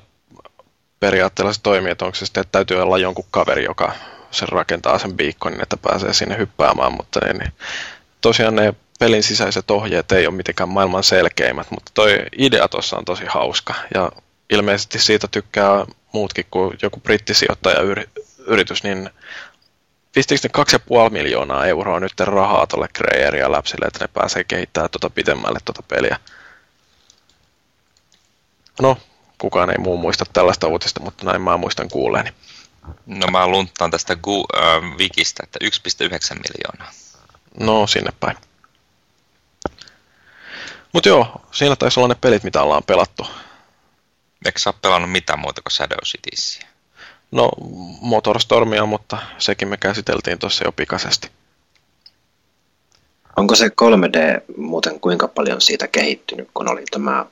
periaatteella 1.01 1.53
se 1.53 1.61
toimii, 1.63 1.93
että 1.93 2.05
onko 2.05 2.15
se 2.15 2.27
sitten, 2.27 2.41
että 2.41 2.53
täytyy 2.53 2.83
olla 2.83 2.99
jonkun 2.99 3.25
kaveri, 3.31 3.65
joka 3.65 3.93
sen 4.31 4.49
rakentaa 4.49 4.99
sen 4.99 5.15
beaconin, 5.15 5.63
että 5.63 5.77
pääsee 5.77 6.13
sinne 6.13 6.39
hyppäämään, 6.39 6.93
mutta 6.93 7.21
niin, 7.25 7.39
niin, 7.39 7.53
tosiaan 8.21 8.55
ne 8.55 8.75
pelin 8.99 9.23
sisäiset 9.23 9.71
ohjeet 9.71 10.13
ei 10.13 10.27
ole 10.27 10.35
mitenkään 10.35 10.69
maailman 10.69 11.05
selkeimmät, 11.05 11.71
mutta 11.71 11.91
toi 11.95 12.27
idea 12.39 12.69
tuossa 12.69 12.97
on 12.97 13.05
tosi 13.05 13.25
hauska 13.29 13.75
ja 13.95 14.13
ilmeisesti 14.51 14.99
siitä 14.99 15.29
tykkää 15.29 15.87
muutkin 16.13 16.47
kuin 16.51 16.79
joku 16.83 17.01
brittisijoittaja 17.01 17.81
yritys, 18.47 18.83
niin 18.83 19.11
pistikö 20.15 20.49
ne 20.59 20.65
2,5 21.07 21.11
miljoonaa 21.11 21.67
euroa 21.67 22.01
nyt 22.01 22.21
rahaa 22.21 22.67
tuolle 22.67 22.89
Grey 22.95 23.27
Area 23.27 23.53
Labsille, 23.53 23.87
että 23.87 24.05
ne 24.05 24.09
pääsee 24.15 24.45
kehittämään 24.45 24.91
tuota 24.91 25.11
pidemmälle 25.11 25.59
tuota 25.65 25.83
peliä. 25.83 26.19
No, 28.81 28.99
kukaan 29.39 29.71
ei 29.71 29.79
muu 29.79 29.97
muista 29.97 30.25
tällaista 30.33 30.67
uutista, 30.69 31.01
mutta 31.01 31.25
näin 31.25 31.43
mä 31.43 31.57
muistan 31.57 31.89
kuulleeni. 31.89 32.31
No 33.07 33.27
mä 33.27 33.47
lunttaan 33.47 33.91
tästä 33.91 34.17
Gu, 34.17 34.45
äh, 34.57 34.99
Wikistä, 34.99 35.43
että 35.43 35.59
1,9 35.65 36.39
miljoonaa. 36.39 36.93
No, 37.61 37.87
sinne 37.87 38.13
päin. 38.21 38.37
Mutta 40.95 41.09
joo, 41.09 41.27
siinä 41.53 41.77
taisi 41.77 42.01
olla 42.01 42.09
ne 42.09 42.15
pelit, 42.21 42.45
mitä 42.45 42.63
ollaan 42.63 42.83
pelattu. 42.87 43.27
Eikö 44.45 44.59
sä 44.59 44.71
ole 44.71 44.77
pelannut 44.83 45.13
mitään 45.13 45.39
muuta 45.39 45.63
kuin 45.63 45.73
Shadow 45.73 45.99
Citiesia? 46.05 46.69
No, 47.31 47.51
Motorstormia, 48.01 48.87
mutta 48.87 49.19
sekin 49.39 49.69
me 49.69 49.77
käsiteltiin 49.77 50.39
tuossa 50.39 50.65
jo 50.65 50.73
pikaisesti. 50.73 51.31
Onko 53.37 53.55
se 53.55 53.67
3D 53.67 54.43
muuten 54.57 55.01
kuinka 55.01 55.29
paljon 55.29 55.61
siitä 55.61 55.89
kehittynyt, 55.89 56.49
kun 56.55 56.69
oli 56.69 56.83
tämä 56.91 57.27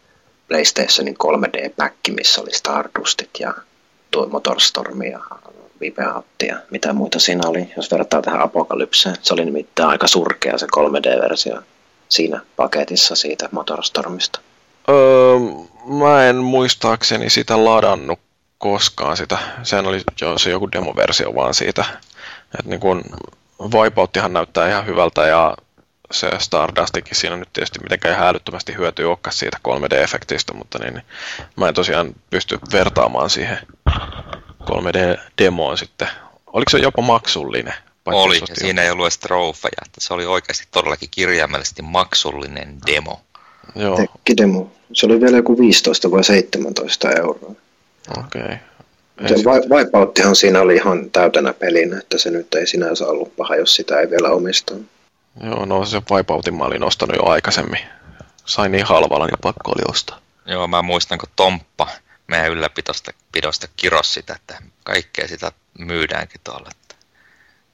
PlayStationin 0.49 1.17
3D-päkki, 1.25 2.13
missä 2.13 2.41
oli 2.41 2.55
Stardustit 2.55 3.31
ja 3.39 3.55
tuo 4.11 4.27
Motorstorm 4.27 5.03
ja 5.03 5.21
Vipeout 5.81 6.27
ja 6.49 6.57
mitä 6.71 6.93
muita 6.93 7.19
siinä 7.19 7.49
oli, 7.49 7.73
jos 7.77 7.91
verrataan 7.91 8.23
tähän 8.23 8.41
Apokalypseen. 8.41 9.17
Se 9.23 9.35
oli 9.35 9.45
nimittäin 9.45 9.89
aika 9.89 10.07
surkea 10.07 10.59
se 10.59 10.67
3D-versio 10.77 11.63
siinä 12.13 12.41
paketissa 12.57 13.17
siitä 13.17 13.49
Motorstormista. 13.53 14.41
Öö, 14.89 15.39
mä 15.85 16.27
en 16.27 16.37
muistaakseni 16.37 17.31
sitä 17.31 17.65
ladannut 17.65 18.21
koskaan 18.59 19.17
sitä. 19.17 19.39
Sehän 19.63 19.87
oli 19.87 20.01
jo 20.21 20.39
se 20.39 20.51
joku 20.51 20.73
demoversio 20.73 21.35
vaan 21.35 21.55
siitä. 21.55 21.85
Et 22.59 22.65
niin 22.65 22.81
kun 22.81 23.03
Wipeouttihan 23.75 24.33
näyttää 24.33 24.69
ihan 24.69 24.87
hyvältä 24.87 25.27
ja 25.27 25.57
se 26.11 26.31
Stardustikin 26.39 27.17
siinä 27.17 27.37
nyt 27.37 27.49
tietysti 27.53 27.79
mitenkään 27.83 28.15
ihan 28.15 28.29
älyttömästi 28.29 28.75
hyötyy 28.77 29.09
olekaan 29.09 29.33
siitä 29.33 29.59
3D-efektistä, 29.69 30.55
mutta 30.55 30.79
niin, 30.79 30.95
niin 30.95 31.05
mä 31.57 31.69
en 31.69 31.75
tosiaan 31.75 32.15
pysty 32.31 32.59
vertaamaan 32.73 33.31
siihen 33.31 33.59
3D-demoon 34.65 35.79
sitten. 35.79 36.09
Oliko 36.47 36.71
se 36.71 36.79
jopa 36.79 37.03
maksullinen? 37.03 37.75
Paitsi 38.05 38.21
Oli, 38.21 38.39
ja 38.49 38.55
siinä 38.55 38.83
ei 38.83 38.91
ollut 38.91 39.05
edes 39.05 39.19
trofeja, 39.19 39.83
että 39.87 40.01
se 40.01 40.15
oli 40.15 40.27
oikeasti 40.27 40.69
todellakin 40.71 41.09
kirjaimellisesti 41.11 41.83
maksullinen 41.83 42.79
demo. 42.87 43.21
Joo, 43.75 43.97
Tekki 43.97 44.37
demo. 44.37 44.73
Se 44.93 45.07
oli 45.07 45.21
vielä 45.21 45.37
joku 45.37 45.59
15 45.59 46.11
vai 46.11 46.25
17 46.25 47.11
euroa. 47.11 47.55
okei. 48.19 48.43
Okay. 48.43 48.57
Se 49.29 49.45
vai- 49.45 49.61
Wipeouttihan 49.71 50.37
siinä 50.37 50.61
oli 50.61 50.75
ihan 50.77 51.11
täytänä 51.11 51.53
pelinä, 51.53 51.99
että 51.99 52.19
se 52.19 52.31
nyt 52.31 52.55
ei 52.55 52.67
sinänsä 52.67 53.07
ollut 53.07 53.37
paha, 53.37 53.57
jos 53.57 53.77
sitä 53.77 54.01
ei 54.01 54.11
vielä 54.11 54.29
omista. 54.31 54.75
Joo, 55.45 55.65
no 55.65 55.85
se 55.85 56.03
Wipeoutin 56.11 56.55
mä 56.55 56.65
olin 56.65 56.85
ostanut 56.85 57.17
jo 57.17 57.27
aikaisemmin. 57.27 57.81
Sain 58.45 58.73
niin 58.73 58.87
halvalla, 58.87 59.27
niin 59.27 59.39
pakko 59.43 59.71
oli 59.71 59.83
ostaa. 59.91 60.19
Joo, 60.47 60.69
mä 60.69 60.83
muistan, 60.83 61.19
kun 61.19 61.29
Tomppa 61.37 61.89
meidän 62.27 62.51
ylläpidosta 62.51 63.13
pidosta 63.33 63.69
kiros 63.77 64.15
sitä, 64.15 64.35
että 64.35 64.63
kaikkea 64.85 65.29
sitä 65.29 65.53
myydäänkin 65.79 66.41
tuolla. 66.45 66.69
Että 66.71 66.92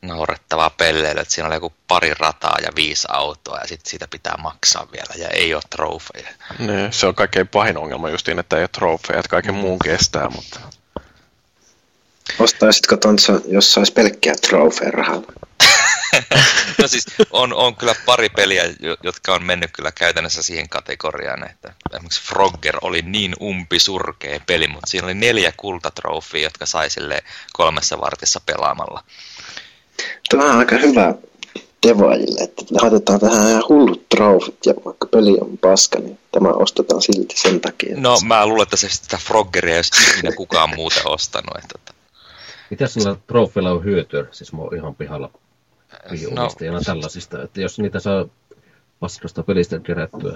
naurettavaa 0.02 0.70
pelleillä, 0.70 1.20
että 1.20 1.34
siinä 1.34 1.46
oli 1.46 1.56
joku 1.56 1.72
pari 1.88 2.14
rataa 2.14 2.56
ja 2.62 2.68
viisi 2.76 3.08
autoa 3.10 3.58
ja 3.58 3.66
sitten 3.66 3.90
siitä 3.90 4.08
pitää 4.10 4.36
maksaa 4.36 4.88
vielä 4.92 5.14
ja 5.16 5.28
ei 5.28 5.54
ole 5.54 5.62
trofeja. 5.70 6.28
Niin, 6.58 6.92
se 6.92 7.06
on 7.06 7.14
kaikkein 7.14 7.48
pahin 7.48 7.78
ongelma 7.78 8.10
justiin, 8.10 8.38
että 8.38 8.56
ei 8.56 8.62
ole 8.62 8.68
trofeja, 8.68 9.18
että 9.18 9.30
kaiken 9.30 9.54
muun 9.54 9.78
kestää, 9.78 10.28
mutta 10.30 10.60
Ostaisitko 12.38 12.96
Tontsa, 12.96 13.40
jos 13.48 13.74
saisi 13.74 13.92
pelkkiä 13.92 14.34
trofeen 14.34 14.94
rahalla? 14.94 15.32
no 16.78 16.88
siis 16.88 17.06
on, 17.30 17.52
on 17.54 17.76
kyllä 17.76 17.94
pari 18.06 18.28
peliä, 18.28 18.64
jo- 18.80 18.96
jotka 19.02 19.34
on 19.34 19.44
mennyt 19.44 19.70
kyllä 19.72 19.92
käytännössä 19.92 20.42
siihen 20.42 20.68
kategoriaan, 20.68 21.50
että 21.50 21.74
esimerkiksi 21.92 22.22
Frogger 22.22 22.76
oli 22.82 23.02
niin 23.02 23.34
umpisurkea 23.42 24.40
peli, 24.46 24.68
mutta 24.68 24.90
siinä 24.90 25.04
oli 25.04 25.14
neljä 25.14 25.52
kultatrofia, 25.56 26.42
jotka 26.42 26.66
sai 26.66 26.90
sille 26.90 27.22
kolmessa 27.52 28.00
vartissa 28.00 28.40
pelaamalla. 28.46 29.04
Tämä 30.28 30.52
on 30.52 30.58
aika 30.58 30.76
hyvä 30.76 31.14
devaajille, 31.86 32.40
että 32.40 32.64
laitetaan 32.82 33.20
tähän 33.20 33.50
ihan 33.50 33.62
hullut 33.68 34.08
trofit 34.08 34.66
ja 34.66 34.74
vaikka 34.84 35.06
peli 35.06 35.38
on 35.40 35.58
paska, 35.58 35.98
niin 35.98 36.18
tämä 36.32 36.48
ostetaan 36.48 37.02
silti 37.02 37.34
sen 37.38 37.60
takia. 37.60 37.88
että 37.88 38.00
No 38.00 38.16
mä 38.26 38.46
luulen, 38.46 38.62
että 38.62 38.76
se 38.76 38.88
sitä 38.88 39.16
Froggeria 39.16 39.74
ei 39.74 39.78
olisi 39.78 40.10
ikinä 40.18 40.32
kukaan 40.36 40.70
muuten 40.76 41.02
ostanut. 41.08 41.56
Että, 41.56 41.78
tota, 41.78 41.94
Mitä 42.70 42.86
sillä 42.86 43.16
trofeilla 43.26 43.70
on 43.70 43.84
hyötyä? 43.84 44.24
Siis 44.30 44.52
mä 44.52 44.62
oon 44.62 44.76
ihan 44.76 44.94
pihalla 44.94 45.30
no, 45.30 46.10
Wii-omistajana 46.10 46.80
tällaisista, 46.80 47.42
että 47.42 47.60
jos 47.60 47.78
niitä 47.78 48.00
saa 48.00 48.24
paskasta 49.00 49.42
pelistä 49.42 49.78
kerättyä 49.78 50.32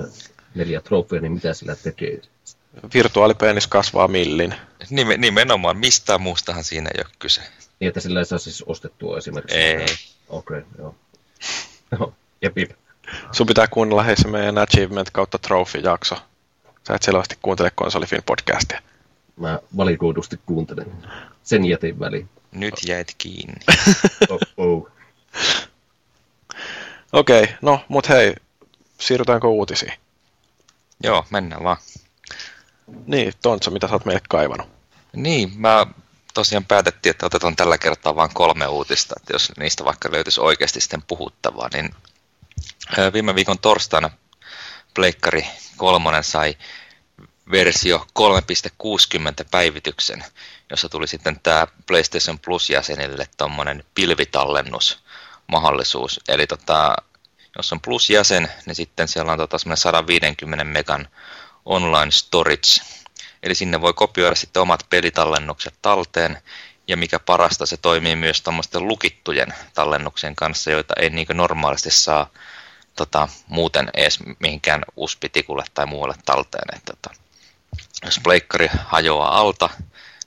neljä 0.54 0.80
trofeja, 0.80 1.22
niin 1.22 1.32
mitä 1.32 1.54
sillä 1.54 1.76
tekee? 1.76 2.20
virtuaalipenis 2.94 3.66
kasvaa 3.66 4.08
millin. 4.08 4.54
nimen- 4.90 5.20
nimenomaan 5.20 5.76
mistään 5.76 6.20
muustahan 6.20 6.64
siinä 6.64 6.90
ei 6.94 7.02
ole 7.04 7.12
kyse. 7.18 7.40
Niin, 7.82 7.88
että 7.88 8.00
sillä 8.00 8.18
ei 8.18 8.24
saa 8.24 8.38
siis 8.38 8.62
ostettua 8.62 9.18
esimerkiksi. 9.18 9.56
Ei. 9.56 9.86
Okei, 10.28 10.58
okay, 10.58 10.62
joo. 10.78 10.94
Joo, 11.98 12.14
jep, 12.42 12.58
jep. 12.58 12.70
Sun 13.32 13.46
pitää 13.46 13.66
kuunnella 13.66 14.02
hei 14.02 14.16
se 14.16 14.28
meidän 14.28 14.58
Achievement 14.58 15.10
kautta 15.10 15.38
Trophy-jakso. 15.38 16.16
Sä 16.88 16.94
et 16.94 17.02
selvästi 17.02 17.38
kuuntele 17.42 17.70
konsolifin 17.74 18.22
podcastia. 18.26 18.82
Mä 19.36 19.58
valikoidusti 19.76 20.40
kuuntelen. 20.46 20.92
Sen 21.42 21.64
jätin 21.64 22.00
väliin. 22.00 22.28
Nyt 22.52 22.74
jäit 22.86 23.14
kiinni. 23.18 23.60
Oh, 24.28 24.40
oh. 24.56 24.88
Okei, 27.12 27.42
okay, 27.42 27.54
no 27.62 27.84
mut 27.88 28.08
hei, 28.08 28.34
siirrytäänkö 29.00 29.46
uutisiin? 29.46 29.92
Joo, 31.02 31.24
mennään 31.30 31.64
vaan. 31.64 31.76
Niin, 33.06 33.32
Tontsa, 33.42 33.70
mitä 33.70 33.88
sä 33.88 33.92
oot 33.92 34.04
meille 34.04 34.22
kaivannut? 34.28 34.68
Niin, 35.12 35.52
mä 35.56 35.86
tosiaan 36.34 36.64
päätettiin, 36.64 37.10
että 37.10 37.26
otetaan 37.26 37.56
tällä 37.56 37.78
kertaa 37.78 38.16
vain 38.16 38.34
kolme 38.34 38.66
uutista, 38.66 39.14
että 39.20 39.32
jos 39.32 39.52
niistä 39.58 39.84
vaikka 39.84 40.12
löytyisi 40.12 40.40
oikeasti 40.40 40.80
sitten 40.80 41.02
puhuttavaa, 41.02 41.68
niin 41.72 41.94
viime 43.12 43.34
viikon 43.34 43.58
torstaina 43.58 44.10
Pleikkari 44.94 45.46
kolmonen 45.76 46.24
sai 46.24 46.56
versio 47.50 48.06
3.60 48.18 48.24
päivityksen, 49.50 50.24
jossa 50.70 50.88
tuli 50.88 51.08
sitten 51.08 51.40
tämä 51.40 51.66
PlayStation 51.86 52.38
Plus-jäsenille 52.38 53.28
tuommoinen 53.36 53.84
pilvitallennusmahdollisuus. 53.94 56.20
Eli 56.28 56.46
tota, 56.46 56.96
jos 57.56 57.72
on 57.72 57.80
Plus-jäsen, 57.80 58.52
niin 58.66 58.74
sitten 58.74 59.08
siellä 59.08 59.32
on 59.32 59.38
tota 59.38 59.58
semmoinen 59.58 59.76
150 59.76 60.64
megan 60.64 61.08
online 61.64 62.10
storage, 62.10 62.82
Eli 63.42 63.54
sinne 63.54 63.80
voi 63.80 63.92
kopioida 63.94 64.36
sitten 64.36 64.62
omat 64.62 64.86
pelitallennukset 64.90 65.74
talteen, 65.82 66.38
ja 66.88 66.96
mikä 66.96 67.18
parasta, 67.18 67.66
se 67.66 67.76
toimii 67.76 68.16
myös 68.16 68.42
tuommoisten 68.42 68.88
lukittujen 68.88 69.54
tallennuksien 69.74 70.36
kanssa, 70.36 70.70
joita 70.70 70.94
ei 71.00 71.10
niin 71.10 71.26
normaalisti 71.34 71.90
saa 71.90 72.30
tota, 72.96 73.28
muuten 73.48 73.90
edes 73.94 74.18
mihinkään 74.38 74.84
USB-tikulle 74.96 75.64
tai 75.74 75.86
muualle 75.86 76.14
talteen. 76.24 76.76
Et, 76.76 76.84
tota, 76.84 77.10
jos 78.04 78.20
pleikkari 78.24 78.68
hajoaa 78.84 79.38
alta, 79.38 79.70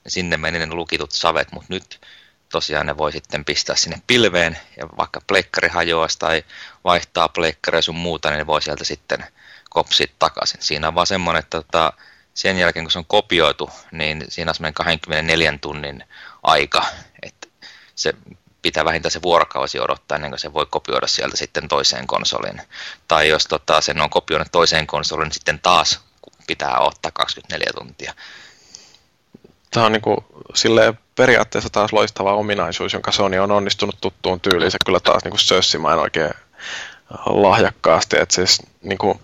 niin 0.04 0.12
sinne 0.12 0.36
meni 0.36 0.58
ne 0.58 0.74
lukitut 0.74 1.12
savet, 1.12 1.52
mutta 1.52 1.66
nyt 1.70 2.00
tosiaan 2.48 2.86
ne 2.86 2.96
voi 2.96 3.12
sitten 3.12 3.44
pistää 3.44 3.76
sinne 3.76 4.02
pilveen, 4.06 4.58
ja 4.76 4.88
vaikka 4.98 5.20
pleikkari 5.26 5.68
hajoaisi 5.68 6.18
tai 6.18 6.44
vaihtaa 6.84 7.28
pleikkaria 7.28 7.82
sun 7.82 7.96
muuta, 7.96 8.30
niin 8.30 8.38
ne 8.38 8.46
voi 8.46 8.62
sieltä 8.62 8.84
sitten 8.84 9.24
kopsia 9.70 10.06
takaisin. 10.18 10.62
Siinä 10.62 10.88
on 10.88 10.94
vaan 10.94 11.06
semmoinen, 11.06 11.40
että 11.40 11.62
tota, 11.62 11.92
sen 12.36 12.58
jälkeen 12.58 12.84
kun 12.84 12.90
se 12.90 12.98
on 12.98 13.04
kopioitu, 13.06 13.70
niin 13.92 14.24
siinä 14.28 14.50
on 14.50 14.54
semmoinen 14.54 14.74
24 14.74 15.58
tunnin 15.60 16.04
aika, 16.42 16.86
että 17.22 17.48
se 17.94 18.14
pitää 18.62 18.84
vähintään 18.84 19.10
se 19.12 19.22
vuorokausi 19.22 19.80
odottaa 19.80 20.16
ennen 20.16 20.30
kuin 20.30 20.38
se 20.38 20.52
voi 20.52 20.66
kopioida 20.70 21.06
sieltä 21.06 21.36
sitten 21.36 21.68
toiseen 21.68 22.06
konsoliin. 22.06 22.62
Tai 23.08 23.28
jos 23.28 23.44
tota, 23.44 23.80
sen 23.80 24.00
on 24.00 24.10
kopioinut 24.10 24.52
toiseen 24.52 24.86
konsoliin, 24.86 25.24
niin 25.24 25.34
sitten 25.34 25.60
taas 25.62 26.00
pitää 26.46 26.78
ottaa 26.78 27.10
24 27.10 27.72
tuntia. 27.78 28.14
Tämä 29.70 29.86
on 29.86 29.92
niinku, 29.92 30.24
silleen 30.54 30.98
periaatteessa 31.14 31.70
taas 31.70 31.92
loistava 31.92 32.34
ominaisuus, 32.34 32.92
jonka 32.92 33.12
Sony 33.12 33.38
on 33.38 33.50
onnistunut 33.50 33.96
tuttuun 34.00 34.40
tyyliin. 34.40 34.70
Se 34.70 34.78
kyllä 34.86 35.00
taas 35.00 35.24
niinku 35.24 35.38
sössimään 35.38 35.98
oikein 35.98 36.30
lahjakkaasti. 37.26 38.16
Et 38.18 38.30
siis, 38.30 38.62
niinku, 38.82 39.20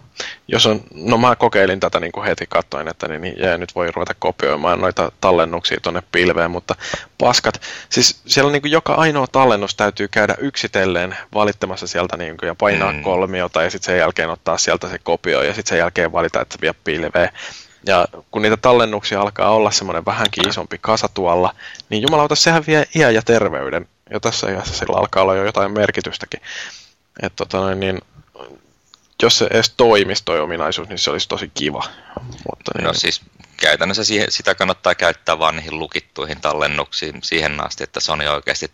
jos 0.49 0.67
on, 0.67 0.81
no 0.95 1.19
mä 1.19 1.37
kokeilin 1.37 1.81
tätä 1.81 2.01
niin 2.01 2.13
kuin 2.13 2.27
heti, 2.27 2.47
katsoin, 2.49 2.89
että 2.89 3.09
niin, 3.09 3.23
niin 3.23 3.35
jee, 3.39 3.59
nyt 3.59 3.75
voi 3.75 3.91
ruveta 3.91 4.15
kopioimaan 4.19 4.81
noita 4.81 5.13
tallennuksia 5.21 5.81
tuonne 5.83 6.03
pilveen, 6.13 6.51
mutta 6.51 6.75
paskat, 7.19 7.61
siis 7.89 8.21
siellä 8.27 8.53
niin 8.53 8.63
kuin 8.63 8.73
joka 8.73 8.95
ainoa 8.95 9.27
tallennus 9.27 9.75
täytyy 9.75 10.09
käydä 10.09 10.35
yksitellen 10.39 11.17
valittamassa 11.35 11.87
sieltä 11.87 12.17
niin 12.17 12.37
kuin, 12.37 12.47
ja 12.47 12.55
painaa 12.55 12.93
mm. 12.93 13.03
kolmiota 13.03 13.63
ja 13.63 13.71
sitten 13.71 13.87
sen 13.87 13.99
jälkeen 13.99 14.31
ottaa 14.31 14.59
sieltä 14.59 14.89
se 14.89 14.99
kopio 14.99 15.43
ja 15.43 15.55
sitten 15.55 15.69
sen 15.69 15.79
jälkeen 15.79 16.13
valita, 16.13 16.41
että 16.41 16.59
vie 16.61 16.75
pilveen. 16.85 17.29
Ja 17.87 18.09
kun 18.31 18.43
niitä 18.43 18.57
tallennuksia 18.57 19.21
alkaa 19.21 19.51
olla 19.51 19.71
semmoinen 19.71 20.05
vähänkin 20.05 20.49
isompi 20.49 20.79
kasa 20.81 21.09
tuolla, 21.15 21.55
niin 21.89 22.03
jumalauta, 22.03 22.35
sehän 22.35 22.65
vie 22.67 22.87
iän 22.95 23.15
ja 23.15 23.23
terveyden. 23.23 23.89
Ja 24.11 24.21
tässä 24.21 24.51
iässä 24.51 24.75
sillä 24.75 24.99
alkaa 24.99 25.23
olla 25.23 25.35
jo 25.35 25.45
jotain 25.45 25.73
merkitystäkin. 25.73 26.41
Että 27.23 27.37
tota 27.37 27.59
noin, 27.59 27.81
niin 27.81 28.01
jos 29.23 29.39
se 29.39 29.47
edes 29.51 29.75
toimisi 29.77 30.23
toi 30.25 30.41
ominaisuus, 30.41 30.89
niin 30.89 30.99
se 30.99 31.11
olisi 31.11 31.29
tosi 31.29 31.51
kiva. 31.55 31.85
Mutta 32.23 32.73
niin, 32.75 32.85
No 32.85 32.95
siis 32.95 33.21
käytännössä 33.57 34.05
siihen, 34.05 34.33
sitä 34.33 34.55
kannattaa 34.55 34.95
käyttää 34.95 35.39
vaan 35.39 35.57
niihin 35.57 35.79
lukittuihin 35.79 36.41
tallennuksiin 36.41 37.23
siihen 37.23 37.67
asti, 37.67 37.85
että 37.85 38.01
Sony 38.01 38.27
oikeasti 38.27 38.71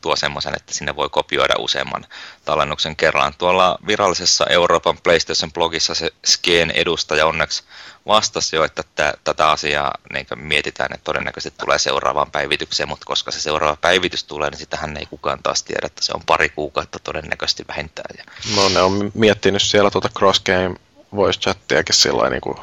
tuo 0.00 0.16
semmoisen, 0.16 0.54
että 0.54 0.74
sinne 0.74 0.96
voi 0.96 1.08
kopioida 1.08 1.54
useamman 1.58 2.06
tallennuksen 2.44 2.96
kerran. 2.96 3.34
Tuolla 3.38 3.78
virallisessa 3.86 4.46
Euroopan 4.50 4.96
PlayStation-blogissa 4.96 5.94
se 5.94 6.10
Skeen 6.26 6.70
edustaja 6.70 7.26
onneksi 7.26 7.62
vastasi 8.06 8.56
jo, 8.56 8.64
että 8.64 8.82
tä, 8.94 9.14
tätä 9.24 9.50
asiaa 9.50 9.94
niin 10.12 10.26
mietitään, 10.34 10.94
että 10.94 11.04
todennäköisesti 11.04 11.58
tulee 11.60 11.78
seuraavaan 11.78 12.30
päivitykseen, 12.30 12.88
mutta 12.88 13.06
koska 13.06 13.30
se 13.30 13.40
seuraava 13.40 13.76
päivitys 13.80 14.24
tulee, 14.24 14.50
niin 14.50 14.58
sitähän 14.58 14.96
ei 14.96 15.06
kukaan 15.06 15.42
taas 15.42 15.62
tiedä, 15.62 15.86
että 15.86 16.04
se 16.04 16.12
on 16.14 16.22
pari 16.26 16.48
kuukautta 16.48 16.98
todennäköisesti 16.98 17.64
vähintään. 17.68 18.14
Ja... 18.18 18.24
No 18.56 18.68
ne 18.68 18.80
on 18.80 19.10
miettinyt 19.14 19.62
siellä 19.62 19.90
tuota 19.90 20.08
cross 20.08 20.40
game 20.40 20.74
voice 21.14 21.40
chattiakin 21.40 21.94
sillä 21.94 22.30
niin 22.30 22.40
kuin 22.40 22.56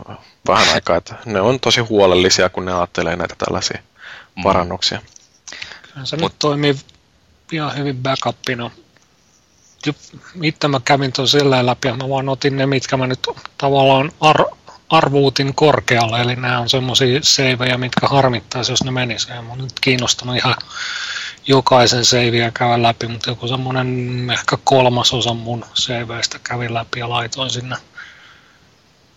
vähän 0.47 0.69
aikaa, 0.73 0.97
että 0.97 1.15
ne 1.25 1.41
on 1.41 1.59
tosi 1.59 1.81
huolellisia, 1.81 2.49
kun 2.49 2.65
ne 2.65 2.73
ajattelee 2.73 3.15
näitä 3.15 3.35
tällaisia 3.37 3.79
parannuksia. 4.43 5.01
Kyllä 5.81 6.05
se 6.05 6.15
Mut... 6.15 6.31
nyt 6.31 6.39
toimii 6.39 6.75
ihan 7.51 7.77
hyvin 7.77 7.97
backupina. 7.97 8.71
Itse 10.41 10.67
mä 10.67 10.79
kävin 10.85 11.13
tuon 11.13 11.27
silleen 11.27 11.65
läpi, 11.65 11.91
mä 11.91 12.09
vaan 12.09 12.29
otin 12.29 12.57
ne, 12.57 12.65
mitkä 12.65 12.97
mä 12.97 13.07
nyt 13.07 13.27
tavallaan 13.57 14.11
ar- 14.21 14.55
arvuutin 14.89 15.55
korkealle, 15.55 16.21
eli 16.21 16.35
nämä 16.35 16.59
on 16.59 16.69
semmoisia 16.69 17.19
seivejä, 17.23 17.77
mitkä 17.77 18.07
harmittaisi, 18.07 18.71
jos 18.71 18.83
ne 18.83 18.91
menisi. 18.91 19.27
Mä 19.29 19.49
oon 19.49 19.57
nyt 19.57 19.79
kiinnostunut 19.81 20.35
ihan 20.35 20.55
jokaisen 21.47 22.05
seiviä 22.05 22.51
käydä 22.51 22.81
läpi, 22.81 23.07
mutta 23.07 23.29
joku 23.29 23.47
semmoinen 23.47 24.29
ehkä 24.29 24.57
kolmasosa 24.63 25.33
mun 25.33 25.65
seiveistä 25.73 26.39
kävin 26.43 26.73
läpi 26.73 26.99
ja 26.99 27.09
laitoin 27.09 27.49
sinne. 27.49 27.75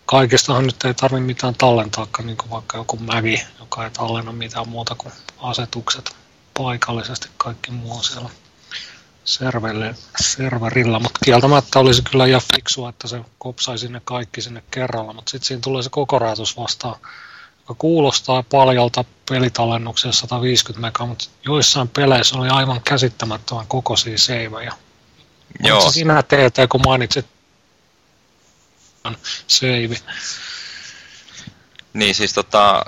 Kaikistahan 0.07 0.67
nyt 0.67 0.85
ei 0.85 0.95
tarvi 0.95 1.21
mitään 1.21 1.55
tallentaakaan, 1.55 2.27
niin 2.27 2.37
kuin 2.37 2.51
vaikka 2.51 2.77
joku 2.79 2.97
Mägi, 2.97 3.43
joka 3.61 3.85
ei 3.85 3.91
tallenna 3.91 4.33
mitään 4.33 4.69
muuta 4.69 4.95
kuin 4.95 5.13
asetukset 5.39 6.17
paikallisesti. 6.59 7.29
Kaikki 7.37 7.71
muu 7.71 7.97
on 7.97 8.05
siellä 8.05 8.31
serverille, 9.25 9.95
serverillä, 10.21 10.99
mutta 10.99 11.19
kieltämättä 11.25 11.79
olisi 11.79 12.03
kyllä 12.03 12.27
ihan 12.27 12.43
fiksua, 12.55 12.89
että 12.89 13.09
se 13.09 13.21
kopsaisi 13.39 13.89
ne 13.89 14.01
kaikki 14.05 14.41
sinne 14.41 14.63
kerralla, 14.71 15.13
mutta 15.13 15.31
sitten 15.31 15.47
siinä 15.47 15.61
tulee 15.61 15.83
se 15.83 15.91
koko 15.91 16.19
rajoitus 16.19 16.57
vastaan, 16.57 16.97
joka 17.59 17.75
kuulostaa 17.79 18.43
paljolta 18.43 19.05
pelitallennuksessa 19.31 20.21
150 20.21 20.87
megaa, 20.87 21.07
mutta 21.07 21.25
joissain 21.45 21.89
peleissä 21.89 22.39
oli 22.39 22.49
aivan 22.49 22.81
käsittämättömän 22.83 23.67
kokoisia 23.67 24.19
seivejä. 24.19 24.73
Joo, 25.61 25.93
sinä 25.93 26.23
TT, 26.23 26.69
kun 26.69 26.81
mainitsit 26.85 27.27
seivi? 29.47 29.97
niin 31.93 32.15
siis 32.15 32.33
tota, 32.33 32.85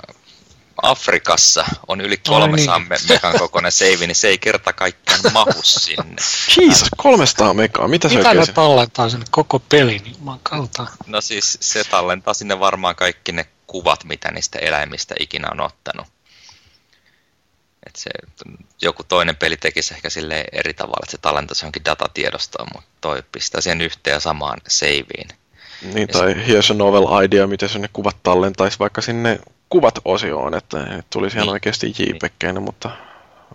Afrikassa 0.81 1.65
on 1.87 2.01
yli 2.01 2.13
Ai 2.13 2.39
300 2.39 2.77
niin. 2.79 2.87
me- 2.87 2.97
megan 3.09 3.39
kokoinen 3.39 3.71
seivi, 3.71 4.07
niin 4.07 4.15
se 4.15 4.27
ei 4.27 4.37
kerta 4.37 4.73
kaikkiaan 4.73 5.19
mahu 5.33 5.61
sinne. 5.63 6.15
Jesus, 6.57 6.87
300 6.97 7.53
megaa, 7.53 7.87
mitä 7.87 8.09
se 8.09 8.15
Mitä 8.17 8.33
ne 8.33 8.45
se? 8.45 8.53
tallentaa 8.53 9.09
sinne 9.09 9.25
koko 9.31 9.59
pelin? 9.59 10.01
Jumalauta. 10.17 10.87
No 11.05 11.21
siis 11.21 11.57
se 11.61 11.83
tallentaa 11.83 12.33
sinne 12.33 12.59
varmaan 12.59 12.95
kaikki 12.95 13.31
ne 13.31 13.45
kuvat, 13.67 14.03
mitä 14.03 14.31
niistä 14.31 14.59
eläimistä 14.59 15.15
ikinä 15.19 15.47
on 15.51 15.59
ottanut. 15.61 16.07
Et 17.87 17.95
se, 17.95 18.09
joku 18.81 19.03
toinen 19.03 19.35
peli 19.35 19.57
tekisi 19.57 19.93
ehkä 19.93 20.09
sille 20.09 20.45
eri 20.51 20.73
tavalla, 20.73 20.99
että 21.03 21.11
se 21.11 21.17
tallentaisi 21.17 21.63
johonkin 21.63 21.85
datatiedostoon, 21.85 22.67
mutta 22.73 22.89
toi 23.01 23.23
pistää 23.31 23.61
sen 23.61 23.81
yhteen 23.81 24.21
samaan 24.21 24.61
saveen. 24.67 25.27
Niin, 25.93 26.07
tai 26.07 26.33
here's 26.33 26.71
a 26.71 26.73
novel 26.73 27.23
idea, 27.25 27.47
miten 27.47 27.69
se 27.69 27.79
ne 27.79 27.89
kuvat 27.93 28.17
tallentaisi 28.23 28.79
vaikka 28.79 29.01
sinne 29.01 29.39
kuvat-osioon, 29.71 30.53
että 30.53 30.77
ne 30.79 31.03
tulisi 31.09 31.37
ihan 31.37 31.45
Niin. 31.45 31.53
oikeasti 31.53 31.93
JPEGinä, 31.99 32.59
mutta 32.59 32.89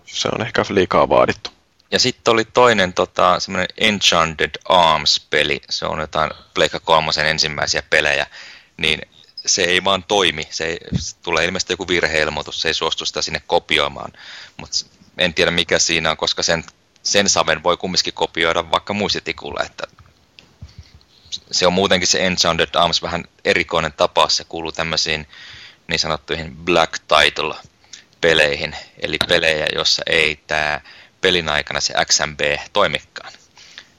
se 0.05 0.29
on 0.33 0.43
ehkä 0.43 0.65
liikaa 0.69 1.09
vaadittu. 1.09 1.51
Ja 1.91 1.99
sitten 1.99 2.33
oli 2.33 2.45
toinen 2.45 2.93
tota, 2.93 3.41
semmoinen 3.41 3.69
Enchanted 3.79 4.51
Arms-peli, 4.65 5.61
se 5.71 5.87
on 5.87 6.01
jotain 6.01 6.31
Pleikka 6.55 6.81
kolmosen 6.81 7.27
ensimmäisiä 7.27 7.83
pelejä, 7.91 8.27
niin 8.77 9.03
se 9.47 9.63
ei 9.63 9.85
vaan 9.85 10.05
toimi. 10.09 10.43
Se, 10.51 10.65
ei, 10.65 10.79
se 10.99 11.17
tulee 11.23 11.45
ilmeisesti 11.45 11.73
joku 11.73 11.89
virheilmoitus, 11.89 12.61
se 12.61 12.69
ei 12.69 12.75
suostu 12.75 13.07
sitä 13.07 13.23
sinne 13.23 13.43
kopioimaan. 13.47 14.13
Mutta 14.57 14.77
en 15.19 15.35
tiedä 15.35 15.51
mikä 15.51 15.79
siinä 15.79 16.11
on, 16.11 16.17
koska 16.17 16.43
sen, 16.43 16.65
sen 17.03 17.29
saven 17.29 17.63
voi 17.63 17.77
kumminkin 17.77 18.15
kopioida 18.15 18.71
vaikka 18.71 18.93
muistitikulle, 18.93 19.61
että 19.61 19.87
se 21.51 21.67
on 21.67 21.73
muutenkin 21.73 22.07
se 22.07 22.27
Enchanted 22.27 22.69
Arms 22.75 23.03
vähän 23.03 23.25
erikoinen 23.45 23.93
tapaus, 23.93 24.37
se 24.37 24.45
kuuluu 24.45 24.73
tämmöisiin 24.73 25.27
niin 25.89 25.99
sanottuihin 25.99 26.57
black 26.57 26.99
title-peleihin, 26.99 28.77
eli 28.99 29.17
pelejä, 29.29 29.67
jossa 29.75 30.03
ei 30.07 30.41
tämä 30.47 30.81
pelin 31.21 31.49
aikana 31.49 31.81
se 31.81 31.95
XMB 32.05 32.41
toimikaan. 32.73 33.33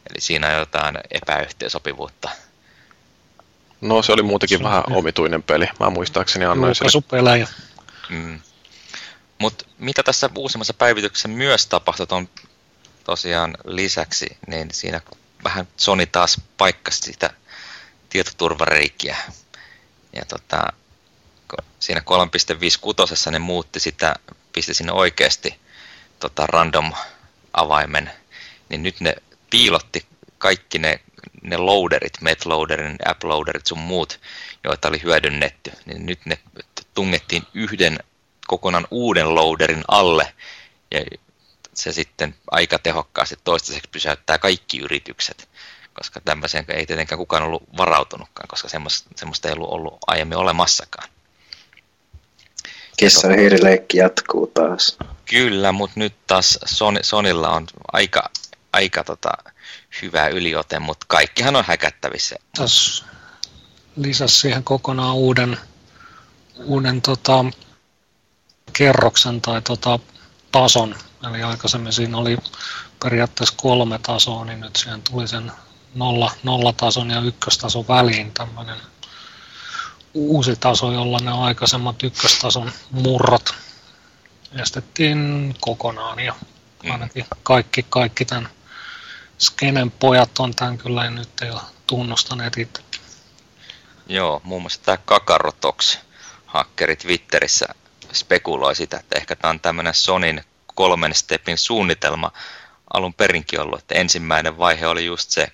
Eli 0.10 0.22
siinä 0.22 0.48
on 0.48 0.60
jotain 0.60 0.98
epäyhteensopivuutta. 1.12 2.30
No 3.82 4.02
se 4.02 4.12
oli 4.12 4.22
muutenkin 4.22 4.58
Se- 4.58 4.64
vähän 4.64 4.84
omituinen 4.92 5.44
peli. 5.44 5.66
Mä 5.80 5.90
muistaakseni 5.90 6.46
annoin. 6.46 6.70
Julkaisupelejä. 6.70 7.48
Mm. 8.10 8.40
Mutta 9.38 9.66
mitä 9.78 10.04
tässä 10.04 10.30
uusimmassa 10.36 10.74
päivityksessä 10.74 11.28
myös 11.28 11.68
tapahtui 11.68 12.08
on 12.10 12.30
tosiaan 13.04 13.58
lisäksi, 13.66 14.38
niin 14.48 14.68
siinä 14.72 15.02
vähän 15.44 15.68
Sony 15.78 16.06
taas 16.06 16.42
paikkasi 16.58 17.02
sitä 17.02 17.30
tietoturvareikiä. 18.10 19.18
Ja 20.14 20.26
tota, 20.26 20.74
siinä 21.80 22.02
3.56 23.26 23.32
ne 23.32 23.40
muutti 23.40 23.80
sitä, 23.80 24.16
pisti 24.54 24.74
sinne 24.74 24.92
oikeasti 24.92 25.60
tota 26.20 26.48
random 26.48 26.94
avaimen, 27.54 28.12
niin 28.70 28.84
nyt 28.84 29.00
ne 29.00 29.16
piilotti 29.50 30.06
kaikki 30.38 30.80
ne, 30.80 31.00
ne 31.42 31.58
loaderit, 31.58 32.22
metloaderin, 32.22 32.98
apploaderit 33.06 33.68
sun 33.68 33.80
muut, 33.80 34.20
joita 34.64 34.88
oli 34.88 35.02
hyödynnetty, 35.04 35.72
niin 35.86 36.06
nyt 36.06 36.26
ne 36.26 36.38
tungettiin 36.94 37.44
yhden 37.54 38.00
kokonaan 38.48 38.88
uuden 38.92 39.36
loaderin 39.36 39.84
alle, 39.88 40.34
ja 40.92 41.06
se 41.74 41.92
sitten 41.92 42.36
aika 42.52 42.80
tehokkaasti 42.80 43.36
toistaiseksi 43.44 43.90
pysäyttää 43.90 44.38
kaikki 44.38 44.80
yritykset, 44.80 45.50
koska 45.94 46.22
tämmöiseen 46.22 46.66
ei 46.68 46.86
tietenkään 46.86 47.20
kukaan 47.20 47.44
ollut 47.44 47.64
varautunutkaan, 47.78 48.48
koska 48.48 48.70
semmoista, 48.70 49.10
semmoista 49.16 49.48
ei 49.48 49.54
ollut, 49.54 49.70
ollut 49.70 49.98
aiemmin 50.08 50.38
olemassakaan. 50.38 51.10
Kissa 52.98 53.28
hiirileikki 53.28 53.98
jatkuu 53.98 54.48
taas. 54.48 54.98
Kyllä, 55.26 55.72
mutta 55.72 56.00
nyt 56.00 56.14
taas 56.28 56.60
Sony, 56.66 57.00
Sonilla 57.04 57.50
on 57.50 57.68
aika, 57.94 58.30
aika 58.74 59.04
tota, 59.04 59.32
hyvä 60.02 60.28
yliote, 60.28 60.80
mutta 60.80 61.06
kaikkihan 61.10 61.56
on 61.56 61.64
häkättävissä. 61.68 62.36
Tässä 62.58 63.06
lisäsi 63.96 64.40
siihen 64.40 64.64
kokonaan 64.64 65.16
uuden, 65.16 65.58
uuden 66.66 67.02
tota, 67.02 67.46
kerroksen 68.74 69.42
tai 69.42 69.62
tota, 69.62 70.00
tason. 70.52 70.96
Eli 71.30 71.44
aikaisemmin 71.44 71.94
siinä 71.94 72.18
oli 72.18 72.38
periaatteessa 73.04 73.56
kolme 73.58 74.00
tasoa, 74.00 74.46
niin 74.46 74.60
nyt 74.60 74.76
siihen 74.76 75.02
tuli 75.02 75.28
sen 75.28 75.52
nolla, 75.96 76.32
nollatason 76.44 77.10
ja 77.10 77.22
ykköstason 77.22 77.88
väliin 77.88 78.32
tämmöinen 78.32 78.78
uusi 80.18 80.56
taso, 80.56 80.92
jolla 80.92 81.20
ne 81.20 81.32
aikaisemmat 81.32 82.04
ykköstason 82.04 82.72
murrot 82.92 83.54
estettiin 84.62 85.56
kokonaan 85.60 86.20
ja 86.20 86.36
ainakin 86.92 87.26
kaikki, 87.44 87.86
kaikki 87.90 88.26
tämän 88.26 88.50
skenen 89.40 89.92
pojat 89.92 90.40
on 90.40 90.56
tämän 90.56 90.78
kyllä 90.78 91.10
nyt 91.10 91.30
jo 91.48 91.62
tunnustaneet 91.88 92.58
itse. 92.58 92.82
Joo, 94.08 94.42
muun 94.44 94.62
muassa 94.62 94.82
tämä 94.84 94.98
Kakarotox 95.06 95.98
hakkeri 96.46 96.96
Twitterissä 96.96 97.66
spekuloi 98.14 98.76
sitä, 98.76 98.98
että 98.98 99.18
ehkä 99.18 99.36
tämä 99.36 99.50
on 99.50 99.60
tämmöinen 99.60 99.94
Sonin 99.94 100.44
kolmen 100.76 101.14
stepin 101.14 101.58
suunnitelma 101.58 102.32
alun 102.94 103.14
perinkin 103.14 103.62
ollut, 103.62 103.80
että 103.80 103.96
ensimmäinen 103.96 104.58
vaihe 104.58 104.88
oli 104.88 105.06
just 105.06 105.30
se 105.30 105.48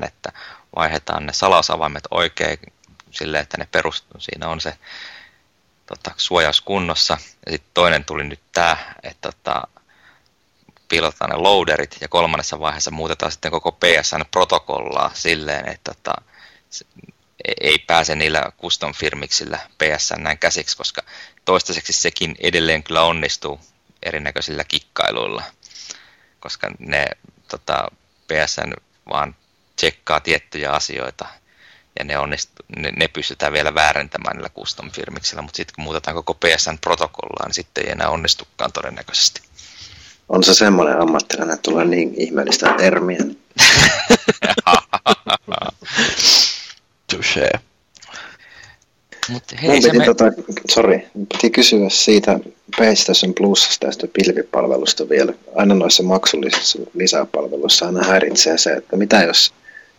3.56, 0.00 0.04
että 0.04 0.32
vaihdetaan 0.76 1.26
ne 1.26 1.32
salausavaimet 1.32 2.04
oikein 2.10 2.58
sille, 3.14 3.38
että 3.38 3.58
ne 3.58 3.68
perustuu, 3.72 4.20
siinä 4.20 4.48
on 4.48 4.60
se 4.60 4.78
tota, 5.86 6.10
suojaus 6.16 6.60
kunnossa. 6.60 7.18
Ja 7.46 7.52
sitten 7.52 7.70
toinen 7.74 8.04
tuli 8.04 8.24
nyt 8.24 8.40
tämä, 8.52 8.76
että 9.02 9.32
tota, 9.32 9.62
piilotetaan 10.88 11.30
ne 11.30 11.36
loaderit 11.36 11.96
ja 12.00 12.08
kolmannessa 12.08 12.60
vaiheessa 12.60 12.90
muutetaan 12.90 13.32
sitten 13.32 13.50
koko 13.50 13.72
PSN-protokollaa 13.72 15.10
silleen, 15.14 15.68
että 15.68 15.94
tota, 15.94 16.14
ei 17.60 17.78
pääse 17.78 18.14
niillä 18.14 18.42
custom 18.60 18.94
firmiksillä 18.94 19.58
PSN 19.78 20.22
näin 20.22 20.38
käsiksi, 20.38 20.76
koska 20.76 21.02
toistaiseksi 21.44 21.92
sekin 21.92 22.36
edelleen 22.40 22.82
kyllä 22.82 23.02
onnistuu 23.02 23.60
erinäköisillä 24.02 24.64
kikkailuilla, 24.64 25.42
koska 26.40 26.70
ne 26.78 27.06
tota, 27.48 27.88
PSN 28.26 28.72
vaan 29.08 29.36
tsekkaa 29.76 30.20
tiettyjä 30.20 30.72
asioita 30.72 31.26
ja 31.98 32.04
ne, 32.04 32.18
onnistu, 32.18 32.52
ne, 32.76 32.92
ne 32.96 33.08
pystytään 33.08 33.52
vielä 33.52 33.74
väärentämään 33.74 34.36
niillä 34.36 34.48
custom 34.48 34.90
firmiksillä, 34.90 35.42
mutta 35.42 35.56
sitten 35.56 35.74
kun 35.74 35.84
muutetaan 35.84 36.14
koko 36.14 36.34
PSN-protokollaan, 36.34 37.46
niin 37.46 37.54
sitten 37.54 37.84
ei 37.86 37.92
enää 37.92 38.08
onnistukaan 38.08 38.72
todennäköisesti. 38.72 39.40
On 40.28 40.44
se 40.44 40.54
semmoinen 40.54 41.00
ammattilainen, 41.00 41.54
että 41.54 41.70
tulee 41.70 41.84
niin 41.84 42.14
ihmeellistä 42.16 42.74
termiä. 42.78 43.18
Touché. 47.12 47.58
Mun 49.28 49.40
hei, 49.62 49.82
se 49.82 49.88
piti, 49.88 49.98
me... 49.98 50.04
tota, 50.04 50.24
sorry, 50.70 51.00
mun 51.14 51.26
piti 51.26 51.50
kysyä 51.50 51.88
siitä 51.88 52.40
PlayStation 52.76 53.34
Plusasta 53.34 53.86
tästä 53.86 54.06
pilvipalvelusta 54.12 55.08
vielä. 55.08 55.32
Aina 55.56 55.74
noissa 55.74 56.02
maksullisissa 56.02 56.78
lisäpalveluissa 56.94 57.86
aina 57.86 58.04
häiritsee 58.04 58.58
se, 58.58 58.72
että 58.72 58.96
mitä 58.96 59.22
jos 59.22 59.54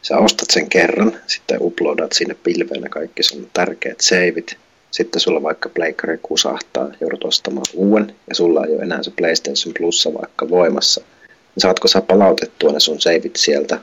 sä 0.07 0.17
ostat 0.17 0.49
sen 0.53 0.69
kerran, 0.69 1.19
sitten 1.27 1.57
uploadat 1.61 2.11
sinne 2.11 2.35
pilveen 2.43 2.81
ne 2.81 2.89
kaikki 2.89 3.23
sun 3.23 3.49
tärkeät 3.53 4.01
saveit, 4.01 4.57
sitten 4.91 5.19
sulla 5.19 5.43
vaikka 5.43 5.69
pleikkari 5.69 6.19
kusahtaa, 6.21 6.87
joudut 7.01 7.23
ostamaan 7.23 7.65
uuden, 7.73 8.15
ja 8.29 8.35
sulla 8.35 8.65
ei 8.65 8.73
ole 8.73 8.81
enää 8.81 9.03
se 9.03 9.11
PlayStation 9.11 9.73
Plussa 9.79 10.13
vaikka 10.13 10.49
voimassa. 10.49 11.01
Niin 11.27 11.61
saatko 11.61 11.87
sä 11.87 12.01
palautettua 12.01 12.71
ne 12.71 12.79
sun 12.79 13.01
saveit 13.01 13.35
sieltä, 13.35 13.79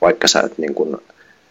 vaikka 0.00 0.28
sä 0.28 0.40
et 0.40 0.58
niin 0.58 0.74
kun 0.74 1.02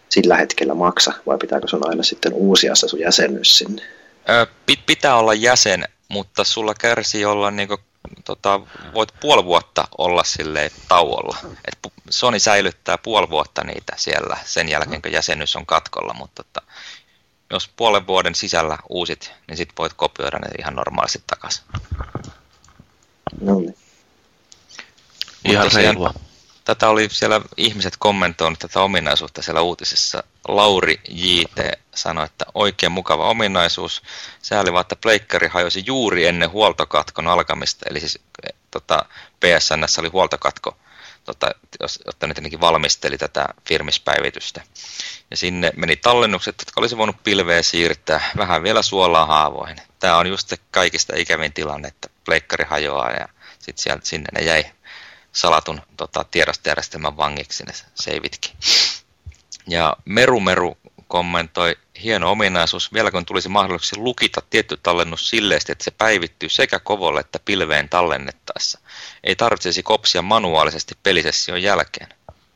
sillä 0.08 0.36
hetkellä 0.36 0.74
maksa, 0.74 1.12
vai 1.26 1.38
pitääkö 1.38 1.68
sun 1.68 1.88
aina 1.88 2.02
sitten 2.02 2.32
uusia 2.32 2.74
se 2.74 2.88
sun 2.88 3.00
jäsenyys 3.00 3.58
sinne? 3.58 3.82
Ö, 4.28 4.46
pit- 4.70 4.82
pitää 4.86 5.16
olla 5.16 5.34
jäsen, 5.34 5.84
mutta 6.08 6.44
sulla 6.44 6.74
kärsii 6.80 7.24
olla 7.24 7.50
niinku, 7.50 7.76
tota, 8.24 8.60
voit 8.94 9.14
puoli 9.20 9.44
vuotta 9.44 9.88
olla 9.98 10.24
silleen 10.24 10.70
tauolla. 10.88 11.36
Et 11.44 11.92
Sony 12.10 12.38
säilyttää 12.38 12.98
puoli 12.98 13.30
vuotta 13.30 13.64
niitä 13.64 13.92
siellä 13.96 14.36
sen 14.44 14.68
jälkeen, 14.68 15.02
kun 15.02 15.12
jäsenyys 15.12 15.56
on 15.56 15.66
katkolla, 15.66 16.14
mutta 16.14 16.44
tota, 16.44 16.66
jos 17.50 17.70
puolen 17.76 18.06
vuoden 18.06 18.34
sisällä 18.34 18.78
uusit, 18.88 19.32
niin 19.48 19.56
sit 19.56 19.68
voit 19.78 19.92
kopioida 19.92 20.38
ne 20.38 20.48
ihan 20.58 20.74
normaalisti 20.76 21.22
takaisin. 21.26 21.64
No 23.40 23.60
niin. 23.60 23.76
Ihan 25.44 25.66
tosiaan- 25.66 25.84
reilua. 25.84 26.14
Tätä 26.64 26.88
oli 26.88 27.08
siellä 27.12 27.40
ihmiset 27.56 27.94
kommentoinut 27.98 28.58
tätä 28.58 28.80
ominaisuutta 28.80 29.42
siellä 29.42 29.60
uutisessa. 29.60 30.22
Lauri 30.48 31.00
J.T. 31.08 31.81
sanoi, 31.94 32.26
että 32.26 32.44
oikein 32.54 32.92
mukava 32.92 33.28
ominaisuus. 33.28 34.02
Sääli 34.42 34.72
vaan, 34.72 34.80
että 34.80 34.96
pleikkari 34.96 35.48
hajosi 35.48 35.82
juuri 35.86 36.26
ennen 36.26 36.50
huoltokatkon 36.50 37.26
alkamista, 37.26 37.86
eli 37.90 38.00
siis 38.00 38.18
eh, 38.46 38.54
tota, 38.70 39.04
PSNS 39.40 39.98
oli 39.98 40.08
huoltokatko, 40.08 40.76
tota, 41.24 41.50
jotta 42.06 42.26
ne 42.26 42.34
tietenkin 42.34 42.60
valmisteli 42.60 43.18
tätä 43.18 43.48
firmispäivitystä. 43.68 44.60
Ja 45.30 45.36
sinne 45.36 45.72
meni 45.76 45.96
tallennukset, 45.96 46.54
jotka 46.58 46.80
olisi 46.80 46.96
voinut 46.96 47.22
pilveä 47.24 47.62
siirtää 47.62 48.30
vähän 48.36 48.62
vielä 48.62 48.82
suolaa 48.82 49.26
haavoihin. 49.26 49.76
Tämä 49.98 50.16
on 50.16 50.26
just 50.26 50.48
se 50.48 50.56
kaikista 50.70 51.16
ikävin 51.16 51.52
tilanne, 51.52 51.88
että 51.88 52.08
pleikkari 52.24 52.64
hajoaa 52.64 53.10
ja 53.10 53.28
sitten 53.58 54.00
sinne 54.02 54.28
ne 54.32 54.40
jäi 54.40 54.64
salatun 55.32 55.82
tota, 55.96 56.24
tiedostojärjestelmän 56.24 57.16
vangiksi 57.16 57.64
ne 57.64 57.72
seivitkin. 57.94 58.52
Ja 59.66 59.96
Meru 60.04 60.40
Meru 60.40 60.76
kommentoi, 61.12 61.76
hieno 62.02 62.30
ominaisuus, 62.30 62.92
vielä 62.92 63.10
kun 63.10 63.26
tulisi 63.26 63.48
mahdolliseksi 63.48 63.96
lukita 63.96 64.42
tietty 64.50 64.76
tallennus 64.82 65.28
silleesti, 65.28 65.72
että 65.72 65.84
se 65.84 65.90
päivittyy 65.90 66.48
sekä 66.48 66.78
kovolle 66.78 67.20
että 67.20 67.38
pilveen 67.44 67.88
tallennettaessa. 67.88 68.78
Ei 69.24 69.36
tarvitsisi 69.36 69.82
kopsia 69.82 70.22
manuaalisesti 70.22 70.94
pelisession 71.02 71.62
jälkeen. 71.62 72.08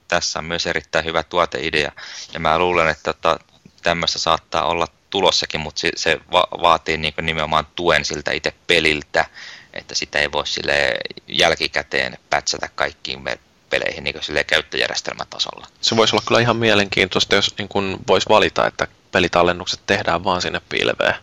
Tässä 0.08 0.38
on 0.38 0.44
myös 0.44 0.66
erittäin 0.66 1.04
hyvä 1.04 1.22
tuoteidea, 1.22 1.92
ja 2.32 2.40
mä 2.40 2.58
luulen, 2.58 2.88
että 2.88 3.12
tota, 3.12 3.38
tämmöistä 3.82 4.18
saattaa 4.18 4.66
olla 4.66 4.88
tulossakin, 5.10 5.60
mutta 5.60 5.80
se, 5.80 5.90
se 5.96 6.20
va- 6.32 6.48
vaatii 6.62 6.96
niin 6.96 7.14
nimenomaan 7.22 7.66
tuen 7.74 8.04
siltä 8.04 8.32
itse 8.32 8.52
peliltä, 8.66 9.24
että 9.72 9.94
sitä 9.94 10.18
ei 10.18 10.32
voi 10.32 10.46
sille 10.46 10.92
jälkikäteen 11.28 12.18
pätsätä 12.30 12.68
kaikkiin 12.74 13.24
peleihin 13.70 14.04
niin 14.04 14.22
sille 14.22 14.44
käyttöjärjestelmätasolla. 14.44 15.66
Se 15.80 15.96
voisi 15.96 16.16
olla 16.16 16.24
kyllä 16.28 16.40
ihan 16.40 16.56
mielenkiintoista, 16.56 17.34
jos 17.34 17.54
niin 17.58 17.68
kun 17.68 17.98
voisi 18.08 18.28
valita, 18.28 18.66
että 18.66 18.86
pelitallennukset 19.12 19.80
tehdään 19.86 20.24
vaan 20.24 20.42
sinne 20.42 20.60
pilveen. 20.68 21.14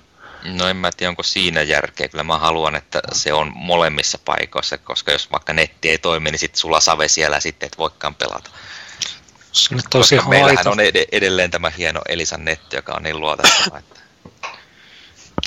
No 0.44 0.68
en 0.68 0.78
mä 0.78 0.92
tiedä, 0.98 1.10
onko 1.10 1.24
siinä 1.24 1.62
järkeä. 1.62 2.08
Kyllä 2.08 2.24
mä 2.24 2.38
haluan, 2.38 2.76
että 2.76 3.02
se 3.12 3.34
on 3.34 3.52
molemmissa 3.56 4.20
paikoissa, 4.26 4.78
koska 4.78 5.12
jos 5.12 5.32
vaikka 5.32 5.54
netti 5.54 5.90
ei 5.90 5.98
toimi, 5.98 6.32
niin 6.32 6.40
sitten 6.40 6.60
sulla 6.60 6.80
save 6.80 7.08
siellä 7.08 7.40
sitten, 7.40 7.68
et 7.68 7.78
voikaan 7.78 8.16
pelata. 8.16 8.50
Se 9.52 9.76
nyt 9.76 9.86
tosi 9.90 10.16
koska 10.16 10.30
meillähän 10.30 10.68
on 10.68 10.80
ed- 10.80 11.08
edelleen 11.12 11.52
tämä 11.52 11.70
hieno 11.70 12.02
Elisan 12.10 12.46
netti, 12.46 12.76
joka 12.76 12.94
on 12.94 13.04
niin 13.04 13.20
luotettava. 13.20 13.78
Että... 13.78 14.00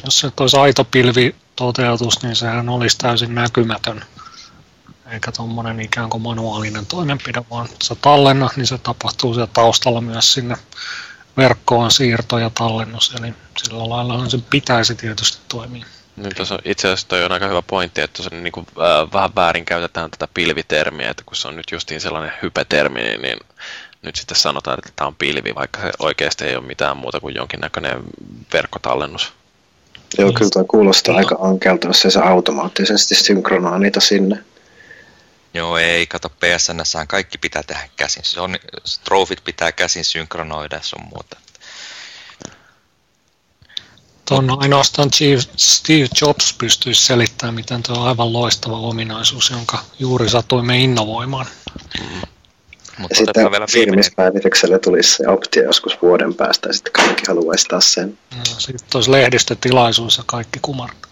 Jos 0.04 0.20
se 0.20 0.30
olisi 0.40 0.56
aito 0.56 0.84
pilvi 0.84 1.34
toteutus, 1.56 2.22
niin 2.22 2.36
sehän 2.36 2.68
olisi 2.68 2.98
täysin 2.98 3.34
näkymätön. 3.34 4.04
Eikä 5.10 5.32
tuommoinen 5.32 5.80
ikään 5.80 6.10
kuin 6.10 6.22
manuaalinen 6.22 6.86
toimenpide, 6.86 7.42
vaan 7.50 7.68
se 7.82 7.94
tallenna, 7.94 8.50
niin 8.56 8.66
se 8.66 8.78
tapahtuu 8.78 9.34
siellä 9.34 9.50
taustalla 9.52 10.00
myös 10.00 10.32
sinne 10.32 10.56
verkkoon 11.36 11.90
siirto 11.90 12.38
ja 12.38 12.50
tallennus. 12.50 13.14
Eli 13.20 13.34
sillä 13.58 13.88
lailla 13.88 14.28
se 14.28 14.38
pitäisi 14.50 14.94
tietysti 14.94 15.38
toimia. 15.48 15.86
Niin, 16.16 16.34
tuossa 16.36 16.58
itse 16.64 16.88
asiassa 16.88 17.08
toi 17.08 17.24
on 17.24 17.32
aika 17.32 17.48
hyvä 17.48 17.62
pointti, 17.62 18.00
että 18.00 18.22
se 18.22 18.30
niin 18.30 18.52
kuin, 18.52 18.66
äh, 18.70 19.12
vähän 19.12 19.34
väärin 19.36 19.64
käytetään 19.64 20.10
tätä 20.10 20.28
pilvitermiä, 20.34 21.10
että 21.10 21.22
kun 21.26 21.36
se 21.36 21.48
on 21.48 21.56
nyt 21.56 21.72
justiin 21.72 22.00
sellainen 22.00 22.32
hypetermi, 22.42 23.02
niin, 23.02 23.22
niin 23.22 23.38
nyt 24.02 24.16
sitten 24.16 24.36
sanotaan, 24.36 24.78
että 24.78 24.92
tämä 24.96 25.08
on 25.08 25.14
pilvi, 25.14 25.54
vaikka 25.54 25.80
se 25.80 25.90
oikeasti 25.98 26.44
ei 26.44 26.56
ole 26.56 26.66
mitään 26.66 26.96
muuta 26.96 27.20
kuin 27.20 27.34
jonkinnäköinen 27.34 28.02
verkkotallennus. 28.52 29.32
Joo, 30.18 30.32
kyllä 30.32 30.50
tuo 30.52 30.64
kuulostaa 30.64 31.12
no. 31.12 31.18
aika 31.18 31.36
ankelta, 31.40 31.86
jos 31.86 32.02
se 32.02 32.20
automaattisesti 32.20 33.14
synkronaa 33.14 33.78
niitä 33.78 34.00
sinne. 34.00 34.44
Joo, 35.56 35.78
ei, 35.78 36.06
kato, 36.06 36.28
PSNS 36.28 36.94
kaikki 37.08 37.38
pitää 37.38 37.62
tehdä 37.62 37.88
käsin. 37.96 38.24
Se 38.24 38.40
on, 38.40 38.56
strofit 38.84 39.44
pitää 39.44 39.72
käsin 39.72 40.04
synkronoida 40.04 40.80
sun 40.82 41.04
muuta. 41.10 41.36
Tuon 44.28 44.62
ainoastaan 44.62 45.10
Steve 45.56 46.08
Jobs 46.20 46.54
pystyisi 46.58 47.04
selittämään, 47.04 47.54
miten 47.54 47.82
tuo 47.82 47.96
on 47.96 48.08
aivan 48.08 48.32
loistava 48.32 48.78
ominaisuus, 48.78 49.50
jonka 49.50 49.84
juuri 49.98 50.28
satuimme 50.28 50.78
innovoimaan. 50.78 51.46
Mm. 52.00 52.20
Mutta 52.98 53.16
sitten 53.16 53.50
vielä 53.50 53.66
firmispäivitykselle 53.66 54.78
tulisi 54.78 55.16
se 55.16 55.28
optio 55.28 55.62
joskus 55.62 56.02
vuoden 56.02 56.34
päästä 56.34 56.68
ja 56.68 56.72
sitten 56.72 56.92
kaikki 56.92 57.22
haluaisi 57.28 57.66
taas 57.68 57.92
sen. 57.92 58.18
No, 58.36 58.44
sitten 58.58 58.88
olisi 58.94 59.10
lehdistötilaisuus 59.10 60.18
ja 60.18 60.24
kaikki 60.26 60.58
kumarta. 60.62 61.08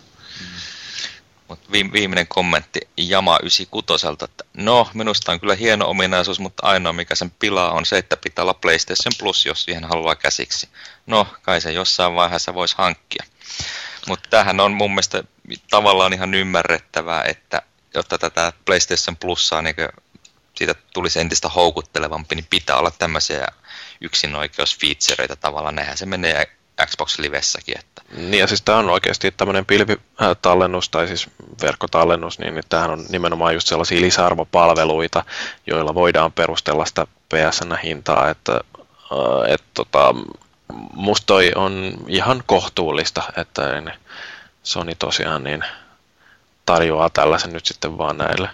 Mutta 1.49 1.73
viimeinen 1.73 2.27
kommentti 2.29 2.81
Jama 2.97 3.39
96, 3.43 4.07
että 4.25 4.45
no, 4.55 4.91
minusta 4.95 5.33
on 5.33 5.41
kyllä 5.41 5.55
hieno 5.55 5.89
ominaisuus, 5.89 6.41
mutta 6.41 6.67
ainoa 6.67 6.93
mikä 6.93 7.15
sen 7.15 7.31
pilaa 7.31 7.71
on 7.71 7.87
se, 7.87 7.99
että 7.99 8.17
pitää 8.17 8.43
olla 8.43 8.55
PlayStation 8.55 9.13
Plus, 9.19 9.47
jos 9.47 9.65
siihen 9.65 9.85
haluaa 9.85 10.17
käsiksi. 10.17 10.69
No, 11.07 11.27
kai 11.43 11.61
se 11.61 11.73
jossain 11.73 12.15
vaiheessa 12.15 12.55
voisi 12.55 12.75
hankkia. 12.79 13.25
Mutta 14.09 14.29
tämähän 14.31 14.61
on 14.61 14.73
mun 14.73 14.91
mielestä 14.91 15.25
tavallaan 15.71 16.13
ihan 16.13 16.35
ymmärrettävää, 16.35 17.23
että 17.23 17.63
jotta 17.95 18.19
tätä 18.19 18.53
PlayStation 18.65 19.17
Plusaa 19.17 19.63
niin 19.63 19.75
siitä 20.55 20.75
tulisi 20.93 21.21
entistä 21.21 21.49
houkuttelevampi, 21.49 22.35
niin 22.35 22.47
pitää 22.51 22.77
olla 22.77 22.91
tämmöisiä 22.91 23.47
yksinoikeusfeatureita 24.01 25.37
tavallaan. 25.37 25.75
Nehän 25.75 25.99
se 25.99 26.07
menee 26.07 26.57
Xbox 26.87 27.19
Livessäkin. 27.19 27.79
Että. 27.79 28.03
Niin 28.17 28.41
ja 28.41 28.47
siis 28.47 28.63
tämä 28.63 28.79
on 28.79 28.91
oikeasti 28.91 29.31
tämmöinen 29.31 29.67
pilvitallennus 29.67 30.89
tai 30.89 31.09
siis 31.09 31.27
verkkotallennus, 31.63 32.39
niin 32.39 32.61
tämähän 32.69 32.91
on 32.91 33.05
nimenomaan 33.09 33.55
just 33.55 33.69
sellaisia 33.69 34.01
lisäarvopalveluita, 34.01 35.25
joilla 35.67 35.95
voidaan 35.95 36.33
perustella 36.33 36.87
sitä 36.87 37.07
PSN-hintaa, 37.35 38.31
että 38.31 38.53
äh, 38.53 39.53
et, 39.53 39.63
tota, 39.75 40.15
musta 40.95 41.27
toi 41.27 41.53
on 41.55 41.95
ihan 42.09 42.43
kohtuullista, 42.47 43.23
että 43.37 43.63
Sony 44.63 44.95
tosiaan 44.95 45.45
niin 45.45 45.65
tarjoaa 46.67 47.11
tällaisen 47.11 47.53
nyt 47.53 47.67
sitten 47.67 47.99
vaan 47.99 48.19
näille 48.19 48.49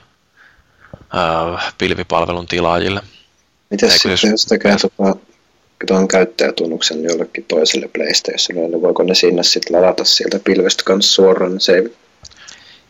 äh, 0.95 1.75
pilvipalvelun 1.79 2.47
tilaajille. 2.47 3.03
Miten 3.71 3.91
sitten, 3.91 4.11
jos, 4.11 4.23
jos 4.25 4.45
tekee 4.45 4.77
tuon 5.87 6.09
käyttäjätunnuksen 6.09 7.05
jollekin 7.05 7.45
toiselle 7.45 7.89
PlayStationille, 7.89 8.69
niin 8.69 8.83
voiko 8.83 9.03
ne 9.03 9.15
sinne 9.15 9.43
sitten 9.43 9.77
ladata 9.77 10.05
sieltä 10.05 10.39
pilvestä 10.45 10.85
kanssa 10.85 11.13
suoraan 11.13 11.61
se 11.61 11.85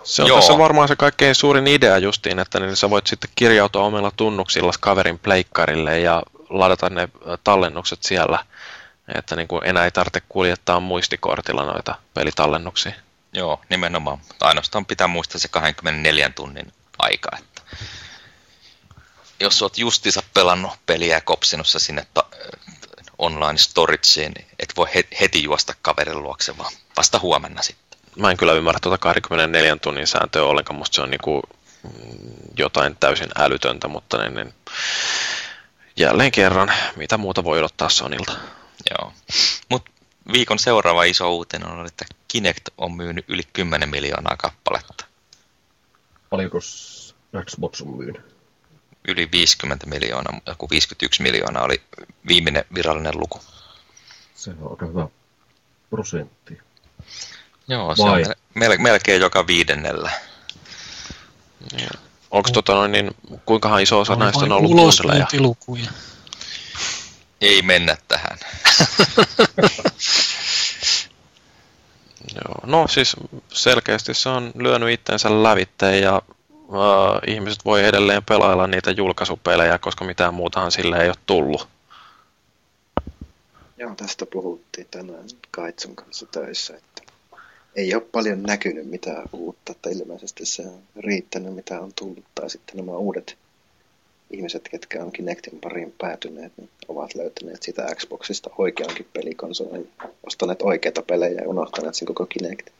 se 0.04 0.22
on 0.22 0.28
Joo. 0.28 0.38
tässä 0.38 0.58
varmaan 0.58 0.88
se 0.88 0.96
kaikkein 0.96 1.34
suurin 1.34 1.66
idea 1.66 1.98
justiin, 1.98 2.38
että 2.38 2.60
niin 2.60 2.76
sä 2.76 2.90
voit 2.90 3.06
sitten 3.06 3.30
kirjautua 3.34 3.84
omilla 3.84 4.12
tunnuksilla 4.16 4.72
kaverin 4.80 5.18
pleikkarille 5.18 6.00
ja 6.00 6.22
ladata 6.48 6.90
ne 6.90 7.08
tallennukset 7.44 8.02
siellä. 8.02 8.44
Että 9.14 9.36
niin 9.36 9.48
kuin 9.48 9.66
enää 9.66 9.84
ei 9.84 9.90
tarvitse 9.90 10.22
kuljettaa 10.28 10.80
muistikortilla 10.80 11.64
noita 11.64 11.94
pelitallennuksia. 12.14 12.92
Joo, 13.32 13.60
nimenomaan. 13.68 14.18
Ainoastaan 14.40 14.86
pitää 14.86 15.06
muistaa 15.06 15.38
se 15.40 15.48
24 15.48 16.30
tunnin 16.30 16.72
aika. 16.98 17.30
Että 17.38 17.62
jos 19.40 19.62
oot 19.62 19.78
justiinsa 19.78 20.22
pelannut 20.34 20.72
peliä 20.86 21.16
ja 21.16 21.20
kopsinut 21.20 21.66
sinne 21.66 22.06
ta- 22.14 22.30
online 23.20 23.58
storageen, 23.58 24.32
niin 24.36 24.46
et 24.58 24.72
voi 24.76 24.86
heti 25.20 25.42
juosta 25.42 25.74
kaverin 25.82 26.22
luokse, 26.22 26.58
vaan 26.58 26.72
vasta 26.96 27.18
huomenna 27.18 27.62
sitten. 27.62 27.98
Mä 28.16 28.30
en 28.30 28.36
kyllä 28.36 28.52
ymmärrä 28.52 28.80
tuota 28.82 28.98
24 28.98 29.76
tunnin 29.76 30.06
sääntöä 30.06 30.42
ollenkaan, 30.42 30.78
musta 30.78 30.94
se 30.94 31.02
on 31.02 31.10
niinku 31.10 31.42
jotain 32.56 32.96
täysin 33.00 33.28
älytöntä, 33.36 33.88
mutta 33.88 34.18
niin, 34.18 34.34
niin 34.34 34.54
jälleen 35.96 36.32
kerran, 36.32 36.72
mitä 36.96 37.18
muuta 37.18 37.44
voi 37.44 37.58
odottaa 37.58 37.88
Sonilta. 37.88 38.32
Joo, 38.90 39.12
mutta 39.68 39.90
viikon 40.32 40.58
seuraava 40.58 41.04
iso 41.04 41.30
uutinen 41.30 41.68
on, 41.68 41.86
että 41.86 42.04
Kinect 42.28 42.68
on 42.78 42.92
myynyt 42.92 43.24
yli 43.28 43.42
10 43.52 43.88
miljoonaa 43.88 44.36
kappaletta. 44.36 45.04
Paljonko 46.30 46.58
Xbox 47.44 47.80
on 47.80 47.96
myynyt? 47.96 48.29
Yli 49.08 49.28
50 49.32 49.86
miljoonaa, 49.86 50.40
joku 50.46 50.70
51 50.70 51.22
miljoonaa 51.22 51.64
oli 51.64 51.82
viimeinen 52.28 52.64
virallinen 52.74 53.20
luku. 53.20 53.40
Se 54.34 54.50
on 54.60 54.70
aika 54.70 54.86
hyvä 54.86 55.08
prosentti. 55.90 56.58
Joo, 57.68 57.96
se 57.96 58.02
Vai? 58.02 58.22
on 58.22 58.82
melkein 58.82 59.20
joka 59.20 59.46
viidennellä. 59.46 60.10
Ja. 61.78 61.88
Onko 62.30 62.50
tota 62.50 62.74
noin, 62.74 62.92
niin 62.92 63.10
kuinkahan 63.46 63.82
iso 63.82 64.00
osa 64.00 64.16
näistä 64.16 64.44
on 64.44 64.52
ollut 64.52 64.70
kuunteleja? 64.70 65.26
lukuja. 65.38 65.90
Ei 67.40 67.62
mennä 67.62 67.96
tähän. 68.08 68.38
Joo, 72.34 72.60
no 72.64 72.88
siis 72.88 73.16
selkeästi 73.52 74.14
se 74.14 74.28
on 74.28 74.52
lyönyt 74.54 74.90
itsensä 74.90 75.42
lävitteen 75.42 76.02
ja 76.02 76.22
uh, 76.70 77.20
ihmiset 77.26 77.64
voi 77.64 77.84
edelleen 77.84 78.22
pelailla 78.28 78.66
niitä 78.66 78.90
julkaisupelejä, 78.90 79.78
koska 79.78 80.04
mitään 80.04 80.34
muutahan 80.34 80.72
sille 80.72 81.02
ei 81.02 81.08
ole 81.08 81.16
tullut. 81.26 81.68
Joo, 83.76 83.94
tästä 83.94 84.26
puhuttiin 84.26 84.86
tänään 84.90 85.24
Kaitsun 85.50 85.96
kanssa 85.96 86.26
töissä, 86.26 86.76
että 86.76 87.12
ei 87.76 87.94
ole 87.94 88.02
paljon 88.12 88.42
näkynyt 88.42 88.90
mitään 88.90 89.28
uutta, 89.32 89.72
että 89.72 89.90
ilmeisesti 89.90 90.46
se 90.46 90.62
on 90.62 90.82
riittänyt 90.96 91.54
mitä 91.54 91.80
on 91.80 91.92
tullut, 91.98 92.24
tai 92.34 92.50
sitten 92.50 92.76
nämä 92.76 92.92
uudet 92.92 93.36
ihmiset, 94.30 94.68
ketkä 94.68 95.04
on 95.04 95.12
Kinectin 95.12 95.60
pariin 95.60 95.94
päätyneet, 95.98 96.52
niin 96.56 96.70
ovat 96.88 97.14
löytäneet 97.14 97.62
sitä 97.62 97.94
Xboxista 97.94 98.50
oikeankin 98.58 99.06
pelikonsolin, 99.12 99.90
ostaneet 100.26 100.62
oikeita 100.62 101.02
pelejä 101.02 101.40
ja 101.40 101.48
unohtaneet 101.48 101.94
sen 101.94 102.06
koko 102.06 102.26
Kinect. 102.26 102.70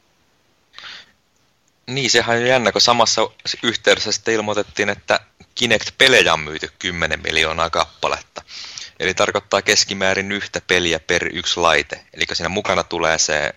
Niin, 1.90 2.10
sehän 2.10 2.36
on 2.36 2.46
jännä, 2.46 2.72
kun 2.72 2.80
samassa 2.80 3.30
yhteydessä 3.62 4.12
sitten 4.12 4.34
ilmoitettiin, 4.34 4.88
että 4.88 5.20
Kinect-pelejä 5.54 6.32
on 6.32 6.40
myyty 6.40 6.68
10 6.78 7.20
miljoonaa 7.22 7.70
kappaletta. 7.70 8.42
Eli 9.00 9.14
tarkoittaa 9.14 9.62
keskimäärin 9.62 10.32
yhtä 10.32 10.60
peliä 10.66 11.00
per 11.00 11.28
yksi 11.32 11.60
laite. 11.60 12.04
Eli 12.14 12.24
siinä 12.32 12.48
mukana 12.48 12.84
tulee 12.84 13.18
se 13.18 13.54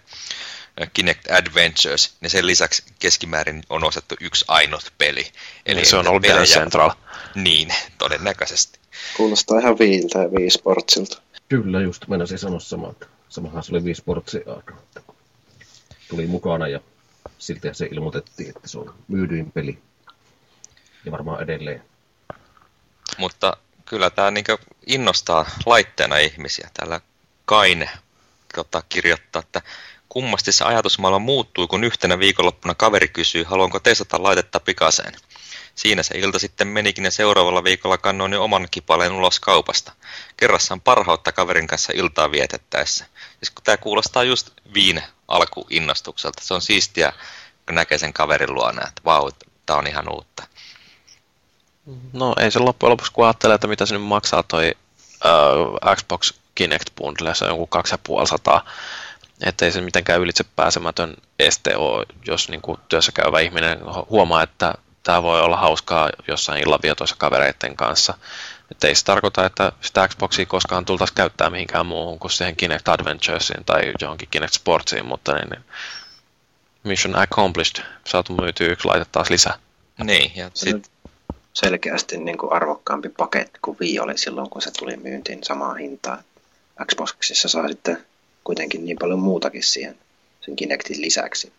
Kinect 0.94 1.32
Adventures, 1.32 2.16
niin 2.22 2.30
sen 2.30 2.48
lisäksi 2.48 2.84
keskimäärin 3.00 3.64
on 3.70 3.84
ostettu 3.84 4.16
yksi 4.22 4.46
ainut 4.48 4.94
peli. 4.98 5.32
Eli 5.66 5.86
se 5.86 5.96
on 5.96 6.08
ollut 6.08 6.22
pelejä... 6.22 6.46
Central. 6.46 6.92
Niin, 7.36 7.74
todennäköisesti. 7.98 8.80
Kuulostaa 9.18 9.60
ihan 9.60 9.80
viiltä 9.80 10.20
ja 10.20 10.28
Wii 10.28 10.50
Sportsilta. 10.50 11.22
Kyllä, 11.50 11.82
just 11.82 12.08
meinasin 12.08 12.40
sanoa 12.40 12.60
samaa, 12.60 12.92
että 12.92 13.06
samahan 13.30 13.64
se 13.64 13.72
oli 13.72 13.84
Wii 13.84 13.96
Sportsin 13.96 14.44
aika. 14.56 14.74
Tuli 16.10 16.28
mukana 16.28 16.68
ja 16.68 16.80
siltä 17.38 17.74
se 17.74 17.86
ilmoitettiin, 17.92 18.50
että 18.50 18.68
se 18.68 18.80
on 18.80 18.96
myydyin 19.08 19.52
peli. 19.52 19.80
Ja 21.06 21.12
varmaan 21.12 21.44
edelleen. 21.44 21.84
Mutta 23.18 23.58
kyllä 23.86 24.10
tämä 24.10 24.32
niin 24.32 24.46
innostaa 24.86 25.46
laitteena 25.66 26.18
ihmisiä. 26.18 26.70
Täällä 26.74 27.02
Kaine 27.46 27.90
tota, 28.56 28.84
kirjoittaa, 28.90 29.40
että 29.40 29.62
kummasti 30.10 30.52
se 30.52 30.64
ajatusmaailma 30.64 31.20
muuttui, 31.20 31.68
kun 31.68 31.84
yhtenä 31.84 32.20
viikonloppuna 32.20 32.76
kaveri 32.76 33.08
kysyy, 33.08 33.44
haluanko 33.44 33.80
testata 33.80 34.24
laitetta 34.24 34.60
pikaseen. 34.60 35.14
Siinä 35.76 36.04
se 36.04 36.18
ilta 36.18 36.40
sitten 36.40 36.68
menikin 36.68 37.06
ja 37.06 37.12
seuraavalla 37.12 37.64
viikolla 37.64 37.98
kannoin 37.98 38.34
jo 38.34 38.44
oman 38.44 38.68
kipaleen 38.72 39.12
ulos 39.12 39.40
kaupasta. 39.40 39.92
Kerrassaan 40.38 40.82
parhautta 40.82 41.32
kaverin 41.32 41.68
kanssa 41.68 41.94
iltaa 41.96 42.32
vietettäessä. 42.32 43.06
Siis 43.44 43.54
tämä 43.64 43.78
kuulostaa 43.78 44.24
just 44.24 44.50
viin 44.74 45.04
alkuinnostukselta. 45.28 46.44
Se 46.44 46.54
on 46.54 46.62
siistiä, 46.62 47.14
kun 47.66 47.76
näkee 47.76 47.98
sen 47.98 48.14
kaverin 48.14 48.54
luona, 48.54 48.88
että 48.88 49.02
vau, 49.06 49.32
tämä 49.66 49.80
on 49.80 49.88
ihan 49.88 50.14
uutta. 50.14 50.44
No 52.14 52.36
ei 52.40 52.52
se 52.52 52.60
loppujen 52.60 52.92
lopuksi, 52.92 53.12
kun 53.12 53.26
ajattelee, 53.26 53.56
että 53.56 53.68
mitä 53.68 53.86
se 53.86 53.94
nyt 53.94 54.08
maksaa 54.08 54.44
toi 54.44 54.72
uh, 55.26 55.96
Xbox 55.96 56.34
Kinect 56.56 56.90
Bundle, 56.96 57.36
se 57.36 57.46
on 57.46 57.52
joku 57.52 57.68
2500 57.68 58.66
että 59.44 59.66
ei 59.66 59.72
se 59.72 59.82
mitenkään 59.82 60.22
ylitse 60.22 60.44
pääsemätön 60.56 61.16
este 61.40 61.78
ole, 61.78 62.06
jos 62.26 62.50
niin 62.50 62.62
kuin 62.62 62.80
työssä 62.90 63.12
käyvä 63.12 63.40
ihminen 63.40 63.80
huomaa, 64.10 64.44
että 64.44 64.74
tämä 65.04 65.24
voi 65.24 65.42
olla 65.42 65.58
hauskaa 65.58 66.10
jossain 66.28 66.64
illanvietoissa 66.64 67.16
kavereiden 67.20 67.76
kanssa. 67.76 68.14
Että 68.72 68.88
ei 68.88 68.96
se 68.96 69.06
tarkoita, 69.06 69.46
että 69.46 69.72
sitä 69.82 70.08
Xboxia 70.08 70.46
koskaan 70.46 70.86
tultaisiin 70.86 71.16
käyttää 71.16 71.50
mihinkään 71.50 71.86
muuhun 71.86 72.20
kuin 72.20 72.32
siihen 72.32 72.56
Kinect 72.56 72.88
Adventuresiin 72.88 73.66
tai 73.66 73.94
johonkin 74.02 74.28
Kinect 74.32 74.54
Sportsiin, 74.54 75.06
mutta 75.06 75.34
niin, 75.34 75.50
niin 75.50 75.64
mission 76.84 77.20
accomplished, 77.20 77.86
saatu 78.08 78.34
myytyä 78.34 78.68
yksi 78.68 78.88
laite 78.88 79.06
taas 79.12 79.30
lisää. 79.30 79.60
Niin, 80.04 80.32
ja 80.36 80.52
sit... 80.54 80.92
Selkeästi 81.54 82.18
niin 82.18 82.38
kuin 82.38 82.54
arvokkaampi 82.54 83.10
paketti 83.10 83.60
kuin 83.62 83.78
Wii 83.80 84.00
oli 84.00 84.18
silloin, 84.18 84.50
kun 84.50 84.62
se 84.62 84.72
tuli 84.72 84.98
myyntiin 84.98 85.44
samaa 85.44 85.74
hintaa. 85.74 86.24
Xboxissa 86.86 87.50
saa 87.50 87.68
sitten 87.68 88.06
kuitenkin 88.44 88.86
niin 88.86 88.98
paljon 88.98 89.20
muutakin 89.20 89.64
siihen 89.64 89.98
sen 90.42 90.56
Kinectin 90.56 91.02
lisäksi. 91.02 91.54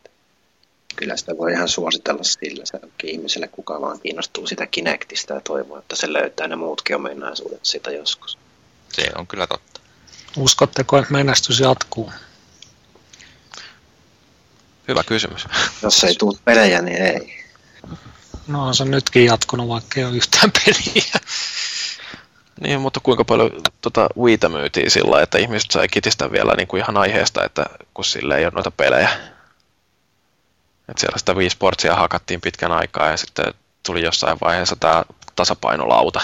Kyllä 0.97 1.17
sitä 1.17 1.39
voi 1.39 1.53
ihan 1.53 1.69
suositella 1.69 2.23
sillä 2.23 2.65
se 2.65 2.81
ihmiselle, 3.03 3.49
kuka 3.49 3.81
vaan 3.81 4.01
kiinnostuu 4.01 4.47
sitä 4.47 4.67
Kinectistä 4.67 5.35
ja 5.35 5.41
toivoo, 5.41 5.79
että 5.79 5.97
se 5.97 6.13
löytää 6.13 6.49
ne 6.49 6.57
muutkin 6.57 6.97
ominaisuudet 6.97 7.65
sitä 7.65 7.91
joskus. 7.91 8.39
Se 8.93 9.07
on 9.17 9.27
kyllä 9.27 9.47
totta. 9.47 9.81
Uskotteko, 10.37 10.99
että 10.99 11.13
menestys 11.13 11.61
jatkuu? 11.61 12.13
Hyvä 14.89 15.03
kysymys. 15.05 15.47
Jos 15.83 16.05
ei 16.05 16.15
tule 16.15 16.39
pelejä, 16.45 16.83
niin 16.83 17.03
ei. 17.03 17.45
No 18.47 18.67
on 18.67 18.75
se 18.75 18.85
nytkin 18.85 19.25
jatkunut, 19.25 19.69
vaikka 19.69 20.01
ei 20.01 20.05
ole 20.07 20.17
yhtään 20.17 20.53
peliä. 20.65 21.21
Niin, 22.61 22.81
mutta 22.81 23.01
kuinka 23.01 23.25
paljon 23.25 23.51
tota 23.81 24.09
Wiitä 24.19 24.49
myytiin 24.49 24.91
sillä 24.91 25.23
että 25.23 25.39
ihmiset 25.39 25.71
sai 25.71 25.89
kitistä 25.89 26.33
vielä 26.33 26.55
niin 26.55 26.69
kuin 26.69 26.83
ihan 26.83 26.97
aiheesta, 26.97 27.45
että 27.45 27.67
kun 27.95 28.05
sille 28.05 28.39
ei 28.39 28.45
ole 28.45 28.53
noita 28.55 28.71
pelejä. 28.71 29.34
Että 30.89 31.01
siellä 31.01 31.18
sitä 31.18 31.35
Wii 31.35 31.51
Sportsia 31.51 31.97
hakattiin 31.97 32.41
pitkän 32.41 32.72
aikaa 32.72 33.11
ja 33.11 33.16
sitten 33.16 33.55
tuli 33.87 34.03
jossain 34.03 34.39
vaiheessa 34.41 34.76
tämä 34.76 35.05
tasapainolauta. 35.37 36.20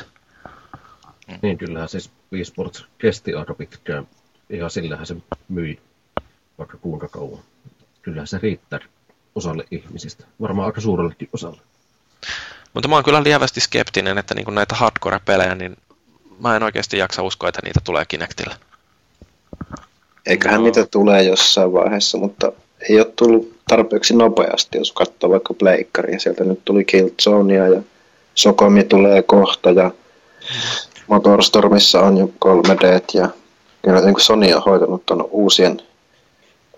Niin, 1.42 1.58
kyllähän 1.58 1.88
siis 1.88 2.11
Wii 2.32 2.44
Sports 2.44 2.84
kesti 2.98 3.34
aika 3.34 3.54
pitkään. 3.54 4.08
Ihan 4.50 4.70
sillähän 4.70 5.06
se 5.06 5.16
myi 5.48 5.80
vaikka 6.58 6.76
kuinka 6.76 7.08
kauan. 7.08 7.42
Kyllähän 8.02 8.26
se 8.26 8.38
riittää 8.42 8.80
osalle 9.34 9.64
ihmisistä. 9.70 10.24
Varmaan 10.40 10.66
aika 10.66 10.80
suurellekin 10.80 11.28
osalle. 11.32 11.61
Mutta 12.74 12.88
mä 12.88 12.94
oon 12.94 13.04
kyllä 13.04 13.22
lievästi 13.22 13.61
skeptinen, 13.61 14.18
että 14.18 14.34
niin 14.34 14.54
näitä 14.54 14.74
hardcore-pelejä, 14.74 15.54
niin 15.54 15.76
mä 16.40 16.56
en 16.56 16.62
oikeasti 16.62 16.98
jaksa 16.98 17.22
uskoa, 17.22 17.48
että 17.48 17.61
niitä 17.64 17.80
tulee 17.84 18.04
Kinectillä. 18.04 18.56
Eiköhän 20.26 20.61
no. 20.61 20.64
niitä 20.64 20.86
tulee 20.86 21.22
jossain 21.22 21.72
vaiheessa, 21.72 22.18
mutta 22.18 22.52
ei 22.89 22.99
ole 22.99 23.12
tullut 23.16 23.53
tarpeeksi 23.68 24.16
nopeasti, 24.16 24.78
jos 24.78 24.93
katsoo 24.93 25.31
vaikka 25.31 25.55
Pleikkaria. 25.55 26.18
Sieltä 26.18 26.45
nyt 26.45 26.61
tuli 26.64 26.85
Killzonea 26.85 27.68
ja 27.68 27.83
Sokomi 28.35 28.85
tulee 28.85 29.22
kohta 29.22 29.70
ja 29.70 29.91
Motorstormissa 31.07 32.01
on 32.01 32.18
jo 32.18 32.31
3D 32.45 33.05
ja 33.14 33.28
kyllä 33.83 34.01
niin 34.01 34.14
kuin 34.14 34.24
Sony 34.24 34.53
on 34.53 34.62
hoitanut 34.66 35.07
tuon 35.07 35.28
uusien 35.31 35.83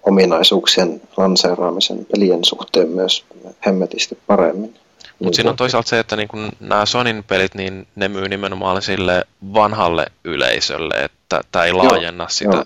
ominaisuuksien 0.02 1.00
lanseeraamisen 1.16 2.06
pelien 2.12 2.44
suhteen 2.44 2.88
myös 2.88 3.24
hemmetisti 3.66 4.18
paremmin. 4.26 4.74
Mutta 5.18 5.36
siinä 5.36 5.50
on 5.50 5.56
toisaalta 5.56 5.88
se, 5.88 5.98
että 5.98 6.16
niin 6.16 6.28
kun 6.28 6.52
nämä 6.60 6.86
Sonin 6.86 7.24
pelit, 7.24 7.54
niin 7.54 7.86
ne 7.96 8.08
myy 8.08 8.28
nimenomaan 8.28 8.82
sille 8.82 9.24
vanhalle 9.54 10.06
yleisölle, 10.24 10.94
että 11.04 11.40
tämä 11.52 11.64
ei 11.64 11.72
laajenna 11.72 12.24
joo, 12.24 12.28
sitä 12.28 12.56
joo. 12.56 12.64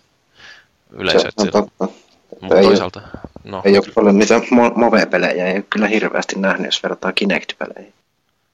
yleisöä. 0.91 1.30
Se 1.39 1.43
on 1.43 1.51
totta. 1.51 2.05
Mutta 2.41 2.62
toisaalta, 2.62 3.01
ole, 3.01 3.09
no. 3.45 3.62
Ei 3.64 3.78
ole 3.78 3.93
paljon 3.95 4.18
niitä 4.18 4.41
Move-pelejä, 4.74 5.47
ei 5.47 5.55
ole 5.55 5.64
kyllä 5.70 5.87
hirveästi 5.87 6.39
nähnyt, 6.39 6.66
jos 6.66 6.82
verrataan 6.82 7.14
Kinect-pelejä. 7.14 7.93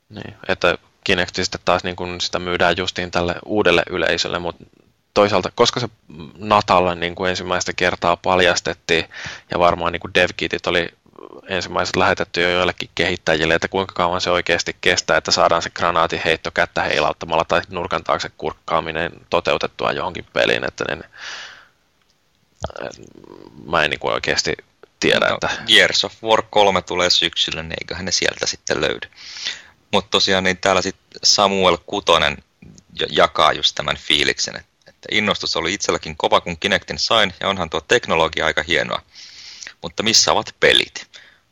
Niin, 0.09 0.35
että 0.49 0.79
Kinectistä 1.05 1.59
taas 1.65 1.85
niin 1.85 1.97
kun 1.97 2.21
sitä 2.21 2.39
myydään 2.39 2.77
justiin 2.77 3.11
tälle 3.11 3.35
uudelle 3.45 3.83
yleisölle, 3.91 4.39
mutta 4.39 4.65
toisaalta, 5.15 5.53
koska 5.55 5.81
se 5.81 5.89
Natalle 6.39 6.95
niin 6.95 7.15
kuin 7.15 7.31
ensimmäistä 7.31 7.73
kertaa 7.77 8.17
paljastettiin, 8.17 9.05
ja 9.51 9.59
varmaan 9.59 9.93
niin 9.93 10.01
kuin 10.01 10.15
DevKitit 10.15 10.67
oli 10.67 10.89
ensimmäiset 11.49 11.97
lähetetty 11.97 12.43
jo 12.43 12.51
joillekin 12.51 12.91
kehittäjille, 12.95 13.55
että 13.55 13.69
kuinka 13.69 13.95
kauan 13.95 14.21
se 14.21 14.31
oikeasti 14.31 14.77
kestää, 14.81 15.17
että 15.17 15.31
saadaan 15.31 15.63
se 15.63 15.71
granaatin 15.71 16.21
heitto 16.25 16.51
kättä 16.51 16.83
heilauttamalla 16.83 17.45
tai 17.45 17.61
nurkan 17.71 18.05
taakse 18.05 18.31
kurkkaaminen 18.39 19.13
toteutettua 19.31 19.93
johonkin 19.93 20.27
peliin, 20.33 20.65
että 20.65 20.85
ne, 20.89 21.03
mä 23.67 23.85
en 23.85 23.91
niin 23.91 24.01
kuin 24.01 24.15
oikeasti 24.15 24.55
tiedä, 25.01 25.29
no, 25.29 25.35
että... 25.35 25.51
Gears 25.67 26.05
of 26.05 26.23
War 26.25 26.43
3 26.51 26.83
tulee 26.83 27.11
syksyllä, 27.11 27.63
niin 27.63 27.77
eiköhän 27.81 28.05
ne 28.05 28.13
sieltä 28.13 28.47
sitten 28.47 28.81
löydy. 28.81 29.11
Mutta 29.93 30.11
tosiaan 30.11 30.45
niin 30.45 30.59
täällä 30.59 30.83
sitten 30.83 31.21
Samuel 31.25 31.79
Kutonen 31.87 32.37
jakaa 33.09 33.53
just 33.53 33.75
tämän 33.75 33.97
fiiliksen, 33.97 34.57
että, 34.57 34.71
että 34.87 35.09
innostus 35.11 35.57
oli 35.57 35.75
itselläkin 35.75 36.17
kova, 36.17 36.41
kun 36.41 36.59
Kinectin 36.59 36.99
sain, 36.99 37.35
ja 37.41 37.49
onhan 37.49 37.71
tuo 37.71 37.81
teknologia 37.81 38.47
aika 38.47 38.63
hienoa. 38.63 39.03
Mutta 39.83 40.03
missä 40.03 40.33
ovat 40.33 40.55
pelit? 40.61 41.07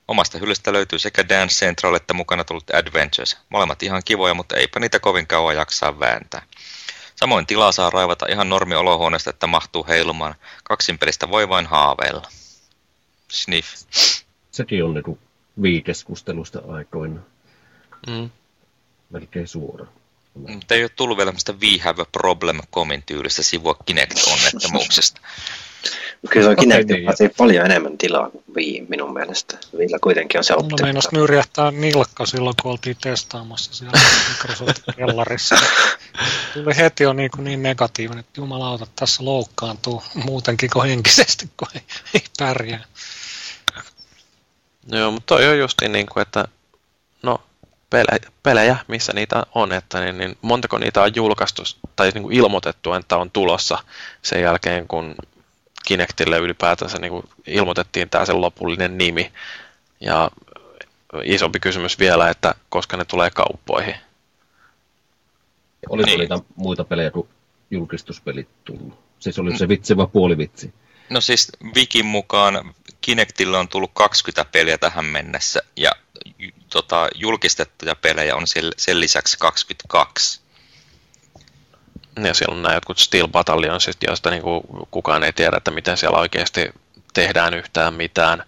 Omasta 0.09 0.39
hyllystä 0.39 0.73
löytyy 0.73 0.99
sekä 0.99 1.29
Dance 1.29 1.55
Central 1.55 1.95
että 1.95 2.15
mukana 2.15 2.45
tullut 2.45 2.75
Adventures. 2.75 3.37
Molemmat 3.49 3.83
ihan 3.83 4.03
kivoja, 4.05 4.35
mutta 4.35 4.57
eipä 4.57 4.81
niitä 4.81 5.01
kovin 5.01 5.27
kauan 5.27 5.57
jaksaa 5.57 6.01
vääntää. 6.01 6.43
Samoin 7.21 7.47
tilaa 7.47 7.73
saa 7.73 7.91
raivata 7.91 8.27
ihan 8.31 8.49
normi 8.49 8.75
olohuoneesta, 8.75 9.31
että 9.31 9.47
mahtuu 9.47 9.87
heilumaan. 9.89 10.35
Kaksin 10.65 10.99
pelistä 10.99 11.31
voi 11.31 11.49
vain 11.49 11.67
haaveilla. 11.67 12.29
Sniff. 13.31 13.85
Sekin 14.51 14.85
on 14.85 14.95
niinku 14.95 15.19
viikeskustelusta 15.63 16.63
aikoina. 16.69 17.21
Mm. 18.07 18.31
Melkein 19.11 19.49
suora. 19.49 19.87
Mutta 20.35 20.75
ei 20.75 20.83
ole 20.83 20.91
tullut 20.97 21.17
vielä 21.17 21.29
tämmöistä 21.29 21.53
We 21.53 21.79
Have 21.79 22.03
a 22.03 22.07
Problem 22.13 22.61
komin 22.71 23.03
tyylistä 23.03 23.43
sivua 23.43 23.77
Kinect-onnettomuuksesta. 23.87 25.21
Kyllä 26.31 26.45
se 26.47 26.51
on 26.51 26.57
Kinect 26.57 26.91
okay, 26.91 27.15
niin. 27.19 27.31
paljon 27.37 27.65
enemmän 27.65 27.99
tilaa 27.99 28.31
kuin 28.31 28.45
Wii 28.57 28.87
minun 28.89 29.13
mielestä. 29.13 29.59
Viillä 29.79 29.99
kuitenkin 30.03 30.39
on 30.39 30.45
se 30.45 30.55
optiikka. 30.55 30.83
No 30.83 30.87
meinas 30.87 31.09
nyrjähtää 31.13 31.71
nilkka 31.71 32.27
silloin, 32.27 32.57
kun 32.63 32.71
oltiin 32.71 32.97
testaamassa 33.01 33.75
siellä 33.75 34.01
Microsoftin 34.29 34.95
kellarissa. 34.97 35.57
Tuli 36.55 36.77
heti 36.77 37.05
jo 37.05 37.13
niin, 37.13 37.31
niin 37.39 37.63
negatiivinen, 37.63 38.21
että 38.21 38.41
jumalauta, 38.41 38.87
tässä 38.97 39.25
loukkaantuu 39.25 40.03
muutenkin 40.15 40.71
kuin 40.71 40.89
henkisesti, 40.89 41.51
kun 41.57 41.69
ei, 41.75 41.83
ei 42.15 42.23
pärjää. 42.39 42.85
Joo, 44.93 45.11
mutta 45.11 45.27
toi 45.27 45.49
on 45.49 45.59
just 45.59 45.79
niin 45.89 46.07
kuin, 46.07 46.23
että 46.23 46.45
no 47.23 47.41
pele- 47.95 48.31
pelejä, 48.43 48.77
missä 48.89 49.13
niitä 49.13 49.43
on, 49.55 49.73
että 49.73 50.01
niin, 50.01 50.19
niin 50.19 50.39
montako 50.43 50.79
niitä 50.79 51.03
on 51.03 51.15
julkaistu 51.15 51.63
tai 51.97 52.11
niin 52.11 52.23
kuin 52.23 52.37
ilmoitettu, 52.37 52.93
että 52.93 53.17
on 53.17 53.31
tulossa 53.31 53.79
sen 54.23 54.43
jälkeen, 54.43 54.89
kun 54.89 55.15
Kinectille 55.87 56.39
ylipäätänsä 56.39 56.99
niin 56.99 57.11
kuin 57.11 57.29
ilmoitettiin 57.47 58.11
tämä 58.11 58.25
sen 58.25 58.41
lopullinen 58.41 58.99
nimi. 58.99 59.33
Ja 60.01 60.31
isompi 61.25 61.61
kysymys 61.61 61.99
vielä, 61.99 62.31
että 62.31 62.55
koska 62.69 62.97
ne 62.97 63.05
tulee 63.05 63.31
kauppoihin. 63.31 63.95
Oliko 65.89 66.07
Niin. 66.07 66.21
niitä 66.21 66.39
muita 66.57 66.85
pelejä 66.85 67.11
kuin 67.11 67.29
julkistuspelit 67.71 68.49
tullut? 68.65 68.99
Siis 69.19 69.39
oli 69.39 69.59
se 69.59 69.69
vitsi 69.69 69.97
vai 69.97 70.07
puolivitsi? 70.13 70.75
No 71.11 71.21
siis 71.21 71.53
Wikin 71.75 72.07
mukaan 72.07 72.75
Kinectille 73.01 73.59
on 73.59 73.69
tullut 73.69 73.91
20 73.95 74.51
peliä 74.53 74.79
tähän 74.79 75.05
mennessä 75.05 75.63
ja 75.77 75.91
tota, 76.71 77.09
julkistettuja 77.15 77.95
pelejä 77.97 78.37
on 78.37 78.45
sen 78.77 79.01
lisäksi 79.01 79.39
22. 79.39 80.41
Ja 82.25 82.35
siellä 82.35 82.55
on 82.55 82.63
nämä 82.63 82.75
jotkut 82.75 82.99
Steel 82.99 83.29
Battalion, 83.29 83.81
siis 83.81 83.97
joista 84.07 84.31
niin 84.31 84.43
kuin 84.43 84.63
kukaan 84.91 85.25
ei 85.25 85.33
tiedä, 85.33 85.57
että 85.57 85.71
miten 85.71 85.97
siellä 85.97 86.19
oikeasti 86.19 86.71
tehdään 87.15 87.55
yhtään 87.55 87.95
mitään. 87.95 88.45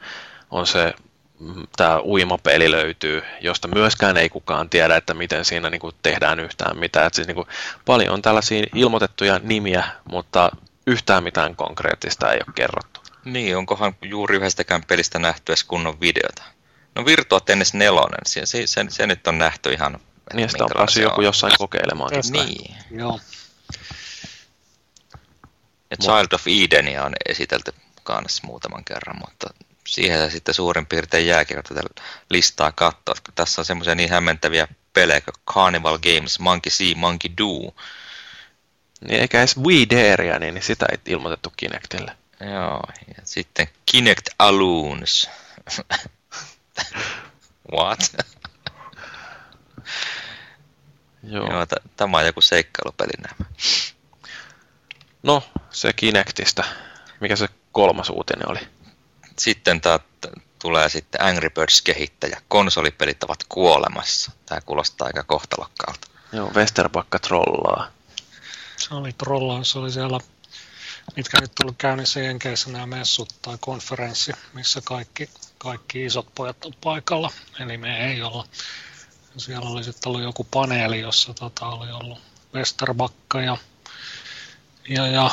On 0.50 0.66
se, 0.66 0.94
mm, 1.38 1.66
tämä 1.76 2.00
uimapeli 2.00 2.70
löytyy, 2.70 3.22
josta 3.40 3.68
myöskään 3.68 4.16
ei 4.16 4.28
kukaan 4.28 4.70
tiedä, 4.70 4.96
että 4.96 5.14
miten 5.14 5.44
siinä 5.44 5.70
niin 5.70 5.80
kuin 5.80 5.94
tehdään 6.02 6.40
yhtään 6.40 6.78
mitään. 6.78 7.06
Et 7.06 7.14
siis 7.14 7.26
niin 7.26 7.34
kuin 7.34 7.48
paljon 7.84 8.14
on 8.14 8.22
tällaisia 8.22 8.66
ilmoitettuja 8.74 9.40
nimiä, 9.42 9.84
mutta 10.04 10.50
yhtään 10.86 11.24
mitään 11.24 11.56
konkreettista 11.56 12.32
ei 12.32 12.40
ole 12.46 12.54
kerrottu. 12.54 13.00
Niin, 13.24 13.56
onkohan 13.56 13.94
juuri 14.02 14.36
yhdestäkään 14.36 14.82
pelistä 14.88 15.18
nähty 15.18 15.52
edes 15.52 15.64
kunnon 15.64 16.00
videota? 16.00 16.42
No 16.94 17.06
Virtua 17.06 17.40
Tennis 17.40 17.74
4, 17.74 18.02
se, 18.26 18.46
se, 18.46 18.66
se, 18.66 18.86
se 18.88 19.06
nyt 19.06 19.26
on 19.26 19.38
nähty 19.38 19.72
ihan... 19.72 19.98
Niin 20.34 20.50
sitä 20.50 20.64
on 20.64 20.70
päässyt 20.74 21.02
joku 21.02 21.22
jossain 21.22 21.52
kokeilemaan. 21.58 22.10
Niin. 22.30 22.74
Joo. 22.90 23.20
Ja 25.91 25.97
Child 25.97 26.33
of 26.33 26.47
Edenia 26.47 27.05
on 27.05 27.12
esitelty 27.29 27.75
kanssa 28.03 28.47
muutaman 28.47 28.85
kerran, 28.85 29.16
mutta 29.18 29.55
siihen 29.87 30.18
se 30.18 30.31
sitten 30.31 30.55
suurin 30.55 30.87
piirtein 30.87 31.27
jääkin, 31.27 31.57
kun 31.57 31.64
tätä 31.64 32.03
listaa 32.31 32.73
katsoo. 32.73 33.14
Tässä 33.35 33.61
on 33.61 33.64
semmoisia 33.64 33.95
niin 33.95 34.11
hämmentäviä 34.11 34.68
pelejä 34.93 35.20
kuin 35.20 35.35
Carnival 35.55 35.99
Games, 35.99 36.39
Monkey 36.39 36.70
See, 36.70 36.95
Monkey 36.95 37.31
Do. 37.39 37.75
Niin 39.01 39.20
eikä 39.20 39.39
edes 39.39 39.57
Wii 39.57 39.87
niin 40.39 40.55
niin 40.55 40.62
sitä 40.62 40.87
ei 40.93 40.99
ilmoitettu 41.07 41.53
Kinectille. 41.57 42.16
Joo, 42.41 42.83
ja 43.09 43.23
sitten 43.25 43.68
Kinect 43.87 44.29
Alloons. 44.39 45.31
What? 47.73 47.99
Joo. 51.23 51.51
Joo, 51.51 51.66
t- 51.66 51.97
tämä 51.97 52.18
on 52.18 52.27
joku 52.27 52.41
seikkailupeli 52.41 53.12
nämä. 53.23 53.51
No, 55.23 55.43
se 55.70 55.93
Kinectistä. 55.93 56.64
Mikä 57.20 57.37
se 57.37 57.49
kolmas 57.73 58.11
uutinen 58.11 58.51
oli? 58.51 58.61
Sitten 59.39 59.81
tää 59.81 59.99
t- 59.99 60.43
tulee 60.59 60.89
sitten 60.89 61.23
Angry 61.23 61.51
Birds-kehittäjä. 61.51 62.43
Konsolipelit 62.49 63.23
ovat 63.23 63.45
kuolemassa. 63.49 64.33
Tämä 64.47 64.61
kuulostaa 64.61 65.07
aika 65.07 65.23
kohtalokkaalta. 65.23 66.09
Joo, 66.33 66.51
Westerbakka 66.55 67.18
trollaa. 67.18 67.91
Se 68.77 68.95
oli 68.95 69.12
trollaus, 69.12 69.70
se 69.70 69.79
oli 69.79 69.93
siellä, 69.93 70.20
mitkä 71.16 71.41
nyt 71.41 71.53
tuli 71.61 71.75
käynnissä 71.79 72.20
Jenkeissä 72.20 72.70
nämä 72.70 72.87
messut 72.87 73.35
tai 73.43 73.57
konferenssi, 73.61 74.33
missä 74.53 74.81
kaikki, 74.85 75.31
kaikki 75.59 76.05
isot 76.05 76.35
pojat 76.35 76.64
on 76.64 76.73
paikalla, 76.81 77.31
eli 77.61 77.79
me 77.79 78.11
ei 78.11 78.23
olla. 78.23 78.47
Siellä 79.37 79.68
oli 79.68 79.85
sitten 79.85 80.11
ollut 80.11 80.22
joku 80.22 80.45
paneeli, 80.51 81.01
jossa 81.01 81.35
tota, 81.35 81.66
oli 81.66 81.91
ollut 81.91 82.18
Westerbakka 82.55 83.41
ja, 83.41 83.57
ja, 84.89 85.07
ja 85.07 85.30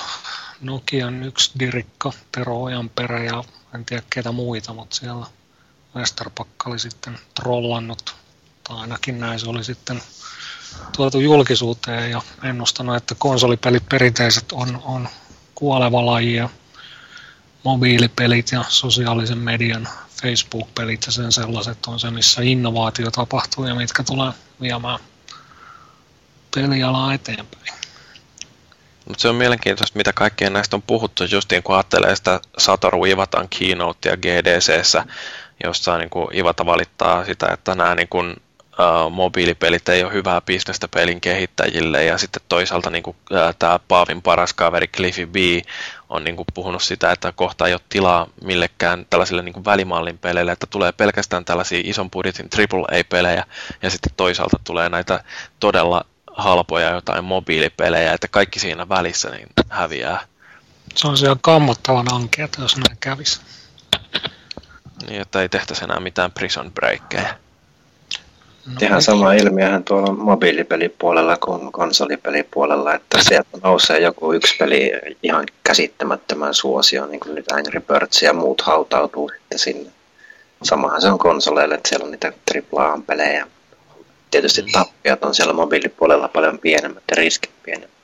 Nokian 0.62 1.24
yksi 1.24 1.52
dirikka, 1.60 2.14
Tero 2.32 2.64
Ojanperä 2.64 3.24
ja 3.24 3.44
en 3.76 3.86
tiedä 3.86 4.04
ketä 4.10 4.32
muita, 4.32 4.74
mutta 4.74 4.96
siellä 4.96 5.26
Westerbakka 5.96 6.70
oli 6.70 6.80
sitten 6.80 7.20
trollannut, 7.36 8.16
tai 8.64 8.78
ainakin 8.78 9.20
näin 9.20 9.40
se 9.40 9.50
oli 9.50 9.64
sitten 9.64 10.02
tuotu 10.98 11.20
julkisuuteen 11.20 12.12
ja 12.12 12.22
ennustanut, 12.44 12.96
että 12.96 13.16
konsolipelit 13.16 13.90
perinteiset 13.90 14.52
on, 14.52 14.82
on 14.84 15.10
kuoleva 15.56 16.06
laji 16.06 16.36
ja 16.36 16.50
mobiilipelit 17.64 18.52
ja 18.52 18.66
sosiaalisen 18.68 19.38
median 19.38 19.88
Facebook-pelit 20.22 21.06
ja 21.06 21.12
sen 21.12 21.32
sellaiset 21.32 21.86
on 21.88 22.00
se, 22.00 22.12
missä 22.12 22.42
innovaatio 22.42 23.12
tapahtuu 23.12 23.66
ja 23.66 23.76
mitkä 23.76 24.04
tulee 24.04 24.32
viemään 24.62 25.00
pelialaa 26.56 27.14
eteenpäin. 27.14 27.74
Mutta 29.06 29.22
se 29.22 29.30
on 29.30 29.36
mielenkiintoista, 29.36 29.98
mitä 29.98 30.14
kaikkea 30.14 30.50
näistä 30.50 30.76
on 30.76 30.82
puhuttu, 30.82 31.24
justiin 31.24 31.64
kun 31.64 31.76
ajattelee 31.76 32.16
sitä 32.16 32.40
Satoru 32.58 33.06
Ivatan 33.06 33.50
keynotea 33.50 34.18
GDCssä, 34.18 35.06
jossa 35.64 35.98
niin 35.98 36.10
kuin 36.10 36.36
Ivata 36.36 36.66
valittaa 36.66 37.26
sitä, 37.26 37.48
että 37.54 37.76
nämä 37.76 37.96
niin 37.96 38.08
kuin, 38.08 38.36
uh, 38.80 39.12
mobiilipelit 39.12 39.90
ei 39.90 40.04
ole 40.04 40.14
hyvää 40.14 40.42
bisnestä 40.42 40.88
pelin 40.88 41.22
kehittäjille, 41.22 42.04
ja 42.04 42.18
sitten 42.18 42.42
toisaalta 42.50 42.90
niin 42.90 43.04
uh, 43.08 43.16
tämä 43.60 43.80
Paavin 43.88 44.22
paras 44.22 44.54
kaveri 44.54 44.88
Cliffy 44.88 45.26
B 45.26 45.36
on 46.10 46.24
niin 46.24 46.36
kuin, 46.36 46.46
puhunut 46.54 46.84
sitä, 46.84 47.12
että 47.12 47.32
kohta 47.32 47.68
ei 47.68 47.74
ole 47.74 47.82
tilaa 47.90 48.28
millekään 48.44 49.06
tällaisille 49.10 49.42
niin 49.42 49.54
kuin, 49.54 49.66
välimallin 49.66 50.18
peleille, 50.18 50.52
että 50.52 50.68
tulee 50.68 50.92
pelkästään 50.92 51.46
tällaisia 51.46 51.82
ison 51.84 52.12
budjetin 52.12 52.50
AAA-pelejä, 52.74 53.46
ja 53.82 53.90
sitten 53.90 54.14
toisaalta 54.18 54.60
tulee 54.64 54.90
näitä 54.90 55.24
todella 55.60 56.06
halpoja 56.32 56.90
jotain 56.90 57.24
mobiilipelejä, 57.24 58.14
että 58.14 58.28
kaikki 58.28 58.60
siinä 58.60 58.90
välissä 58.90 59.30
niin 59.30 59.48
häviää. 59.70 60.20
Se 60.96 61.08
on 61.08 61.18
siellä 61.18 61.38
kammottavan 61.42 62.14
ankeata, 62.14 62.62
jos 62.62 62.78
näin 62.78 62.98
kävisi. 63.00 63.42
Niin, 65.08 65.22
että 65.22 65.42
ei 65.42 65.50
tehtäisi 65.50 65.84
enää 65.84 66.00
mitään 66.00 66.32
prison 66.32 66.72
breakkejä. 66.72 67.36
No, 68.70 68.76
Ihan 68.82 69.02
sama 69.02 69.34
ilmiöhän 69.34 69.84
tuolla 69.84 70.14
mobiilipelipuolella 70.14 71.38
kuin 71.38 71.72
konsolipelipuolella, 71.72 72.94
että 72.94 73.18
sieltä 73.22 73.50
nousee 73.64 74.00
joku 74.00 74.34
yksi 74.34 74.56
peli 74.58 74.92
ihan 75.24 75.46
käsittämättömän 75.64 76.54
suosioon, 76.54 77.12
niin 77.12 77.20
kuin 77.20 77.36
nyt 77.36 77.52
Angry 77.52 77.80
Birds 77.80 78.22
ja 78.22 78.34
muut 78.34 78.62
hautautuu 78.62 79.30
sitten 79.30 79.60
sinne. 79.60 79.92
Samahan 80.64 81.02
se 81.02 81.08
on 81.08 81.20
konsoleille, 81.20 81.76
että 81.76 81.90
siellä 81.90 82.06
on 82.06 82.12
niitä 82.12 82.34
AAA-pelejä. 82.76 83.48
Tietysti 84.32 84.64
tappiot 84.72 85.24
on 85.24 85.36
siellä 85.36 85.54
mobiilipuolella 85.54 86.28
paljon 86.28 86.60
pienemmät 86.60 87.04
ja 87.12 87.16
riskit 87.16 87.52
pienemmät. 87.64 87.99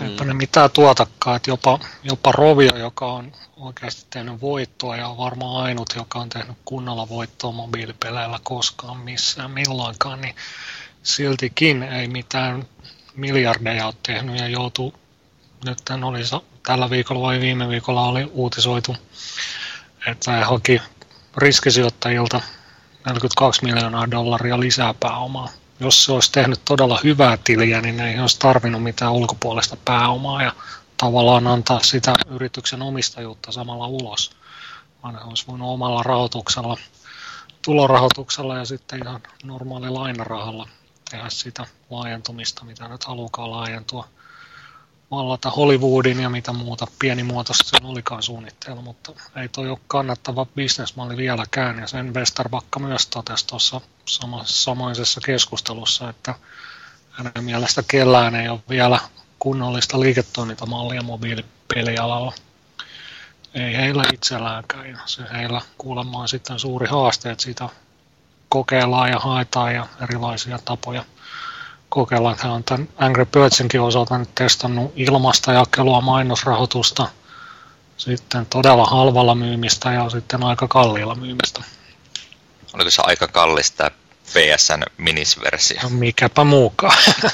Eipä 0.00 0.24
ne 0.24 0.34
mitään 0.34 0.70
tuotakaan, 0.70 1.36
että 1.36 1.50
jopa, 1.50 1.78
jopa 2.02 2.32
Rovio, 2.32 2.76
joka 2.76 3.06
on 3.06 3.32
oikeasti 3.56 4.06
tehnyt 4.10 4.40
voittoa 4.40 4.96
ja 4.96 5.08
on 5.08 5.18
varmaan 5.18 5.64
ainut, 5.64 5.92
joka 5.96 6.18
on 6.18 6.28
tehnyt 6.28 6.56
kunnolla 6.64 7.08
voittoa 7.08 7.52
mobiilipeleillä 7.52 8.40
koskaan 8.42 8.96
missään 8.96 9.50
milloinkaan, 9.50 10.20
niin 10.20 10.34
siltikin 11.02 11.82
ei 11.82 12.08
mitään 12.08 12.66
miljardeja 13.16 13.86
ole 13.86 13.94
tehnyt 14.02 14.38
ja 14.38 14.48
joutuu, 14.48 14.94
nyt 15.64 15.78
oli 16.02 16.20
tällä 16.66 16.90
viikolla 16.90 17.22
vai 17.22 17.40
viime 17.40 17.68
viikolla 17.68 18.06
oli 18.06 18.24
uutisoitu, 18.24 18.96
että 20.06 20.32
he 20.32 20.42
haki 20.42 20.80
riskisijoittajilta 21.36 22.40
42 23.06 23.64
miljoonaa 23.64 24.10
dollaria 24.10 24.60
lisää 24.60 24.94
pääomaa 25.00 25.48
jos 25.80 26.04
se 26.04 26.12
olisi 26.12 26.32
tehnyt 26.32 26.60
todella 26.64 27.00
hyvää 27.04 27.38
tiliä, 27.44 27.80
niin 27.80 28.00
ei 28.00 28.20
olisi 28.20 28.38
tarvinnut 28.38 28.82
mitään 28.82 29.12
ulkopuolista 29.12 29.76
pääomaa 29.84 30.42
ja 30.42 30.52
tavallaan 30.96 31.46
antaa 31.46 31.82
sitä 31.82 32.12
yrityksen 32.28 32.82
omistajuutta 32.82 33.52
samalla 33.52 33.86
ulos, 33.86 34.36
vaan 35.02 35.22
olisi 35.24 35.46
voinut 35.46 35.68
omalla 35.68 36.02
rahoituksella, 36.02 36.76
tulorahoituksella 37.62 38.58
ja 38.58 38.64
sitten 38.64 39.02
ihan 39.02 39.20
normaali 39.44 39.90
lainarahalla 39.90 40.68
tehdä 41.10 41.28
sitä 41.28 41.66
laajentumista, 41.90 42.64
mitä 42.64 42.88
nyt 42.88 43.04
halukaan 43.04 43.50
laajentua, 43.50 44.08
vallata 45.10 45.50
Hollywoodin 45.50 46.20
ja 46.20 46.30
mitä 46.30 46.52
muuta 46.52 46.86
pienimuotoista 46.98 47.64
sen 47.68 47.86
olikaan 47.86 48.22
suunnitteilla, 48.22 48.82
mutta 48.82 49.12
ei 49.36 49.48
toi 49.48 49.70
ole 49.70 49.78
kannattava 49.86 50.46
bisnesmalli 50.46 51.16
vieläkään, 51.16 51.78
ja 51.78 51.86
sen 51.86 52.14
Westerbakka 52.14 52.80
myös 52.80 53.06
totesi 53.06 53.46
tuossa 53.46 53.80
samassa, 54.06 54.62
samaisessa 54.64 55.20
keskustelussa, 55.20 56.08
että 56.08 56.34
hänen 57.10 57.44
mielestä 57.44 57.82
kellään 57.88 58.34
ei 58.34 58.48
ole 58.48 58.60
vielä 58.68 59.00
kunnollista 59.38 60.00
liiketoimintamallia 60.00 61.02
mobiilipelialalla. 61.02 62.32
Ei 63.54 63.76
heillä 63.76 64.04
itselläänkään, 64.12 64.90
ja 64.90 64.98
se 65.06 65.22
heillä 65.32 65.60
kuulemma 65.78 66.18
on 66.18 66.28
sitten 66.28 66.58
suuri 66.58 66.86
haaste, 66.86 67.30
että 67.30 67.44
sitä 67.44 67.68
kokeillaan 68.48 69.10
ja 69.10 69.18
haetaan 69.18 69.74
ja 69.74 69.86
erilaisia 70.02 70.58
tapoja 70.64 71.04
kokeilla. 71.88 72.32
Että 72.32 72.46
hän 72.46 72.52
on 72.52 72.64
tämän 72.64 72.88
Angry 72.98 73.24
Birdsinkin 73.24 73.80
osalta 73.80 74.18
nyt 74.18 74.34
testannut 74.34 74.92
ilmasta 74.96 75.52
jakelua, 75.52 76.00
mainosrahoitusta, 76.00 77.08
sitten 77.96 78.46
todella 78.46 78.84
halvalla 78.84 79.34
myymistä 79.34 79.92
ja 79.92 80.10
sitten 80.10 80.44
aika 80.44 80.68
kalliilla 80.68 81.14
myymistä. 81.14 81.62
Oliko 82.74 82.90
se 82.90 83.02
aika 83.04 83.28
kallista 83.28 83.90
PSN 84.24 84.82
minisversio. 84.98 85.80
No 85.82 85.88
mikäpä 85.88 86.44
muukaan. 86.44 86.98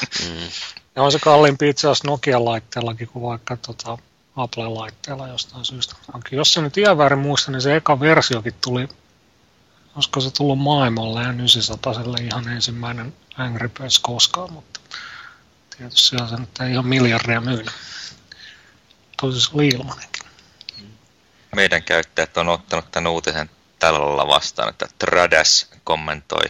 Ja 0.97 1.03
on 1.03 1.13
se 1.13 1.19
kalliimpi 1.19 1.69
itse 1.69 1.89
asiassa 1.89 2.09
Nokia-laitteellakin 2.09 3.09
kuin 3.09 3.23
vaikka 3.23 3.57
tota, 3.57 3.99
Apple-laitteella 4.37 5.29
jostain 5.29 5.65
syystä. 5.65 5.95
Onkin, 6.15 6.37
jos 6.37 6.53
se 6.53 6.61
nyt 6.61 6.79
ihan 6.79 6.99
väärin 6.99 7.19
muista, 7.19 7.51
niin 7.51 7.61
se 7.61 7.77
eka 7.77 8.01
versiokin 8.01 8.55
tuli, 8.65 8.89
olisiko 9.95 10.21
se 10.21 10.31
tullut 10.31 10.59
maailmalle 10.59 11.23
ja 11.23 11.33
900 11.33 11.95
ihan 12.21 12.49
ensimmäinen 12.49 13.15
Angry 13.37 13.69
Birds 13.69 13.99
koskaan, 13.99 14.53
mutta 14.53 14.81
tietysti 15.77 16.01
siellä 16.01 16.29
se 16.29 16.37
nyt 16.37 16.61
ei 16.61 16.73
ihan 16.73 16.87
miljardia 16.87 17.41
myynyt. 17.41 17.73
Tosi 19.21 19.41
se 19.41 19.51
oli 19.55 19.69
ilmanenkin. 19.69 20.23
Meidän 21.57 21.83
käyttäjät 21.83 22.37
on 22.37 22.49
ottanut 22.49 22.91
tämän 22.91 23.11
uutisen 23.13 23.51
tällä 23.81 24.07
lailla 24.07 24.27
vastaan, 24.27 24.69
että 24.69 24.89
Tradas 24.99 25.71
kommentoi. 25.85 26.45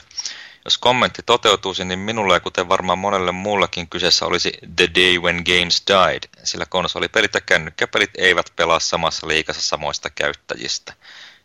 Jos 0.65 0.79
kommentti 0.79 1.23
toteutuisi, 1.27 1.85
niin 1.85 1.99
minulle 1.99 2.41
kuten 2.41 2.69
varmaan 2.69 2.99
monelle 2.99 3.33
muullekin 3.33 3.89
kyseessä 3.89 4.27
olisi 4.27 4.53
The 4.77 4.89
Day 4.95 5.19
When 5.19 5.37
Games 5.37 5.83
Died, 5.87 6.23
sillä 6.45 6.67
konsolipelit 6.67 7.35
ja 7.35 7.41
kännykkäpelit 7.41 8.11
eivät 8.19 8.53
pelaa 8.57 8.81
samassa 8.81 9.29
liikassa 9.29 9.63
samoista 9.63 10.11
käyttäjistä. 10.11 10.93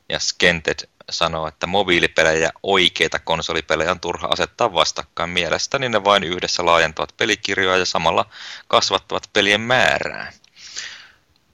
Ja 0.10 0.20
Skented 0.20 0.80
sanoo, 1.10 1.48
että 1.48 1.68
mobiilipelejä 1.68 2.44
ja 2.44 2.50
oikeita 2.64 3.20
konsolipelejä 3.20 3.92
on 3.92 4.00
turha 4.00 4.28
asettaa 4.28 4.74
vastakkain. 4.74 5.30
Mielestäni 5.30 5.90
ne 5.90 6.04
vain 6.04 6.24
yhdessä 6.24 6.66
laajentavat 6.66 7.18
pelikirjoja 7.18 7.78
ja 7.78 7.86
samalla 7.86 8.26
kasvattavat 8.68 9.30
pelien 9.34 9.62
määrää. 9.62 10.34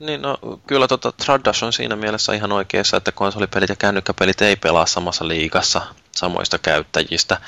Niin, 0.01 0.21
no 0.21 0.37
kyllä 0.67 0.87
tota, 0.87 1.11
Tradash 1.11 1.63
on 1.63 1.73
siinä 1.73 1.95
mielessä 1.95 2.33
ihan 2.33 2.51
oikeassa, 2.51 2.97
että 2.97 3.11
konsolipelit 3.11 3.69
ja 3.69 3.75
kännykkäpelit 3.75 4.41
ei 4.41 4.55
pelaa 4.55 4.85
samassa 4.85 5.27
liigassa 5.27 5.81
samoista 6.11 6.57
käyttäjistä. 6.57 7.41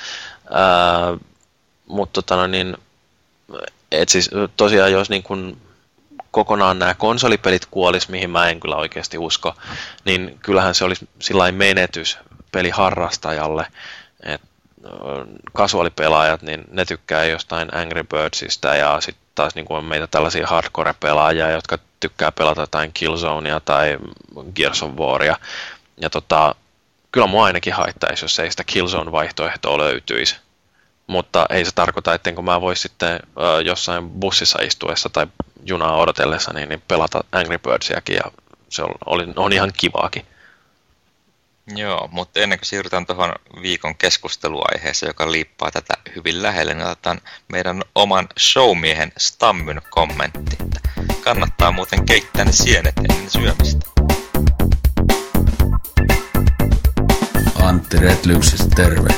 Ää, 0.52 1.18
mutta 1.88 2.22
tota, 2.22 2.36
no, 2.36 2.48
niin, 2.48 2.78
et 3.92 4.10
siis 4.10 4.30
tosiaan 4.58 4.92
jos 4.92 5.10
niin 5.10 5.24
kun 5.24 5.58
kokonaan 6.32 6.80
nämä 6.80 6.94
konsolipelit 6.94 7.66
kuolis, 7.66 8.10
mihin 8.10 8.30
mä 8.30 8.50
en 8.50 8.60
kyllä 8.60 8.76
oikeasti 8.76 9.18
usko, 9.18 9.56
niin 10.06 10.40
kyllähän 10.42 10.76
se 10.76 10.86
olisi 10.86 11.10
sillä 11.20 11.52
menetys 11.52 12.18
peliharrastajalle, 12.52 13.68
että 14.24 14.48
kasuaalipelaajat, 15.54 16.42
niin 16.42 16.64
ne 16.72 16.86
tykkää 16.86 17.26
jostain 17.26 17.76
Angry 17.76 18.04
Birdsista 18.04 18.76
ja 18.76 19.02
sitten 19.02 19.24
taas 19.36 19.56
niin 19.56 19.66
kuin 19.66 19.78
on 19.78 19.86
meitä 19.86 20.08
tällaisia 20.08 20.48
hardcore-pelaajia, 20.48 21.52
jotka 21.52 21.78
tykkää 22.04 22.32
pelata 22.32 22.62
jotain 22.62 22.94
Killzonea 22.94 23.60
tai 23.60 23.98
Gears 24.56 24.84
of 24.84 24.92
Waria. 24.92 25.38
Ja 25.98 26.10
tota, 26.10 26.56
kyllä 27.12 27.28
mua 27.28 27.46
ainakin 27.46 27.74
haittaisi, 27.74 28.24
jos 28.26 28.40
ei 28.40 28.52
sitä 28.52 28.64
Killzone-vaihtoehtoa 28.64 29.78
löytyisi. 29.78 30.36
Mutta 31.08 31.46
ei 31.50 31.66
se 31.66 31.72
tarkoita, 31.76 32.14
että 32.14 32.32
kun 32.32 32.46
mä 32.46 32.62
vois 32.62 32.82
sitten 32.82 33.20
ö, 33.38 33.62
jossain 33.62 34.10
bussissa 34.10 34.60
istuessa 34.62 35.10
tai 35.10 35.28
junaa 35.66 35.98
odotellessa, 35.98 36.54
niin, 36.54 36.70
niin 36.70 36.84
pelata 36.88 37.24
Angry 37.32 37.58
Birdsiäkin 37.58 38.16
ja 38.16 38.32
se 38.70 38.84
on, 38.84 38.92
oli, 39.06 39.26
on 39.36 39.54
ihan 39.54 39.72
kivaakin. 39.78 40.26
Joo, 41.76 42.10
mutta 42.12 42.40
ennen 42.40 42.60
kuin 42.60 42.66
siirrytään 42.66 43.06
tuohon 43.06 43.34
viikon 43.62 43.96
keskusteluaiheeseen, 43.96 45.10
joka 45.10 45.32
liippaa 45.32 45.72
tätä 45.72 45.94
hyvin 46.16 46.44
lähelle, 46.44 46.74
niin 46.74 46.88
otetaan 46.88 47.22
meidän 47.48 47.82
oman 47.96 48.28
showmiehen 48.40 49.12
Stammyn 49.18 49.82
kommentti. 49.90 50.58
Kannattaa 51.24 51.72
muuten 51.72 52.06
keittää 52.06 52.46
ne 52.46 52.52
sienet 52.52 52.94
ennen 52.98 53.30
syömistä. 53.30 53.86
Antti 57.64 57.98
Retlyksestä 57.98 58.76
terve. 58.76 59.10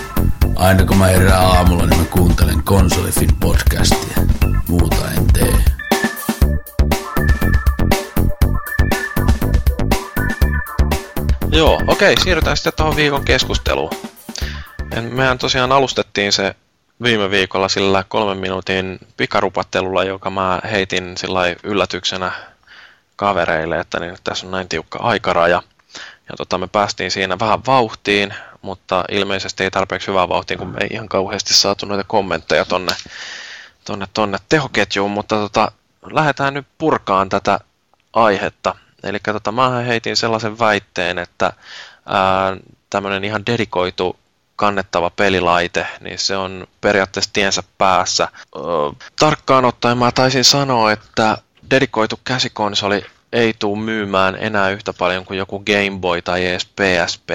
Aina 0.55 0.85
kun 0.85 0.97
mä 0.97 1.07
herään 1.07 1.45
aamulla, 1.45 1.85
niin 1.85 1.99
mä 1.99 2.05
kuuntelen 2.05 2.63
Konsolifin 2.63 3.35
podcastia. 3.39 4.17
Muuta 4.67 5.11
en 5.17 5.27
tee. 5.33 5.53
Joo, 11.51 11.81
okei, 11.87 12.15
siirrytään 12.23 12.57
sitten 12.57 12.73
tuohon 12.77 12.95
viikon 12.95 13.25
keskusteluun. 13.25 13.91
Mehän 15.11 15.37
tosiaan 15.37 15.71
alustettiin 15.71 16.31
se 16.31 16.55
viime 17.03 17.29
viikolla 17.29 17.69
sillä 17.69 18.03
kolmen 18.07 18.37
minuutin 18.37 18.99
pikarupattelulla, 19.17 20.03
joka 20.03 20.29
mä 20.29 20.61
heitin 20.71 21.17
sillä 21.17 21.41
yllätyksenä 21.63 22.31
kavereille, 23.15 23.79
että 23.79 23.99
niin 23.99 24.17
tässä 24.23 24.45
on 24.45 24.51
näin 24.51 24.69
tiukka 24.69 24.99
aikaraja. 24.99 25.63
Ja 26.29 26.35
tota, 26.37 26.57
me 26.57 26.67
päästiin 26.67 27.11
siinä 27.11 27.39
vähän 27.39 27.65
vauhtiin, 27.67 28.33
mutta 28.61 29.05
ilmeisesti 29.09 29.63
ei 29.63 29.71
tarpeeksi 29.71 30.07
hyvää 30.07 30.29
vauhtiin, 30.29 30.57
kun 30.57 30.67
me 30.67 30.77
ei 30.81 30.87
ihan 30.91 31.09
kauheasti 31.09 31.53
saatu 31.53 31.85
noita 31.85 32.03
kommentteja 32.03 32.65
tonne, 32.65 32.93
tonne, 33.85 34.05
tonne 34.13 34.37
tehoketjuun, 34.49 35.11
mutta 35.11 35.35
tota, 35.35 35.71
lähdetään 36.11 36.53
nyt 36.53 36.67
purkaan 36.77 37.29
tätä 37.29 37.59
aihetta. 38.13 38.75
Eli 39.03 39.19
tota, 39.19 39.51
mä 39.51 39.69
heitin 39.69 40.17
sellaisen 40.17 40.59
väitteen, 40.59 41.17
että 41.17 41.53
tämmöinen 42.89 43.23
ihan 43.23 43.45
dedikoitu 43.45 44.19
kannettava 44.55 45.09
pelilaite, 45.09 45.87
niin 45.99 46.19
se 46.19 46.37
on 46.37 46.67
periaatteessa 46.81 47.33
tiensä 47.33 47.63
päässä. 47.77 48.27
Tarkkaan 49.19 49.65
ottaen 49.65 49.97
mä 49.97 50.11
taisin 50.11 50.43
sanoa, 50.43 50.91
että 50.91 51.37
dedikoitu 51.71 52.19
käsikonsoli 52.23 53.05
ei 53.33 53.53
tule 53.59 53.79
myymään 53.79 54.37
enää 54.39 54.69
yhtä 54.69 54.93
paljon 54.93 55.25
kuin 55.25 55.37
joku 55.37 55.59
Game 55.59 55.99
Boy 55.99 56.21
tai 56.21 56.45
edes 56.45 56.65
PSP. 56.65 57.29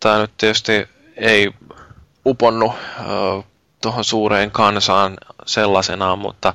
Tämä 0.00 0.18
nyt 0.18 0.30
tietysti 0.38 0.88
ei 1.16 1.50
uponnu 2.26 2.74
tuohon 3.82 4.04
suureen 4.04 4.50
kansaan 4.50 5.16
sellaisenaan, 5.46 6.18
mutta 6.18 6.54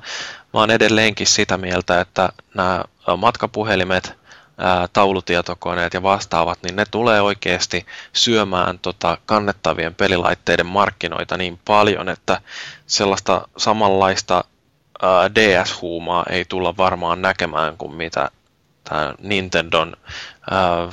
mä 0.54 0.60
oon 0.60 0.72
edelleenkin 0.72 1.28
sitä 1.28 1.58
mieltä, 1.58 2.02
että 2.02 2.30
nämä 2.54 2.84
matkapuhelimet– 3.18 4.14
taulutietokoneet 4.94 5.94
ja 5.94 6.04
vastaavat, 6.04 6.60
niin 6.64 6.76
ne 6.76 6.86
tulee 6.92 7.22
oikeasti 7.22 7.86
syömään 8.14 8.80
tota 8.80 9.18
kannettavien 9.26 9.96
pelilaitteiden 9.96 10.66
markkinoita 10.66 11.38
niin 11.38 11.60
paljon, 11.66 12.10
että 12.10 12.42
sellaista 12.88 13.48
samanlaista 13.58 14.44
ää, 15.02 15.36
DS-huumaa 15.36 16.26
ei 16.30 16.46
tulla 16.46 16.78
varmaan 16.78 17.22
näkemään 17.22 17.78
kuin 17.78 17.94
mitä 17.94 18.32
tämä 18.84 19.14
Nintendon 19.20 19.98
ää, 20.52 20.90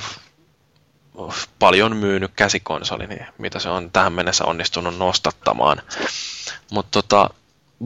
paljon 1.59 1.97
myynyt 1.97 2.31
käsikonsoli, 2.35 3.07
niin 3.07 3.25
mitä 3.37 3.59
se 3.59 3.69
on 3.69 3.91
tähän 3.91 4.13
mennessä 4.13 4.45
onnistunut 4.45 4.97
nostattamaan. 4.97 5.81
Mutta 6.71 7.01
tota, 7.01 7.29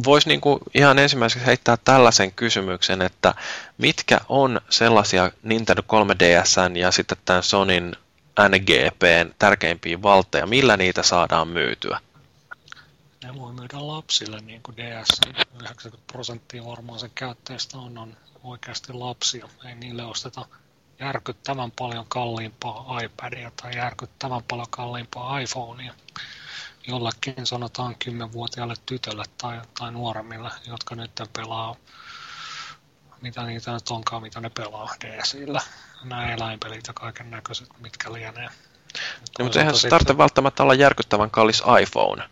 voisi 0.06 0.30
niinku 0.30 0.60
ihan 0.74 1.00
ensimmäiseksi 1.00 1.46
heittää 1.46 1.78
tällaisen 1.78 2.32
kysymyksen, 2.32 3.02
että 3.02 3.34
mitkä 3.78 4.18
on 4.30 4.62
sellaisia 4.70 5.32
Nintendo 5.44 5.82
3DSn 5.82 6.78
ja 6.78 6.92
sitten 6.92 7.18
tämän 7.26 7.44
Sonin 7.44 7.96
NGPn 8.50 9.34
tärkeimpiä 9.40 10.02
valteja, 10.02 10.46
millä 10.48 10.78
niitä 10.78 11.04
saadaan 11.04 11.48
myytyä? 11.48 12.00
Ne 13.24 13.36
voi 13.36 13.54
myydä 13.54 13.88
lapsille, 13.88 14.42
niin 14.42 14.62
kuin 14.64 14.78
DS, 14.78 15.22
90 15.62 16.04
prosenttia 16.12 16.66
varmaan 16.66 17.00
sen 17.00 17.12
käyttäjistä 17.16 17.78
on, 17.78 17.98
on 17.98 18.18
oikeasti 18.44 18.94
lapsia. 18.94 19.48
Ei 19.66 19.76
niille 19.76 20.04
osteta 20.04 20.46
järkyttävän 21.00 21.72
paljon 21.72 22.06
kalliimpaa 22.08 23.00
iPadia 23.00 23.52
tai 23.62 23.76
järkyttävän 23.76 24.44
paljon 24.48 24.68
kalliimpaa 24.70 25.40
iPhonea 25.40 25.94
jollekin 26.88 27.46
sanotaan 27.46 27.96
10-vuotiaalle 28.06 28.76
tytölle 28.86 29.24
tai, 29.38 29.62
tai 29.80 29.92
nuoremmille, 29.92 30.50
jotka 30.68 30.96
nyt 30.96 31.12
pelaa, 31.34 31.76
mitä 33.22 33.44
niitä 33.44 33.74
nyt 33.74 33.90
onkaan, 33.90 34.22
mitä 34.22 34.40
ne 34.42 34.50
pelaa 34.50 34.96
DSillä. 35.06 35.62
Nämä 36.04 36.34
eläinpelit 36.34 36.88
ja 36.88 36.94
kaiken 36.94 37.32
näköiset, 37.32 37.70
mitkä 37.80 38.14
lienee. 38.14 38.50
No, 39.40 39.46
mutta 39.46 39.60
eihän 39.60 39.78
se 39.78 39.90
tarvitse 39.90 40.18
välttämättä 40.18 40.64
olla 40.64 40.74
järkyttävän 40.74 41.32
kallis 41.32 41.64
iPhone. 41.82 42.24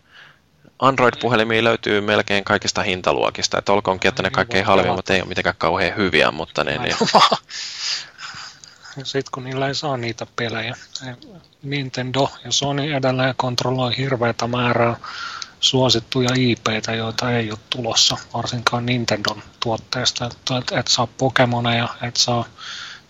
Android-puhelimia 0.78 1.64
löytyy 1.64 2.00
melkein 2.00 2.44
kaikista 2.44 2.82
hintaluokista, 2.82 3.58
että 3.58 3.72
olkoonkin, 3.72 4.08
että 4.08 4.22
ne 4.22 4.30
kaikkein 4.30 4.66
halvimmat 4.66 5.10
ei 5.10 5.20
ole 5.20 5.28
mitenkään 5.28 5.56
kauhean 5.58 5.96
hyviä, 5.96 6.30
mutta 6.30 6.64
ne... 6.64 6.78
ne... 6.78 6.96
Ja 8.96 9.04
sitten 9.04 9.30
kun 9.32 9.44
niillä 9.44 9.68
ei 9.68 9.74
saa 9.74 9.96
niitä 9.96 10.26
pelejä, 10.36 10.76
Nintendo 11.62 12.30
ja 12.44 12.52
Sony 12.52 12.94
edelleen 12.94 13.34
kontrolloi 13.36 13.96
hirveätä 13.96 14.46
määrää 14.46 14.96
suosittuja 15.60 16.30
IPtä, 16.36 16.94
joita 16.94 17.32
ei 17.32 17.50
ole 17.50 17.58
tulossa, 17.70 18.16
varsinkaan 18.34 18.86
Nintendon 18.86 19.42
tuotteista. 19.60 20.26
Että 20.26 20.58
et, 20.58 20.78
et 20.78 20.88
saa 20.88 21.06
Pokemoneja, 21.06 21.88
et 22.02 22.16
saa 22.16 22.44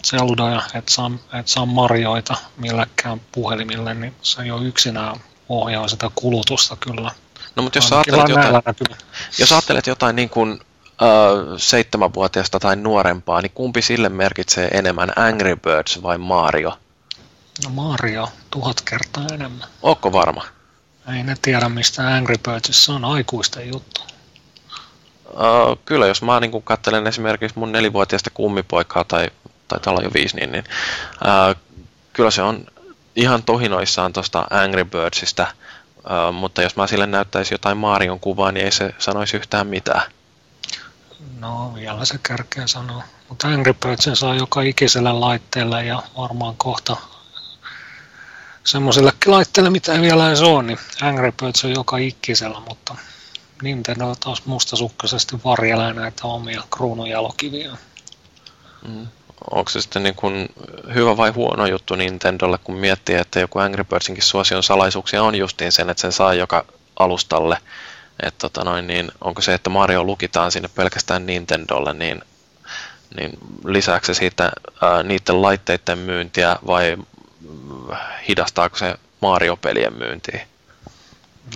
Zeldaja, 0.06 0.62
et 0.74 0.88
saa, 0.88 1.10
et 1.32 1.48
saa 1.48 1.66
Marioita 1.66 2.36
millekään 2.56 3.20
puhelimille, 3.32 3.94
niin 3.94 4.14
se 4.22 4.46
jo 4.46 4.60
yksinään 4.60 5.16
ohjaa 5.48 5.88
sitä 5.88 6.10
kulutusta 6.14 6.76
kyllä. 6.76 7.10
No 7.56 7.62
mutta 7.62 7.78
jos 7.78 7.92
ajattelet 7.92 8.28
jotain, 8.28 8.62
jos 9.38 9.52
ajattelet 9.52 9.86
jotain 9.86 10.16
niin 10.16 10.30
kuin 10.30 10.60
seitsemänvuotiaasta 11.56 12.60
tai 12.60 12.76
nuorempaa, 12.76 13.42
niin 13.42 13.52
kumpi 13.54 13.82
sille 13.82 14.08
merkitsee 14.08 14.68
enemmän, 14.68 15.12
Angry 15.16 15.56
Birds 15.56 16.02
vai 16.02 16.18
Mario? 16.18 16.78
No 17.64 17.70
Mario, 17.70 18.28
tuhat 18.50 18.80
kertaa 18.80 19.26
enemmän. 19.32 19.68
Onko 19.82 20.12
varma? 20.12 20.44
Ei 21.16 21.22
ne 21.22 21.36
tiedä, 21.42 21.68
mistä 21.68 22.14
Angry 22.14 22.34
Birdsissa 22.44 22.92
on 22.92 23.04
aikuisten 23.04 23.68
juttu. 23.68 24.00
Uh, 25.30 25.78
kyllä, 25.84 26.06
jos 26.06 26.22
mä 26.22 26.40
niin 26.40 26.62
katselen 26.62 27.06
esimerkiksi 27.06 27.58
mun 27.58 27.72
nelivuotiaista 27.72 28.30
kummipoikaa 28.30 29.04
tai 29.04 29.30
taitaa 29.68 29.90
olla 29.92 30.02
jo 30.02 30.10
viisi, 30.14 30.36
niin, 30.36 30.52
niin 30.52 30.64
uh, 31.24 31.62
kyllä 32.12 32.30
se 32.30 32.42
on 32.42 32.66
ihan 33.16 33.42
tohinoissaan 33.42 34.12
tuosta 34.12 34.46
Angry 34.50 34.84
Birdsista, 34.84 35.46
uh, 35.98 36.34
mutta 36.34 36.62
jos 36.62 36.76
mä 36.76 36.86
sille 36.86 37.06
näyttäisi 37.06 37.54
jotain 37.54 37.78
Marion 37.78 38.20
kuvaa, 38.20 38.52
niin 38.52 38.64
ei 38.64 38.72
se 38.72 38.94
sanoisi 38.98 39.36
yhtään 39.36 39.66
mitään. 39.66 40.02
No, 41.38 41.74
vielä 41.74 42.04
se 42.04 42.18
kärkeä 42.22 42.66
sanoo. 42.66 43.02
Mutta 43.28 43.48
Angry 43.48 43.74
Birds 43.74 44.08
saa 44.14 44.34
joka 44.34 44.62
ikiselle 44.62 45.12
laitteelle 45.12 45.84
ja 45.84 46.02
varmaan 46.16 46.56
kohta 46.56 46.96
semmoisillekin 48.64 49.32
laitteille, 49.32 49.70
mitä 49.70 49.92
ei 49.92 50.00
vielä 50.00 50.28
edes 50.28 50.40
ole, 50.40 50.62
niin 50.62 50.78
Angry 51.02 51.32
Birds 51.32 51.64
on 51.64 51.70
joka 51.70 51.98
ikkisellä, 51.98 52.60
mutta 52.68 52.94
Nintendo 53.62 54.14
taas 54.20 54.46
mustasukkaisesti 54.46 55.36
varjelee 55.44 55.92
näitä 55.92 56.26
omia 56.26 56.62
kruununjalokiviä. 56.70 57.76
Mm. 58.88 59.06
Onko 59.50 59.70
se 59.70 59.80
sitten 59.80 60.02
niin 60.02 60.14
kuin 60.14 60.48
hyvä 60.94 61.16
vai 61.16 61.30
huono 61.30 61.66
juttu 61.66 61.94
Nintendolle, 61.94 62.58
kun 62.58 62.76
miettii, 62.76 63.16
että 63.16 63.40
joku 63.40 63.58
Angry 63.58 63.84
Birdsinkin 63.84 64.24
suosion 64.24 64.62
salaisuuksia 64.62 65.22
on 65.22 65.34
justiin 65.34 65.72
sen, 65.72 65.90
että 65.90 66.00
sen 66.00 66.12
saa 66.12 66.34
joka 66.34 66.64
alustalle. 66.98 67.58
Että 68.22 68.38
tota 68.38 68.64
noin, 68.64 68.86
niin 68.86 69.12
onko 69.20 69.42
se, 69.42 69.54
että 69.54 69.70
Mario 69.70 70.04
lukitaan 70.04 70.52
sinne 70.52 70.68
pelkästään 70.68 71.26
Nintendolle, 71.26 71.94
niin, 71.94 72.22
niin 73.16 73.30
lisääkö 73.64 74.06
se 74.06 74.14
siitä 74.14 74.52
ää, 74.82 75.02
niiden 75.02 75.42
laitteiden 75.42 75.98
myyntiä 75.98 76.56
vai 76.66 76.96
hidastaako 78.28 78.76
se 78.76 78.94
Mario-pelien 79.20 79.92
myyntiä? 79.92 80.46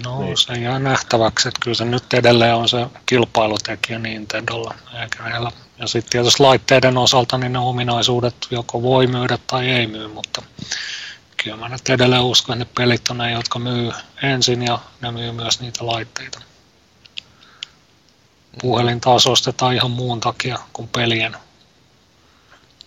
No 0.04 0.20
niin. 0.20 0.36
se 0.38 0.52
jää 0.52 0.78
nähtäväksi, 0.78 1.48
että 1.48 1.60
kyllä 1.62 1.74
se 1.74 1.84
nyt 1.84 2.14
edelleen 2.14 2.54
on 2.54 2.68
se 2.68 2.86
kilpailutekijä 3.06 3.98
Nintendolla. 3.98 4.74
Eikä. 5.02 5.52
Ja 5.78 5.86
sitten 5.86 6.10
tietysti 6.10 6.42
laitteiden 6.42 6.98
osalta 6.98 7.38
niin 7.38 7.52
ne 7.52 7.58
ominaisuudet 7.58 8.34
joko 8.50 8.82
voi 8.82 9.06
myydä 9.06 9.38
tai 9.46 9.70
ei 9.70 9.86
myy, 9.86 10.08
mutta 10.08 10.42
kyllä 11.36 11.56
mä 11.56 11.68
nyt 11.68 11.88
edelleen 11.88 12.22
uskon, 12.22 12.62
että 12.62 12.64
ne 12.64 12.84
pelit 12.84 13.08
on 13.10 13.18
ne, 13.18 13.32
jotka 13.32 13.58
myy 13.58 13.92
ensin 14.22 14.62
ja 14.62 14.78
ne 15.00 15.10
myy 15.10 15.32
myös 15.32 15.60
niitä 15.60 15.86
laitteita. 15.86 16.40
Puhelin 18.60 19.00
taas 19.00 19.26
ostetaan 19.26 19.74
ihan 19.74 19.90
muun 19.90 20.20
takia 20.20 20.58
kuin 20.72 20.88
pelien. 20.88 21.36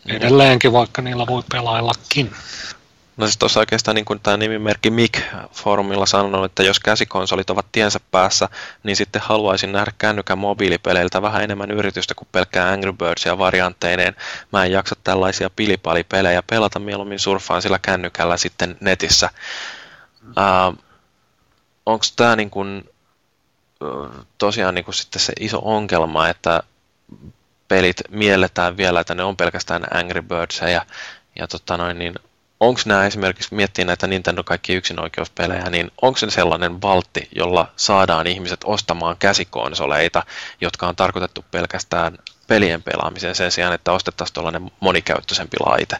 Edelleenkin, 0.05 0.73
vaikka 0.73 1.01
niillä 1.01 1.27
voi 1.27 1.43
pelaillakin. 1.51 2.35
No 3.17 3.27
siis 3.27 3.37
tuossa 3.37 3.59
oikeastaan 3.59 3.95
niin 3.95 4.05
kuin 4.05 4.19
tämä 4.19 4.37
nimimerkki 4.37 4.91
Mick 4.91 5.21
foorumilla 5.51 6.05
sanonut, 6.05 6.45
että 6.45 6.63
jos 6.63 6.79
käsikonsolit 6.79 7.49
ovat 7.49 7.65
tiensä 7.71 7.99
päässä, 8.11 8.49
niin 8.83 8.95
sitten 8.95 9.21
haluaisin 9.21 9.71
nähdä 9.71 9.91
kännykän 9.97 10.37
mobiilipeleiltä 10.37 11.21
vähän 11.21 11.43
enemmän 11.43 11.71
yritystä 11.71 12.15
kuin 12.15 12.27
pelkkää 12.31 12.69
Angry 12.69 12.93
Birdsia 12.93 13.37
variantteineen. 13.37 14.15
Mä 14.51 14.65
en 14.65 14.71
jaksa 14.71 14.95
tällaisia 15.03 15.49
pilipalipelejä 15.49 16.43
pelata, 16.49 16.79
mieluummin 16.79 17.19
surffaan 17.19 17.61
sillä 17.61 17.79
kännykällä 17.79 18.37
sitten 18.37 18.77
netissä. 18.79 19.29
Uh, 20.27 20.83
Onko 21.85 22.05
tämä 22.15 22.35
niin 22.35 22.49
kuin, 22.49 22.89
tosiaan 24.37 24.75
niin 24.75 24.85
kuin 24.85 24.95
sitten 24.95 25.21
se 25.21 25.33
iso 25.39 25.61
ongelma, 25.63 26.29
että 26.29 26.63
pelit 27.67 28.01
mielletään 28.09 28.77
vielä, 28.77 28.99
että 28.99 29.15
ne 29.15 29.23
on 29.23 29.37
pelkästään 29.37 29.83
Angry 29.97 30.21
Birdsia 30.21 30.69
ja, 30.69 30.85
ja 31.39 31.47
tota 31.47 31.77
noin, 31.77 31.99
niin 31.99 32.15
onko 32.59 32.81
nämä 32.85 33.05
esimerkiksi, 33.05 33.55
miettii 33.55 33.85
näitä 33.85 34.07
Nintendo 34.07 34.43
kaikki 34.43 34.73
yksinoikeuspelejä, 34.73 35.69
niin 35.69 35.91
onko 36.01 36.17
se 36.17 36.29
sellainen 36.29 36.81
valtti, 36.81 37.29
jolla 37.35 37.71
saadaan 37.75 38.27
ihmiset 38.27 38.59
ostamaan 38.65 39.17
käsikonsoleita, 39.19 40.23
jotka 40.61 40.87
on 40.87 40.95
tarkoitettu 40.95 41.45
pelkästään 41.51 42.17
pelien 42.47 42.83
pelaamiseen 42.83 43.35
sen 43.35 43.51
sijaan, 43.51 43.73
että 43.73 43.91
ostettaisiin 43.91 44.33
tuollainen 44.33 44.71
monikäyttöisempi 44.79 45.57
laite? 45.65 45.97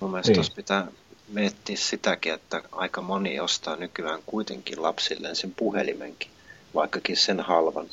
Mun 0.00 0.10
mielestä 0.10 0.32
niin. 0.32 0.44
pitää 0.56 0.86
miettiä 1.28 1.76
sitäkin, 1.76 2.34
että 2.34 2.62
aika 2.72 3.00
moni 3.00 3.40
ostaa 3.40 3.76
nykyään 3.76 4.20
kuitenkin 4.26 4.82
lapsilleen 4.82 5.36
sen 5.36 5.52
puhelimenkin, 5.54 6.30
vaikkakin 6.74 7.16
sen 7.16 7.40
halvan. 7.40 7.86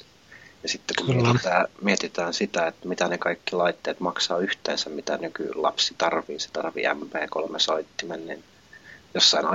Ja 0.64 0.70
sitten 0.70 0.96
kun 1.06 1.16
mietitään, 1.16 1.68
mietitään 1.82 2.34
sitä, 2.34 2.68
että 2.68 2.88
mitä 2.88 3.08
ne 3.08 3.18
kaikki 3.18 3.56
laitteet 3.56 4.00
maksaa 4.00 4.38
yhteensä, 4.38 4.90
mitä 4.90 5.18
nykylapsi 5.18 5.96
tarvii, 5.98 6.40
se 6.40 6.50
tarvii 6.54 6.84
MP3-soittimen, 6.84 8.28
niin 8.28 8.44
jossain 9.14 9.46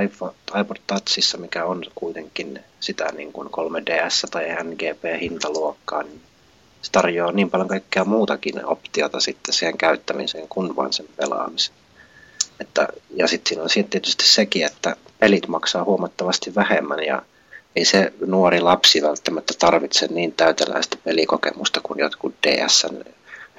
iPod 0.60 0.76
Touchissa, 0.86 1.38
mikä 1.38 1.64
on 1.64 1.84
kuitenkin 1.94 2.60
sitä 2.80 3.12
niin 3.12 3.32
kuin 3.32 3.48
3DS 3.48 4.30
tai 4.30 4.44
NGP-hintaluokkaa, 4.44 6.02
niin 6.02 6.22
se 6.82 6.92
tarjoaa 6.92 7.32
niin 7.32 7.50
paljon 7.50 7.68
kaikkea 7.68 8.04
muutakin 8.04 8.66
optiota 8.66 9.20
sitten 9.20 9.54
siihen 9.54 9.78
käyttämiseen 9.78 10.48
kuin 10.48 10.76
vain 10.76 10.92
sen 10.92 11.06
pelaamiseen. 11.16 11.78
Että, 12.60 12.88
ja 13.16 13.28
sitten 13.28 13.48
siinä 13.48 13.62
on 13.62 13.90
tietysti 13.90 14.24
sekin, 14.26 14.66
että 14.66 14.96
pelit 15.18 15.48
maksaa 15.48 15.84
huomattavasti 15.84 16.54
vähemmän 16.54 17.04
ja 17.04 17.22
ei 17.76 17.84
se 17.84 18.12
nuori 18.26 18.60
lapsi 18.60 19.02
välttämättä 19.02 19.54
tarvitse 19.58 20.06
niin 20.06 20.32
täyteläistä 20.32 20.96
pelikokemusta 21.04 21.80
kuin 21.82 21.98
jotkut 21.98 22.34
DSn 22.46 23.04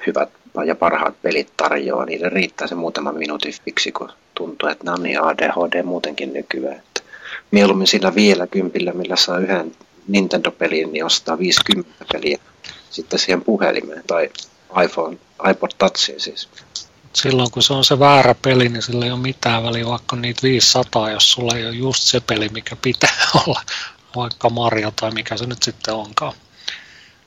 hyvät 0.06 0.28
ja 0.66 0.74
parhaat 0.74 1.22
pelit 1.22 1.52
tarjoaa. 1.56 2.04
Niille 2.04 2.28
riittää 2.28 2.66
se 2.66 2.74
muutaman 2.74 3.18
minuutin 3.18 3.54
fiksi, 3.64 3.92
kun 3.92 4.12
tuntuu, 4.34 4.68
että 4.68 4.84
nämä 4.84 4.94
on 4.94 5.02
niin 5.02 5.22
ADHD 5.22 5.82
muutenkin 5.82 6.32
nykyään. 6.32 6.76
Että 6.76 7.00
mieluummin 7.50 7.86
sillä 7.86 8.14
vielä 8.14 8.46
kympillä, 8.46 8.92
millä 8.92 9.16
saa 9.16 9.38
yhden 9.38 9.72
Nintendo-pelin, 10.08 10.92
niin 10.92 11.04
ostaa 11.04 11.38
50 11.38 12.04
peliä 12.12 12.38
sitten 12.90 13.18
siihen 13.18 13.44
puhelimeen 13.44 14.02
tai 14.06 14.30
iPhone, 14.84 15.16
iPod 15.50 15.70
Touchiin 15.78 16.20
siis. 16.20 16.48
Silloin 17.12 17.50
kun 17.50 17.62
se 17.62 17.72
on 17.72 17.84
se 17.84 17.98
väärä 17.98 18.34
peli, 18.42 18.68
niin 18.68 18.82
sillä 18.82 19.04
ei 19.04 19.10
ole 19.10 19.20
mitään 19.20 19.62
väliä, 19.62 19.86
vaikka 19.86 20.16
niitä 20.16 20.42
500, 20.42 21.10
jos 21.10 21.32
sulla 21.32 21.56
ei 21.56 21.66
ole 21.66 21.74
just 21.74 22.02
se 22.02 22.20
peli, 22.20 22.48
mikä 22.48 22.76
pitää 22.76 23.16
olla 23.46 23.60
vaikka 24.16 24.50
Mario 24.50 24.90
tai 24.90 25.10
mikä 25.10 25.36
se 25.36 25.46
nyt 25.46 25.62
sitten 25.62 25.94
onkaan. 25.94 26.32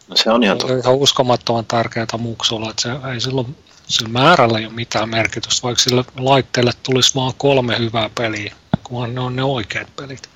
No 0.08 0.16
se 0.16 0.32
on 0.32 0.44
ihan, 0.44 0.58
ihan 0.80 0.96
uskomattoman 0.96 1.66
tärkeää 1.66 2.18
muksulla, 2.18 2.70
että 2.70 2.82
se 2.82 2.90
ei 3.14 3.22
silloin 3.22 3.58
sillä 3.88 4.10
määrällä 4.10 4.60
ei 4.60 4.66
ole 4.66 4.74
mitään 4.74 5.10
merkitystä, 5.10 5.64
vaikka 5.64 5.84
sille 5.84 6.06
laitteelle 6.18 6.72
tulisi 6.84 7.16
vaan 7.16 7.34
kolme 7.38 7.78
hyvää 7.80 8.10
peliä, 8.16 8.56
kunhan 8.84 9.16
ne 9.16 9.22
on 9.22 9.36
ne 9.36 9.44
oikeat 9.44 9.96
pelit. 9.96 10.30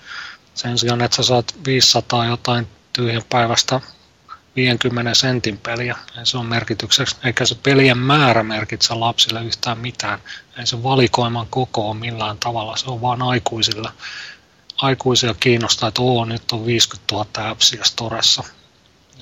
Sen 0.53 0.77
sijaan, 0.77 1.01
että 1.01 1.17
sä 1.17 1.23
saat 1.23 1.55
500 1.65 2.25
jotain 2.25 2.67
tyhjän 2.93 3.23
päivästä 3.29 3.81
50 4.55 5.13
sentin 5.13 5.57
peliä, 5.57 5.95
ei 6.19 6.25
se 6.25 6.37
on 6.37 6.45
merkitykseksi, 6.45 7.15
eikä 7.23 7.45
se 7.45 7.55
pelien 7.55 7.97
määrä 7.97 8.43
merkitse 8.43 8.93
lapsille 8.93 9.43
yhtään 9.43 9.77
mitään, 9.77 10.19
ei 10.57 10.67
se 10.67 10.83
valikoiman 10.83 11.47
koko 11.49 11.89
ole 11.89 11.97
millään 11.97 12.37
tavalla, 12.37 12.77
se 12.77 12.89
on 12.89 13.01
vaan 13.01 13.21
aikuisilla 13.21 13.91
aikuisia 14.81 15.33
kiinnostaa, 15.33 15.89
että 15.89 16.01
oo, 16.01 16.25
nyt 16.25 16.51
on 16.51 16.65
50 16.65 17.15
000 17.15 17.49
appsia 17.49 17.83
storessa. 17.83 18.43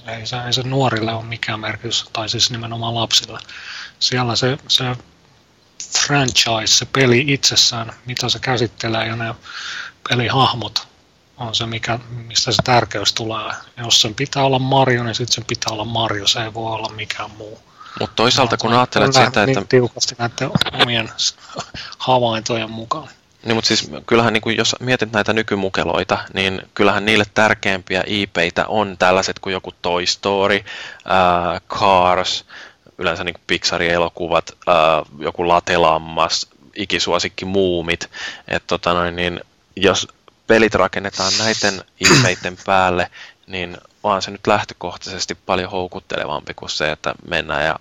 Ei 0.07 0.25
se, 0.25 0.37
ei 0.45 0.53
se 0.53 0.63
nuorille 0.63 1.13
ole 1.13 1.23
mikään 1.23 1.59
merkitys, 1.59 2.09
tai 2.13 2.29
siis 2.29 2.51
nimenomaan 2.51 2.95
lapsille. 2.95 3.39
Siellä 3.99 4.35
se, 4.35 4.57
se 4.67 4.85
franchise, 6.07 6.67
se 6.67 6.85
peli 6.85 7.25
itsessään, 7.27 7.93
mitä 8.05 8.29
se 8.29 8.39
käsittelee 8.39 9.07
ja 9.07 9.15
ne 9.15 9.35
pelihahmot 10.09 10.87
on 11.37 11.55
se, 11.55 11.65
mikä, 11.65 11.99
mistä 12.09 12.51
se 12.51 12.61
tärkeys 12.63 13.13
tulee. 13.13 13.45
Ja 13.77 13.83
jos 13.83 14.01
sen 14.01 14.15
pitää 14.15 14.43
olla 14.43 14.59
Mario, 14.59 15.03
niin 15.03 15.15
sitten 15.15 15.33
sen 15.33 15.45
pitää 15.45 15.73
olla 15.73 15.85
Mario, 15.85 16.27
se 16.27 16.43
ei 16.43 16.53
voi 16.53 16.73
olla 16.73 16.89
mikään 16.89 17.31
muu. 17.31 17.59
Mutta 17.99 18.15
toisaalta 18.15 18.57
kun 18.57 18.73
ajattelet 18.73 19.13
sitä, 19.13 19.45
niin 19.45 19.57
että... 19.57 19.69
tiukasti 19.69 20.15
näiden 20.17 20.51
omien 20.81 21.11
havaintojen 21.97 22.71
mukaan. 22.71 23.09
Niin, 23.43 23.55
mutta 23.55 23.67
siis 23.67 23.91
kyllähän 24.05 24.33
niin 24.33 24.41
kuin 24.41 24.57
jos 24.57 24.75
mietit 24.79 25.11
näitä 25.11 25.33
nykymukeloita, 25.33 26.17
niin 26.33 26.61
kyllähän 26.73 27.05
niille 27.05 27.23
tärkeimpiä 27.33 28.03
IPitä 28.07 28.67
on 28.67 28.95
tällaiset 28.97 29.39
kuin 29.39 29.53
joku 29.53 29.71
Toy 29.81 30.05
Story, 30.05 30.55
äh, 30.55 31.61
Cars, 31.69 32.45
yleensä 32.97 33.23
niin 33.23 33.35
Pixarin 33.47 33.91
elokuvat, 33.91 34.51
äh, 34.69 34.75
joku 35.19 35.47
Latelammas, 35.47 36.47
ikisuosikki 36.75 37.45
Muumit. 37.45 38.09
Et 38.47 38.63
tota 38.67 38.93
noin, 38.93 39.15
niin 39.15 39.41
jos 39.75 40.07
pelit 40.47 40.73
rakennetaan 40.73 41.31
näiden 41.39 41.83
IPeiden 41.99 42.57
päälle, 42.65 43.11
niin 43.47 43.77
on 44.03 44.21
se 44.21 44.31
nyt 44.31 44.47
lähtökohtaisesti 44.47 45.35
paljon 45.35 45.71
houkuttelevampi 45.71 46.53
kuin 46.53 46.69
se, 46.69 46.91
että 46.91 47.13
mennään 47.27 47.65
ja 47.65 47.79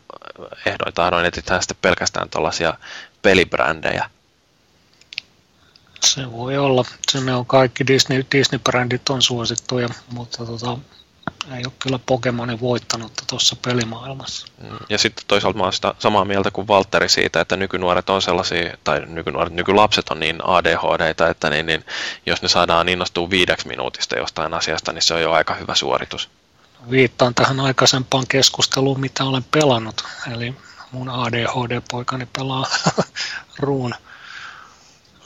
ehdoin 0.66 0.94
tahdoin 0.94 1.26
etsitään 1.26 1.62
sitten 1.62 1.76
pelkästään 1.82 2.28
tuollaisia 2.30 2.74
pelibrändejä. 3.22 4.10
Se 6.14 6.32
voi 6.32 6.59
olla. 6.59 6.85
Se 7.10 7.20
ne 7.20 7.35
on 7.35 7.47
kaikki 7.47 7.86
Disney, 7.86 8.24
Disney-brändit 8.35 9.10
on 9.10 9.22
suosittuja, 9.22 9.89
mutta 10.12 10.47
tota, 10.47 10.78
ei 11.56 11.62
ole 11.64 11.72
kyllä 11.78 11.98
Pokemonin 12.06 12.60
voittanutta 12.60 13.22
tuossa 13.26 13.56
pelimaailmassa. 13.62 14.47
Mm, 14.62 14.78
Ja 14.89 14.98
sitten 14.98 15.24
toisaalta 15.28 15.59
mä 15.59 15.64
oon 15.64 15.72
sitä 15.72 15.94
samaa 15.98 16.24
mieltä 16.24 16.51
kuin 16.51 16.68
Valtteri 16.68 17.09
siitä, 17.09 17.40
että 17.40 17.56
nykynuoret 17.56 18.10
on 18.10 18.22
sellaisia, 18.22 18.76
tai 18.85 19.06
nykynuoret, 19.06 19.52
nykylapset 19.52 20.09
on 20.09 20.20
niin 20.20 20.39
ADHDita, 20.44 21.28
että 21.28 21.51
niin, 21.51 21.66
niin, 21.66 21.85
jos 22.26 22.43
ne 22.43 22.48
saadaan 22.48 22.89
innostua 22.89 23.30
viideksi 23.30 23.68
minuutista 23.68 24.18
jostain 24.18 24.55
asiasta, 24.55 24.93
niin 24.93 25.02
se 25.02 25.14
on 25.14 25.22
jo 25.22 25.32
aika 25.32 25.55
hyvä 25.55 25.74
suoritus. 25.74 26.28
Viittaan 26.90 27.35
tähän 27.35 27.60
aikaisempaan 27.60 28.24
keskusteluun, 28.28 29.01
mitä 29.01 29.24
olen 29.24 29.44
pelannut. 29.51 30.05
Eli 30.32 30.55
mun 30.93 31.09
ADHD-poikani 31.09 32.26
pelaa 32.39 32.66
Ruun, 33.59 33.94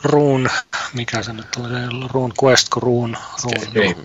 Ruun, 0.05 0.51
mikä 0.93 1.23
se 1.23 1.33
nyt 1.33 1.47
oli, 1.57 2.09
Ruun 2.11 2.33
Quest, 2.45 2.69
kun 2.69 2.83
Ruun, 2.83 3.17
Ruun, 3.43 3.57
Escape. 3.57 3.97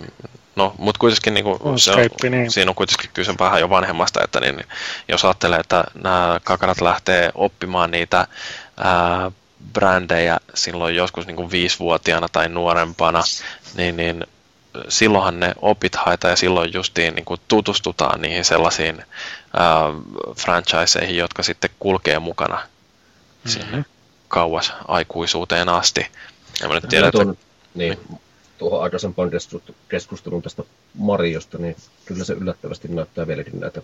No, 0.55 0.75
mutta 0.77 0.99
kuitenkin 0.99 1.33
niin 1.33 1.43
kuin, 1.43 1.79
se 1.79 1.91
on, 1.91 2.31
niin. 2.31 2.51
siinä 2.51 2.71
on 2.71 2.75
kuitenkin 2.75 3.09
kyse 3.13 3.33
vähän 3.39 3.59
jo 3.59 3.69
vanhemmasta, 3.69 4.23
että 4.23 4.39
niin, 4.39 4.55
niin, 4.55 4.67
jos 5.07 5.25
ajattelee, 5.25 5.59
että 5.59 5.83
nämä 6.03 6.39
kakarat 6.43 6.81
lähtee 6.81 7.31
oppimaan 7.35 7.91
niitä 7.91 8.27
ää, 8.77 9.31
brändejä 9.73 10.37
silloin 10.53 10.95
joskus 10.95 11.27
niin 11.27 11.35
kuin 11.35 11.51
viisivuotiaana 11.51 12.29
tai 12.29 12.49
nuorempana, 12.49 13.23
niin, 13.75 13.97
niin 13.97 14.25
silloinhan 14.89 15.39
ne 15.39 15.53
opit 15.61 15.95
haetaan 15.95 16.31
ja 16.31 16.35
silloin 16.35 16.73
justiin 16.73 17.15
niin 17.15 17.25
kuin 17.25 17.41
tutustutaan 17.47 18.21
niihin 18.21 18.45
sellaisiin 18.45 19.03
ää, 19.53 19.65
franchiseihin, 20.37 21.17
jotka 21.17 21.43
sitten 21.43 21.69
kulkee 21.79 22.19
mukana 22.19 22.59
sinne 23.45 23.85
kauas 24.37 24.73
aikuisuuteen 24.87 25.69
asti. 25.69 26.05
Ja 26.61 26.67
mä 26.67 26.73
nyt 26.73 26.89
tiedän, 26.89 27.07
että 27.07 27.43
niin, 27.75 27.97
tuohon 28.57 28.83
aikaisempaan 28.83 29.29
keskusteluun 29.89 30.41
tästä 30.41 30.63
Mariosta, 30.93 31.57
niin 31.57 31.75
kyllä 32.05 32.23
se 32.23 32.33
yllättävästi 32.33 32.87
näyttää 32.87 33.27
vieläkin 33.27 33.59
näitä 33.59 33.81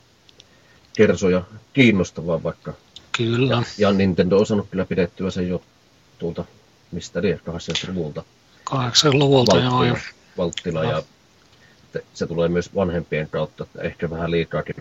kersoja 0.98 1.42
kiinnostavaa, 1.74 2.44
vaikka 2.44 2.74
Kyllä, 3.18 3.64
ja 3.78 3.92
Nintendo 3.92 4.38
on 4.38 4.46
saanut 4.46 4.68
kyllä 4.72 4.86
pidettyä 4.86 5.32
sen 5.32 5.50
jo 5.50 5.62
tuolta, 6.20 6.46
mistä 6.92 7.22
lie, 7.22 7.40
80-luvulta 7.50 8.24
80-luvulta 8.70 9.58
joo. 9.58 9.84
ja 9.84 9.96
valttina 10.38 10.84
ja 10.84 11.04
te- 11.92 12.04
se 12.14 12.28
tulee 12.28 12.48
myös 12.48 12.76
vanhempien 12.76 13.30
kautta, 13.30 13.64
että 13.64 13.82
ehkä 13.82 14.10
vähän 14.10 14.32
liikaakin 14.32 14.76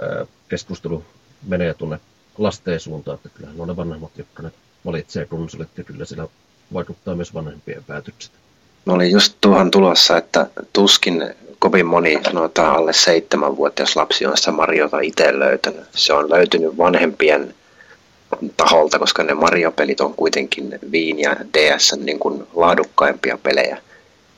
ää, 0.00 0.26
keskustelu 0.48 1.04
menee 1.42 1.74
tuonne 1.74 2.00
lasten 2.38 2.80
suuntaan, 2.80 3.14
että 3.14 3.28
kyllähän 3.28 3.60
on 3.60 3.68
ne 3.68 3.76
vanhemmat, 3.76 4.18
jotka 4.18 4.42
ne 4.42 4.50
valitsee 4.86 5.26
konsolit 5.26 5.68
ja 5.76 5.84
kyllä 5.84 6.04
sillä 6.04 6.28
vaikuttaa 6.74 7.14
myös 7.14 7.34
vanhempien 7.34 7.84
päätökset. 7.84 8.32
Mä 8.86 8.92
olin 8.92 9.10
just 9.10 9.36
tuohon 9.40 9.70
tulossa, 9.70 10.16
että 10.16 10.46
tuskin 10.72 11.34
kovin 11.58 11.86
moni 11.86 12.20
sanotaan 12.24 12.76
alle 12.76 12.92
seitsemänvuotias 12.92 13.96
lapsi 13.96 14.26
on 14.26 14.36
sitä 14.36 14.52
Mariota 14.52 15.00
itse 15.00 15.38
löytänyt. 15.38 15.84
Se 15.94 16.12
on 16.12 16.30
löytynyt 16.30 16.78
vanhempien 16.78 17.54
taholta, 18.56 18.98
koska 18.98 19.22
ne 19.22 19.34
Mario-pelit 19.34 20.00
on 20.00 20.14
kuitenkin 20.14 20.78
Viin 20.92 21.18
ja 21.18 21.36
DS 21.54 21.96
niin 21.96 22.18
kuin 22.18 22.46
laadukkaimpia 22.54 23.38
pelejä. 23.42 23.78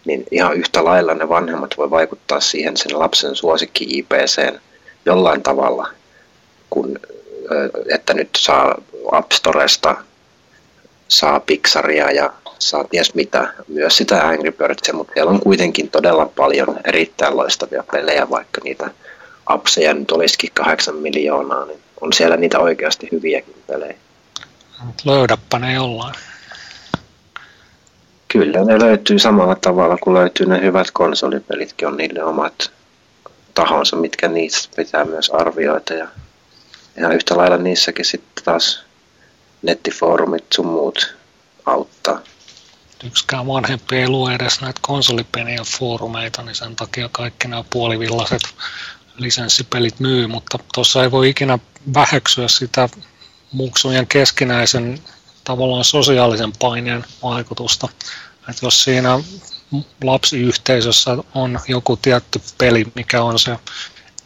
Niin 0.04 0.24
ihan 0.30 0.56
yhtä 0.56 0.84
lailla 0.84 1.14
ne 1.14 1.28
vanhemmat 1.28 1.74
voi 1.76 1.90
vaikuttaa 1.90 2.40
siihen 2.40 2.76
sen 2.76 2.98
lapsen 2.98 3.36
suosikki 3.36 3.86
IPCen 3.98 4.60
jollain 5.06 5.42
tavalla, 5.42 5.88
kun, 6.70 6.98
että 7.94 8.14
nyt 8.14 8.28
saa 8.38 8.74
App 9.12 9.32
Storesta 9.32 9.96
saa 11.08 11.40
Pixaria 11.40 12.10
ja 12.10 12.32
saa 12.58 12.84
ties 12.84 13.14
mitä, 13.14 13.52
myös 13.68 13.96
sitä 13.96 14.28
Angry 14.28 14.52
Birdsia, 14.52 14.94
mutta 14.94 15.12
siellä 15.14 15.30
on 15.30 15.40
kuitenkin 15.40 15.90
todella 15.90 16.26
paljon 16.26 16.80
erittäin 16.84 17.36
loistavia 17.36 17.84
pelejä, 17.92 18.30
vaikka 18.30 18.60
niitä 18.64 18.90
apseja 19.46 19.94
nyt 19.94 20.10
olisikin 20.10 20.50
kahdeksan 20.54 20.96
miljoonaa, 20.96 21.64
niin 21.64 21.80
on 22.00 22.12
siellä 22.12 22.36
niitä 22.36 22.58
oikeasti 22.58 23.08
hyviäkin 23.12 23.62
pelejä. 23.66 23.94
Löydäpä 25.04 25.58
ne 25.58 25.72
jollain. 25.72 26.14
Kyllä 28.28 28.64
ne 28.64 28.78
löytyy 28.80 29.18
samalla 29.18 29.54
tavalla 29.54 29.96
kuin 29.96 30.14
löytyy 30.14 30.46
ne 30.46 30.60
hyvät 30.60 30.90
konsolipelitkin, 30.90 31.88
on 31.88 31.96
niille 31.96 32.24
omat 32.24 32.70
tahonsa, 33.54 33.96
mitkä 33.96 34.28
niistä 34.28 34.68
pitää 34.76 35.04
myös 35.04 35.30
arvioida 35.30 35.94
ja 35.94 36.08
ihan 36.98 37.12
yhtä 37.12 37.36
lailla 37.36 37.56
niissäkin 37.56 38.04
sitten 38.04 38.44
taas 38.44 38.84
nettifoorumit 39.62 40.44
sun 40.54 40.66
muut 40.66 41.16
auttaa. 41.66 42.20
Yksikään 43.04 43.46
vanhempi 43.46 43.96
ei 43.96 44.08
lue 44.08 44.34
edes 44.34 44.60
näitä 44.60 44.80
konsolipelien 44.82 45.64
foorumeita, 45.78 46.42
niin 46.42 46.54
sen 46.54 46.76
takia 46.76 47.08
kaikki 47.12 47.48
nämä 47.48 47.64
puolivillaiset 47.70 48.42
lisenssipelit 49.16 50.00
myy, 50.00 50.26
mutta 50.26 50.58
tuossa 50.74 51.02
ei 51.02 51.10
voi 51.10 51.28
ikinä 51.28 51.58
väheksyä 51.94 52.48
sitä 52.48 52.88
muksujen 53.52 54.06
keskinäisen 54.06 54.98
tavallaan 55.44 55.84
sosiaalisen 55.84 56.52
paineen 56.58 57.04
vaikutusta. 57.22 57.88
Että 58.48 58.66
jos 58.66 58.84
siinä 58.84 59.18
lapsiyhteisössä 60.04 61.16
on 61.34 61.60
joku 61.68 61.96
tietty 61.96 62.40
peli, 62.58 62.84
mikä 62.94 63.22
on 63.22 63.38
se 63.38 63.56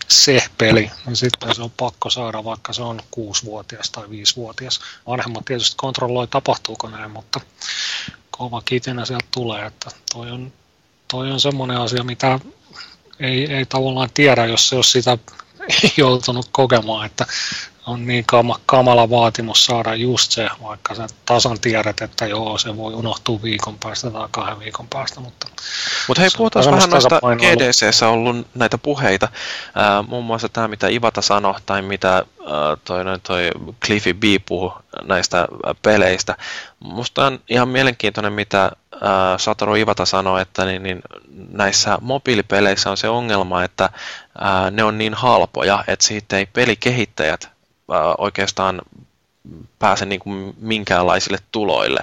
se 0.08 0.46
peli, 0.58 0.90
niin 1.06 1.16
sitten 1.16 1.54
se 1.54 1.62
on 1.62 1.70
pakko 1.76 2.10
saada, 2.10 2.44
vaikka 2.44 2.72
se 2.72 2.82
on 2.82 3.00
kuusivuotias 3.10 3.90
tai 3.90 4.10
viisivuotias. 4.10 4.80
Vanhemmat 5.06 5.44
tietysti 5.44 5.76
kontrolloi, 5.76 6.26
tapahtuuko 6.26 6.88
näin, 6.88 7.10
mutta 7.10 7.40
kova 8.30 8.62
kitinä 8.62 9.04
sieltä 9.04 9.26
tulee, 9.30 9.66
että 9.66 9.90
toi 10.12 10.30
on, 10.30 10.52
toi 11.08 11.32
on 11.32 11.40
semmoinen 11.40 11.80
asia, 11.80 12.04
mitä 12.04 12.40
ei, 13.20 13.54
ei 13.54 13.66
tavallaan 13.66 14.10
tiedä, 14.14 14.46
jos 14.46 14.68
se 14.68 14.76
olisi 14.76 14.90
sitä 14.90 15.18
joutunut 15.96 16.48
kokemaan, 16.52 17.06
että 17.06 17.26
on 17.88 18.06
niin 18.06 18.24
kama, 18.26 18.60
kamala 18.66 19.10
vaatimus 19.10 19.64
saada 19.64 19.94
just 19.94 20.32
se, 20.32 20.48
vaikka 20.62 20.94
sä 20.94 21.06
tasan 21.26 21.60
tiedät, 21.60 22.00
että 22.00 22.26
joo, 22.26 22.58
se 22.58 22.76
voi 22.76 22.94
unohtua 22.94 23.42
viikon 23.42 23.78
päästä 23.78 24.10
tai 24.10 24.28
kahden 24.30 24.58
viikon 24.58 24.88
päästä, 24.88 25.20
mutta 25.20 25.46
Mutta 26.08 26.20
hei, 26.20 26.30
puhutaan 26.36 26.64
vähän 26.64 26.90
noista. 26.90 27.20
GDCssä 27.20 28.08
ollut 28.08 28.46
näitä 28.54 28.78
puheita. 28.78 29.28
Ää, 29.74 30.02
muun 30.02 30.24
muassa 30.24 30.48
tämä, 30.48 30.68
mitä 30.68 30.88
Ivata 30.88 31.22
sanoi, 31.22 31.54
tai 31.66 31.82
mitä 31.82 32.14
ää, 32.14 32.24
toi, 32.84 33.04
noin 33.04 33.20
toi 33.20 33.50
Cliffy 33.86 34.14
B 34.14 34.22
puhui 34.46 34.72
näistä 35.02 35.46
peleistä. 35.82 36.36
Musta 36.80 37.26
on 37.26 37.40
ihan 37.48 37.68
mielenkiintoinen, 37.68 38.32
mitä 38.32 38.70
ää, 39.00 39.38
Satoru 39.38 39.74
Ivata 39.74 40.06
sanoi, 40.06 40.42
että 40.42 40.64
niin, 40.64 40.82
niin 40.82 41.00
näissä 41.50 41.98
mobiilipeleissä 42.00 42.90
on 42.90 42.96
se 42.96 43.08
ongelma, 43.08 43.64
että 43.64 43.90
ää, 44.38 44.70
ne 44.70 44.84
on 44.84 44.98
niin 44.98 45.14
halpoja, 45.14 45.84
että 45.86 46.04
siitä 46.04 46.36
ei 46.36 46.46
pelikehittäjät 46.46 47.57
oikeastaan 48.18 48.82
pääse 49.78 50.06
niin 50.06 50.20
kuin 50.20 50.54
minkäänlaisille 50.58 51.38
tuloille. 51.52 52.00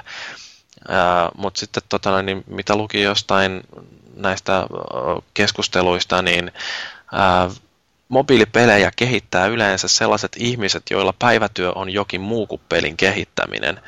Mutta 1.38 1.60
sitten 1.60 1.84
tota, 1.90 2.22
niin 2.22 2.44
mitä 2.48 2.76
luki 2.76 3.02
jostain 3.02 3.62
näistä 4.16 4.56
ää, 4.56 4.68
keskusteluista, 5.34 6.22
niin 6.22 6.52
ää, 7.14 7.49
mobiilipelejä 8.10 8.91
kehittää 8.95 9.45
yleensä 9.45 9.88
sellaiset 9.88 10.32
ihmiset, 10.38 10.84
joilla 10.90 11.14
päivätyö 11.20 11.72
on 11.76 11.90
jokin 11.90 12.22
muu 12.22 12.48
kuin 12.48 12.62
pelin 12.70 12.98
kehittäminen. 12.98 13.80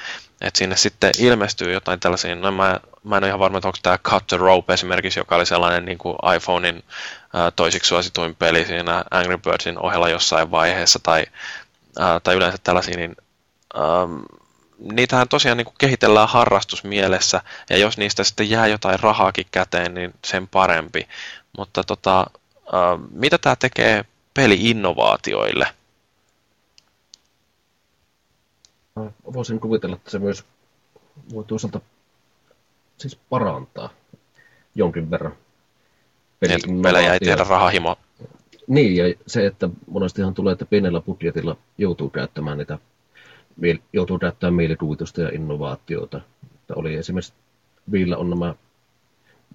Et 0.41 0.55
sinne 0.55 0.75
sitten 0.75 1.11
ilmestyy 1.19 1.73
jotain 1.73 1.99
tällaisia, 1.99 2.35
no 2.35 2.51
mä, 2.51 2.79
mä 3.03 3.17
en 3.17 3.23
ole 3.23 3.27
ihan 3.27 3.39
varma, 3.39 3.57
että 3.57 3.67
onko 3.67 3.79
tämä 3.83 3.97
Cut 3.97 4.27
the 4.27 4.37
Rope 4.37 4.73
esimerkiksi, 4.73 5.19
joka 5.19 5.35
oli 5.35 5.45
sellainen 5.45 5.85
niin 5.85 5.97
kuin 5.97 6.15
iPhonein 6.35 6.83
ää, 7.33 7.51
toisiksi 7.51 7.87
suosituin 7.87 8.35
peli 8.35 8.65
siinä 8.65 9.03
Angry 9.11 9.37
Birdsin 9.37 9.79
ohella 9.79 10.09
jossain 10.09 10.51
vaiheessa, 10.51 10.99
tai, 11.03 11.25
ää, 11.99 12.19
tai 12.19 12.35
yleensä 12.35 12.57
tällaisia, 12.63 12.97
niin 12.97 13.15
ähm, 13.77 14.19
niitähän 14.79 15.27
tosiaan 15.27 15.57
niin 15.57 15.65
kuin 15.65 15.75
kehitellään 15.77 16.29
harrastusmielessä, 16.29 17.41
ja 17.69 17.77
jos 17.77 17.97
niistä 17.97 18.23
sitten 18.23 18.49
jää 18.49 18.67
jotain 18.67 18.99
rahaakin 18.99 19.45
käteen, 19.51 19.93
niin 19.93 20.13
sen 20.25 20.47
parempi. 20.47 21.07
Mutta 21.57 21.83
tota, 21.83 22.19
äh, 22.19 23.09
mitä 23.11 23.37
tämä 23.37 23.55
tekee 23.55 24.05
peli-innovaatioille? 24.33 25.67
Voisin 29.33 29.59
kuvitella, 29.59 29.95
että 29.95 30.11
se 30.11 30.19
myös 30.19 30.45
voi 31.33 31.43
toisaalta 31.43 31.81
siis 32.97 33.19
parantaa 33.29 33.89
jonkin 34.75 35.11
verran. 35.11 35.35
Niin, 36.41 36.81
pelejä 36.81 37.13
ei 37.13 37.19
tehdä 37.19 37.43
rahahimo. 37.43 37.97
Niin, 38.67 38.95
ja 38.95 39.15
se, 39.27 39.45
että 39.45 39.69
monestihan 39.87 40.33
tulee, 40.33 40.53
että 40.53 40.65
pienellä 40.65 41.01
budjetilla 41.01 41.57
joutuu 41.77 42.09
käyttämään 42.09 42.57
niitä, 42.57 42.79
joutuu 43.93 44.19
käyttämään 44.19 44.53
mielikuvitusta 44.53 45.21
ja 45.21 45.29
innovaatioita. 45.29 46.21
Että 46.55 46.73
oli 46.75 46.95
esimerkiksi 46.95 47.33
Viillä 47.91 48.17
on 48.17 48.29
nämä 48.29 48.55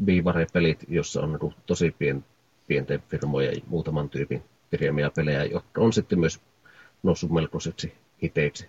Viivare-pelit, 0.06 0.84
jossa 0.88 1.20
on 1.20 1.38
niin 1.42 1.54
tosi 1.66 1.94
pien, 1.98 2.24
pienten 2.66 3.02
firmojen 3.08 3.54
ja 3.54 3.60
muutaman 3.66 4.08
tyypin 4.08 4.42
kirjaimia 4.70 5.10
pelejä, 5.10 5.44
jotka 5.44 5.80
on 5.80 5.92
sitten 5.92 6.20
myös 6.20 6.40
noussut 7.02 7.30
melkoiseksi 7.30 7.92
hiteiksi. 8.22 8.66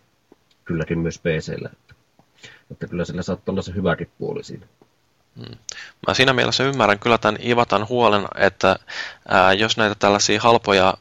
Kylläkin 0.65 0.99
myös 0.99 1.20
PCllä. 1.20 1.70
Että, 1.74 1.95
että 2.72 2.88
kyllä 2.88 3.06
sillä 3.06 3.22
saattaa 3.22 3.53
olla 3.53 3.61
se 3.61 3.76
hyväkin 3.76 4.10
puoli 4.18 4.44
siinä. 4.44 4.65
Mä 6.07 6.14
siinä 6.14 6.34
mielessä 6.34 6.64
ymmärrän 6.64 6.99
kyllä 6.99 7.18
tämän 7.18 7.41
Ivatan 7.47 7.89
huolen, 7.89 8.27
että 8.35 8.76
ää, 9.27 9.53
jos 9.53 9.77
näitä 9.77 9.95
tällaisia 9.99 10.41
halpoja 10.41 10.93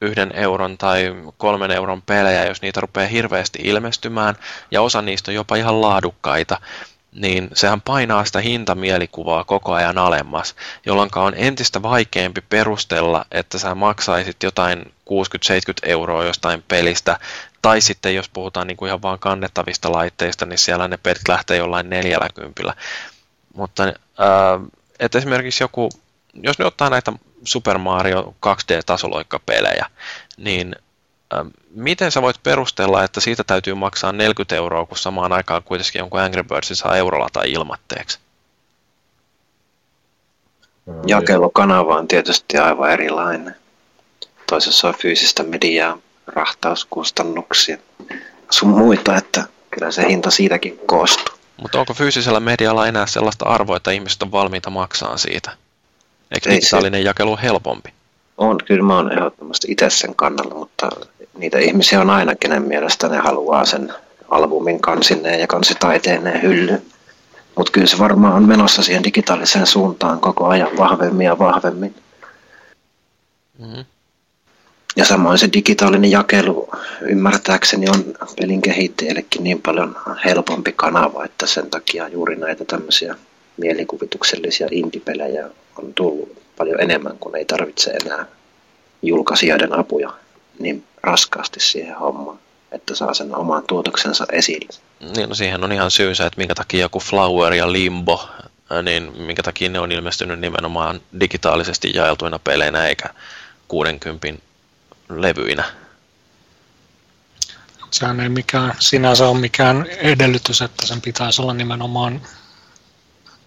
yhden 0.00 0.30
euron 0.34 0.78
tai 0.78 1.14
kolmen 1.36 1.70
euron 1.70 2.02
pelejä, 2.02 2.46
jos 2.46 2.62
niitä 2.62 2.80
rupeaa 2.80 3.08
hirveästi 3.08 3.58
ilmestymään, 3.62 4.34
ja 4.70 4.82
osa 4.82 5.02
niistä 5.02 5.30
on 5.30 5.34
jopa 5.34 5.56
ihan 5.56 5.80
laadukkaita, 5.80 6.60
niin 7.12 7.48
sehän 7.54 7.80
painaa 7.80 8.24
sitä 8.24 8.40
hintamielikuvaa 8.40 9.44
koko 9.44 9.72
ajan 9.72 9.98
alemmas, 9.98 10.54
jolloin 10.86 11.10
on 11.16 11.34
entistä 11.36 11.82
vaikeampi 11.82 12.40
perustella, 12.40 13.24
että 13.30 13.58
sä 13.58 13.74
maksaisit 13.74 14.42
jotain 14.42 14.82
60-70 14.82 14.84
euroa 15.82 16.24
jostain 16.24 16.64
pelistä, 16.68 17.18
tai 17.62 17.80
sitten 17.80 18.14
jos 18.14 18.28
puhutaan 18.28 18.66
niin 18.66 18.76
kuin 18.76 18.86
ihan 18.86 19.02
vaan 19.02 19.18
kannettavista 19.18 19.92
laitteista, 19.92 20.46
niin 20.46 20.58
siellä 20.58 20.88
ne 20.88 20.96
pelit 20.96 21.28
lähtee 21.28 21.56
jollain 21.56 21.90
40. 21.90 22.74
Mutta 23.54 23.84
äh, 23.84 23.94
että 24.98 25.18
esimerkiksi 25.18 25.64
joku, 25.64 25.88
jos 26.34 26.58
ne 26.58 26.64
ottaa 26.64 26.90
näitä 26.90 27.12
Super 27.44 27.78
Mario 27.78 28.34
2D-tasoloikkapelejä, 28.46 29.86
niin 30.36 30.76
äh, 31.34 31.46
miten 31.70 32.12
sä 32.12 32.22
voit 32.22 32.42
perustella, 32.42 33.04
että 33.04 33.20
siitä 33.20 33.44
täytyy 33.44 33.74
maksaa 33.74 34.12
40 34.12 34.56
euroa, 34.56 34.86
kun 34.86 34.98
samaan 34.98 35.32
aikaan 35.32 35.62
kuitenkin 35.62 35.98
jonkun 35.98 36.20
Angry 36.20 36.42
Birdsin 36.42 36.76
saa 36.76 36.96
eurolla 36.96 37.28
tai 37.32 37.52
ilmatteeksi? 37.52 38.18
Jakelukanava 41.06 41.96
on 41.96 42.08
tietysti 42.08 42.58
aivan 42.58 42.90
erilainen. 42.90 43.56
Toisessa 44.46 44.88
on 44.88 44.94
fyysistä 44.94 45.42
mediaa, 45.42 45.98
rahtauskustannuksia 46.26 47.78
sun 48.50 48.68
muita, 48.68 49.16
että 49.16 49.44
kyllä 49.70 49.90
se 49.90 50.08
hinta 50.08 50.30
siitäkin 50.30 50.78
koostuu. 50.86 51.39
Mutta 51.60 51.80
onko 51.80 51.94
fyysisellä 51.94 52.40
medialla 52.40 52.86
enää 52.86 53.06
sellaista 53.06 53.44
arvoa, 53.44 53.76
että 53.76 53.90
ihmiset 53.90 54.22
on 54.22 54.32
valmiita 54.32 54.70
maksaa 54.70 55.16
siitä? 55.16 55.50
Eikö 56.30 56.50
Ei 56.50 56.56
digitaalinen 56.56 57.04
jakelu 57.04 57.30
ole 57.30 57.42
helpompi? 57.42 57.92
On, 58.38 58.58
kyllä 58.64 58.82
mä 58.82 58.96
oon 58.96 59.12
ehdottomasti 59.12 59.72
itse 59.72 59.90
sen 59.90 60.14
kannalla, 60.14 60.54
mutta 60.54 60.88
niitä 61.38 61.58
ihmisiä 61.58 62.00
on 62.00 62.10
aina, 62.10 62.34
kenen 62.34 62.62
mielestä 62.62 63.08
ne 63.08 63.18
haluaa 63.18 63.64
sen 63.64 63.94
albumin 64.28 64.80
kansineen 64.80 65.40
ja 65.40 65.46
kansitaiteineen 65.46 66.42
hyllyyn. 66.42 66.82
Mutta 67.56 67.72
kyllä 67.72 67.86
se 67.86 67.98
varmaan 67.98 68.34
on 68.34 68.48
menossa 68.48 68.82
siihen 68.82 69.04
digitaaliseen 69.04 69.66
suuntaan 69.66 70.20
koko 70.20 70.46
ajan 70.46 70.70
vahvemmin 70.78 71.26
ja 71.26 71.38
vahvemmin. 71.38 71.94
Mm-hmm. 73.58 73.84
Ja 74.96 75.04
samoin 75.04 75.38
se 75.38 75.48
digitaalinen 75.52 76.10
jakelu 76.10 76.70
ymmärtääkseni 77.00 77.88
on 77.88 78.04
pelin 78.40 78.62
kehittäjillekin 78.62 79.44
niin 79.44 79.62
paljon 79.62 79.96
helpompi 80.24 80.72
kanava, 80.72 81.24
että 81.24 81.46
sen 81.46 81.70
takia 81.70 82.08
juuri 82.08 82.36
näitä 82.36 82.64
tämmöisiä 82.64 83.14
mielikuvituksellisia 83.56 84.68
indie-pelejä 84.70 85.50
on 85.78 85.94
tullut 85.94 86.42
paljon 86.56 86.80
enemmän, 86.80 87.18
kun 87.18 87.36
ei 87.36 87.44
tarvitse 87.44 87.90
enää 87.90 88.26
julkaisijoiden 89.02 89.78
apuja 89.78 90.12
niin 90.58 90.84
raskaasti 91.02 91.60
siihen 91.60 91.96
hommaan, 91.96 92.38
että 92.72 92.94
saa 92.94 93.14
sen 93.14 93.36
oman 93.36 93.62
tuotoksensa 93.66 94.26
esille. 94.32 94.68
Niin, 95.16 95.28
no 95.28 95.34
siihen 95.34 95.64
on 95.64 95.72
ihan 95.72 95.90
syynsä, 95.90 96.26
että 96.26 96.38
minkä 96.38 96.54
takia 96.54 96.80
joku 96.80 97.00
Flower 97.00 97.54
ja 97.54 97.72
Limbo, 97.72 98.28
ää, 98.70 98.82
niin 98.82 99.22
minkä 99.22 99.42
takia 99.42 99.68
ne 99.68 99.80
on 99.80 99.92
ilmestynyt 99.92 100.40
nimenomaan 100.40 101.00
digitaalisesti 101.20 101.90
jaeltuina 101.94 102.38
peleinä 102.38 102.86
eikä 102.86 103.08
60 103.68 104.28
levyinä. 105.10 105.64
Sehän 107.90 108.20
ei 108.20 108.28
mikään, 108.28 108.74
sinänsä 108.78 109.28
ole 109.28 109.40
mikään 109.40 109.86
edellytys, 109.86 110.62
että 110.62 110.86
sen 110.86 111.00
pitäisi 111.00 111.42
olla 111.42 111.54
nimenomaan 111.54 112.22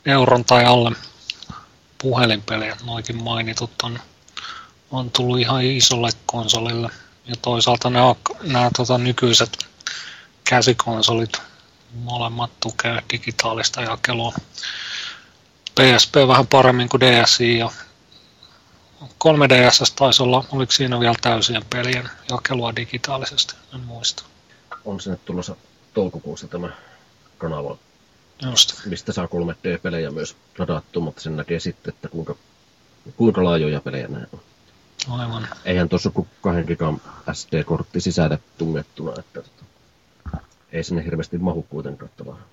euron 0.06 0.46
tai 0.46 0.66
alle 0.66 0.92
puhelinpelejä. 1.98 2.78
Noikin 2.86 3.24
mainitut 3.24 3.72
on, 3.84 4.00
on 4.92 5.12
tullut 5.12 5.40
ihan 5.40 5.64
isolle 5.64 6.10
konsolille. 6.26 6.90
Ja 7.26 7.36
toisaalta 7.42 7.90
nämä, 7.90 8.16
nämä 8.42 8.70
tota, 8.78 8.98
nykyiset 8.98 9.58
käsikonsolit 10.44 11.42
molemmat 11.94 12.52
tukee 12.60 13.04
digitaalista 13.12 13.82
jakelua. 13.82 14.34
PSP 15.76 16.16
vähän 16.28 16.48
paremmin 16.48 16.90
kuin 16.90 17.02
DSi 17.02 17.58
ja 17.58 17.72
3DS 19.04 19.94
taisi 19.96 20.24
olla, 20.24 20.46
oliko 20.52 20.72
siinä 20.72 21.00
vielä 21.00 21.16
täysien 21.22 21.64
pelien 21.70 22.10
jakelua 22.30 22.76
digitaalisesti, 22.76 23.56
en 23.74 23.80
muista. 23.80 24.24
On 24.86 25.00
sinne 25.00 25.18
tulossa 25.26 25.56
toukokuussa 25.94 26.48
tämä 26.48 26.70
kanava, 27.38 27.78
Just. 28.42 28.86
mistä 28.86 29.14
saa 29.14 29.26
3D-pelejä 29.26 30.12
myös 30.12 30.36
ladattu, 30.58 31.02
mutta 31.02 31.22
sen 31.22 31.38
näkee 31.38 31.60
sitten, 31.60 31.94
että 31.94 32.08
kuinka, 32.08 32.36
kuinka 33.18 33.44
laajoja 33.44 33.82
pelejä 33.82 34.08
nämä 34.08 34.26
on. 34.34 34.40
Aivan. 35.10 35.48
Eihän 35.66 35.90
tuossa 35.90 36.10
kuin 36.10 36.28
2 36.42 36.64
gigan 36.64 37.02
SD-kortti 37.34 38.02
sisälle 38.02 38.40
tungettuna, 38.58 39.14
että 39.20 39.42
tota, 39.42 39.64
ei 40.72 40.84
sinne 40.84 41.04
hirveästi 41.06 41.38
mahu 41.38 41.64
kuitenkaan 41.64 42.12
tavallaan. 42.18 42.53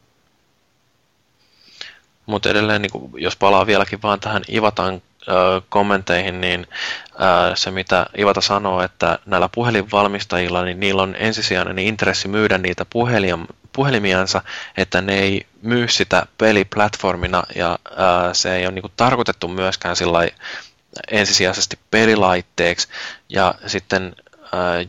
Mutta 2.30 2.50
edelleen, 2.50 2.82
niin 2.82 2.90
kuin, 2.92 3.12
jos 3.16 3.36
palaa 3.36 3.66
vieläkin 3.66 4.02
vaan 4.02 4.20
tähän 4.20 4.42
Ivatan 4.52 5.02
ö, 5.28 5.60
kommenteihin, 5.68 6.40
niin 6.40 6.66
ö, 7.14 7.56
se 7.56 7.70
mitä 7.70 8.06
Ivata 8.18 8.40
sanoo, 8.40 8.82
että 8.82 9.18
näillä 9.26 9.48
puhelinvalmistajilla, 9.54 10.64
niin 10.64 10.80
niillä 10.80 11.02
on 11.02 11.16
ensisijainen 11.18 11.78
intressi 11.78 12.28
myydä 12.28 12.58
niitä 12.58 12.84
puhelim, 12.90 13.46
puhelimiansa, 13.72 14.42
että 14.76 15.00
ne 15.00 15.18
ei 15.18 15.46
myy 15.62 15.88
sitä 15.88 16.26
peliplatformina 16.38 17.42
ja 17.54 17.78
ö, 17.86 17.96
se 18.32 18.56
ei 18.56 18.66
ole 18.66 18.74
niin 18.74 18.92
tarkoitettu 18.96 19.48
myöskään 19.48 19.96
sillä 19.96 20.28
ensisijaisesti 21.10 21.78
pelilaitteeksi. 21.90 22.88
Ja 23.28 23.54
sitten 23.66 24.16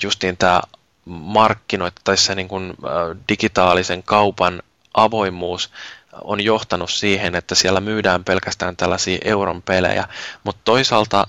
justiin 0.03 0.37
tämä 0.37 0.61
markkinoita 1.05 2.01
tai 2.03 2.17
se 2.17 2.35
niin 2.35 2.49
digitaalisen 3.29 4.03
kaupan 4.03 4.63
avoimuus 4.93 5.71
on 6.23 6.41
johtanut 6.41 6.91
siihen, 6.91 7.35
että 7.35 7.55
siellä 7.55 7.81
myydään 7.81 8.23
pelkästään 8.23 8.77
tällaisia 8.77 9.17
euron 9.23 9.61
pelejä, 9.61 10.07
mutta 10.43 10.61
toisaalta 10.63 11.27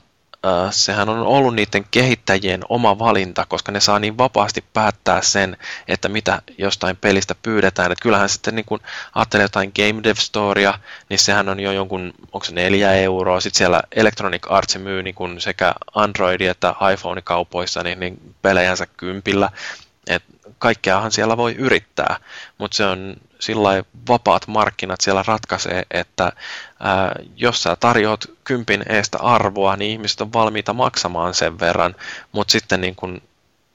sehän 0.70 1.08
on 1.08 1.18
ollut 1.18 1.54
niiden 1.54 1.84
kehittäjien 1.90 2.60
oma 2.68 2.98
valinta, 2.98 3.46
koska 3.48 3.72
ne 3.72 3.80
saa 3.80 3.98
niin 3.98 4.18
vapaasti 4.18 4.64
päättää 4.72 5.22
sen, 5.22 5.56
että 5.88 6.08
mitä 6.08 6.42
jostain 6.58 6.96
pelistä 6.96 7.34
pyydetään. 7.42 7.92
Et 7.92 8.00
kyllähän 8.00 8.28
sitten 8.28 8.54
niin 8.54 8.64
kun 8.64 8.80
ajattelee 9.14 9.44
jotain 9.44 9.72
Game 9.76 10.02
Dev 10.02 10.16
Storya, 10.16 10.78
niin 11.08 11.18
sehän 11.18 11.48
on 11.48 11.60
jo 11.60 11.72
jonkun, 11.72 12.14
onko 12.32 12.44
se 12.44 12.52
neljä 12.52 12.92
euroa, 12.92 13.40
sitten 13.40 13.58
siellä 13.58 13.82
Electronic 13.92 14.46
Arts 14.48 14.76
myy 14.76 15.02
niin 15.02 15.14
kun 15.14 15.40
sekä 15.40 15.74
Androidi- 15.94 16.46
että 16.46 16.74
iPhone-kaupoissa 16.92 17.82
niin, 17.82 18.00
niin 18.00 18.34
pelejänsä 18.42 18.86
kympillä, 18.86 19.50
et 20.06 20.22
kaikkeahan 20.58 21.12
siellä 21.12 21.36
voi 21.36 21.54
yrittää, 21.54 22.16
mutta 22.58 22.76
se 22.76 22.84
on 22.84 23.16
sillä 23.42 23.84
vapaat 24.08 24.46
markkinat 24.46 25.00
siellä 25.00 25.24
ratkaisee, 25.26 25.82
että 25.90 26.32
ää, 26.80 27.14
jos 27.36 27.62
sä 27.62 27.76
tarjoat 27.80 28.24
kympin 28.44 28.82
eestä 28.88 29.18
arvoa, 29.18 29.76
niin 29.76 29.90
ihmiset 29.90 30.20
on 30.20 30.32
valmiita 30.32 30.72
maksamaan 30.72 31.34
sen 31.34 31.60
verran, 31.60 31.94
mutta 32.32 32.52
sitten 32.52 32.80
niin 32.80 32.96
kun 32.96 33.22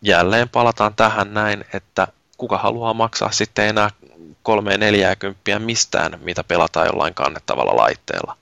jälleen 0.02 0.50
palataan 0.50 0.94
tähän 0.96 1.34
näin, 1.34 1.66
että 1.74 2.08
kuka 2.38 2.58
haluaa 2.58 2.94
maksaa 2.94 3.32
sitten 3.32 3.68
enää 3.68 3.90
kolme 4.44 4.78
neljää 4.78 5.16
kymppiä 5.16 5.60
mistään, 5.60 6.20
mitä 6.24 6.44
pelataan 6.44 6.88
jollain 6.88 7.14
kannettavalla 7.14 7.76
laitteella. 7.76 8.38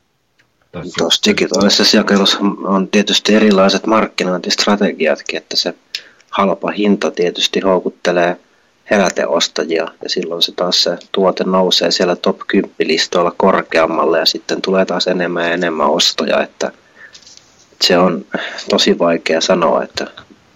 Tuossa 0.98 1.22
digitaalisessa 1.30 1.98
jakelussa 1.98 2.38
on 2.64 2.88
tietysti 2.88 3.36
erilaiset 3.36 3.86
markkinointistrategiatkin, 3.86 5.38
että 5.38 5.58
se 5.58 5.74
halpa 6.30 6.72
hinta 6.72 7.12
tietysti 7.12 7.60
houkuttelee 7.60 8.38
heräteostajia 8.92 9.88
ja 10.02 10.10
silloin 10.10 10.42
se 10.42 10.52
taas 10.52 10.84
se 10.84 10.98
tuote 11.12 11.44
nousee 11.44 11.92
siellä 11.92 12.16
top 12.16 12.40
10 12.48 12.76
listoilla 12.80 13.34
korkeammalle 13.38 14.20
ja 14.20 14.26
sitten 14.26 14.62
tulee 14.62 14.86
taas 14.86 15.08
enemmän 15.08 15.44
ja 15.44 15.54
enemmän 15.54 15.90
ostoja, 15.90 16.44
että 16.44 16.72
se 17.82 17.98
on 17.98 18.26
tosi 18.70 19.00
vaikea 19.00 19.42
sanoa, 19.42 19.84
että 19.84 20.08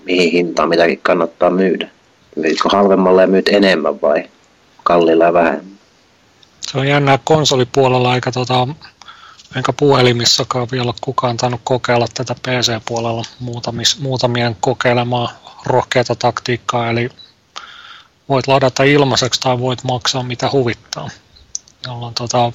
mihin 0.06 0.32
hintaan 0.32 0.70
mitäkin 0.70 1.00
kannattaa 1.04 1.50
myydä. 1.50 1.90
Myytkö 2.36 2.70
halvemmalla 2.72 3.22
ja 3.22 3.28
myyt 3.28 3.48
enemmän 3.50 4.02
vai 4.02 4.24
kalliilla 4.84 5.26
ja 5.26 5.34
vähemmän? 5.34 5.80
Se 6.62 6.78
on 6.78 6.88
jännää 6.88 7.20
konsolipuolella 7.24 8.16
eikä, 8.16 8.32
tota, 8.32 8.68
eikä 9.56 9.74
puhelimissakaan 9.74 10.68
vielä 10.72 10.94
kukaan 11.02 11.38
tainnut 11.38 11.62
kokeilla 11.64 12.08
tätä 12.14 12.36
PC-puolella 12.36 13.24
muutamis, 13.40 14.00
muutamien 14.00 14.56
kokeilemaan 14.60 15.30
rohkeata 15.66 16.16
taktiikkaa, 16.16 16.90
eli 16.90 17.10
voit 18.30 18.48
ladata 18.48 18.84
ilmaiseksi 18.84 19.42
tai 19.42 19.60
voit 19.60 19.84
maksaa 19.84 20.24
mitä 20.24 20.50
huvittaa. 20.52 21.10
Jolloin 21.88 22.14
tota, 22.14 22.52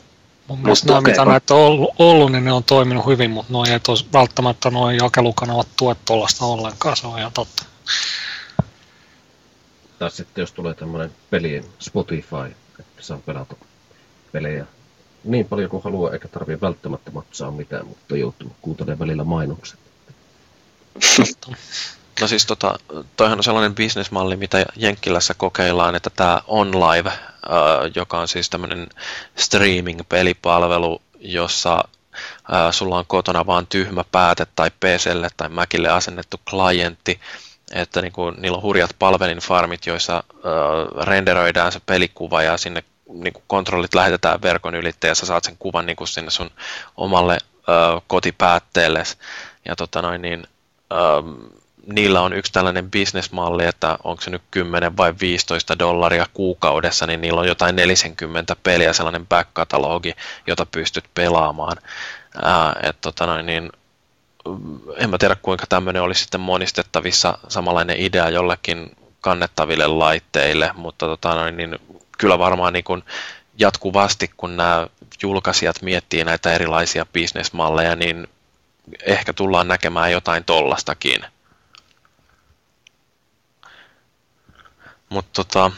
mun 0.48 0.59
mielestä 0.59 0.86
nämä, 0.86 1.01
mitä 1.01 1.24
näitä 1.24 1.55
on 1.55 1.60
ollut, 1.60 1.90
ollut, 1.98 2.32
niin 2.32 2.44
ne 2.44 2.52
on 2.52 2.64
toiminut 2.64 3.06
hyvin, 3.06 3.30
mutta 3.30 3.52
noin 3.52 3.70
ei 3.70 3.80
tos, 3.80 4.12
välttämättä 4.12 4.70
nuo 4.70 4.90
jakelukanavat 4.90 5.68
tue 5.76 5.96
tuollaista 6.05 6.44
ollenkaan, 6.44 6.96
se 6.96 7.06
on 7.06 7.18
ihan 7.18 7.32
totta. 7.32 7.64
Tai 9.98 10.10
sitten 10.10 10.42
jos 10.42 10.52
tulee 10.52 10.74
tämmöinen 10.74 11.12
pelien 11.30 11.64
Spotify, 11.78 12.56
että 12.80 13.02
saa 13.02 13.18
pelata 13.26 13.56
pelejä 14.32 14.66
niin 15.24 15.46
paljon 15.46 15.70
kuin 15.70 15.84
haluaa, 15.84 16.12
eikä 16.12 16.28
tarvitse 16.28 16.60
välttämättä 16.60 17.10
maksaa 17.10 17.51
mitään, 17.51 17.86
mutta 17.86 18.16
joutuu 18.16 18.52
kuuntelemaan 18.60 18.98
välillä 18.98 19.24
mainokset. 19.24 19.78
No 22.20 22.28
siis 22.28 22.47
tota, 22.47 22.78
toihan 23.16 23.39
on 23.39 23.45
sellainen 23.45 23.74
bisnesmalli, 23.74 24.36
mitä 24.36 24.66
Jenkkilässä 24.77 25.35
kokeillaan, 25.35 25.95
että 25.95 26.11
tämä 26.11 26.41
OnLive, 26.47 27.09
äh, 27.09 27.19
joka 27.95 28.19
on 28.19 28.28
siis 28.28 28.51
tämmöinen 28.51 28.89
streaming-pelipalvelu, 29.36 31.03
jossa 31.19 31.85
äh, 32.53 32.70
sulla 32.70 32.99
on 32.99 33.07
kotona 33.07 33.47
vaan 33.47 33.66
tyhmä 33.66 34.05
pääte 34.12 34.47
tai 34.57 34.70
PClle 34.70 35.28
tai 35.36 35.49
Macille 35.49 35.89
asennettu 35.89 36.36
klientti, 36.51 37.20
että 37.73 38.03
niinku, 38.03 38.31
niillä 38.31 38.57
on 38.57 38.62
hurjat 38.62 38.97
palvelinfarmit, 38.99 39.86
joissa 39.86 40.16
äh, 40.16 41.05
renderöidään 41.07 41.73
se 41.73 41.81
pelikuva 41.86 42.43
ja 42.43 42.59
sinne 42.59 42.85
niinku, 43.09 43.43
kontrollit 43.47 43.95
lähetetään 43.95 44.43
verkon 44.43 44.74
ylitse 44.74 45.09
ja 45.09 45.15
sä 45.15 45.27
saat 45.27 45.45
sen 45.45 45.57
kuvan 45.59 45.86
niinku, 45.86 46.07
sinne 46.07 46.31
sun 46.31 46.51
omalle 46.97 47.32
äh, 47.35 48.03
kotipäätteelle. 48.07 49.03
Ja 49.65 49.77
tota 49.77 50.03
noin, 50.03 50.23
niin, 50.23 50.47
äh, 50.93 51.55
niillä 51.86 52.20
on 52.20 52.32
yksi 52.32 52.52
tällainen 52.52 52.90
bisnesmalli, 52.90 53.66
että 53.66 53.98
onko 54.05 54.23
se 54.23 54.31
nyt 54.31 54.43
10 54.51 54.97
vai 54.97 55.15
15 55.20 55.78
dollaria 55.78 56.27
kuukaudessa, 56.35 57.06
niin 57.06 57.20
niillä 57.20 57.40
on 57.40 57.48
jotain 57.48 57.77
40 57.77 58.56
peliä, 58.62 58.93
sellainen 58.93 59.27
back-katalogi, 59.27 60.15
jota 60.47 60.66
pystyt 60.66 61.05
pelaamaan. 61.15 61.77
Ää, 62.43 62.77
et 62.82 62.97
tota 63.01 63.27
noin, 63.27 63.47
niin, 63.47 63.73
en 64.97 65.11
mä 65.11 65.19
tiedä 65.19 65.36
kuinka 65.43 65.66
tämmöinen 65.69 66.02
olisi 66.02 66.20
sitten 66.20 66.40
monistettavissa 66.40 67.39
samanlainen 67.48 68.01
idea 68.01 68.28
jollekin 68.28 68.97
kannettaville 69.20 69.86
laitteille, 69.86 70.70
mutta 70.74 71.06
tota 71.06 71.35
noin, 71.35 71.56
niin, 71.56 71.78
kyllä 72.19 72.39
varmaan 72.39 72.73
niin 72.73 72.85
kun 72.85 73.05
jatkuvasti, 73.59 74.31
kun 74.36 74.56
nämä 74.56 74.89
julkaisijat 75.23 75.82
miettii 75.82 76.24
näitä 76.24 76.52
erilaisia 76.52 77.06
bisnesmalleja, 77.12 77.97
niin 77.97 78.28
ehkä 79.06 79.32
tullaan 79.32 79.69
näkemään 79.69 80.12
jotain 80.12 80.44
tollastakin. 80.44 81.24
Mutta 85.15 85.31
tota, 85.45 85.70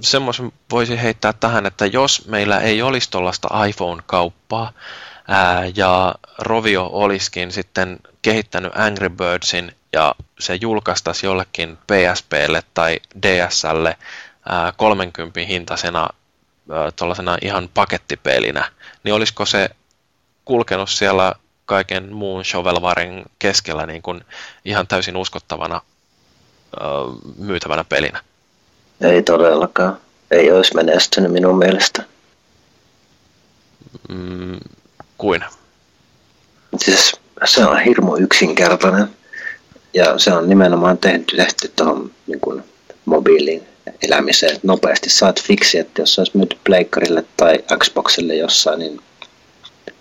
semmoisen 0.00 0.52
voisi 0.70 1.02
heittää 1.02 1.32
tähän, 1.32 1.66
että 1.66 1.86
jos 1.86 2.26
meillä 2.28 2.60
ei 2.60 2.82
olisi 2.82 3.10
tuollaista 3.10 3.66
iPhone-kauppaa 3.66 4.72
ää, 5.28 5.64
ja 5.76 6.14
Rovio 6.38 6.90
olisikin 6.92 7.52
sitten 7.52 7.98
kehittänyt 8.22 8.72
Angry 8.76 9.08
Birdsin 9.08 9.76
ja 9.92 10.14
se 10.38 10.58
julkaistaisi 10.60 11.26
jollekin 11.26 11.76
PSPlle 11.76 12.62
tai 12.74 13.00
DSlle 13.22 13.96
ää, 14.48 14.72
30 14.76 15.40
hintaisena 15.40 16.08
tuollaisena 16.96 17.38
ihan 17.42 17.68
pakettipelinä, 17.74 18.72
niin 19.04 19.14
olisiko 19.14 19.46
se 19.46 19.70
kulkenut 20.44 20.90
siellä 20.90 21.34
kaiken 21.66 22.12
muun 22.12 22.44
shovelvarin 22.44 23.24
keskellä 23.38 23.86
niin 23.86 24.02
kuin 24.02 24.24
ihan 24.64 24.86
täysin 24.86 25.16
uskottavana 25.16 25.80
myytävänä 27.38 27.84
pelinä. 27.88 28.20
Ei 29.00 29.22
todellakaan. 29.22 29.98
Ei 30.30 30.52
olisi 30.52 30.74
menestynyt 30.74 31.32
minun 31.32 31.58
mielestä. 31.58 32.04
Mm, 34.08 34.60
kuin? 35.18 35.44
Siis 36.76 37.12
se 37.44 37.64
on 37.64 37.80
hirmu 37.80 38.16
yksinkertainen. 38.16 39.08
Ja 39.94 40.18
se 40.18 40.32
on 40.32 40.48
nimenomaan 40.48 40.98
tehty, 40.98 41.36
tehty 41.36 41.72
tuohon 41.76 42.10
niin 42.26 42.40
kuin, 42.40 42.64
mobiiliin 43.04 43.62
elämiseen. 44.02 44.56
Nopeasti 44.62 45.10
saat 45.10 45.42
fiksi, 45.42 45.78
että 45.78 46.02
jos 46.02 46.14
se 46.14 46.20
olisi 46.20 46.36
myyty 46.36 46.56
pleikkarille 46.64 47.24
tai 47.36 47.58
Xboxille 47.78 48.34
jossain, 48.34 48.78
niin 48.78 49.00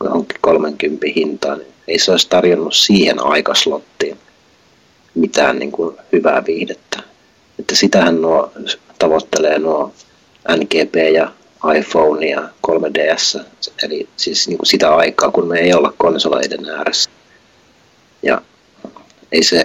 johonkin 0.04 0.38
30 0.41 1.06
hintaan, 1.16 1.58
niin 1.58 1.74
ei 1.88 2.00
se 2.00 2.12
olisi 2.12 2.30
tarjonnut 2.30 2.76
siihen 2.76 3.20
aikaslottiin 3.20 4.18
mitään 5.15 5.60
niin 5.60 5.72
kuin 5.72 5.98
hyvää 6.11 6.44
viihdettä. 6.45 7.03
Että 7.60 7.76
sitähän 7.76 8.22
nuo 8.22 8.52
tavoittelee 8.99 9.60
nuo 9.60 9.94
NGP 10.52 10.95
ja 11.14 11.31
iPhone 11.77 12.26
ja 12.26 12.49
3DS, 12.68 13.44
eli 13.84 14.10
siis 14.18 14.48
niin 14.48 14.57
kuin 14.57 14.68
sitä 14.68 14.95
aikaa, 14.95 15.31
kun 15.31 15.48
me 15.48 15.60
ei 15.60 15.73
olla 15.73 15.94
konsoleiden 15.98 16.69
ääressä. 16.69 17.10
Ja 18.23 18.41
ei 19.31 19.44
se... 19.44 19.64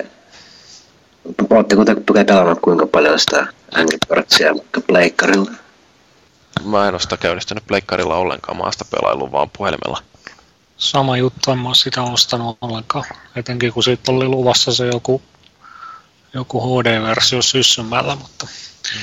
Oletteko 1.50 1.84
te 1.84 1.94
tukea 2.06 2.24
pelannut 2.24 2.58
kuinka 2.62 2.86
paljon 2.86 3.18
sitä 3.18 3.46
Angry 3.74 3.98
Birdsia 4.08 4.54
mutta 4.54 4.80
pleikkarilla? 4.80 5.50
Mä 6.64 6.88
en 6.88 6.94
ole 6.94 7.00
sitä 7.00 7.16
käynnistänyt 7.16 7.66
pleikkarilla 7.66 8.16
ollenkaan, 8.16 8.56
mä 8.56 8.72
sitä 8.72 8.84
pelaillut 8.90 9.32
vaan 9.32 9.50
puhelimella. 9.56 10.02
Sama 10.76 11.16
juttu, 11.16 11.50
en 11.50 11.58
mä 11.58 11.74
sitä 11.74 12.02
ostanut 12.02 12.58
ollenkaan. 12.60 13.04
Etenkin 13.36 13.72
kun 13.72 13.82
siitä 13.82 14.12
oli 14.12 14.28
luvassa 14.28 14.72
se 14.72 14.86
joku 14.86 15.22
joku 16.35 16.61
HD-versio 16.61 17.43
syssymällä, 17.43 18.16
mutta 18.16 18.47
mm. 18.94 19.01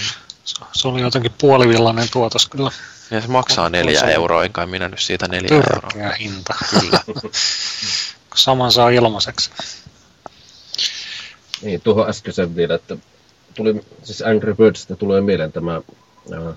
se, 0.74 0.88
oli 0.88 1.02
jotenkin 1.02 1.32
puolivillainen 1.38 2.08
tuotos 2.12 2.48
kyllä. 2.48 2.72
Ja 3.12 3.22
se 3.22 3.28
maksaa 3.28 3.70
neljä 3.70 3.99
se 3.99 4.06
euroa, 4.06 4.44
enkä 4.44 4.66
minä 4.66 4.88
nyt 4.90 4.99
siitä 4.99 5.28
neljä 5.28 5.49
Törkeä 5.49 6.03
euroa. 6.03 6.16
hinta, 6.16 6.53
kyllä. 6.70 6.99
Saman 8.36 8.72
saa 8.72 8.90
ilmaiseksi. 8.90 9.52
Niin, 11.62 11.82
tuohon 11.82 12.10
äskeisen 12.10 12.56
vielä, 12.56 12.76
että 12.76 12.98
tuli, 13.53 13.86
siis 14.03 14.22
Angry 14.22 14.56
Birdsista 14.56 14.95
tulee 14.95 15.22
mieleen 15.22 15.52
tämä 15.52 15.76
äh, 15.76 16.56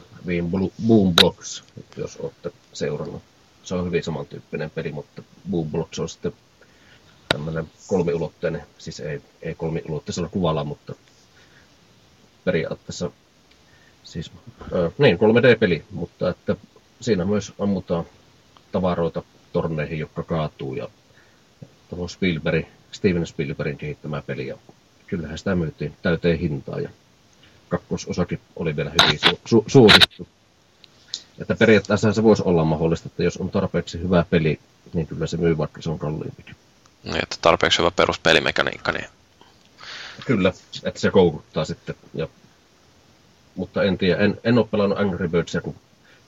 Boom 0.87 1.15
Blocks, 1.15 1.65
jos 1.97 2.17
olette 2.17 2.51
seurannut. 2.73 3.23
Se 3.63 3.75
on 3.75 3.87
hyvin 3.87 4.05
samantyyppinen 4.05 4.71
peli, 4.71 4.93
mutta 4.93 5.23
Boom 5.51 5.71
Blocks 5.71 5.99
on 5.99 6.09
sitten 6.09 6.33
tämmöinen 7.35 7.71
kolmiulotteinen, 7.87 8.63
siis 8.79 9.01
ei, 9.01 9.21
ei 9.43 9.55
kolmiulotteisella 9.55 10.29
kuvalla, 10.29 10.65
mutta 10.65 10.95
periaatteessa 12.45 13.11
siis, 14.05 14.31
ö, 14.73 14.91
niin, 14.99 15.17
3D-peli, 15.19 15.85
mutta 15.91 16.31
että 16.31 16.57
siinä 17.01 17.25
myös 17.25 17.53
ammutaan 17.59 18.05
tavaroita 18.73 19.23
torneihin, 19.53 19.99
jotka 19.99 20.23
kaatuu 20.23 20.75
ja 20.75 20.89
tuohon 21.91 22.09
Spielberg, 22.09 22.67
Steven 22.93 23.27
Spielbergin 23.27 23.77
kehittämää 23.77 24.23
peliä. 24.23 24.59
Kyllähän 25.07 25.39
sitä 25.39 25.55
myytiin 25.55 25.97
täyteen 26.03 26.39
hintaa 26.39 26.81
ja 26.81 26.89
kakkososakin 27.69 28.41
oli 28.57 28.77
vielä 28.77 28.91
hyvin 28.91 29.21
su- 29.27 29.39
su- 29.49 29.65
suosittu. 29.67 30.29
Että 31.39 31.55
periaatteessa 31.55 32.13
se 32.13 32.23
voisi 32.23 32.43
olla 32.47 32.65
mahdollista, 32.65 33.07
että 33.09 33.23
jos 33.25 33.37
on 33.37 33.51
tarpeeksi 33.51 34.01
hyvä 34.01 34.25
peli, 34.31 34.59
niin 34.95 35.07
kyllä 35.07 35.27
se 35.27 35.37
myy, 35.37 35.59
vaikka 35.59 35.83
se 35.83 35.91
on 35.91 35.99
kalliimpikin. 35.99 36.57
Niin, 37.05 37.23
että 37.23 37.37
tarpeeksi 37.43 37.79
hyvä 37.79 37.91
peruspelimekaniikka, 37.91 38.93
niin... 38.93 39.07
Kyllä, 40.27 40.53
että 40.85 41.01
se 41.01 41.11
kouluttaa 41.11 41.65
sitten. 41.65 41.95
Ja... 42.15 42.29
Mutta 43.55 43.83
en 43.83 43.99
tiedä, 43.99 44.21
en, 44.25 44.41
en 44.45 44.59
ole 44.59 44.67
pelannut 44.71 44.99
Angry 44.99 45.29
Birdsia 45.29 45.61
kuin 45.61 45.77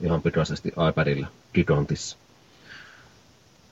ihan 0.01 0.21
pikaisesti 0.21 0.73
iPadilla 0.89 1.27
gigantissa. 1.53 2.17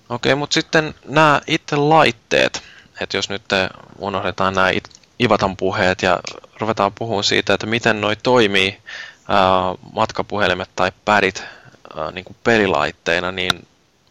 Okei, 0.10 0.36
mutta 0.36 0.54
sitten 0.54 0.96
nämä 1.06 1.42
itse 1.48 1.76
laitteet, 1.76 2.64
että 3.02 3.18
jos 3.18 3.30
nyt 3.30 3.44
unohdetaan 4.00 4.56
nämä 4.56 4.72
Ivatan 5.22 5.58
puheet 5.58 6.02
ja 6.02 6.20
ruvetaan 6.60 6.92
puhumaan 6.94 7.24
siitä, 7.24 7.54
että 7.54 7.68
miten 7.68 8.02
noi 8.02 8.16
toimii 8.16 8.78
ää, 9.28 9.40
matkapuhelimet 9.94 10.70
tai 10.76 10.92
pädit 11.06 11.44
ää, 11.98 12.12
niin 12.12 12.26
kuin 12.26 12.38
pelilaitteina, 12.44 13.32
niin 13.32 13.68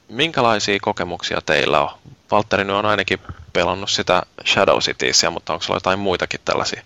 minkälaisia 0.08 0.78
kokemuksia 0.82 1.40
teillä 1.46 1.80
on? 1.80 1.98
Valtteri 2.30 2.70
on 2.72 2.86
ainakin 2.86 3.18
pelannut 3.52 3.90
sitä 3.90 4.22
Shadow 4.46 4.78
Citiesia, 4.78 5.30
mutta 5.30 5.52
onko 5.52 5.62
sulla 5.62 5.76
jotain 5.76 5.98
muitakin 5.98 6.40
tällaisia 6.44 6.82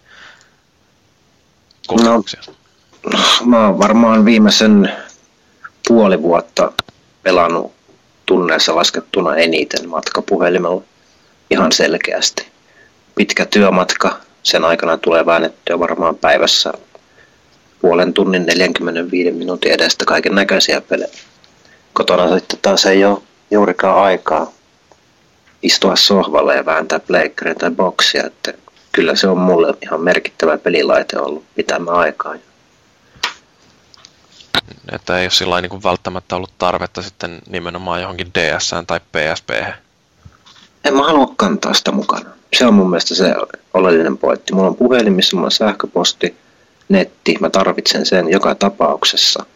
kokemuksia? 1.86 2.40
No, 3.12 3.18
mä 3.44 3.66
oon 3.66 3.78
varmaan 3.78 4.24
viimeisen 4.24 4.92
puoli 5.88 6.22
vuotta 6.22 6.72
pelannut 7.22 7.72
tunneissa 8.26 8.76
laskettuna 8.76 9.36
eniten 9.36 9.88
matkapuhelimella 9.88 10.82
ihan 11.50 11.72
selkeästi. 11.72 12.46
Pitkä 13.14 13.46
työmatka, 13.46 14.18
sen 14.42 14.64
aikana 14.64 14.96
tulee 14.96 15.26
väännettyä 15.26 15.78
varmaan 15.78 16.16
päivässä 16.16 16.72
puolen 17.80 18.12
tunnin 18.12 18.46
45 18.46 19.30
minuutin 19.30 19.72
edestä 19.72 20.04
kaiken 20.04 20.34
näköisiä 20.34 20.80
pelejä. 20.80 21.10
Kotona 21.92 22.38
sitten 22.38 22.58
taas 22.62 22.86
ei 22.86 23.04
ole 23.04 23.18
juurikaan 23.50 24.02
aikaa 24.02 24.52
istua 25.62 25.96
sohvalle 25.96 26.56
ja 26.56 26.66
vääntää 26.66 26.98
pleikkaria 26.98 27.54
tai 27.54 27.70
boksia, 27.70 28.26
että 28.26 28.54
kyllä 28.92 29.14
se 29.14 29.28
on 29.28 29.38
mulle 29.38 29.74
ihan 29.82 30.00
merkittävä 30.00 30.58
pelilaite 30.58 31.18
ollut 31.18 31.44
pitämään 31.54 31.96
aikaa. 31.96 32.34
Että 34.92 35.18
ei 35.18 35.24
ole 35.24 35.30
sillä 35.30 35.60
niin 35.60 35.82
välttämättä 35.82 36.36
ollut 36.36 36.52
tarvetta 36.58 37.02
sitten 37.02 37.38
nimenomaan 37.48 38.00
johonkin 38.00 38.30
DS 38.34 38.70
tai 38.86 39.00
PSP. 39.00 39.50
En 40.84 40.96
mä 40.96 41.06
halua 41.06 41.34
kantaa 41.36 41.74
sitä 41.74 41.92
mukana. 41.92 42.30
Se 42.56 42.66
on 42.66 42.74
mun 42.74 42.90
mielestä 42.90 43.14
se 43.14 43.34
oleellinen 43.74 44.18
pointti. 44.18 44.54
Mulla 44.54 44.68
on 44.68 44.76
puhelin, 44.76 45.12
missä 45.12 45.36
mulla 45.36 45.46
on 45.46 45.50
sähköposti, 45.50 46.36
netti, 46.88 47.36
mä 47.40 47.50
tarvitsen 47.50 48.06
sen 48.06 48.28
joka 48.28 48.54
tapauksessa. 48.54 49.46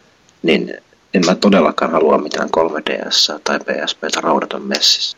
Niin 0.43 0.77
en 1.13 1.25
mä 1.25 1.35
todellakaan 1.35 1.91
halua 1.91 2.17
mitään 2.17 2.49
3DS 2.57 3.39
tai 3.43 3.59
PSPtä 3.59 4.21
raudaton 4.21 4.61
messissä. 4.61 5.17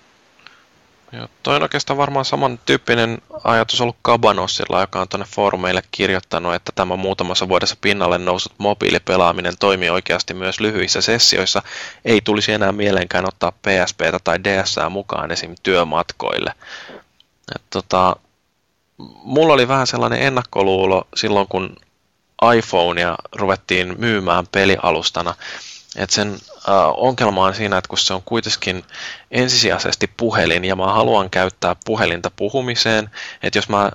Joo, 1.17 1.27
toi 1.43 1.55
on 1.55 1.61
oikeastaan 1.61 1.97
varmaan 1.97 2.25
samantyyppinen 2.25 3.17
ajatus 3.43 3.81
ollut 3.81 3.97
Cabanosilla, 4.05 4.81
joka 4.81 5.01
on 5.01 5.09
tuonne 5.09 5.25
foorumeille 5.35 5.81
kirjoittanut, 5.91 6.55
että 6.55 6.71
tämä 6.75 6.95
muutamassa 6.95 7.49
vuodessa 7.49 7.75
pinnalle 7.81 8.17
noussut 8.17 8.53
mobiilipelaaminen 8.57 9.53
toimii 9.59 9.89
oikeasti 9.89 10.33
myös 10.33 10.59
lyhyissä 10.59 11.01
sessioissa. 11.01 11.61
Ei 12.05 12.21
tulisi 12.21 12.51
enää 12.51 12.71
mieleenkään 12.71 13.27
ottaa 13.27 13.51
PSPtä 13.51 14.19
tai 14.23 14.43
DSää 14.43 14.89
mukaan 14.89 15.31
esim. 15.31 15.55
työmatkoille. 15.63 16.53
Et 17.55 17.61
tota, 17.69 18.15
mulla 19.23 19.53
oli 19.53 19.67
vähän 19.67 19.87
sellainen 19.87 20.21
ennakkoluulo 20.21 21.07
silloin, 21.15 21.47
kun 21.47 21.75
iPhonea 22.57 23.15
ruvettiin 23.35 23.95
myymään 23.97 24.47
pelialustana, 24.51 25.35
että 25.95 26.15
sen 26.15 26.37
ongelma 26.97 27.45
on 27.45 27.55
siinä, 27.55 27.77
että 27.77 27.89
kun 27.89 27.97
se 27.97 28.13
on 28.13 28.21
kuitenkin 28.25 28.83
ensisijaisesti 29.31 30.09
puhelin 30.17 30.65
ja 30.65 30.75
mä 30.75 30.93
haluan 30.93 31.29
käyttää 31.29 31.75
puhelinta 31.85 32.31
puhumiseen, 32.35 33.09
että 33.43 33.57
jos 33.57 33.69
mä 33.69 33.83
äh, 33.83 33.91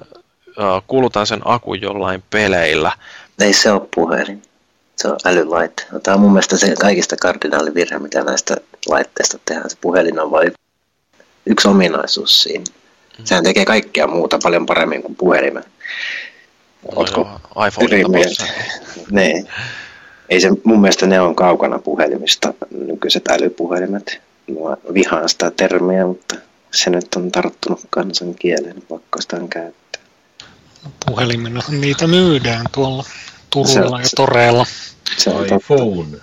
kulutan 0.86 1.26
sen 1.26 1.40
akun 1.44 1.80
jollain 1.80 2.22
peleillä. 2.30 2.92
Ei 3.40 3.52
se 3.52 3.70
ole 3.70 3.88
puhelin. 3.94 4.42
Se 4.96 5.08
on 5.08 5.16
älylaite. 5.24 5.86
Tämä 6.02 6.14
on 6.14 6.20
mun 6.20 6.32
mielestä 6.32 6.56
se 6.56 6.74
kaikista 6.80 7.16
kardinaalivirhe, 7.16 7.98
mitä 7.98 8.24
näistä 8.24 8.56
laitteista 8.88 9.38
tehdään. 9.44 9.70
Se 9.70 9.76
puhelin 9.80 10.20
on 10.20 10.30
vain 10.30 10.52
yksi 11.46 11.68
ominaisuus 11.68 12.42
siinä. 12.42 12.64
Mm. 13.18 13.24
Sehän 13.24 13.44
tekee 13.44 13.64
kaikkea 13.64 14.06
muuta 14.06 14.38
paljon 14.42 14.66
paremmin 14.66 15.02
kuin 15.02 15.16
puhelimen. 15.16 15.64
Oletko 16.96 17.28
iPhone 17.66 17.96
Niin 19.10 19.48
ei 20.30 20.40
se, 20.40 20.50
mun 20.64 20.80
mielestä 20.80 21.06
ne 21.06 21.20
on 21.20 21.34
kaukana 21.34 21.78
puhelimista, 21.78 22.54
nykyiset 22.70 23.28
älypuhelimet. 23.28 24.20
Mä 24.48 24.94
vihaan 24.94 25.28
sitä 25.28 25.50
termiä, 25.50 26.06
mutta 26.06 26.36
se 26.70 26.90
nyt 26.90 27.14
on 27.16 27.32
tarttunut 27.32 27.80
kansan 27.90 28.34
kieleen, 28.34 28.76
niin 28.76 28.86
pakko 28.88 29.20
sitä 29.20 29.40
käyttää. 29.50 30.02
Puhelimena 31.06 31.60
niitä 31.80 32.06
myydään 32.06 32.66
tuolla 32.74 33.04
Turulla 33.50 33.96
se, 33.98 34.02
ja 34.02 34.08
Toreella. 34.16 34.66
Se 35.16 35.30
on 35.30 35.46
iPhone. 35.46 36.18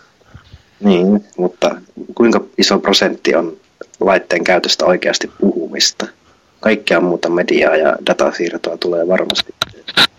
Niin, 0.79 1.25
mutta 1.37 1.75
kuinka 2.15 2.41
iso 2.57 2.79
prosentti 2.79 3.35
on 3.35 3.57
laitteen 3.99 4.43
käytöstä 4.43 4.85
oikeasti 4.85 5.31
puhumista? 5.41 6.07
Kaikkea 6.59 6.99
muuta 6.99 7.29
mediaa 7.29 7.75
ja 7.75 7.97
datasiirtoa 8.05 8.77
tulee 8.77 9.07
varmasti 9.07 9.55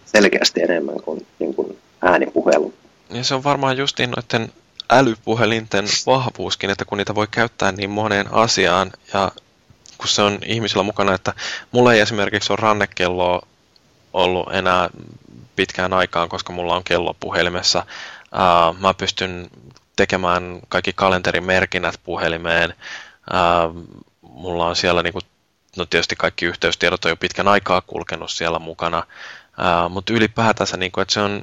selkeästi 0.04 0.62
enemmän 0.62 1.02
kuin, 1.02 1.26
niin 1.38 1.54
kuin 1.54 1.78
äänipuhelu. 2.02 2.74
Ja 3.10 3.24
se 3.24 3.34
on 3.34 3.44
varmaan 3.44 3.76
justiin 3.76 4.10
noiden 4.10 4.52
älypuhelinten 4.90 5.86
vahvuuskin, 6.06 6.70
että 6.70 6.84
kun 6.84 6.98
niitä 6.98 7.14
voi 7.14 7.26
käyttää 7.30 7.72
niin 7.72 7.90
moneen 7.90 8.34
asiaan 8.34 8.92
ja 9.14 9.32
kun 9.98 10.08
se 10.08 10.22
on 10.22 10.38
ihmisillä 10.44 10.82
mukana, 10.82 11.14
että 11.14 11.32
mulla 11.72 11.92
ei 11.92 12.00
esimerkiksi 12.00 12.52
ole 12.52 12.58
rannekelloa 12.62 13.42
ollut 14.12 14.52
enää 14.52 14.90
pitkään 15.56 15.92
aikaan, 15.92 16.28
koska 16.28 16.52
mulla 16.52 16.76
on 16.76 16.84
kello 16.84 17.16
puhelimessa. 17.20 17.86
Uh, 18.32 18.80
mä 18.80 18.94
pystyn 18.94 19.50
tekemään 19.96 20.60
kaikki 20.68 20.92
kalenterimerkinnät 20.92 22.00
puhelimeen. 22.04 22.74
Uh, 23.30 23.86
mulla 24.22 24.66
on 24.66 24.76
siellä, 24.76 25.02
niin 25.02 25.12
kuin, 25.12 25.22
no 25.76 25.84
tietysti 25.84 26.16
kaikki 26.16 26.46
yhteystiedot 26.46 27.04
on 27.04 27.10
jo 27.10 27.16
pitkän 27.16 27.48
aikaa 27.48 27.80
kulkenut 27.80 28.30
siellä 28.30 28.58
mukana, 28.58 29.06
mutta 29.88 30.12
ylipäätänsä, 30.12 30.76
niin 30.76 30.92
kuin, 30.92 31.02
että 31.02 31.14
se 31.14 31.20
on 31.20 31.42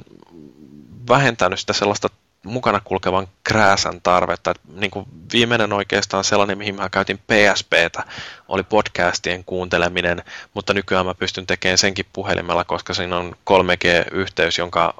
vähentänyt 1.08 1.60
sitä 1.60 1.72
sellaista 1.72 2.08
mukana 2.46 2.80
kulkevan 2.80 3.28
krääsän 3.44 4.00
tarvetta. 4.02 4.50
Et 4.50 4.60
niin 4.74 4.90
kuin 4.90 5.06
viimeinen 5.32 5.72
oikeastaan 5.72 6.24
sellainen, 6.24 6.58
mihin 6.58 6.74
mä 6.74 6.88
käytin 6.88 7.18
PSPtä, 7.18 8.04
oli 8.48 8.62
podcastien 8.62 9.44
kuunteleminen, 9.44 10.22
mutta 10.54 10.74
nykyään 10.74 11.06
mä 11.06 11.14
pystyn 11.14 11.46
tekemään 11.46 11.78
senkin 11.78 12.06
puhelimella, 12.12 12.64
koska 12.64 12.94
siinä 12.94 13.16
on 13.16 13.36
3G-yhteys, 13.50 14.58
jonka 14.58 14.94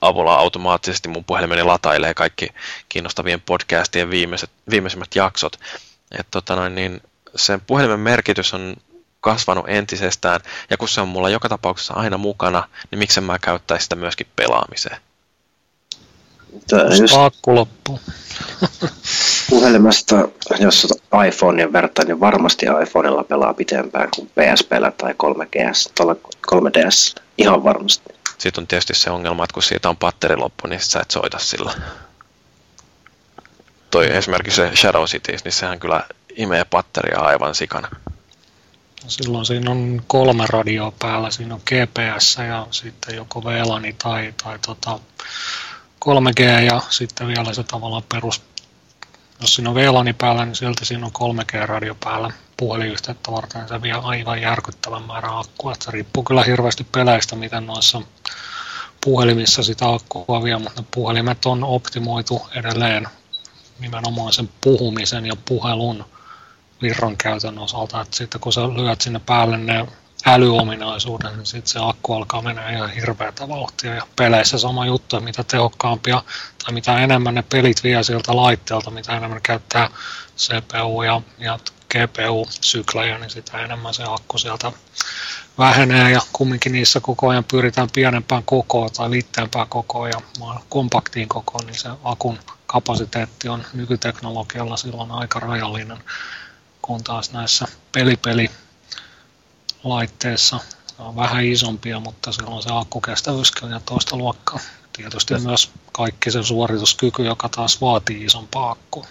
avulla 0.00 0.34
automaattisesti 0.34 1.08
mun 1.08 1.24
puhelimeni 1.24 1.62
latailee 1.62 2.14
kaikki 2.14 2.48
kiinnostavien 2.88 3.40
podcastien 3.40 4.10
viimeiset, 4.10 4.50
viimeisimmät 4.70 5.14
jaksot. 5.14 5.60
Et 6.18 6.26
tota 6.30 6.56
noin, 6.56 6.74
niin 6.74 7.02
sen 7.36 7.60
puhelimen 7.60 8.00
merkitys 8.00 8.54
on 8.54 8.76
kasvanut 9.20 9.64
entisestään, 9.68 10.40
ja 10.70 10.76
kun 10.76 10.88
se 10.88 11.00
on 11.00 11.08
mulla 11.08 11.28
joka 11.28 11.48
tapauksessa 11.48 11.94
aina 11.94 12.18
mukana, 12.18 12.68
niin 12.90 12.98
miksen 12.98 13.24
mä 13.24 13.38
käyttäisi 13.38 13.82
sitä 13.82 13.96
myöskin 13.96 14.26
pelaamiseen. 14.36 14.96
Just 17.00 17.14
akku 17.16 17.54
loppuu. 17.54 18.00
Puhelimesta, 19.50 20.28
jos 20.60 20.86
iPhoneen 21.28 21.72
vertaa, 21.72 22.04
niin 22.04 22.20
varmasti 22.20 22.66
iPhoneilla 22.82 23.24
pelaa 23.24 23.54
pitempään 23.54 24.08
kuin 24.16 24.30
PSPllä 24.30 24.90
tai 24.90 25.12
3GS, 25.12 25.92
3DS. 26.52 27.22
Ihan 27.38 27.64
varmasti. 27.64 28.14
Sitten 28.38 28.62
on 28.62 28.66
tietysti 28.66 28.94
se 28.94 29.10
ongelma, 29.10 29.44
että 29.44 29.54
kun 29.54 29.62
siitä 29.62 29.88
on 29.88 29.96
patteri 29.96 30.36
loppu, 30.36 30.66
niin 30.66 30.80
sä 30.80 31.00
et 31.00 31.10
soita 31.10 31.38
sillä. 31.38 31.72
Toi 33.90 34.16
esimerkiksi 34.16 34.56
se 34.56 34.70
Shadow 34.76 35.04
Cities, 35.04 35.44
niin 35.44 35.52
sehän 35.52 35.80
kyllä 35.80 36.04
imee 36.36 36.64
patteria 36.64 37.20
aivan 37.20 37.54
sikana. 37.54 37.88
Silloin 39.08 39.46
siinä 39.46 39.70
on 39.70 40.02
kolme 40.06 40.44
radioa 40.48 40.92
päällä. 40.98 41.30
Siinä 41.30 41.54
on 41.54 41.60
GPS 41.64 42.36
ja 42.48 42.66
sitten 42.70 43.16
joko 43.16 43.44
VLANi 43.44 43.92
tai, 44.02 44.34
tai 44.42 44.58
tota, 44.66 44.98
3G 46.04 46.40
ja 46.40 46.80
sitten 46.90 47.26
vielä 47.26 47.54
se 47.54 47.62
tavallaan 47.62 48.02
perus, 48.08 48.42
jos 49.40 49.54
siinä 49.54 49.70
on 49.70 49.76
VLANi 49.76 50.12
päällä, 50.12 50.44
niin 50.44 50.56
silti 50.56 50.84
siinä 50.84 51.06
on 51.06 51.36
3G-radio 51.38 51.96
päällä 52.04 52.32
puhelinyhteyttä 52.56 53.32
varten. 53.32 53.68
Se 53.68 53.82
vie 53.82 53.92
aivan 53.92 54.40
järkyttävän 54.40 55.02
määrän 55.02 55.38
akkua. 55.38 55.74
Se 55.80 55.90
riippuu 55.90 56.22
kyllä 56.22 56.42
hirveästi 56.42 56.84
peleistä, 56.92 57.36
miten 57.36 57.66
noissa 57.66 58.02
puhelimissa 59.04 59.62
sitä 59.62 59.92
akkua 59.92 60.42
vie, 60.42 60.58
mutta 60.58 60.80
ne 60.80 60.86
puhelimet 60.94 61.46
on 61.46 61.64
optimoitu 61.64 62.42
edelleen 62.54 63.08
nimenomaan 63.78 64.32
sen 64.32 64.50
puhumisen 64.60 65.26
ja 65.26 65.36
puhelun 65.44 66.04
virran 66.82 67.16
käytön 67.16 67.58
osalta, 67.58 68.00
että 68.00 68.16
sitten 68.16 68.40
kun 68.40 68.52
sä 68.52 68.68
lyöt 68.68 69.00
sinne 69.00 69.20
päälle 69.26 69.58
ne 69.58 69.86
älyominaisuuden, 70.26 71.36
niin 71.36 71.46
sitten 71.46 71.72
se 71.72 71.78
akku 71.82 72.14
alkaa 72.14 72.42
mennä 72.42 72.70
ihan 72.70 72.90
hirveätä 72.90 73.48
vauhtia. 73.48 73.94
Ja 73.94 74.06
peleissä 74.16 74.58
sama 74.58 74.86
juttu, 74.86 75.16
että 75.16 75.24
mitä 75.24 75.44
tehokkaampia 75.44 76.22
tai 76.64 76.74
mitä 76.74 76.98
enemmän 76.98 77.34
ne 77.34 77.42
pelit 77.42 77.84
vie 77.84 78.02
sieltä 78.02 78.36
laitteelta, 78.36 78.90
mitä 78.90 79.16
enemmän 79.16 79.42
käyttää 79.42 79.90
CPU 80.36 81.02
ja, 81.02 81.22
ja 81.38 81.58
GPU-syklejä, 81.90 83.18
niin 83.18 83.30
sitä 83.30 83.58
enemmän 83.58 83.94
se 83.94 84.02
akku 84.06 84.38
sieltä 84.38 84.72
vähenee 85.58 86.10
ja 86.10 86.20
kumminkin 86.32 86.72
niissä 86.72 87.00
koko 87.00 87.28
ajan 87.28 87.44
pyritään 87.44 87.88
pienempään 87.92 88.42
kokoon 88.44 88.90
tai 88.92 89.10
liitteempään 89.10 89.68
kokoon 89.68 90.08
ja 90.08 90.20
kompaktiin 90.68 91.28
kokoon, 91.28 91.66
niin 91.66 91.78
se 91.78 91.88
akun 92.04 92.38
kapasiteetti 92.66 93.48
on 93.48 93.64
nykyteknologialla 93.74 94.76
silloin 94.76 95.10
aika 95.10 95.40
rajallinen, 95.40 95.98
kun 96.82 97.04
taas 97.04 97.32
näissä 97.32 97.66
pelipeli 97.92 98.50
laitteessa. 99.84 100.60
Ne 100.98 101.04
on 101.04 101.16
vähän 101.16 101.44
isompia, 101.44 102.00
mutta 102.00 102.32
silloin 102.32 102.62
se 102.62 102.68
akkukestävyyskin 102.72 103.74
on 103.74 103.80
toista 103.86 104.16
luokkaa. 104.16 104.60
Tietysti 104.92 105.34
Täs. 105.34 105.44
myös 105.44 105.70
kaikki 105.92 106.30
se 106.30 106.42
suorituskyky, 106.42 107.22
joka 107.24 107.48
taas 107.48 107.80
vaatii 107.80 108.24
isompaa 108.24 108.70
akkua. 108.70 109.06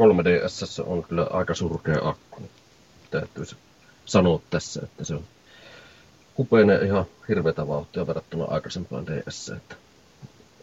3DS 0.00 0.82
on 0.86 1.02
kyllä 1.02 1.26
aika 1.30 1.54
surkea 1.54 2.08
akku. 2.08 2.50
Täytyy 3.10 3.46
sanoa 4.06 4.40
tässä, 4.50 4.80
että 4.84 5.04
se 5.04 5.14
on 5.14 5.24
hupenee 6.38 6.84
ihan 6.84 7.04
hirveätä 7.28 7.68
vauhtia 7.68 8.06
verrattuna 8.06 8.44
aikaisempaan 8.44 9.06
DS. 9.06 9.48
Että, 9.48 9.76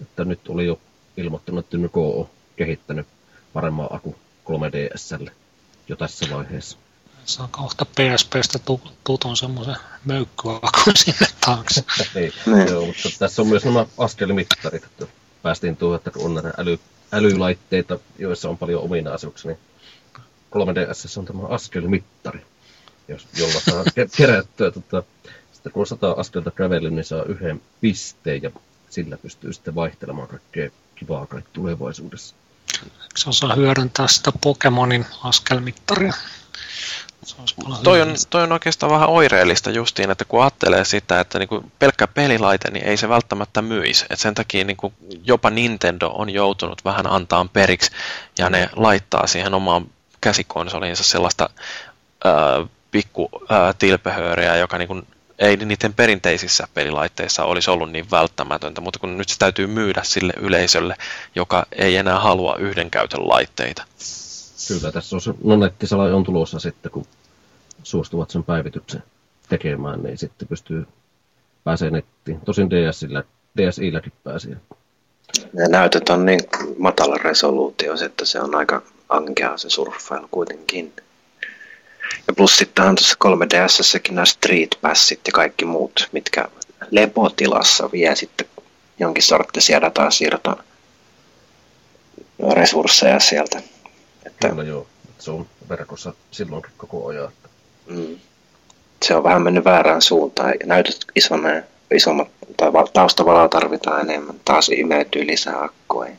että 0.01 0.25
nyt 0.25 0.39
oli 0.49 0.65
jo 0.65 0.79
ilmoittanut, 1.17 1.65
että 1.65 1.77
Nyko 1.77 2.19
on 2.19 2.29
kehittänyt 2.55 3.07
paremman 3.53 3.87
aku 3.91 4.15
3DSlle 4.45 5.31
jo 5.87 5.95
tässä 5.95 6.25
vaiheessa 6.35 6.77
saa 7.27 7.47
kohta 7.51 7.85
PSPstä 7.85 8.59
tutun 9.03 9.37
semmoisen 9.37 9.75
möykkyakun 10.05 10.95
sinne 11.05 11.27
taakse. 11.45 11.83
niin. 12.15 12.33
Joo, 12.69 12.85
mutta 12.85 13.09
tässä 13.19 13.41
on 13.41 13.47
myös 13.47 13.65
nämä 13.65 13.85
askelimittarit, 13.97 14.83
että 14.83 15.07
päästiin 15.43 15.77
tuohon, 15.77 15.97
että 15.97 16.11
on 16.19 16.33
näitä 16.33 16.53
äly, 16.57 16.79
älylaitteita, 17.11 17.99
joissa 18.19 18.49
on 18.49 18.57
paljon 18.57 18.83
ominaisuuksia, 18.83 19.51
niin 19.51 19.59
3DS 20.55 21.19
on 21.19 21.25
tämä 21.25 21.47
askelmittari, 21.47 22.45
jolla 23.37 23.59
saa 23.59 23.83
kerättyä. 24.17 24.71
Tota, 24.71 25.03
sitten 25.53 25.71
kun 25.71 25.87
sata 25.87 26.11
askelta 26.11 26.51
kävely, 26.51 26.89
niin 26.89 27.05
saa 27.05 27.23
yhden 27.23 27.61
pisteen 27.81 28.43
ja 28.43 28.51
sillä 28.89 29.17
pystyy 29.17 29.53
sitten 29.53 29.75
vaihtelemaan 29.75 30.27
kaikkea 30.27 30.69
kivaa 30.95 31.25
kai 31.25 31.41
tulevaisuudessa. 31.53 32.35
Se 33.15 33.29
osaa 33.29 33.55
hyödyntää 33.55 34.07
sitä 34.07 34.31
Pokemonin 34.41 35.05
askelmittaria? 35.23 36.13
Toi 37.83 38.01
on, 38.01 38.15
toi 38.29 38.43
on 38.43 38.51
oikeastaan 38.51 38.91
vähän 38.91 39.09
oireellista 39.09 39.71
justiin, 39.71 40.11
että 40.11 40.25
kun 40.25 40.41
ajattelee 40.41 40.85
sitä, 40.85 41.19
että 41.19 41.39
niinku 41.39 41.63
pelkkä 41.79 42.07
pelilaite, 42.07 42.71
niin 42.71 42.85
ei 42.85 42.97
se 42.97 43.09
välttämättä 43.09 43.61
myisi. 43.61 44.05
Et 44.09 44.19
sen 44.19 44.33
takia 44.33 44.65
niinku 44.65 44.93
jopa 45.23 45.49
Nintendo 45.49 46.07
on 46.07 46.29
joutunut 46.29 46.85
vähän 46.85 47.07
antaan 47.07 47.49
periksi, 47.49 47.91
ja 48.37 48.49
ne 48.49 48.69
laittaa 48.75 49.27
siihen 49.27 49.53
omaan 49.53 49.85
käsikonsoliinsa 50.21 51.03
sellaista 51.03 51.49
ää, 52.23 52.33
pikku 52.91 53.29
ää, 53.49 53.73
tilpehööriä, 53.73 54.55
joka 54.55 54.77
niinku 54.77 55.01
ei 55.39 55.57
niiden 55.57 55.93
perinteisissä 55.93 56.67
pelilaitteissa 56.73 57.43
olisi 57.43 57.71
ollut 57.71 57.91
niin 57.91 58.11
välttämätöntä, 58.11 58.81
mutta 58.81 58.99
kun 58.99 59.17
nyt 59.17 59.29
se 59.29 59.39
täytyy 59.39 59.67
myydä 59.67 60.01
sille 60.03 60.33
yleisölle, 60.37 60.95
joka 61.35 61.65
ei 61.71 61.97
enää 61.97 62.19
halua 62.19 62.55
yhden 62.55 62.91
käytön 62.91 63.29
laitteita. 63.29 63.83
Kyllä 64.67 64.91
tässä 64.91 65.15
on 65.15 65.21
se, 65.21 65.33
no 65.43 65.55
nettisala 65.55 66.03
on 66.03 66.23
tulossa 66.23 66.59
sitten, 66.59 66.91
kun 66.91 67.05
suostuvat 67.89 68.29
sen 68.29 68.43
päivityksen 68.43 69.03
tekemään, 69.49 70.03
niin 70.03 70.17
sitten 70.17 70.47
pystyy 70.47 70.85
pääsee 71.63 71.91
nettiin. 71.91 72.41
Tosin 72.45 72.69
DSillä, 72.69 73.23
DSIlläkin 73.57 74.13
pääsee. 74.23 74.57
Ne 75.53 75.67
näytöt 75.67 76.09
on 76.09 76.25
niin 76.25 76.39
matala 76.77 77.17
resoluutio, 77.17 77.93
että 78.05 78.25
se 78.25 78.39
on 78.39 78.55
aika 78.55 78.81
ankea 79.09 79.57
se 79.57 79.69
surffailu 79.69 80.27
kuitenkin. 80.31 80.93
Ja 82.27 82.33
plus 82.33 82.57
sittenhän 82.57 82.95
tuossa 82.95 83.15
3DSssäkin 83.25 84.13
nämä 84.13 84.25
Street 84.25 84.77
Passit 84.81 85.19
ja 85.27 85.33
kaikki 85.33 85.65
muut, 85.65 86.09
mitkä 86.11 86.47
lepotilassa 86.91 87.91
vie 87.91 88.15
sitten 88.15 88.47
jonkin 88.99 89.23
sorttisia 89.23 89.81
datasiirtoa 89.81 90.63
resursseja 92.53 93.19
sieltä. 93.19 93.61
Että, 94.25 94.49
Kyllä 94.49 94.63
joo, 94.63 94.87
se 95.19 95.31
on 95.31 95.47
verkossa 95.69 96.13
silloinkin 96.31 96.71
koko 96.77 97.07
ajan. 97.07 97.31
Mm, 97.89 98.19
se 99.05 99.15
on 99.15 99.23
vähän 99.23 99.41
mennyt 99.41 99.65
väärään 99.65 100.01
suuntaan 100.01 100.53
näytöt 100.65 101.05
isonee, 101.15 101.63
isommat 101.93 102.27
tai 102.57 102.73
va- 102.73 102.87
taustavalaa 102.93 103.49
tarvitaan 103.49 104.01
enemmän. 104.01 104.35
Taas 104.45 104.69
imeytyy 104.69 105.27
lisää 105.27 105.63
akkuja. 105.63 106.11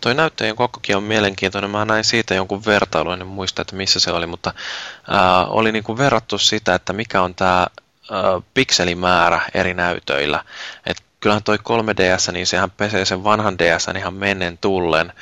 Toi 0.00 0.14
näyttöjen 0.14 0.56
kokokin 0.56 0.96
on 0.96 1.02
mielenkiintoinen. 1.02 1.70
Mä 1.70 1.84
näin 1.84 2.04
siitä 2.04 2.34
jonkun 2.34 2.64
vertailun, 2.64 3.20
en 3.20 3.26
muista, 3.26 3.62
että 3.62 3.76
missä 3.76 4.00
se 4.00 4.10
oli, 4.10 4.26
mutta 4.26 4.54
ää, 5.08 5.46
oli 5.46 5.72
niinku 5.72 5.98
verrattu 5.98 6.38
sitä, 6.38 6.74
että 6.74 6.92
mikä 6.92 7.22
on 7.22 7.34
tämä 7.34 7.66
pikselimäärä 8.54 9.40
eri 9.54 9.74
näytöillä. 9.74 10.44
Et 10.86 10.96
kyllähän 11.20 11.42
toi 11.42 11.56
3DS, 11.56 12.32
niin 12.32 12.46
sehän 12.46 12.70
pesee 12.70 13.04
sen 13.04 13.24
vanhan 13.24 13.58
DS 13.58 13.88
ihan 13.98 14.14
mennen 14.14 14.58
tullen, 14.58 15.12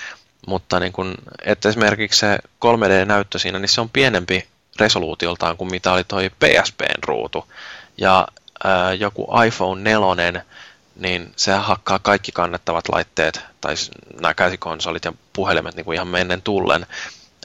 mutta 0.47 0.81
niin 0.81 0.93
kun, 0.93 1.15
että 1.45 1.69
esimerkiksi 1.69 2.21
se 2.21 2.39
3D-näyttö 2.65 3.39
siinä, 3.39 3.59
niin 3.59 3.69
se 3.69 3.81
on 3.81 3.91
pienempi 3.91 4.47
resoluutioltaan 4.81 5.57
kuin 5.57 5.71
mitä 5.71 5.93
oli 5.93 6.05
toi 6.05 6.31
PSPn 6.31 7.03
ruutu. 7.07 7.53
Ja 7.99 8.29
ää, 8.65 8.93
joku 8.93 9.29
iPhone 9.47 9.83
4, 9.83 10.45
niin 10.97 11.33
se 11.37 11.53
hakkaa 11.53 11.99
kaikki 11.99 12.33
kannettavat 12.33 12.89
laitteet, 12.89 13.41
tai 13.61 13.75
nämä 14.21 14.35
käsikonsolit 14.35 15.05
ja 15.05 15.13
puhelimet 15.33 15.75
niin 15.75 15.85
kuin 15.85 15.95
ihan 15.95 16.09
mennen 16.09 16.43
tullen. 16.43 16.87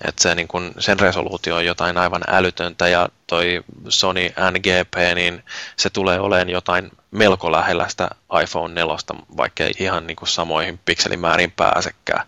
Että 0.07 0.21
se, 0.21 0.35
niin 0.35 0.47
kun, 0.47 0.71
sen 0.79 0.99
resoluutio 0.99 1.55
on 1.55 1.65
jotain 1.65 1.97
aivan 1.97 2.21
älytöntä, 2.27 2.87
ja 2.87 3.09
toi 3.27 3.63
Sony 3.89 4.21
NGP, 4.51 5.15
niin 5.15 5.43
se 5.75 5.89
tulee 5.89 6.19
olemaan 6.19 6.49
jotain 6.49 6.91
melko 7.11 7.51
lähellä 7.51 7.89
sitä 7.89 8.09
iPhone 8.43 8.73
4, 8.73 8.95
vaikka 9.37 9.63
ihan 9.79 10.07
niin 10.07 10.15
kuin 10.15 10.29
samoihin 10.29 10.79
pikselimääriin 10.85 11.51
pääsekään. 11.51 12.27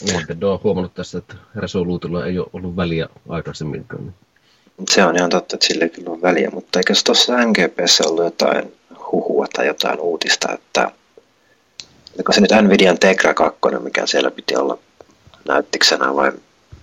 Nintendo 0.00 0.52
on 0.52 0.60
huomannut 0.64 0.94
tässä, 0.94 1.18
että 1.18 1.34
resoluutilla 1.56 2.26
ei 2.26 2.38
ole 2.38 2.48
ollut 2.52 2.76
väliä 2.76 3.08
aikaisemminkaan. 3.28 4.14
Se 4.90 5.04
on 5.04 5.16
ihan 5.16 5.30
totta, 5.30 5.56
että 5.56 5.66
sillä 5.66 5.88
kyllä 5.88 6.10
ole 6.10 6.22
väliä, 6.22 6.50
mutta 6.50 6.78
eikö 6.78 6.94
tuossa 7.04 7.44
NGPssä 7.44 8.04
ollut 8.08 8.24
jotain 8.24 8.72
huhua 9.12 9.46
tai 9.52 9.66
jotain 9.66 10.00
uutista, 10.00 10.52
että 10.52 10.90
oliko 12.14 12.32
se 12.32 12.40
nyt 12.40 12.50
Nvidian 12.62 12.98
Tegra 12.98 13.34
2, 13.34 13.60
mikä 13.82 14.06
siellä 14.06 14.30
piti 14.30 14.56
olla 14.56 14.78
näyttiksenä 15.48 16.14
vai 16.14 16.32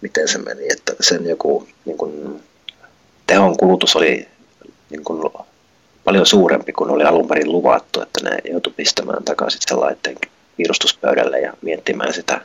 miten 0.02 0.27
se 0.27 0.38
meni, 0.38 0.72
että 0.72 0.94
sen 1.02 1.26
joku 1.26 1.68
niin 1.86 1.98
kuin, 1.98 2.44
tehon 3.27 3.57
kulutus 3.57 3.95
oli 3.95 4.27
niin 4.90 5.03
kuin, 5.03 5.31
paljon 6.03 6.26
suurempi 6.26 6.73
kuin 6.73 6.90
oli 6.90 7.03
alun 7.03 7.27
perin 7.27 7.52
luvattu, 7.52 8.02
että 8.02 8.30
ne 8.30 8.38
joutui 8.52 8.73
pistämään 8.77 9.23
takaisin 9.23 9.61
sen 9.68 9.80
laitteen 9.80 10.18
virustuspöydälle 10.57 11.40
ja 11.40 11.53
miettimään 11.61 12.14
sitä 12.14 12.41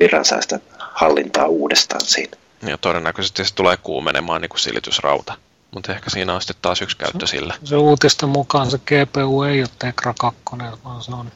virransäästä 0.00 0.60
hallintaa 0.78 1.46
uudestaan 1.46 2.00
siinä. 2.04 2.36
Ja 2.62 2.78
todennäköisesti 2.78 3.44
se 3.44 3.54
tulee 3.54 3.76
kuumenemaan 3.76 4.40
niin 4.40 4.48
kuin 4.48 4.60
silitysrauta. 4.60 5.34
Mutta 5.70 5.92
ehkä 5.92 6.10
siinä 6.10 6.34
on 6.34 6.40
sitten 6.40 6.56
taas 6.62 6.82
yksi 6.82 6.96
käyttö 6.96 7.26
sille. 7.26 7.54
Se 7.64 7.76
uutisten 7.76 8.28
mukaan 8.28 8.70
se 8.70 8.78
GPU 8.78 9.42
ei 9.42 9.60
ole 9.60 9.68
Tegra 9.78 10.14
2, 10.20 10.40
vaan 10.84 11.02
se 11.02 11.12
on, 11.12 11.32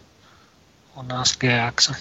on 0.97 1.07
SGX. 1.25 1.93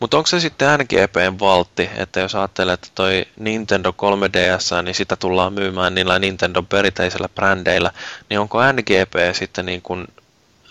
Mutta 0.00 0.16
onko 0.16 0.26
se 0.26 0.40
sitten 0.40 0.80
NGPn 0.80 1.38
valtti, 1.40 1.90
että 1.96 2.20
jos 2.20 2.34
ajattelee, 2.34 2.74
että 2.74 2.88
toi 2.94 3.26
Nintendo 3.38 3.90
3DS, 3.90 4.82
niin 4.82 4.94
sitä 4.94 5.16
tullaan 5.16 5.52
myymään 5.52 5.94
niillä 5.94 6.18
Nintendo 6.18 6.62
perinteisillä 6.62 7.28
brändeillä, 7.28 7.90
niin 8.30 8.40
onko 8.40 8.58
NGP 8.72 9.14
sitten 9.32 9.66
niin 9.66 9.82
kuin, 9.82 10.06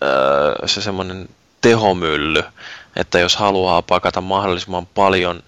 öö, 0.03 0.67
se 0.67 0.81
semmoinen 0.81 1.29
tehomylly, 1.61 2.43
että 2.97 3.19
jos 3.19 3.35
haluaa 3.35 3.81
pakata 3.81 4.21
mahdollisimman 4.21 4.85
paljon 4.85 5.43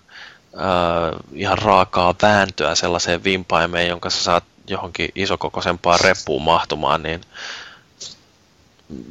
öö, 0.53 1.19
ihan 1.33 1.57
raakaa 1.57 2.15
vääntöä 2.21 2.75
sellaiseen 2.75 3.23
vimpaimeen, 3.23 3.87
jonka 3.87 4.09
sä 4.09 4.23
saat 4.23 4.43
johonkin 4.67 5.09
isokokoisempaan 5.15 5.99
reppuun 5.99 6.41
mahtumaan, 6.41 7.03
niin 7.03 7.21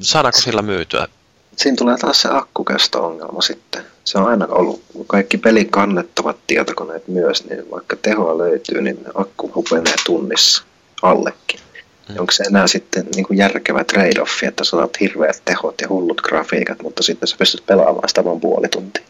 saadaanko 0.01 0.41
sillä 0.41 0.63
myytyä? 0.63 1.09
Siinä 1.57 1.77
tulee 1.77 1.97
taas 1.97 2.23
se 2.23 2.29
akkukesto-ongelma 2.33 3.43
sitten. 3.43 3.85
Se 4.05 4.19
on 4.19 4.29
aina 4.29 4.47
ollut, 4.47 4.83
kaikki 5.07 5.39
pelikannettavat 5.39 6.37
tietokoneet 6.47 7.09
myös, 7.09 7.45
niin 7.45 7.71
vaikka 7.71 7.97
tehoa 7.97 8.39
löytyy, 8.39 8.83
niin 8.83 8.99
akku 9.15 9.53
hupenee 9.55 9.95
tunnissa 10.07 10.65
allekin. 11.03 11.61
Mm. 12.09 12.15
Onko 12.19 12.33
se 12.33 12.43
enää 12.45 12.67
sitten 12.67 13.07
niin 13.15 13.27
kuin 13.27 13.39
järkevä 13.39 13.85
trade-offi, 13.93 14.47
että 14.49 14.65
sä 14.65 14.71
saat 14.71 15.01
hirveät 15.01 15.43
tehot 15.45 15.81
ja 15.81 15.89
hullut 15.89 16.21
grafiikat, 16.21 16.83
mutta 16.83 17.03
sitten 17.03 17.29
sä 17.29 17.37
pystyt 17.39 17.67
pelaamaan 17.67 18.09
sitä 18.09 18.25
vain 18.25 18.41
puoli 18.41 18.69
tuntia. 18.69 19.03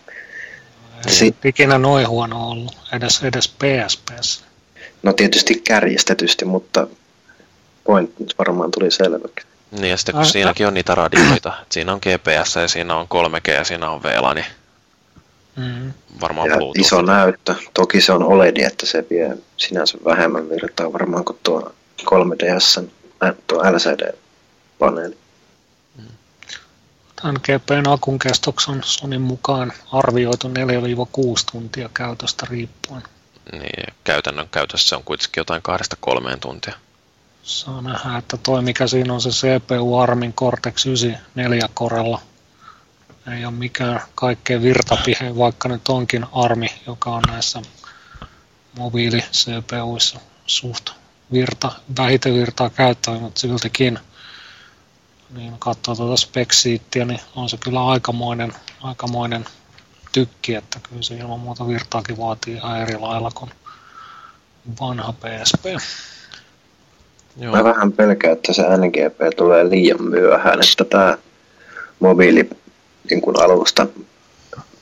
Ei 1.07 1.13
Si- 1.13 1.35
ikinä 1.45 1.79
noin 1.79 2.09
huono 2.09 2.49
ollut, 2.51 2.77
edes, 2.93 3.23
edes 3.25 3.49
PSPssä. 3.49 4.45
No 5.03 5.13
tietysti 5.13 5.55
kärjistetysti, 5.69 6.45
mutta 6.45 6.87
point 7.85 8.19
nyt 8.19 8.35
varmaan 8.39 8.71
tuli 8.71 8.91
selväksi. 8.91 9.47
Niin 9.71 9.91
ja 9.91 9.97
sitten 9.97 10.13
kun 10.13 10.23
Ai- 10.25 10.31
siinäkin 10.31 10.67
on 10.67 10.75
niitä 10.75 10.95
radioita, 10.95 11.35
että 11.35 11.53
siinä 11.71 11.93
on 11.93 11.99
GPS 12.03 12.57
ja 12.57 12.69
siinä 12.69 12.97
on 12.97 13.07
3G 13.09 13.49
ja 13.55 13.65
siinä 13.65 13.91
on 13.91 14.03
VLAN, 14.03 14.37
niin 14.37 14.47
Mm. 15.57 15.93
varmaan 16.21 16.49
Ja 16.51 16.57
Bluetooth. 16.57 16.81
iso 16.81 17.03
näyttö. 17.03 17.55
Toki 17.75 18.01
se 18.01 18.13
on 18.13 18.23
OLED, 18.25 18.57
että 18.57 18.87
se 18.87 19.05
vie 19.11 19.37
sinänsä 19.57 19.99
vähemmän 20.05 20.51
virtaa 20.51 20.93
varmaan 20.93 21.25
kuin 21.25 21.39
tuo 21.43 21.73
3DS, 22.03 22.89
äh, 23.25 23.35
tuo 23.47 23.63
LCD-paneeli. 23.63 25.19
NGPn 27.25 27.89
akun 27.89 28.19
kestoksi 28.19 28.71
on 28.71 28.81
Sonin 28.85 29.21
mukaan 29.21 29.73
arvioitu 29.93 30.49
4-6 30.49 30.53
tuntia 31.53 31.89
käytöstä 31.95 32.47
riippuen. 32.51 33.03
Niin, 33.53 33.95
käytännön 34.05 34.49
käytössä 34.49 34.97
on 34.97 35.05
kuitenkin 35.05 35.41
jotain 35.41 35.63
kahdesta 35.63 35.97
kolmeen 36.01 36.41
tuntia. 36.41 36.75
Saa 37.43 37.83
nähdä, 37.83 38.19
että 38.19 38.37
toi 38.37 38.63
mikä 38.63 38.87
siinä 38.87 39.15
on 39.15 39.21
se 39.21 39.31
CPU 39.31 39.97
Armin 39.97 40.33
Cortex 40.33 40.87
9 40.87 41.19
4 41.35 41.69
korella. 41.75 42.21
Ei 43.37 43.45
ole 43.45 43.55
mikään 43.55 44.01
kaikkein 44.15 44.63
virtapihe, 44.63 45.37
vaikka 45.37 45.69
nyt 45.69 45.89
onkin 45.89 46.27
Armi, 46.33 46.69
joka 46.87 47.11
on 47.11 47.23
näissä 47.29 47.63
mobiili 48.79 49.21
CPUissa 49.33 50.21
suht 50.47 50.91
virta, 51.33 51.73
vähiten 51.99 52.35
virtaa 52.35 52.71
käyttävä, 52.71 53.19
mutta 53.19 53.41
siltikin 53.41 53.99
niin 55.37 55.55
katsoo 55.59 55.95
tuota 55.95 56.17
speksiittiä, 56.17 57.05
niin 57.05 57.21
on 57.37 57.49
se 57.49 57.57
kyllä 57.65 57.87
aikamoinen, 57.87 58.53
aikamoinen 58.83 59.45
tykki, 60.13 60.55
että 60.55 60.81
kyllä 60.89 61.03
se 61.03 61.15
ilman 61.15 61.41
muuta 61.41 61.69
virtaakin 61.69 62.19
vaatii 62.19 62.55
ihan 62.55 62.81
eri 62.81 62.99
lailla 62.99 63.31
kuin 63.35 63.51
vanha 64.81 65.13
PSP. 65.13 65.65
Joo, 67.37 67.57
Mä 67.57 67.65
vähän 67.65 67.93
pelkään, 67.93 68.33
että 68.33 68.53
se 68.53 68.63
NGP 68.63 69.37
tulee 69.37 69.71
liian 69.71 70.03
myöhään, 70.03 70.61
että 70.61 70.85
tämä 70.85 71.19
mobiili 72.01 72.51
niin 73.11 73.21
kun 73.21 73.43
alusta 73.43 73.87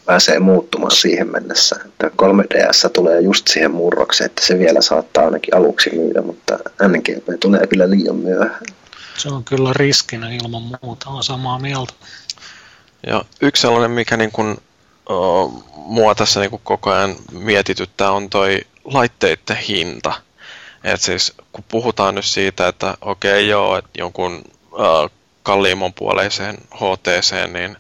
pääsee 0.06 0.38
muuttumaan 0.38 0.90
siihen 0.90 1.32
mennessä. 1.32 1.76
Että 1.84 2.10
3DS 2.22 2.90
tulee 2.92 3.20
just 3.20 3.48
siihen 3.48 3.70
murrokseen, 3.70 4.26
että 4.26 4.46
se 4.46 4.58
vielä 4.58 4.80
saattaa 4.80 5.24
ainakin 5.24 5.56
aluksi 5.56 5.90
myydä, 5.90 6.22
mutta 6.22 6.58
NGP 6.88 7.40
tulee 7.40 7.66
kyllä 7.66 7.90
liian 7.90 8.16
myöhään. 8.16 8.66
Se 9.16 9.28
on 9.28 9.44
kyllä 9.44 9.72
riskinä 9.76 10.30
ilman 10.30 10.62
muuta, 10.82 11.10
on 11.10 11.24
samaa 11.24 11.58
mieltä. 11.58 11.92
ja 13.06 13.24
yksi 13.40 13.60
sellainen, 13.60 13.90
mikä 13.90 14.16
niin 14.16 14.32
kuin, 14.32 14.56
o, 15.10 15.46
mua 15.74 16.14
tässä 16.14 16.40
niin 16.40 16.50
kuin 16.50 16.62
koko 16.64 16.90
ajan 16.90 17.16
mietityttää, 17.32 18.10
on 18.10 18.30
toi 18.30 18.60
laitteiden 18.84 19.56
hinta. 19.56 20.12
Et 20.84 21.00
siis 21.00 21.32
kun 21.52 21.64
puhutaan 21.68 22.14
nyt 22.14 22.24
siitä, 22.24 22.68
että 22.68 22.94
okei 23.00 23.32
okay, 23.32 23.50
joo, 23.50 23.78
että 23.78 23.90
jonkun 23.98 24.42
äh, 24.80 25.10
kalliimman 25.42 25.92
puoleiseen 25.92 26.58
HTC, 26.74 27.52
niin 27.52 27.76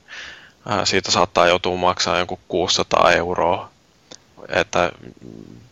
siitä 0.84 1.10
saattaa 1.10 1.46
joutua 1.46 1.76
maksaa 1.76 2.18
jonkun 2.18 2.38
600 2.48 3.12
euroa. 3.12 3.70
Että 4.48 4.92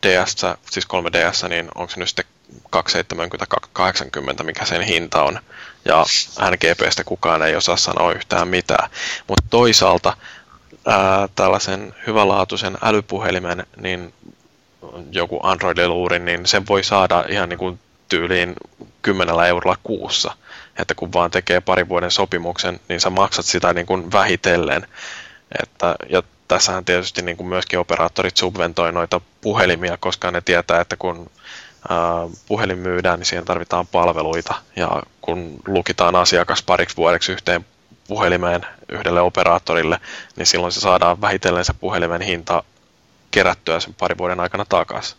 DS, 0.03 0.37
siis 0.71 0.87
3DS, 0.87 1.49
niin 1.49 1.69
onko 1.75 1.91
se 1.91 2.01
nyt 2.01 2.09
sitten 2.09 2.25
270-80, 2.77 4.43
mikä 4.43 4.65
sen 4.65 4.83
hinta 4.83 5.23
on. 5.23 5.41
Ja 5.85 6.05
NGPstä 6.51 7.05
kukaan 7.05 7.43
ei 7.43 7.57
osaa 7.57 7.77
sanoa 7.77 8.13
yhtään 8.13 8.49
mitään. 8.49 8.91
Mutta 9.29 9.45
toisaalta 9.51 10.17
ää, 10.87 11.29
tällaisen 11.35 11.95
hyvänlaatuisen 12.07 12.79
älypuhelimen, 12.83 13.67
niin 13.77 14.15
joku 15.11 15.41
Android-luurin, 15.43 16.25
niin 16.25 16.47
sen 16.47 16.67
voi 16.69 16.85
saada 16.85 17.25
ihan 17.29 17.49
niin 17.49 17.59
kuin 17.59 17.81
tyyliin 18.09 18.55
10 19.03 19.35
eurolla 19.49 19.77
kuussa. 19.83 20.37
Että 20.79 20.95
kun 20.95 21.13
vaan 21.13 21.31
tekee 21.31 21.61
parin 21.61 21.89
vuoden 21.89 22.11
sopimuksen, 22.11 22.81
niin 22.89 23.01
sä 23.01 23.11
maksat 23.11 23.45
sitä 23.45 23.73
niin 23.73 23.87
kuin 23.87 24.13
vähitellen. 24.13 24.87
Että, 25.63 25.95
ja 26.09 26.23
tässähän 26.49 26.85
tietysti 26.85 27.23
niin 27.23 27.37
kuin 27.37 27.47
myöskin 27.47 27.79
operaattorit 27.79 28.37
subventoi 28.37 28.93
noita 28.93 29.21
puhelimia, 29.41 29.97
koska 29.97 30.31
ne 30.31 30.41
tietää, 30.41 30.81
että 30.81 30.97
kun 30.97 31.31
puhelin 32.49 32.79
myydään, 32.79 33.19
niin 33.19 33.27
siihen 33.27 33.45
tarvitaan 33.45 33.87
palveluita. 33.87 34.55
Ja 34.77 35.03
kun 35.21 35.57
lukitaan 35.67 36.17
asiakas 36.17 36.63
pariksi 36.63 36.97
vuodeksi 36.97 37.33
yhteen 37.33 37.67
puhelimeen 38.09 38.67
yhdelle 38.89 39.21
operaattorille, 39.21 40.01
niin 40.37 40.47
silloin 40.47 40.73
se 40.73 40.81
saadaan 40.81 41.21
vähitellen 41.21 41.65
se 41.65 41.73
puhelimen 41.73 42.21
hinta 42.21 42.63
kerättyä 43.31 43.81
sen 43.81 43.95
parin 43.95 44.19
vuoden 44.19 44.41
aikana 44.41 44.65
takaisin. 44.65 45.19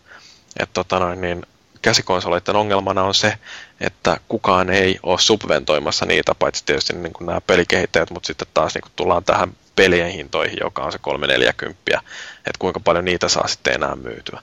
Et 0.60 0.70
tota 0.74 1.00
noin, 1.00 1.22
niin 1.22 1.46
käsikonsoleiden 1.86 2.56
ongelmana 2.56 3.04
on 3.04 3.14
se, 3.14 3.34
että 3.82 4.18
kukaan 4.28 4.70
ei 4.70 5.00
ole 5.04 5.20
subventoimassa 5.20 6.06
niitä, 6.06 6.36
paitsi 6.40 6.66
tietysti 6.66 6.94
niin 6.94 7.14
kuin 7.14 7.26
nämä 7.26 7.42
pelikehittäjät, 7.42 8.10
mutta 8.10 8.28
sitten 8.28 8.48
taas 8.54 8.74
niin 8.76 8.82
kuin 8.82 8.92
tullaan 8.96 9.24
tähän 9.24 9.52
pelien 9.76 10.12
hintoihin, 10.12 10.58
joka 10.62 10.84
on 10.84 10.92
se 10.92 10.98
340, 10.98 12.02
että 12.38 12.60
kuinka 12.60 12.80
paljon 12.80 13.06
niitä 13.06 13.28
saa 13.30 13.48
sitten 13.48 13.74
enää 13.74 13.96
myytyä. 13.96 14.40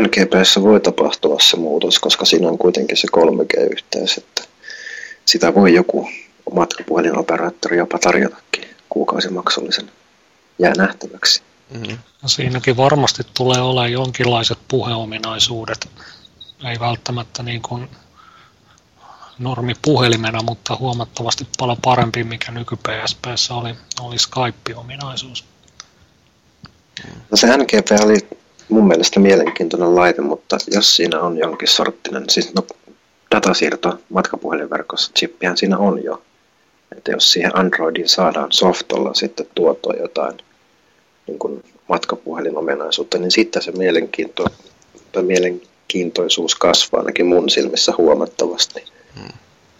NGPssä 0.00 0.62
voi 0.62 0.80
tapahtua 0.80 1.36
se 1.40 1.56
muutos, 1.56 1.98
koska 1.98 2.24
siinä 2.24 2.48
on 2.48 2.58
kuitenkin 2.58 2.96
se 2.96 3.08
3G-yhteys, 3.16 4.18
että 4.18 4.42
sitä 5.24 5.54
voi 5.54 5.74
joku 5.74 6.08
matkapuhelinoperaattori 6.54 7.78
jopa 7.78 7.98
tarjotakin 7.98 8.64
kuukausimaksullisen 8.88 9.90
jää 10.58 10.72
nähtäväksi. 10.76 11.47
Mm-hmm. 11.70 11.98
Siinäkin 12.26 12.76
varmasti 12.76 13.22
tulee 13.34 13.60
olemaan 13.60 13.92
jonkinlaiset 13.92 14.58
puheominaisuudet. 14.68 15.88
Ei 16.64 16.80
välttämättä 16.80 17.42
niin 17.42 17.62
kuin 17.62 17.88
normi 19.38 19.74
puhelimena, 19.82 20.42
mutta 20.42 20.76
huomattavasti 20.76 21.46
paljon 21.58 21.78
parempi, 21.84 22.24
mikä 22.24 22.52
nyky 22.52 22.76
oli, 23.50 23.74
oli 24.00 24.16
Skype-ominaisuus. 24.18 25.44
No 27.30 27.36
se 27.36 27.56
NGP 27.56 28.04
oli 28.04 28.28
mun 28.68 28.88
mielestä 28.88 29.20
mielenkiintoinen 29.20 29.96
laite, 29.96 30.22
mutta 30.22 30.56
jos 30.74 30.96
siinä 30.96 31.20
on 31.20 31.38
jonkin 31.38 31.68
sorttinen, 31.68 32.30
siis 32.30 32.54
no, 32.54 32.66
datasiirto 33.34 33.98
matkapuhelinverkossa, 34.08 35.12
chippihän 35.18 35.56
siinä 35.56 35.78
on 35.78 36.04
jo. 36.04 36.22
Että 36.96 37.10
jos 37.10 37.32
siihen 37.32 37.58
Androidiin 37.58 38.08
saadaan 38.08 38.52
softolla 38.52 39.14
sitten 39.14 39.46
tuotua 39.54 39.92
jotain 39.92 40.38
niin 41.28 41.38
kuin 41.38 41.64
matkapuhelinomenaisuutta, 41.88 43.18
niin 43.18 43.30
sitten 43.30 43.62
se 43.62 43.72
mielenkiinto, 43.72 44.46
tai 45.12 45.22
mielenkiintoisuus 45.22 46.54
kasvaa 46.54 47.00
ainakin 47.00 47.26
mun 47.26 47.50
silmissä 47.50 47.92
huomattavasti. 47.98 48.84
Hmm. 49.14 49.28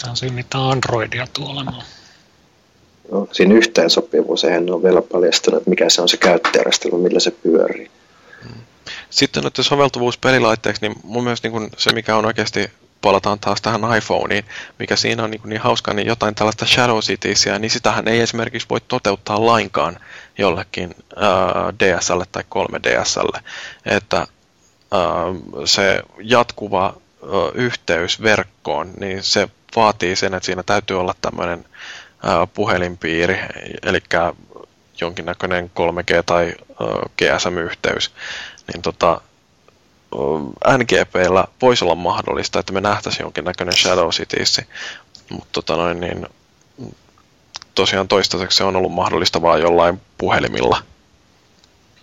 Tämä 0.01 0.11
on 0.11 0.17
siinä 0.17 0.35
mitä 0.35 0.59
Androidia 0.59 1.27
tuolla 1.33 1.61
on. 1.61 1.83
No, 3.11 3.29
siinä 3.33 3.55
yhteensopivuus, 3.55 4.45
eihän 4.45 4.71
ole 4.71 4.83
vielä 4.83 5.03
paljastanut, 5.03 5.59
että 5.59 5.71
mikä 5.71 5.91
se 5.91 6.03
on 6.03 6.09
se 6.09 6.17
käyttöjärjestelmä, 6.17 6.99
millä 6.99 7.21
se 7.21 7.31
pyörii. 7.31 7.91
Sitten 9.11 9.45
nyt 9.45 9.55
soveltuvuus 9.61 10.19
pelilaitteeksi, 10.19 10.83
niin 10.83 10.95
mun 11.03 11.25
mielestä 11.25 11.49
niin 11.49 11.71
se, 11.77 11.93
mikä 11.93 12.17
on 12.17 12.27
oikeasti, 12.27 12.71
palataan 13.01 13.39
taas 13.39 13.63
tähän 13.63 13.97
iPhoneen, 13.97 14.45
mikä 14.79 14.97
siinä 14.97 15.25
on 15.25 15.31
niin, 15.31 15.41
niin 15.45 15.61
hauska, 15.61 15.95
niin 15.95 16.07
jotain 16.07 16.35
tällaista 16.35 16.67
Shadow 16.67 16.99
Citiesia, 16.99 17.59
niin 17.59 17.71
sitähän 17.71 18.09
ei 18.09 18.21
esimerkiksi 18.21 18.69
voi 18.71 18.81
toteuttaa 18.89 19.47
lainkaan 19.47 20.01
jollekin 20.39 20.95
äh, 21.23 21.75
DSL 21.79 22.21
tai 22.33 22.43
3DSL. 22.55 23.41
Että 23.87 24.19
äh, 24.19 24.27
se 25.65 26.03
jatkuva 26.21 26.87
äh, 26.87 27.29
yhteys 27.55 28.23
verkkoon, 28.23 28.91
niin 29.01 29.23
se 29.23 29.49
vaatii 29.77 30.17
sen, 30.17 30.35
että 30.35 30.47
siinä 30.47 30.63
täytyy 30.63 31.01
olla 31.01 31.15
tämmöinen 31.21 31.65
äh, 32.25 32.49
puhelinpiiri, 32.55 33.39
eli 33.83 34.03
jonkinnäköinen 35.01 35.71
3G- 35.81 36.23
tai 36.27 36.55
GSM-yhteys, 37.19 38.11
niin 38.73 38.83
tota, 38.83 39.21
NGPllä 40.79 41.45
voisi 41.63 41.85
olla 41.85 41.95
mahdollista, 41.95 42.61
että 42.61 42.73
me 42.73 42.81
nähtäisiin 42.81 43.25
jonkinnäköinen 43.25 43.77
Shadow 43.77 44.09
Cities, 44.09 44.61
mutta 45.31 45.49
tota 45.53 45.77
noin, 45.77 46.01
niin, 46.01 46.27
tosiaan 47.83 48.09
toistaiseksi 48.09 48.57
se 48.59 48.65
on 48.65 48.77
ollut 48.77 48.93
mahdollista 48.93 49.43
vain 49.43 49.63
jollain 49.63 50.01
puhelimilla. 50.19 50.83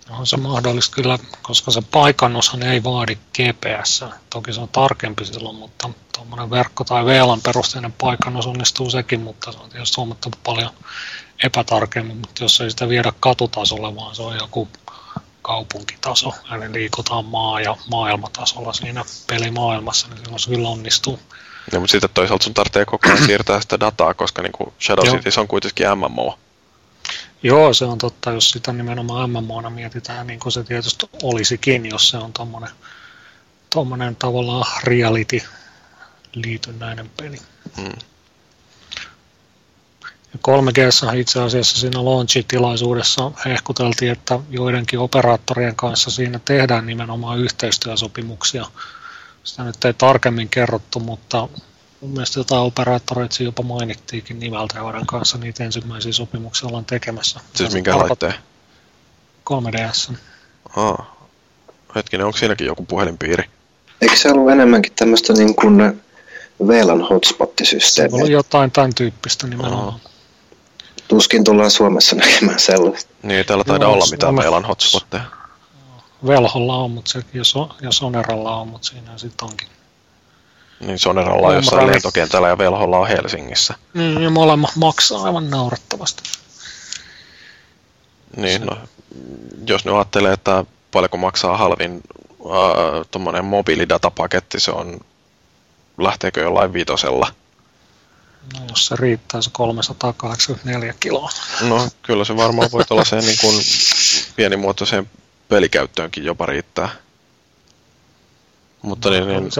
On 0.09 0.27
se 0.27 0.37
mahdollista 0.37 0.95
kyllä, 0.95 1.19
koska 1.41 1.71
se 1.71 1.81
paikannushan 1.91 2.63
ei 2.63 2.83
vaadi 2.83 3.15
GPS. 3.15 4.05
Toki 4.29 4.53
se 4.53 4.61
on 4.61 4.69
tarkempi 4.69 5.25
silloin, 5.25 5.55
mutta 5.55 5.89
tuommoinen 6.15 6.49
verkko- 6.49 6.83
tai 6.83 7.05
VLAN 7.05 7.41
perusteinen 7.41 7.91
paikannus 7.91 8.47
onnistuu 8.47 8.89
sekin, 8.89 9.21
mutta 9.21 9.51
se 9.51 9.57
on 9.57 9.69
tietysti 9.69 9.95
huomattavasti 9.97 10.41
paljon 10.43 10.71
epätarkemmin, 11.43 12.17
mutta 12.17 12.43
jos 12.43 12.61
ei 12.61 12.71
sitä 12.71 12.89
viedä 12.89 13.13
katutasolle, 13.19 13.95
vaan 13.95 14.15
se 14.15 14.21
on 14.21 14.35
joku 14.35 14.67
kaupunkitaso, 15.41 16.33
eli 16.55 16.73
liikutaan 16.73 17.25
maa- 17.25 17.61
ja 17.61 17.75
maailmatasolla 17.91 18.73
siinä 18.73 19.05
pelimaailmassa, 19.27 20.07
niin 20.07 20.17
silloin 20.17 20.39
se 20.39 20.49
kyllä 20.49 20.69
onnistuu. 20.69 21.19
Ja, 21.71 21.79
mutta 21.79 21.91
sitten 21.91 22.09
toisaalta 22.13 22.43
sun 22.43 22.53
tarvitsee 22.53 22.85
koko 22.85 23.09
ajan 23.09 23.25
siirtää 23.25 23.61
sitä 23.61 23.79
dataa, 23.79 24.13
koska 24.13 24.41
niin 24.41 24.51
kuin 24.51 24.73
Shadow 24.81 25.05
Cities 25.05 25.37
on 25.37 25.47
kuitenkin 25.47 25.87
MMO. 25.97 26.39
Joo, 27.43 27.73
se 27.73 27.85
on 27.85 27.97
totta, 27.97 28.31
jos 28.31 28.49
sitä 28.51 28.73
nimenomaan 28.73 29.29
MMOna 29.29 29.69
mietitään, 29.69 30.27
niin 30.27 30.39
kuin 30.39 30.51
se 30.51 30.63
tietysti 30.63 31.09
olisikin, 31.23 31.85
jos 31.85 32.09
se 32.09 32.17
on 32.17 32.33
tommonen, 32.33 32.69
tommonen 33.69 34.15
tavallaan 34.15 34.81
reality 34.83 35.41
liitynnäinen 36.33 37.09
peli. 37.17 37.37
Hmm. 37.77 37.91
3G 40.37 41.15
itse 41.17 41.41
asiassa 41.41 41.79
siinä 41.79 41.99
launch-tilaisuudessa 42.05 43.31
hehkuteltiin, 43.45 44.11
että 44.11 44.39
joidenkin 44.49 44.99
operaattorien 44.99 45.75
kanssa 45.75 46.11
siinä 46.11 46.39
tehdään 46.45 46.85
nimenomaan 46.85 47.39
yhteistyösopimuksia. 47.39 48.65
Sitä 49.45 49.63
nyt 49.63 49.85
ei 49.85 49.93
tarkemmin 49.93 50.49
kerrottu, 50.49 50.99
mutta 50.99 51.47
mun 52.01 52.11
mielestä 52.11 52.39
jotain 52.39 52.61
operaattoreita 52.61 53.43
jopa 53.43 53.63
mainittiinkin 53.63 54.39
nimeltä, 54.39 54.77
joiden 54.77 55.05
kanssa 55.05 55.37
niitä 55.37 55.63
ensimmäisiä 55.63 56.11
sopimuksia 56.11 56.67
ollaan 56.67 56.85
tekemässä. 56.85 57.39
Siis 57.53 57.73
minkä 57.73 57.97
laitteen? 57.97 58.33
3DS. 59.49 60.13
Aa. 60.75 61.27
Hetkinen, 61.95 62.25
onko 62.25 62.37
siinäkin 62.37 62.67
joku 62.67 62.85
puhelinpiiri? 62.85 63.43
Eikö 64.01 64.15
se 64.15 64.31
ollut 64.31 64.51
enemmänkin 64.51 64.93
tämmöistä 64.95 65.33
niin 65.33 65.55
kuin 65.55 66.01
VLAN 66.67 67.01
hotspot-systeemiä? 67.01 68.17
Se 68.17 68.23
on 68.23 68.31
jotain 68.31 68.71
tämän 68.71 68.95
tyyppistä 68.95 69.47
nimenomaan. 69.47 69.93
Aa 69.93 69.99
tuskin 71.07 71.43
tullaan 71.43 71.71
Suomessa 71.71 72.15
näkemään 72.15 72.59
sellaista. 72.59 73.11
Niin, 73.23 73.45
täällä 73.45 73.63
taidaa 73.63 73.87
no, 73.87 73.93
olla 73.93 74.05
mitään 74.11 74.35
VLAN 74.35 74.65
hotspotteja. 74.65 75.23
Velholla 76.27 76.75
on, 76.75 76.91
mutta 76.91 77.11
se, 77.11 77.21
ja, 77.33 77.43
so, 77.43 77.75
ja 77.81 77.91
Soneralla 77.91 78.55
on, 78.55 78.67
mutta 78.67 78.87
siinä 78.87 79.17
sitten 79.17 79.47
onkin. 79.47 79.67
Niin 80.79 80.99
Soneralla 80.99 81.47
on 81.47 81.55
jossain 81.55 81.87
lentokentällä 81.87 82.47
ja 82.47 82.57
Velholla 82.57 82.97
on 82.97 83.07
Helsingissä. 83.07 83.73
Niin, 83.93 84.21
ja 84.21 84.29
molemmat 84.29 84.75
maksaa 84.75 85.23
aivan 85.23 85.49
naurettavasti. 85.49 86.23
Niin, 88.37 88.61
no, 88.61 88.77
jos 89.67 89.85
ne 89.85 89.91
ajattelee, 89.91 90.33
että 90.33 90.65
paljonko 90.91 91.17
maksaa 91.17 91.57
halvin 91.57 92.01
äh, 92.45 93.07
tuommoinen 93.11 93.45
mobiilidatapaketti, 93.45 94.59
se 94.59 94.71
on, 94.71 94.99
lähteekö 95.97 96.41
jollain 96.41 96.73
viitosella? 96.73 97.27
No, 98.53 98.65
jos 98.69 98.87
se 98.87 98.95
riittää 98.99 99.41
se 99.41 99.49
384 99.53 100.93
kiloa. 100.99 101.29
No 101.61 101.89
kyllä 102.01 102.25
se 102.25 102.37
varmaan 102.37 102.71
voi 102.71 102.83
olla 102.89 103.05
se 103.05 103.15
niin 103.15 103.37
kuin 103.41 103.55
pienimuotoiseen 104.35 105.09
pelikäyttöönkin 105.49 106.25
jopa 106.25 106.45
riittää. 106.45 106.89
Mutta 108.81 109.09
no, 109.09 109.15
niin, 109.15 109.27
niin, 109.27 109.51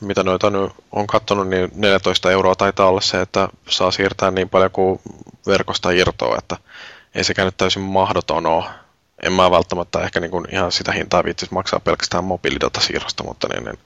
mitä 0.00 0.22
noita 0.22 0.50
nyt 0.50 0.72
on 0.92 1.06
katsonut, 1.06 1.48
niin 1.48 1.70
14 1.74 2.30
euroa 2.30 2.54
taitaa 2.54 2.88
olla 2.88 3.00
se, 3.00 3.20
että 3.20 3.48
saa 3.68 3.90
siirtää 3.90 4.30
niin 4.30 4.48
paljon 4.48 4.70
kuin 4.70 5.00
verkosta 5.46 5.90
irtoa, 5.90 6.36
että 6.38 6.56
ei 7.14 7.24
sekään 7.24 7.46
nyt 7.46 7.56
täysin 7.56 7.82
mahdoton 7.82 8.46
ole. 8.46 8.64
en 9.22 9.32
mä 9.32 9.50
välttämättä 9.50 10.00
ehkä 10.00 10.20
niin 10.20 10.30
kuin 10.30 10.46
ihan 10.52 10.72
sitä 10.72 10.92
hintaa 10.92 11.24
viitsisi 11.24 11.54
maksaa 11.54 11.80
pelkästään 11.80 12.24
mobiilidatasiirrosta, 12.24 13.24
mutta 13.24 13.48
niin, 13.48 13.64
niin 13.64 13.78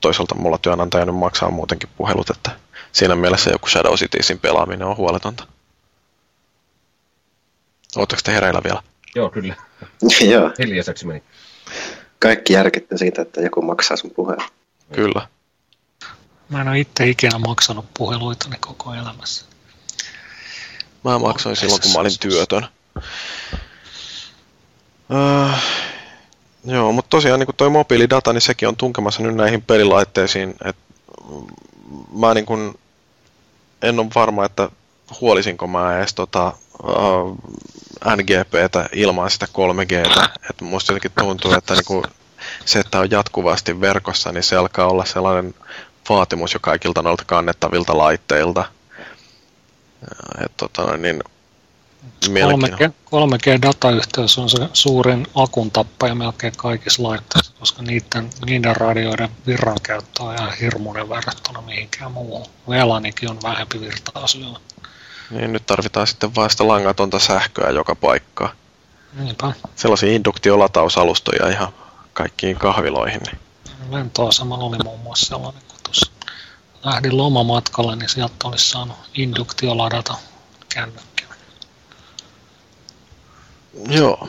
toisaalta 0.00 0.34
mulla 0.34 0.58
työnantaja 0.58 1.04
nyt 1.04 1.16
maksaa 1.16 1.50
muutenkin 1.50 1.88
puhelut, 1.96 2.30
että 2.30 2.50
siinä 2.92 3.14
mielessä 3.14 3.50
joku 3.50 3.68
Shadow 3.68 3.94
Citiesin 3.94 4.38
pelaaminen 4.38 4.88
on 4.88 4.96
huoletonta. 4.96 5.46
Oletteko 7.96 8.20
te 8.24 8.32
hereillä 8.32 8.60
vielä? 8.64 8.82
Joo, 9.14 9.30
kyllä. 9.30 9.54
Joo, 10.32 10.50
Hiljaiseksi 10.58 11.06
meni. 11.06 11.22
kaikki 12.18 12.52
järkitty 12.52 12.98
siitä, 12.98 13.22
että 13.22 13.40
joku 13.40 13.62
maksaa 13.62 13.96
sun 13.96 14.10
puheen. 14.10 14.40
Kyllä. 14.92 15.28
Mä 16.48 16.60
en 16.60 16.68
ole 16.68 16.78
itse 16.78 17.08
ikinä 17.08 17.38
maksanut 17.38 17.86
puheluitani 17.98 18.56
koko 18.60 18.94
elämässä. 18.94 19.44
Mä 21.04 21.18
maksoin 21.18 21.56
silloin, 21.56 21.82
kun 21.82 21.92
mä 21.92 21.98
olin 21.98 22.18
työtön. 22.20 22.66
Öö, 25.10 25.58
joo, 26.64 26.92
mutta 26.92 27.08
tosiaan 27.08 27.40
niin 27.40 27.56
toi 27.56 27.70
mobiilidata, 27.70 28.32
niin 28.32 28.40
sekin 28.40 28.68
on 28.68 28.76
tunkemassa 28.76 29.22
nyt 29.22 29.34
näihin 29.34 29.62
pelilaitteisiin. 29.62 30.54
Et, 30.64 30.76
mä 32.12 32.34
niin 32.34 32.46
kun, 32.46 32.78
en 33.82 34.00
ole 34.00 34.08
varma, 34.14 34.44
että 34.44 34.68
huolisinko 35.20 35.66
mä 35.66 35.98
edes 35.98 36.14
tota, 36.14 36.52
uh, 36.82 37.38
NGPtä 38.16 38.88
ilman 38.92 39.30
sitä 39.30 39.46
3Gtä. 39.46 40.28
Et 40.50 40.60
musta 40.60 40.92
jotenkin 40.92 41.12
tuntuu, 41.18 41.52
että 41.52 41.74
niin 41.74 41.84
kun 41.84 42.04
se, 42.64 42.80
että 42.80 42.98
on 42.98 43.10
jatkuvasti 43.10 43.80
verkossa, 43.80 44.32
niin 44.32 44.42
se 44.42 44.56
alkaa 44.56 44.86
olla 44.86 45.04
sellainen 45.04 45.54
vaatimus 46.08 46.54
jo 46.54 46.60
kaikilta 46.60 47.02
noilta 47.02 47.24
kannettavilta 47.24 47.98
laitteilta. 47.98 48.64
Et, 50.44 50.52
tota, 50.56 50.96
niin, 50.96 51.22
3G, 52.28 52.92
3G-datayhteys 53.06 54.38
on 54.38 54.50
se 54.50 54.68
suurin 54.72 55.26
akun 55.34 55.70
tappaja 55.70 56.14
melkein 56.14 56.52
kaikissa 56.56 57.02
laitteissa, 57.02 57.52
koska 57.58 57.82
niiden, 57.82 58.30
niiden 58.46 58.76
radioiden 58.76 59.28
virran 59.46 59.76
käyttö 59.82 60.22
on 60.22 60.34
ihan 60.34 60.52
hirmuinen 60.60 61.08
verrattuna 61.08 61.60
mihinkään 61.60 62.12
muuhun. 62.12 62.46
VLANikin 62.68 63.30
on 63.30 63.38
vähempi 63.42 63.80
virtaa 63.80 64.26
syöllä. 64.26 64.60
Niin 65.32 65.52
nyt 65.52 65.66
tarvitaan 65.66 66.06
sitten 66.06 66.34
vain 66.34 66.50
sitä 66.50 66.68
langatonta 66.68 67.18
sähköä 67.18 67.70
joka 67.70 67.94
paikkaan. 67.94 68.56
Niinpä. 69.18 69.52
Sellaisia 69.76 70.12
induktiolatausalustoja 70.12 71.48
ihan 71.48 71.72
kaikkiin 72.12 72.56
kahviloihin. 72.56 73.20
Niin. 73.20 73.38
Lentoasemalla 73.90 74.64
oli 74.64 74.76
muun 74.84 75.00
muassa 75.00 75.26
sellainen, 75.26 75.62
kun 75.68 75.78
tuossa 75.84 76.12
lähdin 76.84 77.16
lomamatkalle, 77.16 77.96
niin 77.96 78.08
sieltä 78.08 78.34
olisi 78.44 78.70
saanut 78.70 78.96
induktioladatata 79.14 80.14
kännykkää. 80.74 81.28
Joo. 83.88 84.28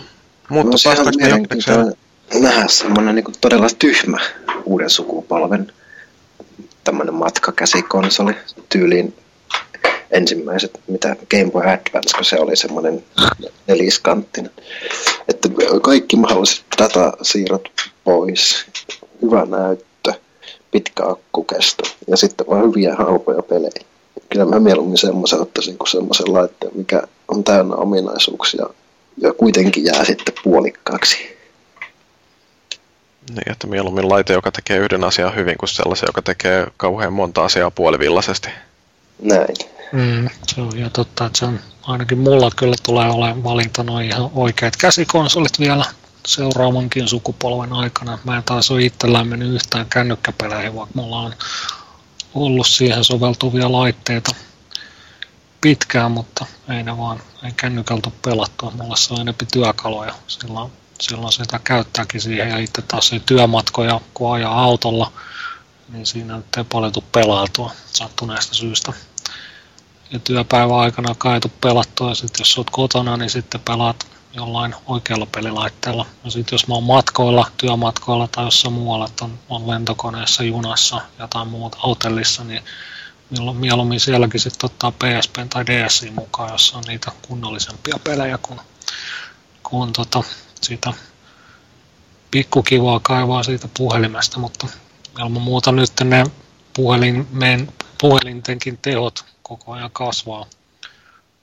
Mutta 0.50 0.78
ihan 0.78 0.80
päästäänkö 0.84 1.12
me 1.18 1.24
mielenkiintoinen 1.24 1.94
nähdä 2.42 2.68
semmoinen 2.68 3.16
niin 3.16 3.26
todella 3.42 3.68
tyhmä 3.80 4.18
uuden 4.64 4.90
sukupolven 4.90 5.74
tämmöinen 6.84 7.14
matkakäsikonsoli 7.14 8.36
tyyliin 8.70 9.23
ensimmäiset, 10.14 10.80
mitä 10.88 11.16
Game 11.32 11.52
Boy 11.52 11.62
Advance, 11.62 12.16
kun 12.16 12.26
se 12.26 12.40
oli 12.40 12.56
semmoinen 12.56 13.04
neliskanttinen. 13.68 14.52
Että 15.28 15.50
kaikki 15.82 16.16
mahdolliset 16.16 16.66
datasiirrot 16.78 17.70
pois, 18.04 18.66
hyvä 19.22 19.46
näyttö, 19.46 20.14
pitkä 20.72 21.04
akkukesto 21.08 21.84
ja 22.08 22.18
sitten 22.18 22.48
vaan 22.48 22.64
hyviä 22.64 22.96
halpoja 22.96 23.42
pelejä. 23.42 23.86
Kyllä 24.30 24.46
mä 24.46 24.60
mieluummin 24.60 24.98
semmoisen 24.98 25.42
ottaisin 25.42 25.78
kuin 25.78 25.90
semmoisen 25.90 26.34
laitteen, 26.34 26.72
mikä 26.76 27.02
on 27.28 27.44
täynnä 27.44 27.76
ominaisuuksia 27.76 28.66
ja 29.18 29.34
kuitenkin 29.34 29.86
jää 29.86 30.06
sitten 30.06 30.34
puolikkaaksi. 30.44 31.18
Niin, 33.30 33.52
että 33.52 33.68
mieluummin 33.68 34.10
laite, 34.10 34.34
joka 34.34 34.52
tekee 34.52 34.78
yhden 34.78 35.04
asian 35.04 35.36
hyvin, 35.36 35.58
kuin 35.58 35.70
sellaisen, 35.70 36.08
joka 36.08 36.22
tekee 36.22 36.68
kauhean 36.78 37.14
monta 37.14 37.46
asiaa 37.46 37.72
puolivillaisesti. 37.72 38.50
Näin. 39.22 39.73
Mm, 39.94 40.30
se 40.48 40.62
on 40.62 40.78
ihan 40.78 40.92
totta, 40.92 41.26
että 41.26 41.40
se 41.40 41.46
on, 41.46 41.60
ainakin 41.84 42.18
mulla 42.18 42.52
kyllä 42.56 42.76
tulee 42.84 43.10
olemaan 43.10 43.44
valintana 43.44 44.02
ihan 44.02 44.30
oikeat 44.34 44.78
käsikonsolit 44.78 45.60
vielä 45.60 45.86
seuraavankin 46.28 47.08
sukupolven 47.08 47.74
aikana. 47.74 48.20
Mä 48.24 48.38
en 48.38 48.44
taas 48.44 48.72
ole 48.72 48.84
itse 48.84 49.14
lämmennyt 49.14 49.54
yhtään 49.54 49.86
kännykkäpeleihin, 49.86 50.76
vaikka 50.76 51.02
mulla 51.02 51.20
on 51.20 51.34
ollut 52.34 52.68
siihen 52.68 53.04
soveltuvia 53.04 53.72
laitteita 53.72 54.36
pitkään, 55.62 56.12
mutta 56.12 56.46
ei 56.70 56.84
ne 56.84 56.98
vaan, 56.98 57.22
ei 57.44 57.52
kännykältä 57.52 58.12
pelattua. 58.22 58.72
Mulla 58.72 58.96
se 58.96 59.14
on 59.14 59.22
enemmän 59.22 59.48
työkaluja. 59.54 60.16
Silloin, 60.28 60.72
silloin 61.02 61.34
sitä 61.34 61.60
käyttääkin 61.64 62.22
siihen 62.22 62.50
ja 62.50 62.58
itse 62.58 62.82
taas 62.82 63.14
ei 63.14 63.20
työmatkoja, 63.20 64.02
kun 64.14 64.34
ajaa 64.34 64.64
autolla, 64.64 65.12
niin 65.90 66.06
siinä 66.06 66.42
ei 66.58 66.64
paljon 66.64 66.92
tule 66.92 67.04
pelautua 67.12 67.72
sattuneesta 67.94 68.54
syystä. 68.54 68.94
Ja 70.14 70.20
työpäivän 70.20 70.78
aikana 70.78 71.16
kai 71.18 71.34
ei 71.34 71.40
tule 71.40 71.52
pelattua 71.62 72.10
ja 72.10 72.16
sitten 72.16 72.42
jos 72.42 72.58
olet 72.58 72.70
kotona, 72.70 73.18
niin 73.18 73.30
sitten 73.30 73.62
pelaat 73.62 74.08
jollain 74.34 74.76
oikealla 74.86 75.26
pelilaitteella. 75.26 76.06
Ja 76.24 76.32
sitten 76.32 76.54
jos 76.54 76.68
mä 76.68 76.74
oon 76.74 76.84
matkoilla, 76.84 77.52
työmatkoilla 77.58 78.28
tai 78.28 78.46
jossain 78.46 78.74
muualla, 78.74 79.06
että 79.06 79.26
on, 79.26 79.40
on 79.50 79.68
lentokoneessa, 79.68 80.44
junassa, 80.44 81.02
jotain 81.20 81.48
muuta 81.48 81.78
hotellissa, 81.84 82.44
niin 82.44 82.64
milloin 83.30 83.58
mieluummin 83.58 84.00
sielläkin 84.00 84.40
sitten 84.40 84.66
ottaa 84.66 84.92
PSP 84.92 85.36
tai 85.50 85.66
DSi 85.66 86.12
mukaan, 86.12 86.52
jossa 86.52 86.78
on 86.78 86.84
niitä 86.88 87.12
kunnollisempia 87.28 88.00
pelejä 88.04 88.38
kuin, 88.38 88.60
kuin 89.64 89.94
tota, 89.94 90.24
sitä 90.62 90.94
pikkukivaa 92.32 93.00
kaivaa 93.00 93.44
siitä 93.44 93.68
puhelimesta, 93.78 94.40
mutta 94.40 94.68
ilman 95.20 95.42
muuta 95.42 95.72
nyt 95.72 95.92
ne 96.04 96.24
puhelimen, 96.74 97.74
puhelintenkin 98.02 98.78
tehot 98.82 99.33
koko 99.44 99.72
ajan 99.72 99.92
kasvaa. 99.94 100.46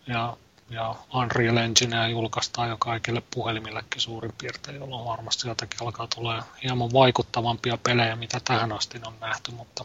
Ja, 0.07 0.37
ja 0.71 0.95
Unreal 1.15 1.57
Enginea 1.57 2.09
julkaistaan 2.09 2.69
jo 2.69 2.77
kaikille 2.77 3.23
puhelimillekin 3.35 4.01
suurin 4.01 4.33
piirtein, 4.39 4.77
jolloin 4.77 5.05
varmasti 5.05 5.49
jotakin 5.49 5.83
alkaa 5.83 6.09
tulee 6.15 6.43
hieman 6.63 6.93
vaikuttavampia 6.93 7.79
pelejä, 7.83 8.17
mitä 8.17 8.41
tähän 8.45 8.73
asti 8.73 9.01
on 9.07 9.15
nähty, 9.21 9.51
mutta 9.51 9.85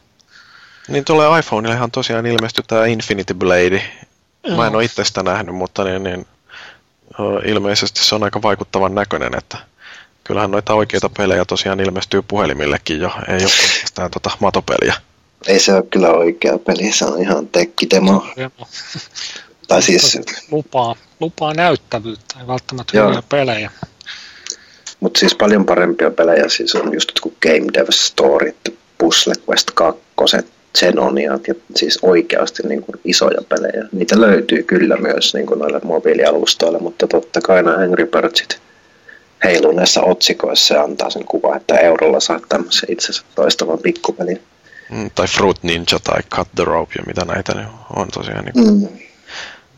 Niin 0.87 1.05
tulee 1.05 1.39
iPhoneille 1.39 1.75
ihan 1.75 1.91
tosiaan 1.91 2.25
ilmestyi 2.25 2.63
tämä 2.67 2.85
Infinity 2.85 3.33
Blade. 3.33 3.91
Mä 4.55 4.67
en 4.67 4.75
ole 4.75 4.83
itse 4.83 5.03
sitä 5.03 5.23
nähnyt, 5.23 5.55
mutta 5.55 5.83
niin, 5.83 6.03
niin, 6.03 6.27
ilmeisesti 7.45 8.03
se 8.03 8.15
on 8.15 8.23
aika 8.23 8.41
vaikuttavan 8.41 8.95
näköinen, 8.95 9.37
että 9.37 9.57
kyllähän 10.23 10.51
noita 10.51 10.73
oikeita 10.73 11.09
pelejä 11.09 11.45
tosiaan 11.45 11.79
ilmestyy 11.79 12.21
puhelimillekin 12.21 12.99
jo, 12.99 13.11
ei 13.27 13.43
ole 13.43 13.51
pelkästään 13.61 14.11
tota 14.11 14.31
matopeliä. 14.39 14.93
Ei 15.47 15.59
se 15.59 15.73
ole 15.73 15.83
kyllä 15.91 16.09
oikea 16.11 16.57
peli, 16.57 16.91
se 16.91 17.05
on 17.05 17.21
ihan 17.21 17.47
tekkidemo. 17.47 18.25
Demo. 18.37 18.51
Tai 19.67 19.81
siis, 19.81 20.19
lupaa, 20.51 20.95
lupaa 21.19 21.53
näyttävyyttä, 21.53 22.39
ei 22.39 22.47
välttämättä 22.47 22.97
Joo. 22.97 23.07
hyviä 23.09 23.23
pelejä. 23.29 23.71
mutta 24.99 25.19
siis 25.19 25.35
paljon 25.35 25.65
parempia 25.65 26.11
pelejä, 26.11 26.49
siis 26.49 26.75
on 26.75 26.93
just 26.93 27.19
kuin 27.19 27.35
Game 27.41 27.73
Dev 27.73 27.87
Story, 27.89 28.55
Puzzle 28.97 29.33
Quest 29.49 29.71
2, 29.73 30.01
Xenoniat 30.77 31.47
ja 31.47 31.55
siis 31.75 31.99
oikeasti 32.01 32.63
niin 32.67 32.81
kuin 32.81 32.99
isoja 33.05 33.41
pelejä. 33.49 33.87
Niitä 33.91 34.21
löytyy 34.21 34.63
kyllä 34.63 34.97
myös 34.97 35.33
niin 35.33 35.45
kuin 35.45 35.59
noille 35.59 35.79
mobiilialustoille, 35.83 36.79
mutta 36.79 37.07
totta 37.07 37.41
kai 37.41 37.63
nämä 37.63 37.77
Angry 37.77 38.05
Birdsit 38.05 38.59
heiluneissa 39.43 40.01
otsikoissa 40.01 40.73
ja 40.73 40.83
antaa 40.83 41.09
sen 41.09 41.25
kuva, 41.25 41.55
että 41.55 41.77
eurolla 41.77 42.19
saa 42.19 42.39
tämmöisen 42.49 42.91
itsensä 42.91 43.23
toistavan 43.35 43.79
pikkupelin. 43.79 44.41
Mm, 44.89 45.11
tai 45.15 45.27
Fruit 45.27 45.63
Ninja 45.63 45.99
tai 46.03 46.21
Cut 46.35 46.47
the 46.55 46.63
Rope 46.63 46.93
ja 46.97 47.03
mitä 47.07 47.25
näitä 47.25 47.53
niin 47.53 47.67
on 47.95 48.07
tosiaan. 48.07 48.45
Niin. 48.45 48.67
Mm. 48.71 48.87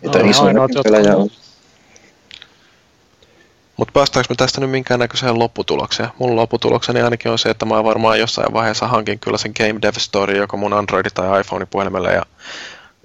Niitä 0.02 0.20
No, 0.20 0.30
isoja 0.30 0.54
pelejä 0.84 1.16
on-. 1.16 1.30
Mutta 3.78 3.92
päästäänkö 3.92 4.28
me 4.30 4.36
tästä 4.36 4.62
nyt 4.62 4.70
minkäännäköiseen 4.70 5.40
lopputulokseen? 5.40 6.10
Mun 6.20 6.36
lopputulokseni 6.36 7.02
ainakin 7.02 7.32
on 7.32 7.40
se, 7.40 7.50
että 7.50 7.66
mä 7.66 7.84
varmaan 7.84 8.20
jossain 8.20 8.54
vaiheessa 8.54 8.88
hankin 8.88 9.20
kyllä 9.20 9.38
sen 9.38 9.52
Game 9.58 9.82
Dev 9.82 9.94
Story 9.98 10.38
joko 10.38 10.58
mun 10.58 10.74
Android- 10.74 11.12
tai 11.14 11.42
iPhone-puhelimelle 11.42 12.14
ja 12.14 12.24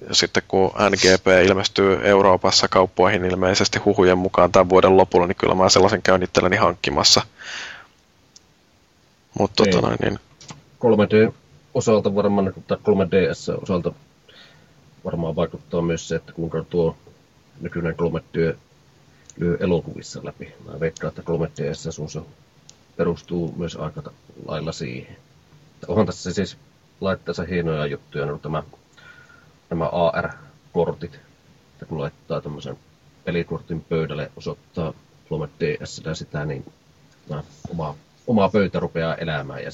ja 0.09 0.15
sitten 0.15 0.43
kun 0.49 0.73
NGP 0.91 1.27
ilmestyy 1.47 2.01
Euroopassa 2.03 2.69
kauppoihin 2.69 3.25
ilmeisesti 3.25 3.79
huhujen 3.79 4.19
mukaan 4.19 4.53
tämän 4.53 4.69
vuoden 4.69 4.97
lopulla, 4.97 5.27
niin 5.27 5.37
kyllä 5.37 5.55
mä 5.55 5.69
sellaisen 5.69 6.03
käyn 6.03 6.23
itselleni 6.23 6.57
hankkimassa. 6.57 7.23
Mutta 9.39 9.65
tota 9.65 9.71
Niin. 9.77 9.83
noin, 9.83 9.99
niin 10.03 10.19
3D 10.79 11.33
osalta 11.75 12.15
varmaan, 12.15 12.55
tai 12.67 12.79
3DS 12.79 13.63
osalta 13.63 13.93
varmaan 15.05 15.37
vaikuttaa 15.37 15.83
myös 15.83 16.09
se, 16.09 16.17
että 16.17 16.33
kuinka 16.33 16.65
tuo 16.71 16.97
nykyinen 17.61 17.95
3D 17.95 18.57
lyö 19.37 19.57
elokuvissa 19.61 20.21
läpi. 20.25 20.55
Mä 20.65 20.81
veikkaan, 20.81 21.09
että 21.09 21.23
3DS 21.33 21.93
sun 21.93 22.11
se 22.11 22.21
perustuu 22.97 23.55
myös 23.57 23.77
aika 23.77 24.03
lailla 24.47 24.73
siihen. 24.73 25.17
Onhan 25.89 26.07
tässä 26.07 26.33
siis 26.33 26.57
laitteessa 27.01 27.45
hienoja 27.45 27.87
juttuja, 27.87 28.27
no 28.27 28.39
tämä, 28.39 28.63
nämä 29.71 29.87
AR-kortit, 29.87 31.15
että 31.73 31.87
kun 31.87 32.01
laittaa 32.01 32.41
tämmöisen 32.41 32.79
pelikortin 33.25 33.81
pöydälle 33.81 34.31
osoittaa 34.37 34.93
Flomet 35.29 35.51
DS 35.61 36.03
sitä, 36.15 36.45
niin 36.45 36.73
oma, 37.71 37.95
oma 38.27 38.49
pöytä 38.49 38.81
rupeaa 38.81 39.15
elämään 39.15 39.63
ja 39.63 39.71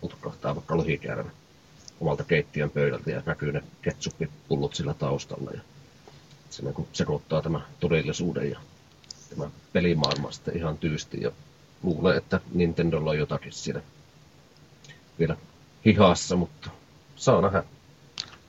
sieltä 0.00 0.16
putkahtaa 0.22 0.54
vaikka 0.54 0.76
lohikäärme 0.76 1.30
omalta 2.00 2.24
keittiön 2.24 2.70
pöydältä 2.70 3.10
ja 3.10 3.22
näkyy 3.26 3.52
ne 3.52 3.62
ketsuppipullut 3.82 4.74
sillä 4.74 4.94
taustalla. 4.94 5.50
Ja 5.50 5.60
se 6.50 6.62
niin 6.62 6.88
sekoittaa 6.92 7.42
tämä 7.42 7.60
todellisuuden 7.80 8.50
ja 8.50 8.58
tämä 9.30 9.50
pelimaailma 9.72 10.32
sitten 10.32 10.56
ihan 10.56 10.78
tyysti 10.78 11.20
ja 11.20 11.30
luulee, 11.82 12.16
että 12.16 12.40
Nintendolla 12.54 13.10
on 13.10 13.18
jotakin 13.18 13.52
siinä 13.52 13.80
vielä 15.18 15.36
hihassa, 15.86 16.36
mutta 16.36 16.70
saa 17.16 17.40
nähdä. 17.40 17.64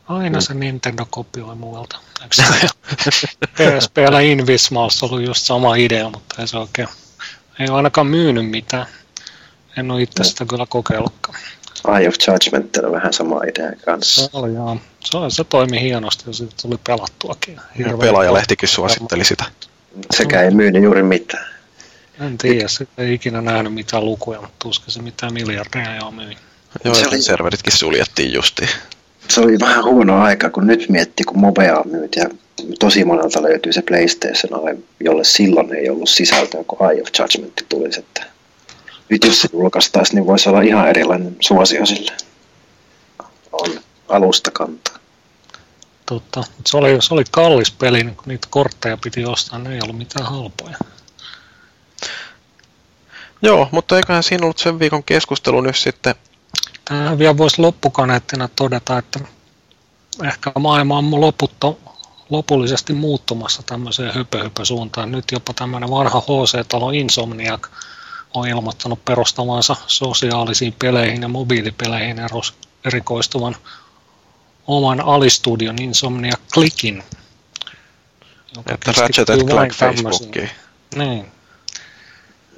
Aina 0.07 0.41
se 0.41 0.53
Nintendo 0.53 1.07
kopioi 1.09 1.55
muualta. 1.55 1.97
Eikö 2.21 2.35
se 2.35 2.43
PSPllä 3.55 4.19
Invismals 4.19 5.03
ollut 5.03 5.21
just 5.21 5.45
sama 5.45 5.75
idea, 5.75 6.09
mutta 6.09 6.35
ei 6.39 6.47
se 6.47 6.57
oikein, 6.57 6.87
ei 7.59 7.69
ole 7.69 7.77
ainakaan 7.77 8.07
myynyt 8.07 8.49
mitään. 8.49 8.87
En 9.77 9.91
ole 9.91 10.01
itse 10.01 10.23
sitä 10.23 10.45
kyllä 10.45 10.65
kokeillutkaan. 10.69 11.39
Eye 11.97 12.07
of 12.07 12.15
Judgment 12.27 12.77
on 12.77 12.91
vähän 12.91 13.13
sama 13.13 13.41
idea 13.43 13.71
kanssa. 13.85 14.21
Se, 14.21 14.29
oli, 14.33 14.53
joo. 14.53 14.77
se, 15.03 15.17
se 15.29 15.43
toimi 15.43 15.81
hienosti 15.81 16.23
ja 16.27 16.33
siitä 16.33 16.53
tuli 16.61 16.75
pelattuakin. 16.87 17.59
Hirveän 17.77 17.99
Pelaajalehtikin 17.99 18.69
suositteli 18.69 19.25
sitä. 19.25 19.45
Sekä 20.11 20.41
ei 20.41 20.51
myynyt 20.51 20.83
juuri 20.83 21.03
mitään. 21.03 21.45
En 22.19 22.37
tiedä, 22.37 22.67
se 22.67 22.87
ei 22.97 23.13
ikinä 23.13 23.41
nähnyt 23.41 23.73
mitään 23.73 24.05
lukuja, 24.05 24.41
mutta 24.41 24.55
tuskin 24.59 24.93
se 24.93 25.01
mitään 25.01 25.33
miljardeja 25.33 25.95
jo 25.95 26.11
myi. 26.11 26.37
Joo, 26.83 26.95
Se 26.95 27.07
oli- 27.07 27.21
serveritkin 27.21 27.73
suljettiin 27.77 28.33
justiin. 28.33 28.69
Se 29.27 29.41
oli 29.41 29.59
vähän 29.59 29.83
huono 29.83 30.21
aika, 30.21 30.49
kun 30.49 30.67
nyt 30.67 30.89
miettii, 30.89 31.23
kun 31.23 31.39
Mobea 31.39 31.81
myyt 31.85 32.15
ja 32.15 32.25
tosi 32.79 33.05
monelta 33.05 33.43
löytyy 33.43 33.73
se 33.73 33.81
PlayStation 33.81 34.77
jolle 34.99 35.23
silloin 35.23 35.75
ei 35.75 35.89
ollut 35.89 36.09
sisältöä, 36.09 36.63
kun 36.67 36.91
Eye 36.91 37.01
of 37.01 37.07
Judgment 37.19 37.65
tulisi. 37.69 37.99
Että 37.99 38.25
nyt 39.09 39.23
jos 39.23 39.41
se 39.41 39.49
julkaistaisi, 39.53 40.13
niin 40.13 40.25
voisi 40.25 40.49
olla 40.49 40.61
ihan 40.61 40.89
erilainen 40.89 41.35
suosio 41.39 41.85
sille. 41.85 42.11
On 43.51 43.79
alusta 44.09 44.51
kantaa. 44.51 44.97
Totta. 46.05 46.43
Se 46.65 46.77
oli, 46.77 46.97
se 47.01 47.13
oli 47.13 47.23
kallis 47.31 47.71
peli, 47.71 48.03
niin 48.03 48.15
kun 48.15 48.23
niitä 48.27 48.47
kortteja 48.49 48.97
piti 48.97 49.25
ostaa, 49.25 49.59
ne 49.59 49.73
ei 49.73 49.79
ollut 49.83 49.97
mitään 49.97 50.25
halpoja. 50.25 50.77
Joo, 53.41 53.69
mutta 53.71 53.97
eiköhän 53.97 54.23
siinä 54.23 54.43
ollut 54.43 54.57
sen 54.57 54.79
viikon 54.79 55.03
keskustelu 55.03 55.61
nyt 55.61 55.77
sitten. 55.77 56.15
Tähän 56.85 57.17
vielä 57.17 57.37
voisi 57.37 57.61
loppukaneettina 57.61 58.49
todeta, 58.55 58.97
että 58.97 59.19
ehkä 60.23 60.51
maailma 60.59 60.97
on 60.97 61.21
loputto, 61.21 61.79
lopullisesti 62.29 62.93
muuttumassa 62.93 63.63
tämmöiseen 63.63 64.13
höpö-höpö-suuntaan. 64.13 65.11
Nyt 65.11 65.31
jopa 65.31 65.53
tämmöinen 65.53 65.89
vanha 65.89 66.19
HC-talo 66.19 66.91
Insomniac 66.91 67.67
on 68.39 68.47
ilmoittanut 68.47 69.05
perustavansa 69.05 69.75
sosiaalisiin 69.87 70.73
peleihin 70.79 71.21
ja 71.21 71.27
mobiilipeleihin 71.27 72.17
erikoistuvan 72.85 73.55
oman 74.67 75.01
alistudion 75.01 75.81
Insomniac 75.81 76.39
Clickin. 76.53 77.03
joka 78.55 78.73
Että 78.73 78.91
Ratchet 78.97 79.27
Clank. 79.49 79.73
Facebookiin. 79.73 80.49
Niin. 80.95 81.25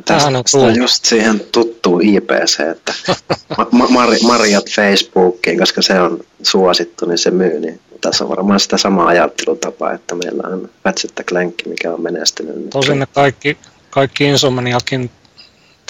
Tämähän 0.05 0.35
on 0.35 0.43
tullut. 0.51 0.75
just 0.75 1.05
siihen 1.05 1.39
tuttuun 1.51 2.01
IPC, 2.03 2.59
että 2.59 2.93
ma- 3.57 3.67
ma- 3.71 3.85
Mar- 3.85 4.27
Marjat 4.27 4.65
Facebookiin, 4.75 5.59
koska 5.59 5.81
se 5.81 6.01
on 6.01 6.19
suosittu, 6.43 7.05
niin 7.05 7.17
se 7.17 7.31
myy. 7.31 7.59
Niin 7.59 7.79
tässä 8.01 8.23
on 8.23 8.29
varmaan 8.29 8.59
sitä 8.59 8.77
samaa 8.77 9.07
ajattelutapaa, 9.07 9.93
että 9.93 10.15
meillä 10.15 10.43
on 10.47 10.69
Ratchet 10.85 11.13
Clank, 11.27 11.55
mikä 11.65 11.93
on 11.93 12.01
menestynyt. 12.01 12.55
nyt. 12.55 12.69
Tosin 12.69 12.99
ne 12.99 13.05
kaikki, 13.05 13.57
kaikki 13.89 14.23
Insomniakin 14.23 15.11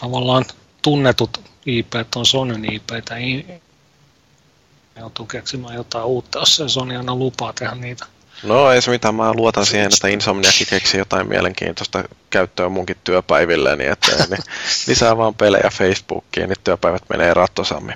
tavallaan 0.02 0.46
tunnetut 0.82 1.42
IP 1.66 1.94
on 2.16 2.26
Sonyn 2.26 2.74
IP, 2.74 2.90
ei 3.18 3.46
joutuu 5.00 5.26
keksimään 5.26 5.76
jotain 5.76 6.06
uutta, 6.06 6.40
jos 6.40 6.56
se 6.56 6.70
Sony 6.70 6.98
aina 6.98 7.16
lupaa 7.16 7.54
tehdä 7.54 7.76
niitä. 7.76 8.06
No 8.44 8.72
ei 8.72 8.82
se 8.82 8.92
mitään, 8.92 9.16
mä 9.16 9.34
luotan 9.34 9.66
siihen, 9.66 9.90
että 9.94 10.08
Insomniakin 10.08 10.68
keksi 10.70 10.98
jotain 10.98 11.28
mielenkiintoista 11.28 12.04
käyttöä 12.30 12.70
munkin 12.70 12.96
työpäivilleni, 13.04 13.86
että 13.86 14.12
niin 14.30 14.44
lisää 14.88 15.18
vaan 15.18 15.36
pelejä 15.36 15.70
Facebookiin, 15.74 16.50
niin 16.50 16.58
työpäivät 16.64 17.04
menee 17.10 17.34
rattosammin. 17.34 17.96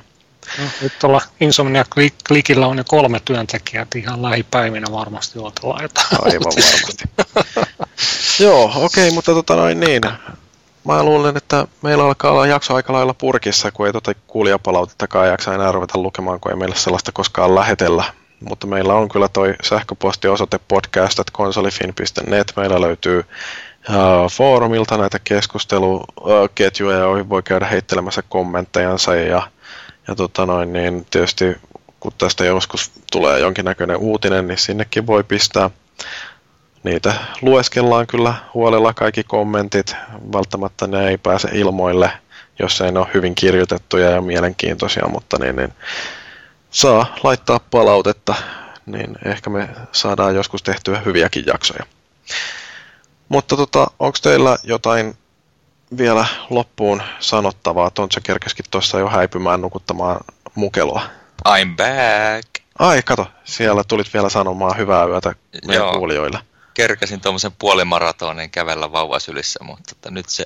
No, 0.60 0.66
nyt 0.82 0.94
tuolla 1.00 1.22
Insomnia 1.40 1.86
Klikillä 2.28 2.68
on 2.68 2.78
jo 2.78 2.84
kolme 2.88 3.20
työntekijää, 3.26 3.82
että 3.82 4.00
ihan 4.00 4.22
lähipäivinä 4.22 4.88
varmasti 4.92 5.40
odotellaan 5.40 5.84
jotain. 5.84 6.08
Aivan 6.22 6.54
varmasti. 6.56 7.04
Joo, 8.44 8.72
okei, 8.76 9.12
mutta 9.12 9.34
tota 9.34 9.56
noin 9.56 9.80
niin. 9.80 10.02
Mä 10.86 11.04
luulen, 11.04 11.38
että 11.38 11.68
meillä 11.82 12.06
alkaa 12.06 12.32
olla 12.32 12.48
jakso 12.48 12.76
aika 12.76 12.94
lailla 12.94 13.14
purkissa, 13.14 13.72
kun 13.72 13.88
ei 13.88 13.94
tota 13.94 14.12
kuulijapalautettakaan 14.28 15.28
jaksa 15.28 15.54
enää 15.54 15.72
ruveta 15.72 15.98
lukemaan, 15.98 16.40
kun 16.40 16.52
ei 16.52 16.58
meille 16.58 16.76
sellaista 16.76 17.12
koskaan 17.12 17.56
lähetellä. 17.56 18.04
Mutta 18.40 18.68
meillä 18.68 18.94
on 18.94 19.10
kyllä 19.10 19.28
toi 19.28 19.54
sähköpostiosoite 19.64 20.60
podcast.konsolifin.net. 20.68 22.54
Meillä 22.56 22.82
löytyy 22.82 23.20
uh, 23.20 24.32
foorumilta 24.32 24.98
näitä 24.98 25.20
keskusteluketjuja, 25.20 26.98
joihin 26.98 27.30
voi 27.30 27.44
käydä 27.44 27.66
heittelemässä 27.66 28.24
kommenttejansa 28.30 29.16
ja, 29.16 29.48
ja 30.08 30.16
tota 30.16 30.46
noin, 30.46 30.74
niin 30.74 31.06
tietysti 31.12 31.56
kun 32.00 32.12
tästä 32.18 32.46
joskus 32.46 32.92
tulee 33.12 33.40
jonkinnäköinen 33.40 33.98
uutinen, 33.98 34.48
niin 34.48 34.58
sinnekin 34.58 35.08
voi 35.08 35.24
pistää 35.24 35.70
niitä 36.84 37.14
lueskellaan 37.42 38.08
kyllä 38.08 38.34
huolella 38.54 38.94
kaikki 38.94 39.24
kommentit. 39.24 39.96
Välttämättä 40.34 40.88
ne 40.88 41.08
ei 41.08 41.18
pääse 41.18 41.50
ilmoille, 41.54 42.12
jos 42.60 42.82
ei 42.82 42.92
ne 42.92 43.00
ole 43.00 43.08
hyvin 43.14 43.36
kirjoitettuja 43.36 44.10
ja 44.10 44.22
mielenkiintoisia, 44.22 45.08
mutta 45.08 45.38
niin, 45.40 45.56
niin 45.56 45.74
saa 46.70 47.16
laittaa 47.24 47.60
palautetta, 47.72 48.36
niin 48.86 49.16
ehkä 49.26 49.50
me 49.50 49.70
saadaan 49.92 50.36
joskus 50.36 50.64
tehtyä 50.64 51.00
hyviäkin 51.00 51.44
jaksoja. 51.48 51.86
Mutta 53.30 53.58
tota, 53.58 53.88
onko 54.00 54.18
teillä 54.22 54.58
jotain 54.64 55.18
vielä 55.98 56.26
loppuun 56.50 57.04
sanottavaa? 57.20 57.90
Tontsa 57.90 58.22
kerkeskin 58.22 58.66
tuossa 58.72 59.00
jo 59.00 59.08
häipymään 59.10 59.62
nukuttamaan 59.62 60.20
mukelua. 60.56 61.02
I'm 61.48 61.76
back! 61.78 62.50
Ai, 62.80 63.02
kato, 63.02 63.28
siellä 63.44 63.84
tulit 63.84 64.14
vielä 64.14 64.30
sanomaan 64.30 64.78
hyvää 64.78 65.06
yötä 65.06 65.36
meidän 65.68 65.86
Joo. 65.86 65.94
kuulijoille. 65.94 66.40
Kerkäsin 66.74 67.22
tuommoisen 67.22 67.52
puolimaratonin 67.52 68.50
kävellä 68.50 68.92
vauvasylissä, 68.92 69.60
mutta 69.64 69.92
että 69.92 70.12
nyt 70.12 70.30
se 70.30 70.46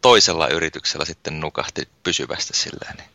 toisella 0.00 0.48
yrityksellä 0.48 1.04
sitten 1.04 1.40
nukahti 1.40 1.88
pysyvästi 2.02 2.56
silleen. 2.56 2.96
Niin 2.96 3.10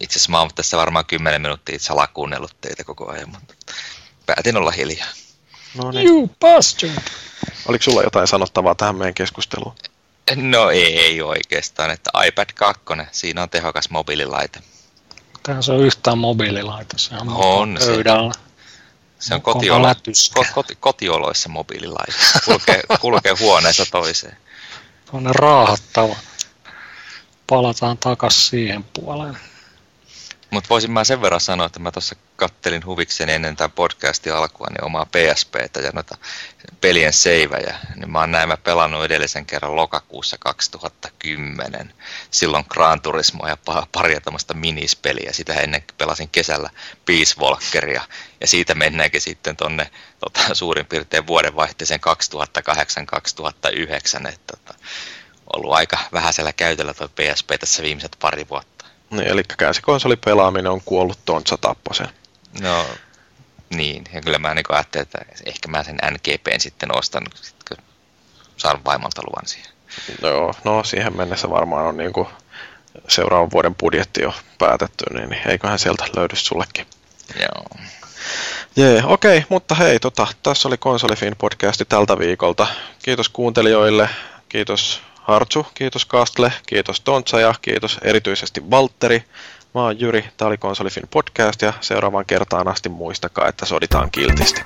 itse 0.00 0.18
asiassa 0.18 0.30
mä 0.30 0.40
oon 0.40 0.50
tässä 0.54 0.76
varmaan 0.76 1.06
10 1.06 1.42
minuuttia 1.42 1.78
salakuunnellut 1.78 2.56
teitä 2.60 2.84
koko 2.84 3.10
ajan, 3.10 3.28
mutta 3.28 3.54
päätin 4.26 4.56
olla 4.56 4.70
hiljaa. 4.70 5.08
No 5.74 5.90
niin. 5.90 6.08
You 6.08 6.30
bastard! 6.40 7.02
Oliko 7.68 7.82
sulla 7.82 8.02
jotain 8.02 8.26
sanottavaa 8.26 8.74
tähän 8.74 8.96
meidän 8.96 9.14
keskusteluun? 9.14 9.74
No 10.36 10.70
ei 10.70 11.22
oikeastaan, 11.22 11.90
että 11.90 12.10
iPad 12.26 12.48
2, 12.54 12.82
siinä 13.12 13.42
on 13.42 13.50
tehokas 13.50 13.90
mobiililaite. 13.90 14.60
Tähän 15.42 15.62
se 15.62 15.72
on 15.72 15.80
yhtään 15.80 16.18
mobiililaite, 16.18 16.98
se 16.98 17.14
on, 17.14 17.28
On 17.28 17.78
pöydällä. 17.86 18.32
Se 18.32 18.40
on 19.30 19.42
Koko 19.42 19.58
kotiolo, 19.58 19.94
koti, 20.54 20.76
kotioloissa 20.80 21.48
mobiililaite. 21.48 22.14
Kulkee, 22.44 22.82
kulkee 23.00 23.34
huoneesta 23.40 23.86
toiseen. 23.90 24.36
Tuonne 25.10 25.30
raahattava. 25.32 26.16
Palataan 27.46 27.98
takas 27.98 28.48
siihen 28.48 28.84
puoleen. 28.84 29.38
Mutta 30.52 30.68
voisin 30.68 30.90
mä 30.90 31.04
sen 31.04 31.22
verran 31.22 31.40
sanoa, 31.40 31.66
että 31.66 31.78
mä 31.78 31.90
tuossa 31.90 32.16
kattelin 32.36 32.86
huvikseni 32.86 33.32
ennen 33.32 33.56
tämän 33.56 33.70
podcastin 33.70 34.34
alkua 34.34 34.66
niin 34.70 34.84
omaa 34.84 35.06
PSPtä 35.06 35.80
ja 35.80 35.90
noita 35.94 36.16
pelien 36.80 37.12
seivejä. 37.12 37.76
Niin 37.96 38.10
mä 38.10 38.20
oon 38.20 38.30
näin 38.30 38.48
pelannut 38.64 39.04
edellisen 39.04 39.46
kerran 39.46 39.76
lokakuussa 39.76 40.36
2010. 40.40 41.94
Silloin 42.30 42.64
Gran 42.68 43.00
Turismo 43.00 43.46
ja 43.46 43.56
pa- 43.70 43.86
pari 43.92 44.20
tämmöistä 44.20 44.54
minispeliä. 44.54 45.32
Sitä 45.32 45.54
ennen 45.54 45.84
pelasin 45.98 46.28
kesällä 46.28 46.70
Peace 47.04 47.40
Walkeria. 47.40 48.02
Ja 48.40 48.46
siitä 48.46 48.74
mennäänkin 48.74 49.20
sitten 49.20 49.56
tonne 49.56 49.90
tota, 50.20 50.54
suurin 50.54 50.86
piirtein 50.86 51.26
vuodenvaihteeseen 51.26 52.00
2008-2009. 54.24 54.28
Että 54.28 54.56
tota, 54.56 54.74
ollut 55.52 55.72
aika 55.72 55.98
vähäisellä 56.12 56.52
käytöllä 56.52 56.94
tuo 56.94 57.08
PSP 57.08 57.50
tässä 57.60 57.82
viimeiset 57.82 58.16
pari 58.20 58.48
vuotta. 58.48 58.71
Niin, 59.12 59.28
eli 59.28 59.42
käsikonsolipelaaminen 59.58 60.72
on 60.72 60.80
kuollut 60.84 61.18
Tontsa 61.24 61.56
Tapposen. 61.56 62.08
No 62.60 62.86
niin, 63.70 64.04
ja 64.12 64.20
kyllä 64.20 64.38
mä 64.38 64.54
niin 64.54 64.64
ajattelin, 64.68 65.02
että 65.02 65.18
ehkä 65.46 65.68
mä 65.68 65.82
sen 65.82 65.98
NGPn 66.10 66.60
sitten 66.60 66.98
ostan, 66.98 67.22
sit 67.34 67.56
kun 67.68 67.84
saan 68.56 68.84
vaimolta 68.84 69.22
luvan 69.26 69.46
siihen. 69.46 69.72
Joo, 70.22 70.54
no 70.64 70.84
siihen 70.84 71.16
mennessä 71.16 71.50
varmaan 71.50 71.86
on 71.86 71.96
niin 71.96 72.12
kuin 72.12 72.28
seuraavan 73.08 73.50
vuoden 73.50 73.74
budjetti 73.74 74.22
jo 74.22 74.34
päätetty, 74.58 75.04
niin 75.14 75.30
niin 75.30 75.48
eiköhän 75.48 75.78
sieltä 75.78 76.04
löydy 76.16 76.36
sullekin. 76.36 76.86
Joo. 77.40 77.88
Jee, 78.76 79.02
okei, 79.04 79.38
okay, 79.38 79.46
mutta 79.48 79.74
hei, 79.74 80.00
tota, 80.00 80.26
tässä 80.42 80.68
oli 80.68 80.76
Konsolifin 80.76 81.36
podcasti 81.38 81.84
tältä 81.84 82.18
viikolta. 82.18 82.66
Kiitos 83.02 83.28
kuuntelijoille, 83.28 84.08
kiitos 84.48 85.02
Hartsu, 85.22 85.66
kiitos 85.74 86.04
Kastle, 86.04 86.52
kiitos 86.66 87.00
Tontsa 87.00 87.40
ja 87.40 87.54
kiitos 87.62 87.98
erityisesti 88.02 88.70
Valtteri. 88.70 89.24
Mä 89.74 89.80
oon 89.80 90.00
Jyri, 90.00 90.24
tää 90.36 90.48
oli 90.48 90.58
Konsolifin 90.58 91.08
podcast 91.10 91.62
ja 91.62 91.72
seuraavaan 91.80 92.26
kertaan 92.26 92.68
asti 92.68 92.88
muistakaa, 92.88 93.48
että 93.48 93.66
soditaan 93.66 94.10
kiltisti. 94.10 94.62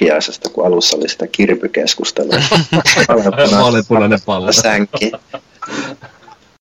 tukiaisesta, 0.00 0.48
kun 0.48 0.66
alussa 0.66 0.96
oli 0.96 1.08
sitä 1.08 1.26
kirpykeskustelua. 1.26 2.34
Vaaleanpunainen 3.52 4.18
pallo. 4.26 4.52
Sänki. 4.52 5.12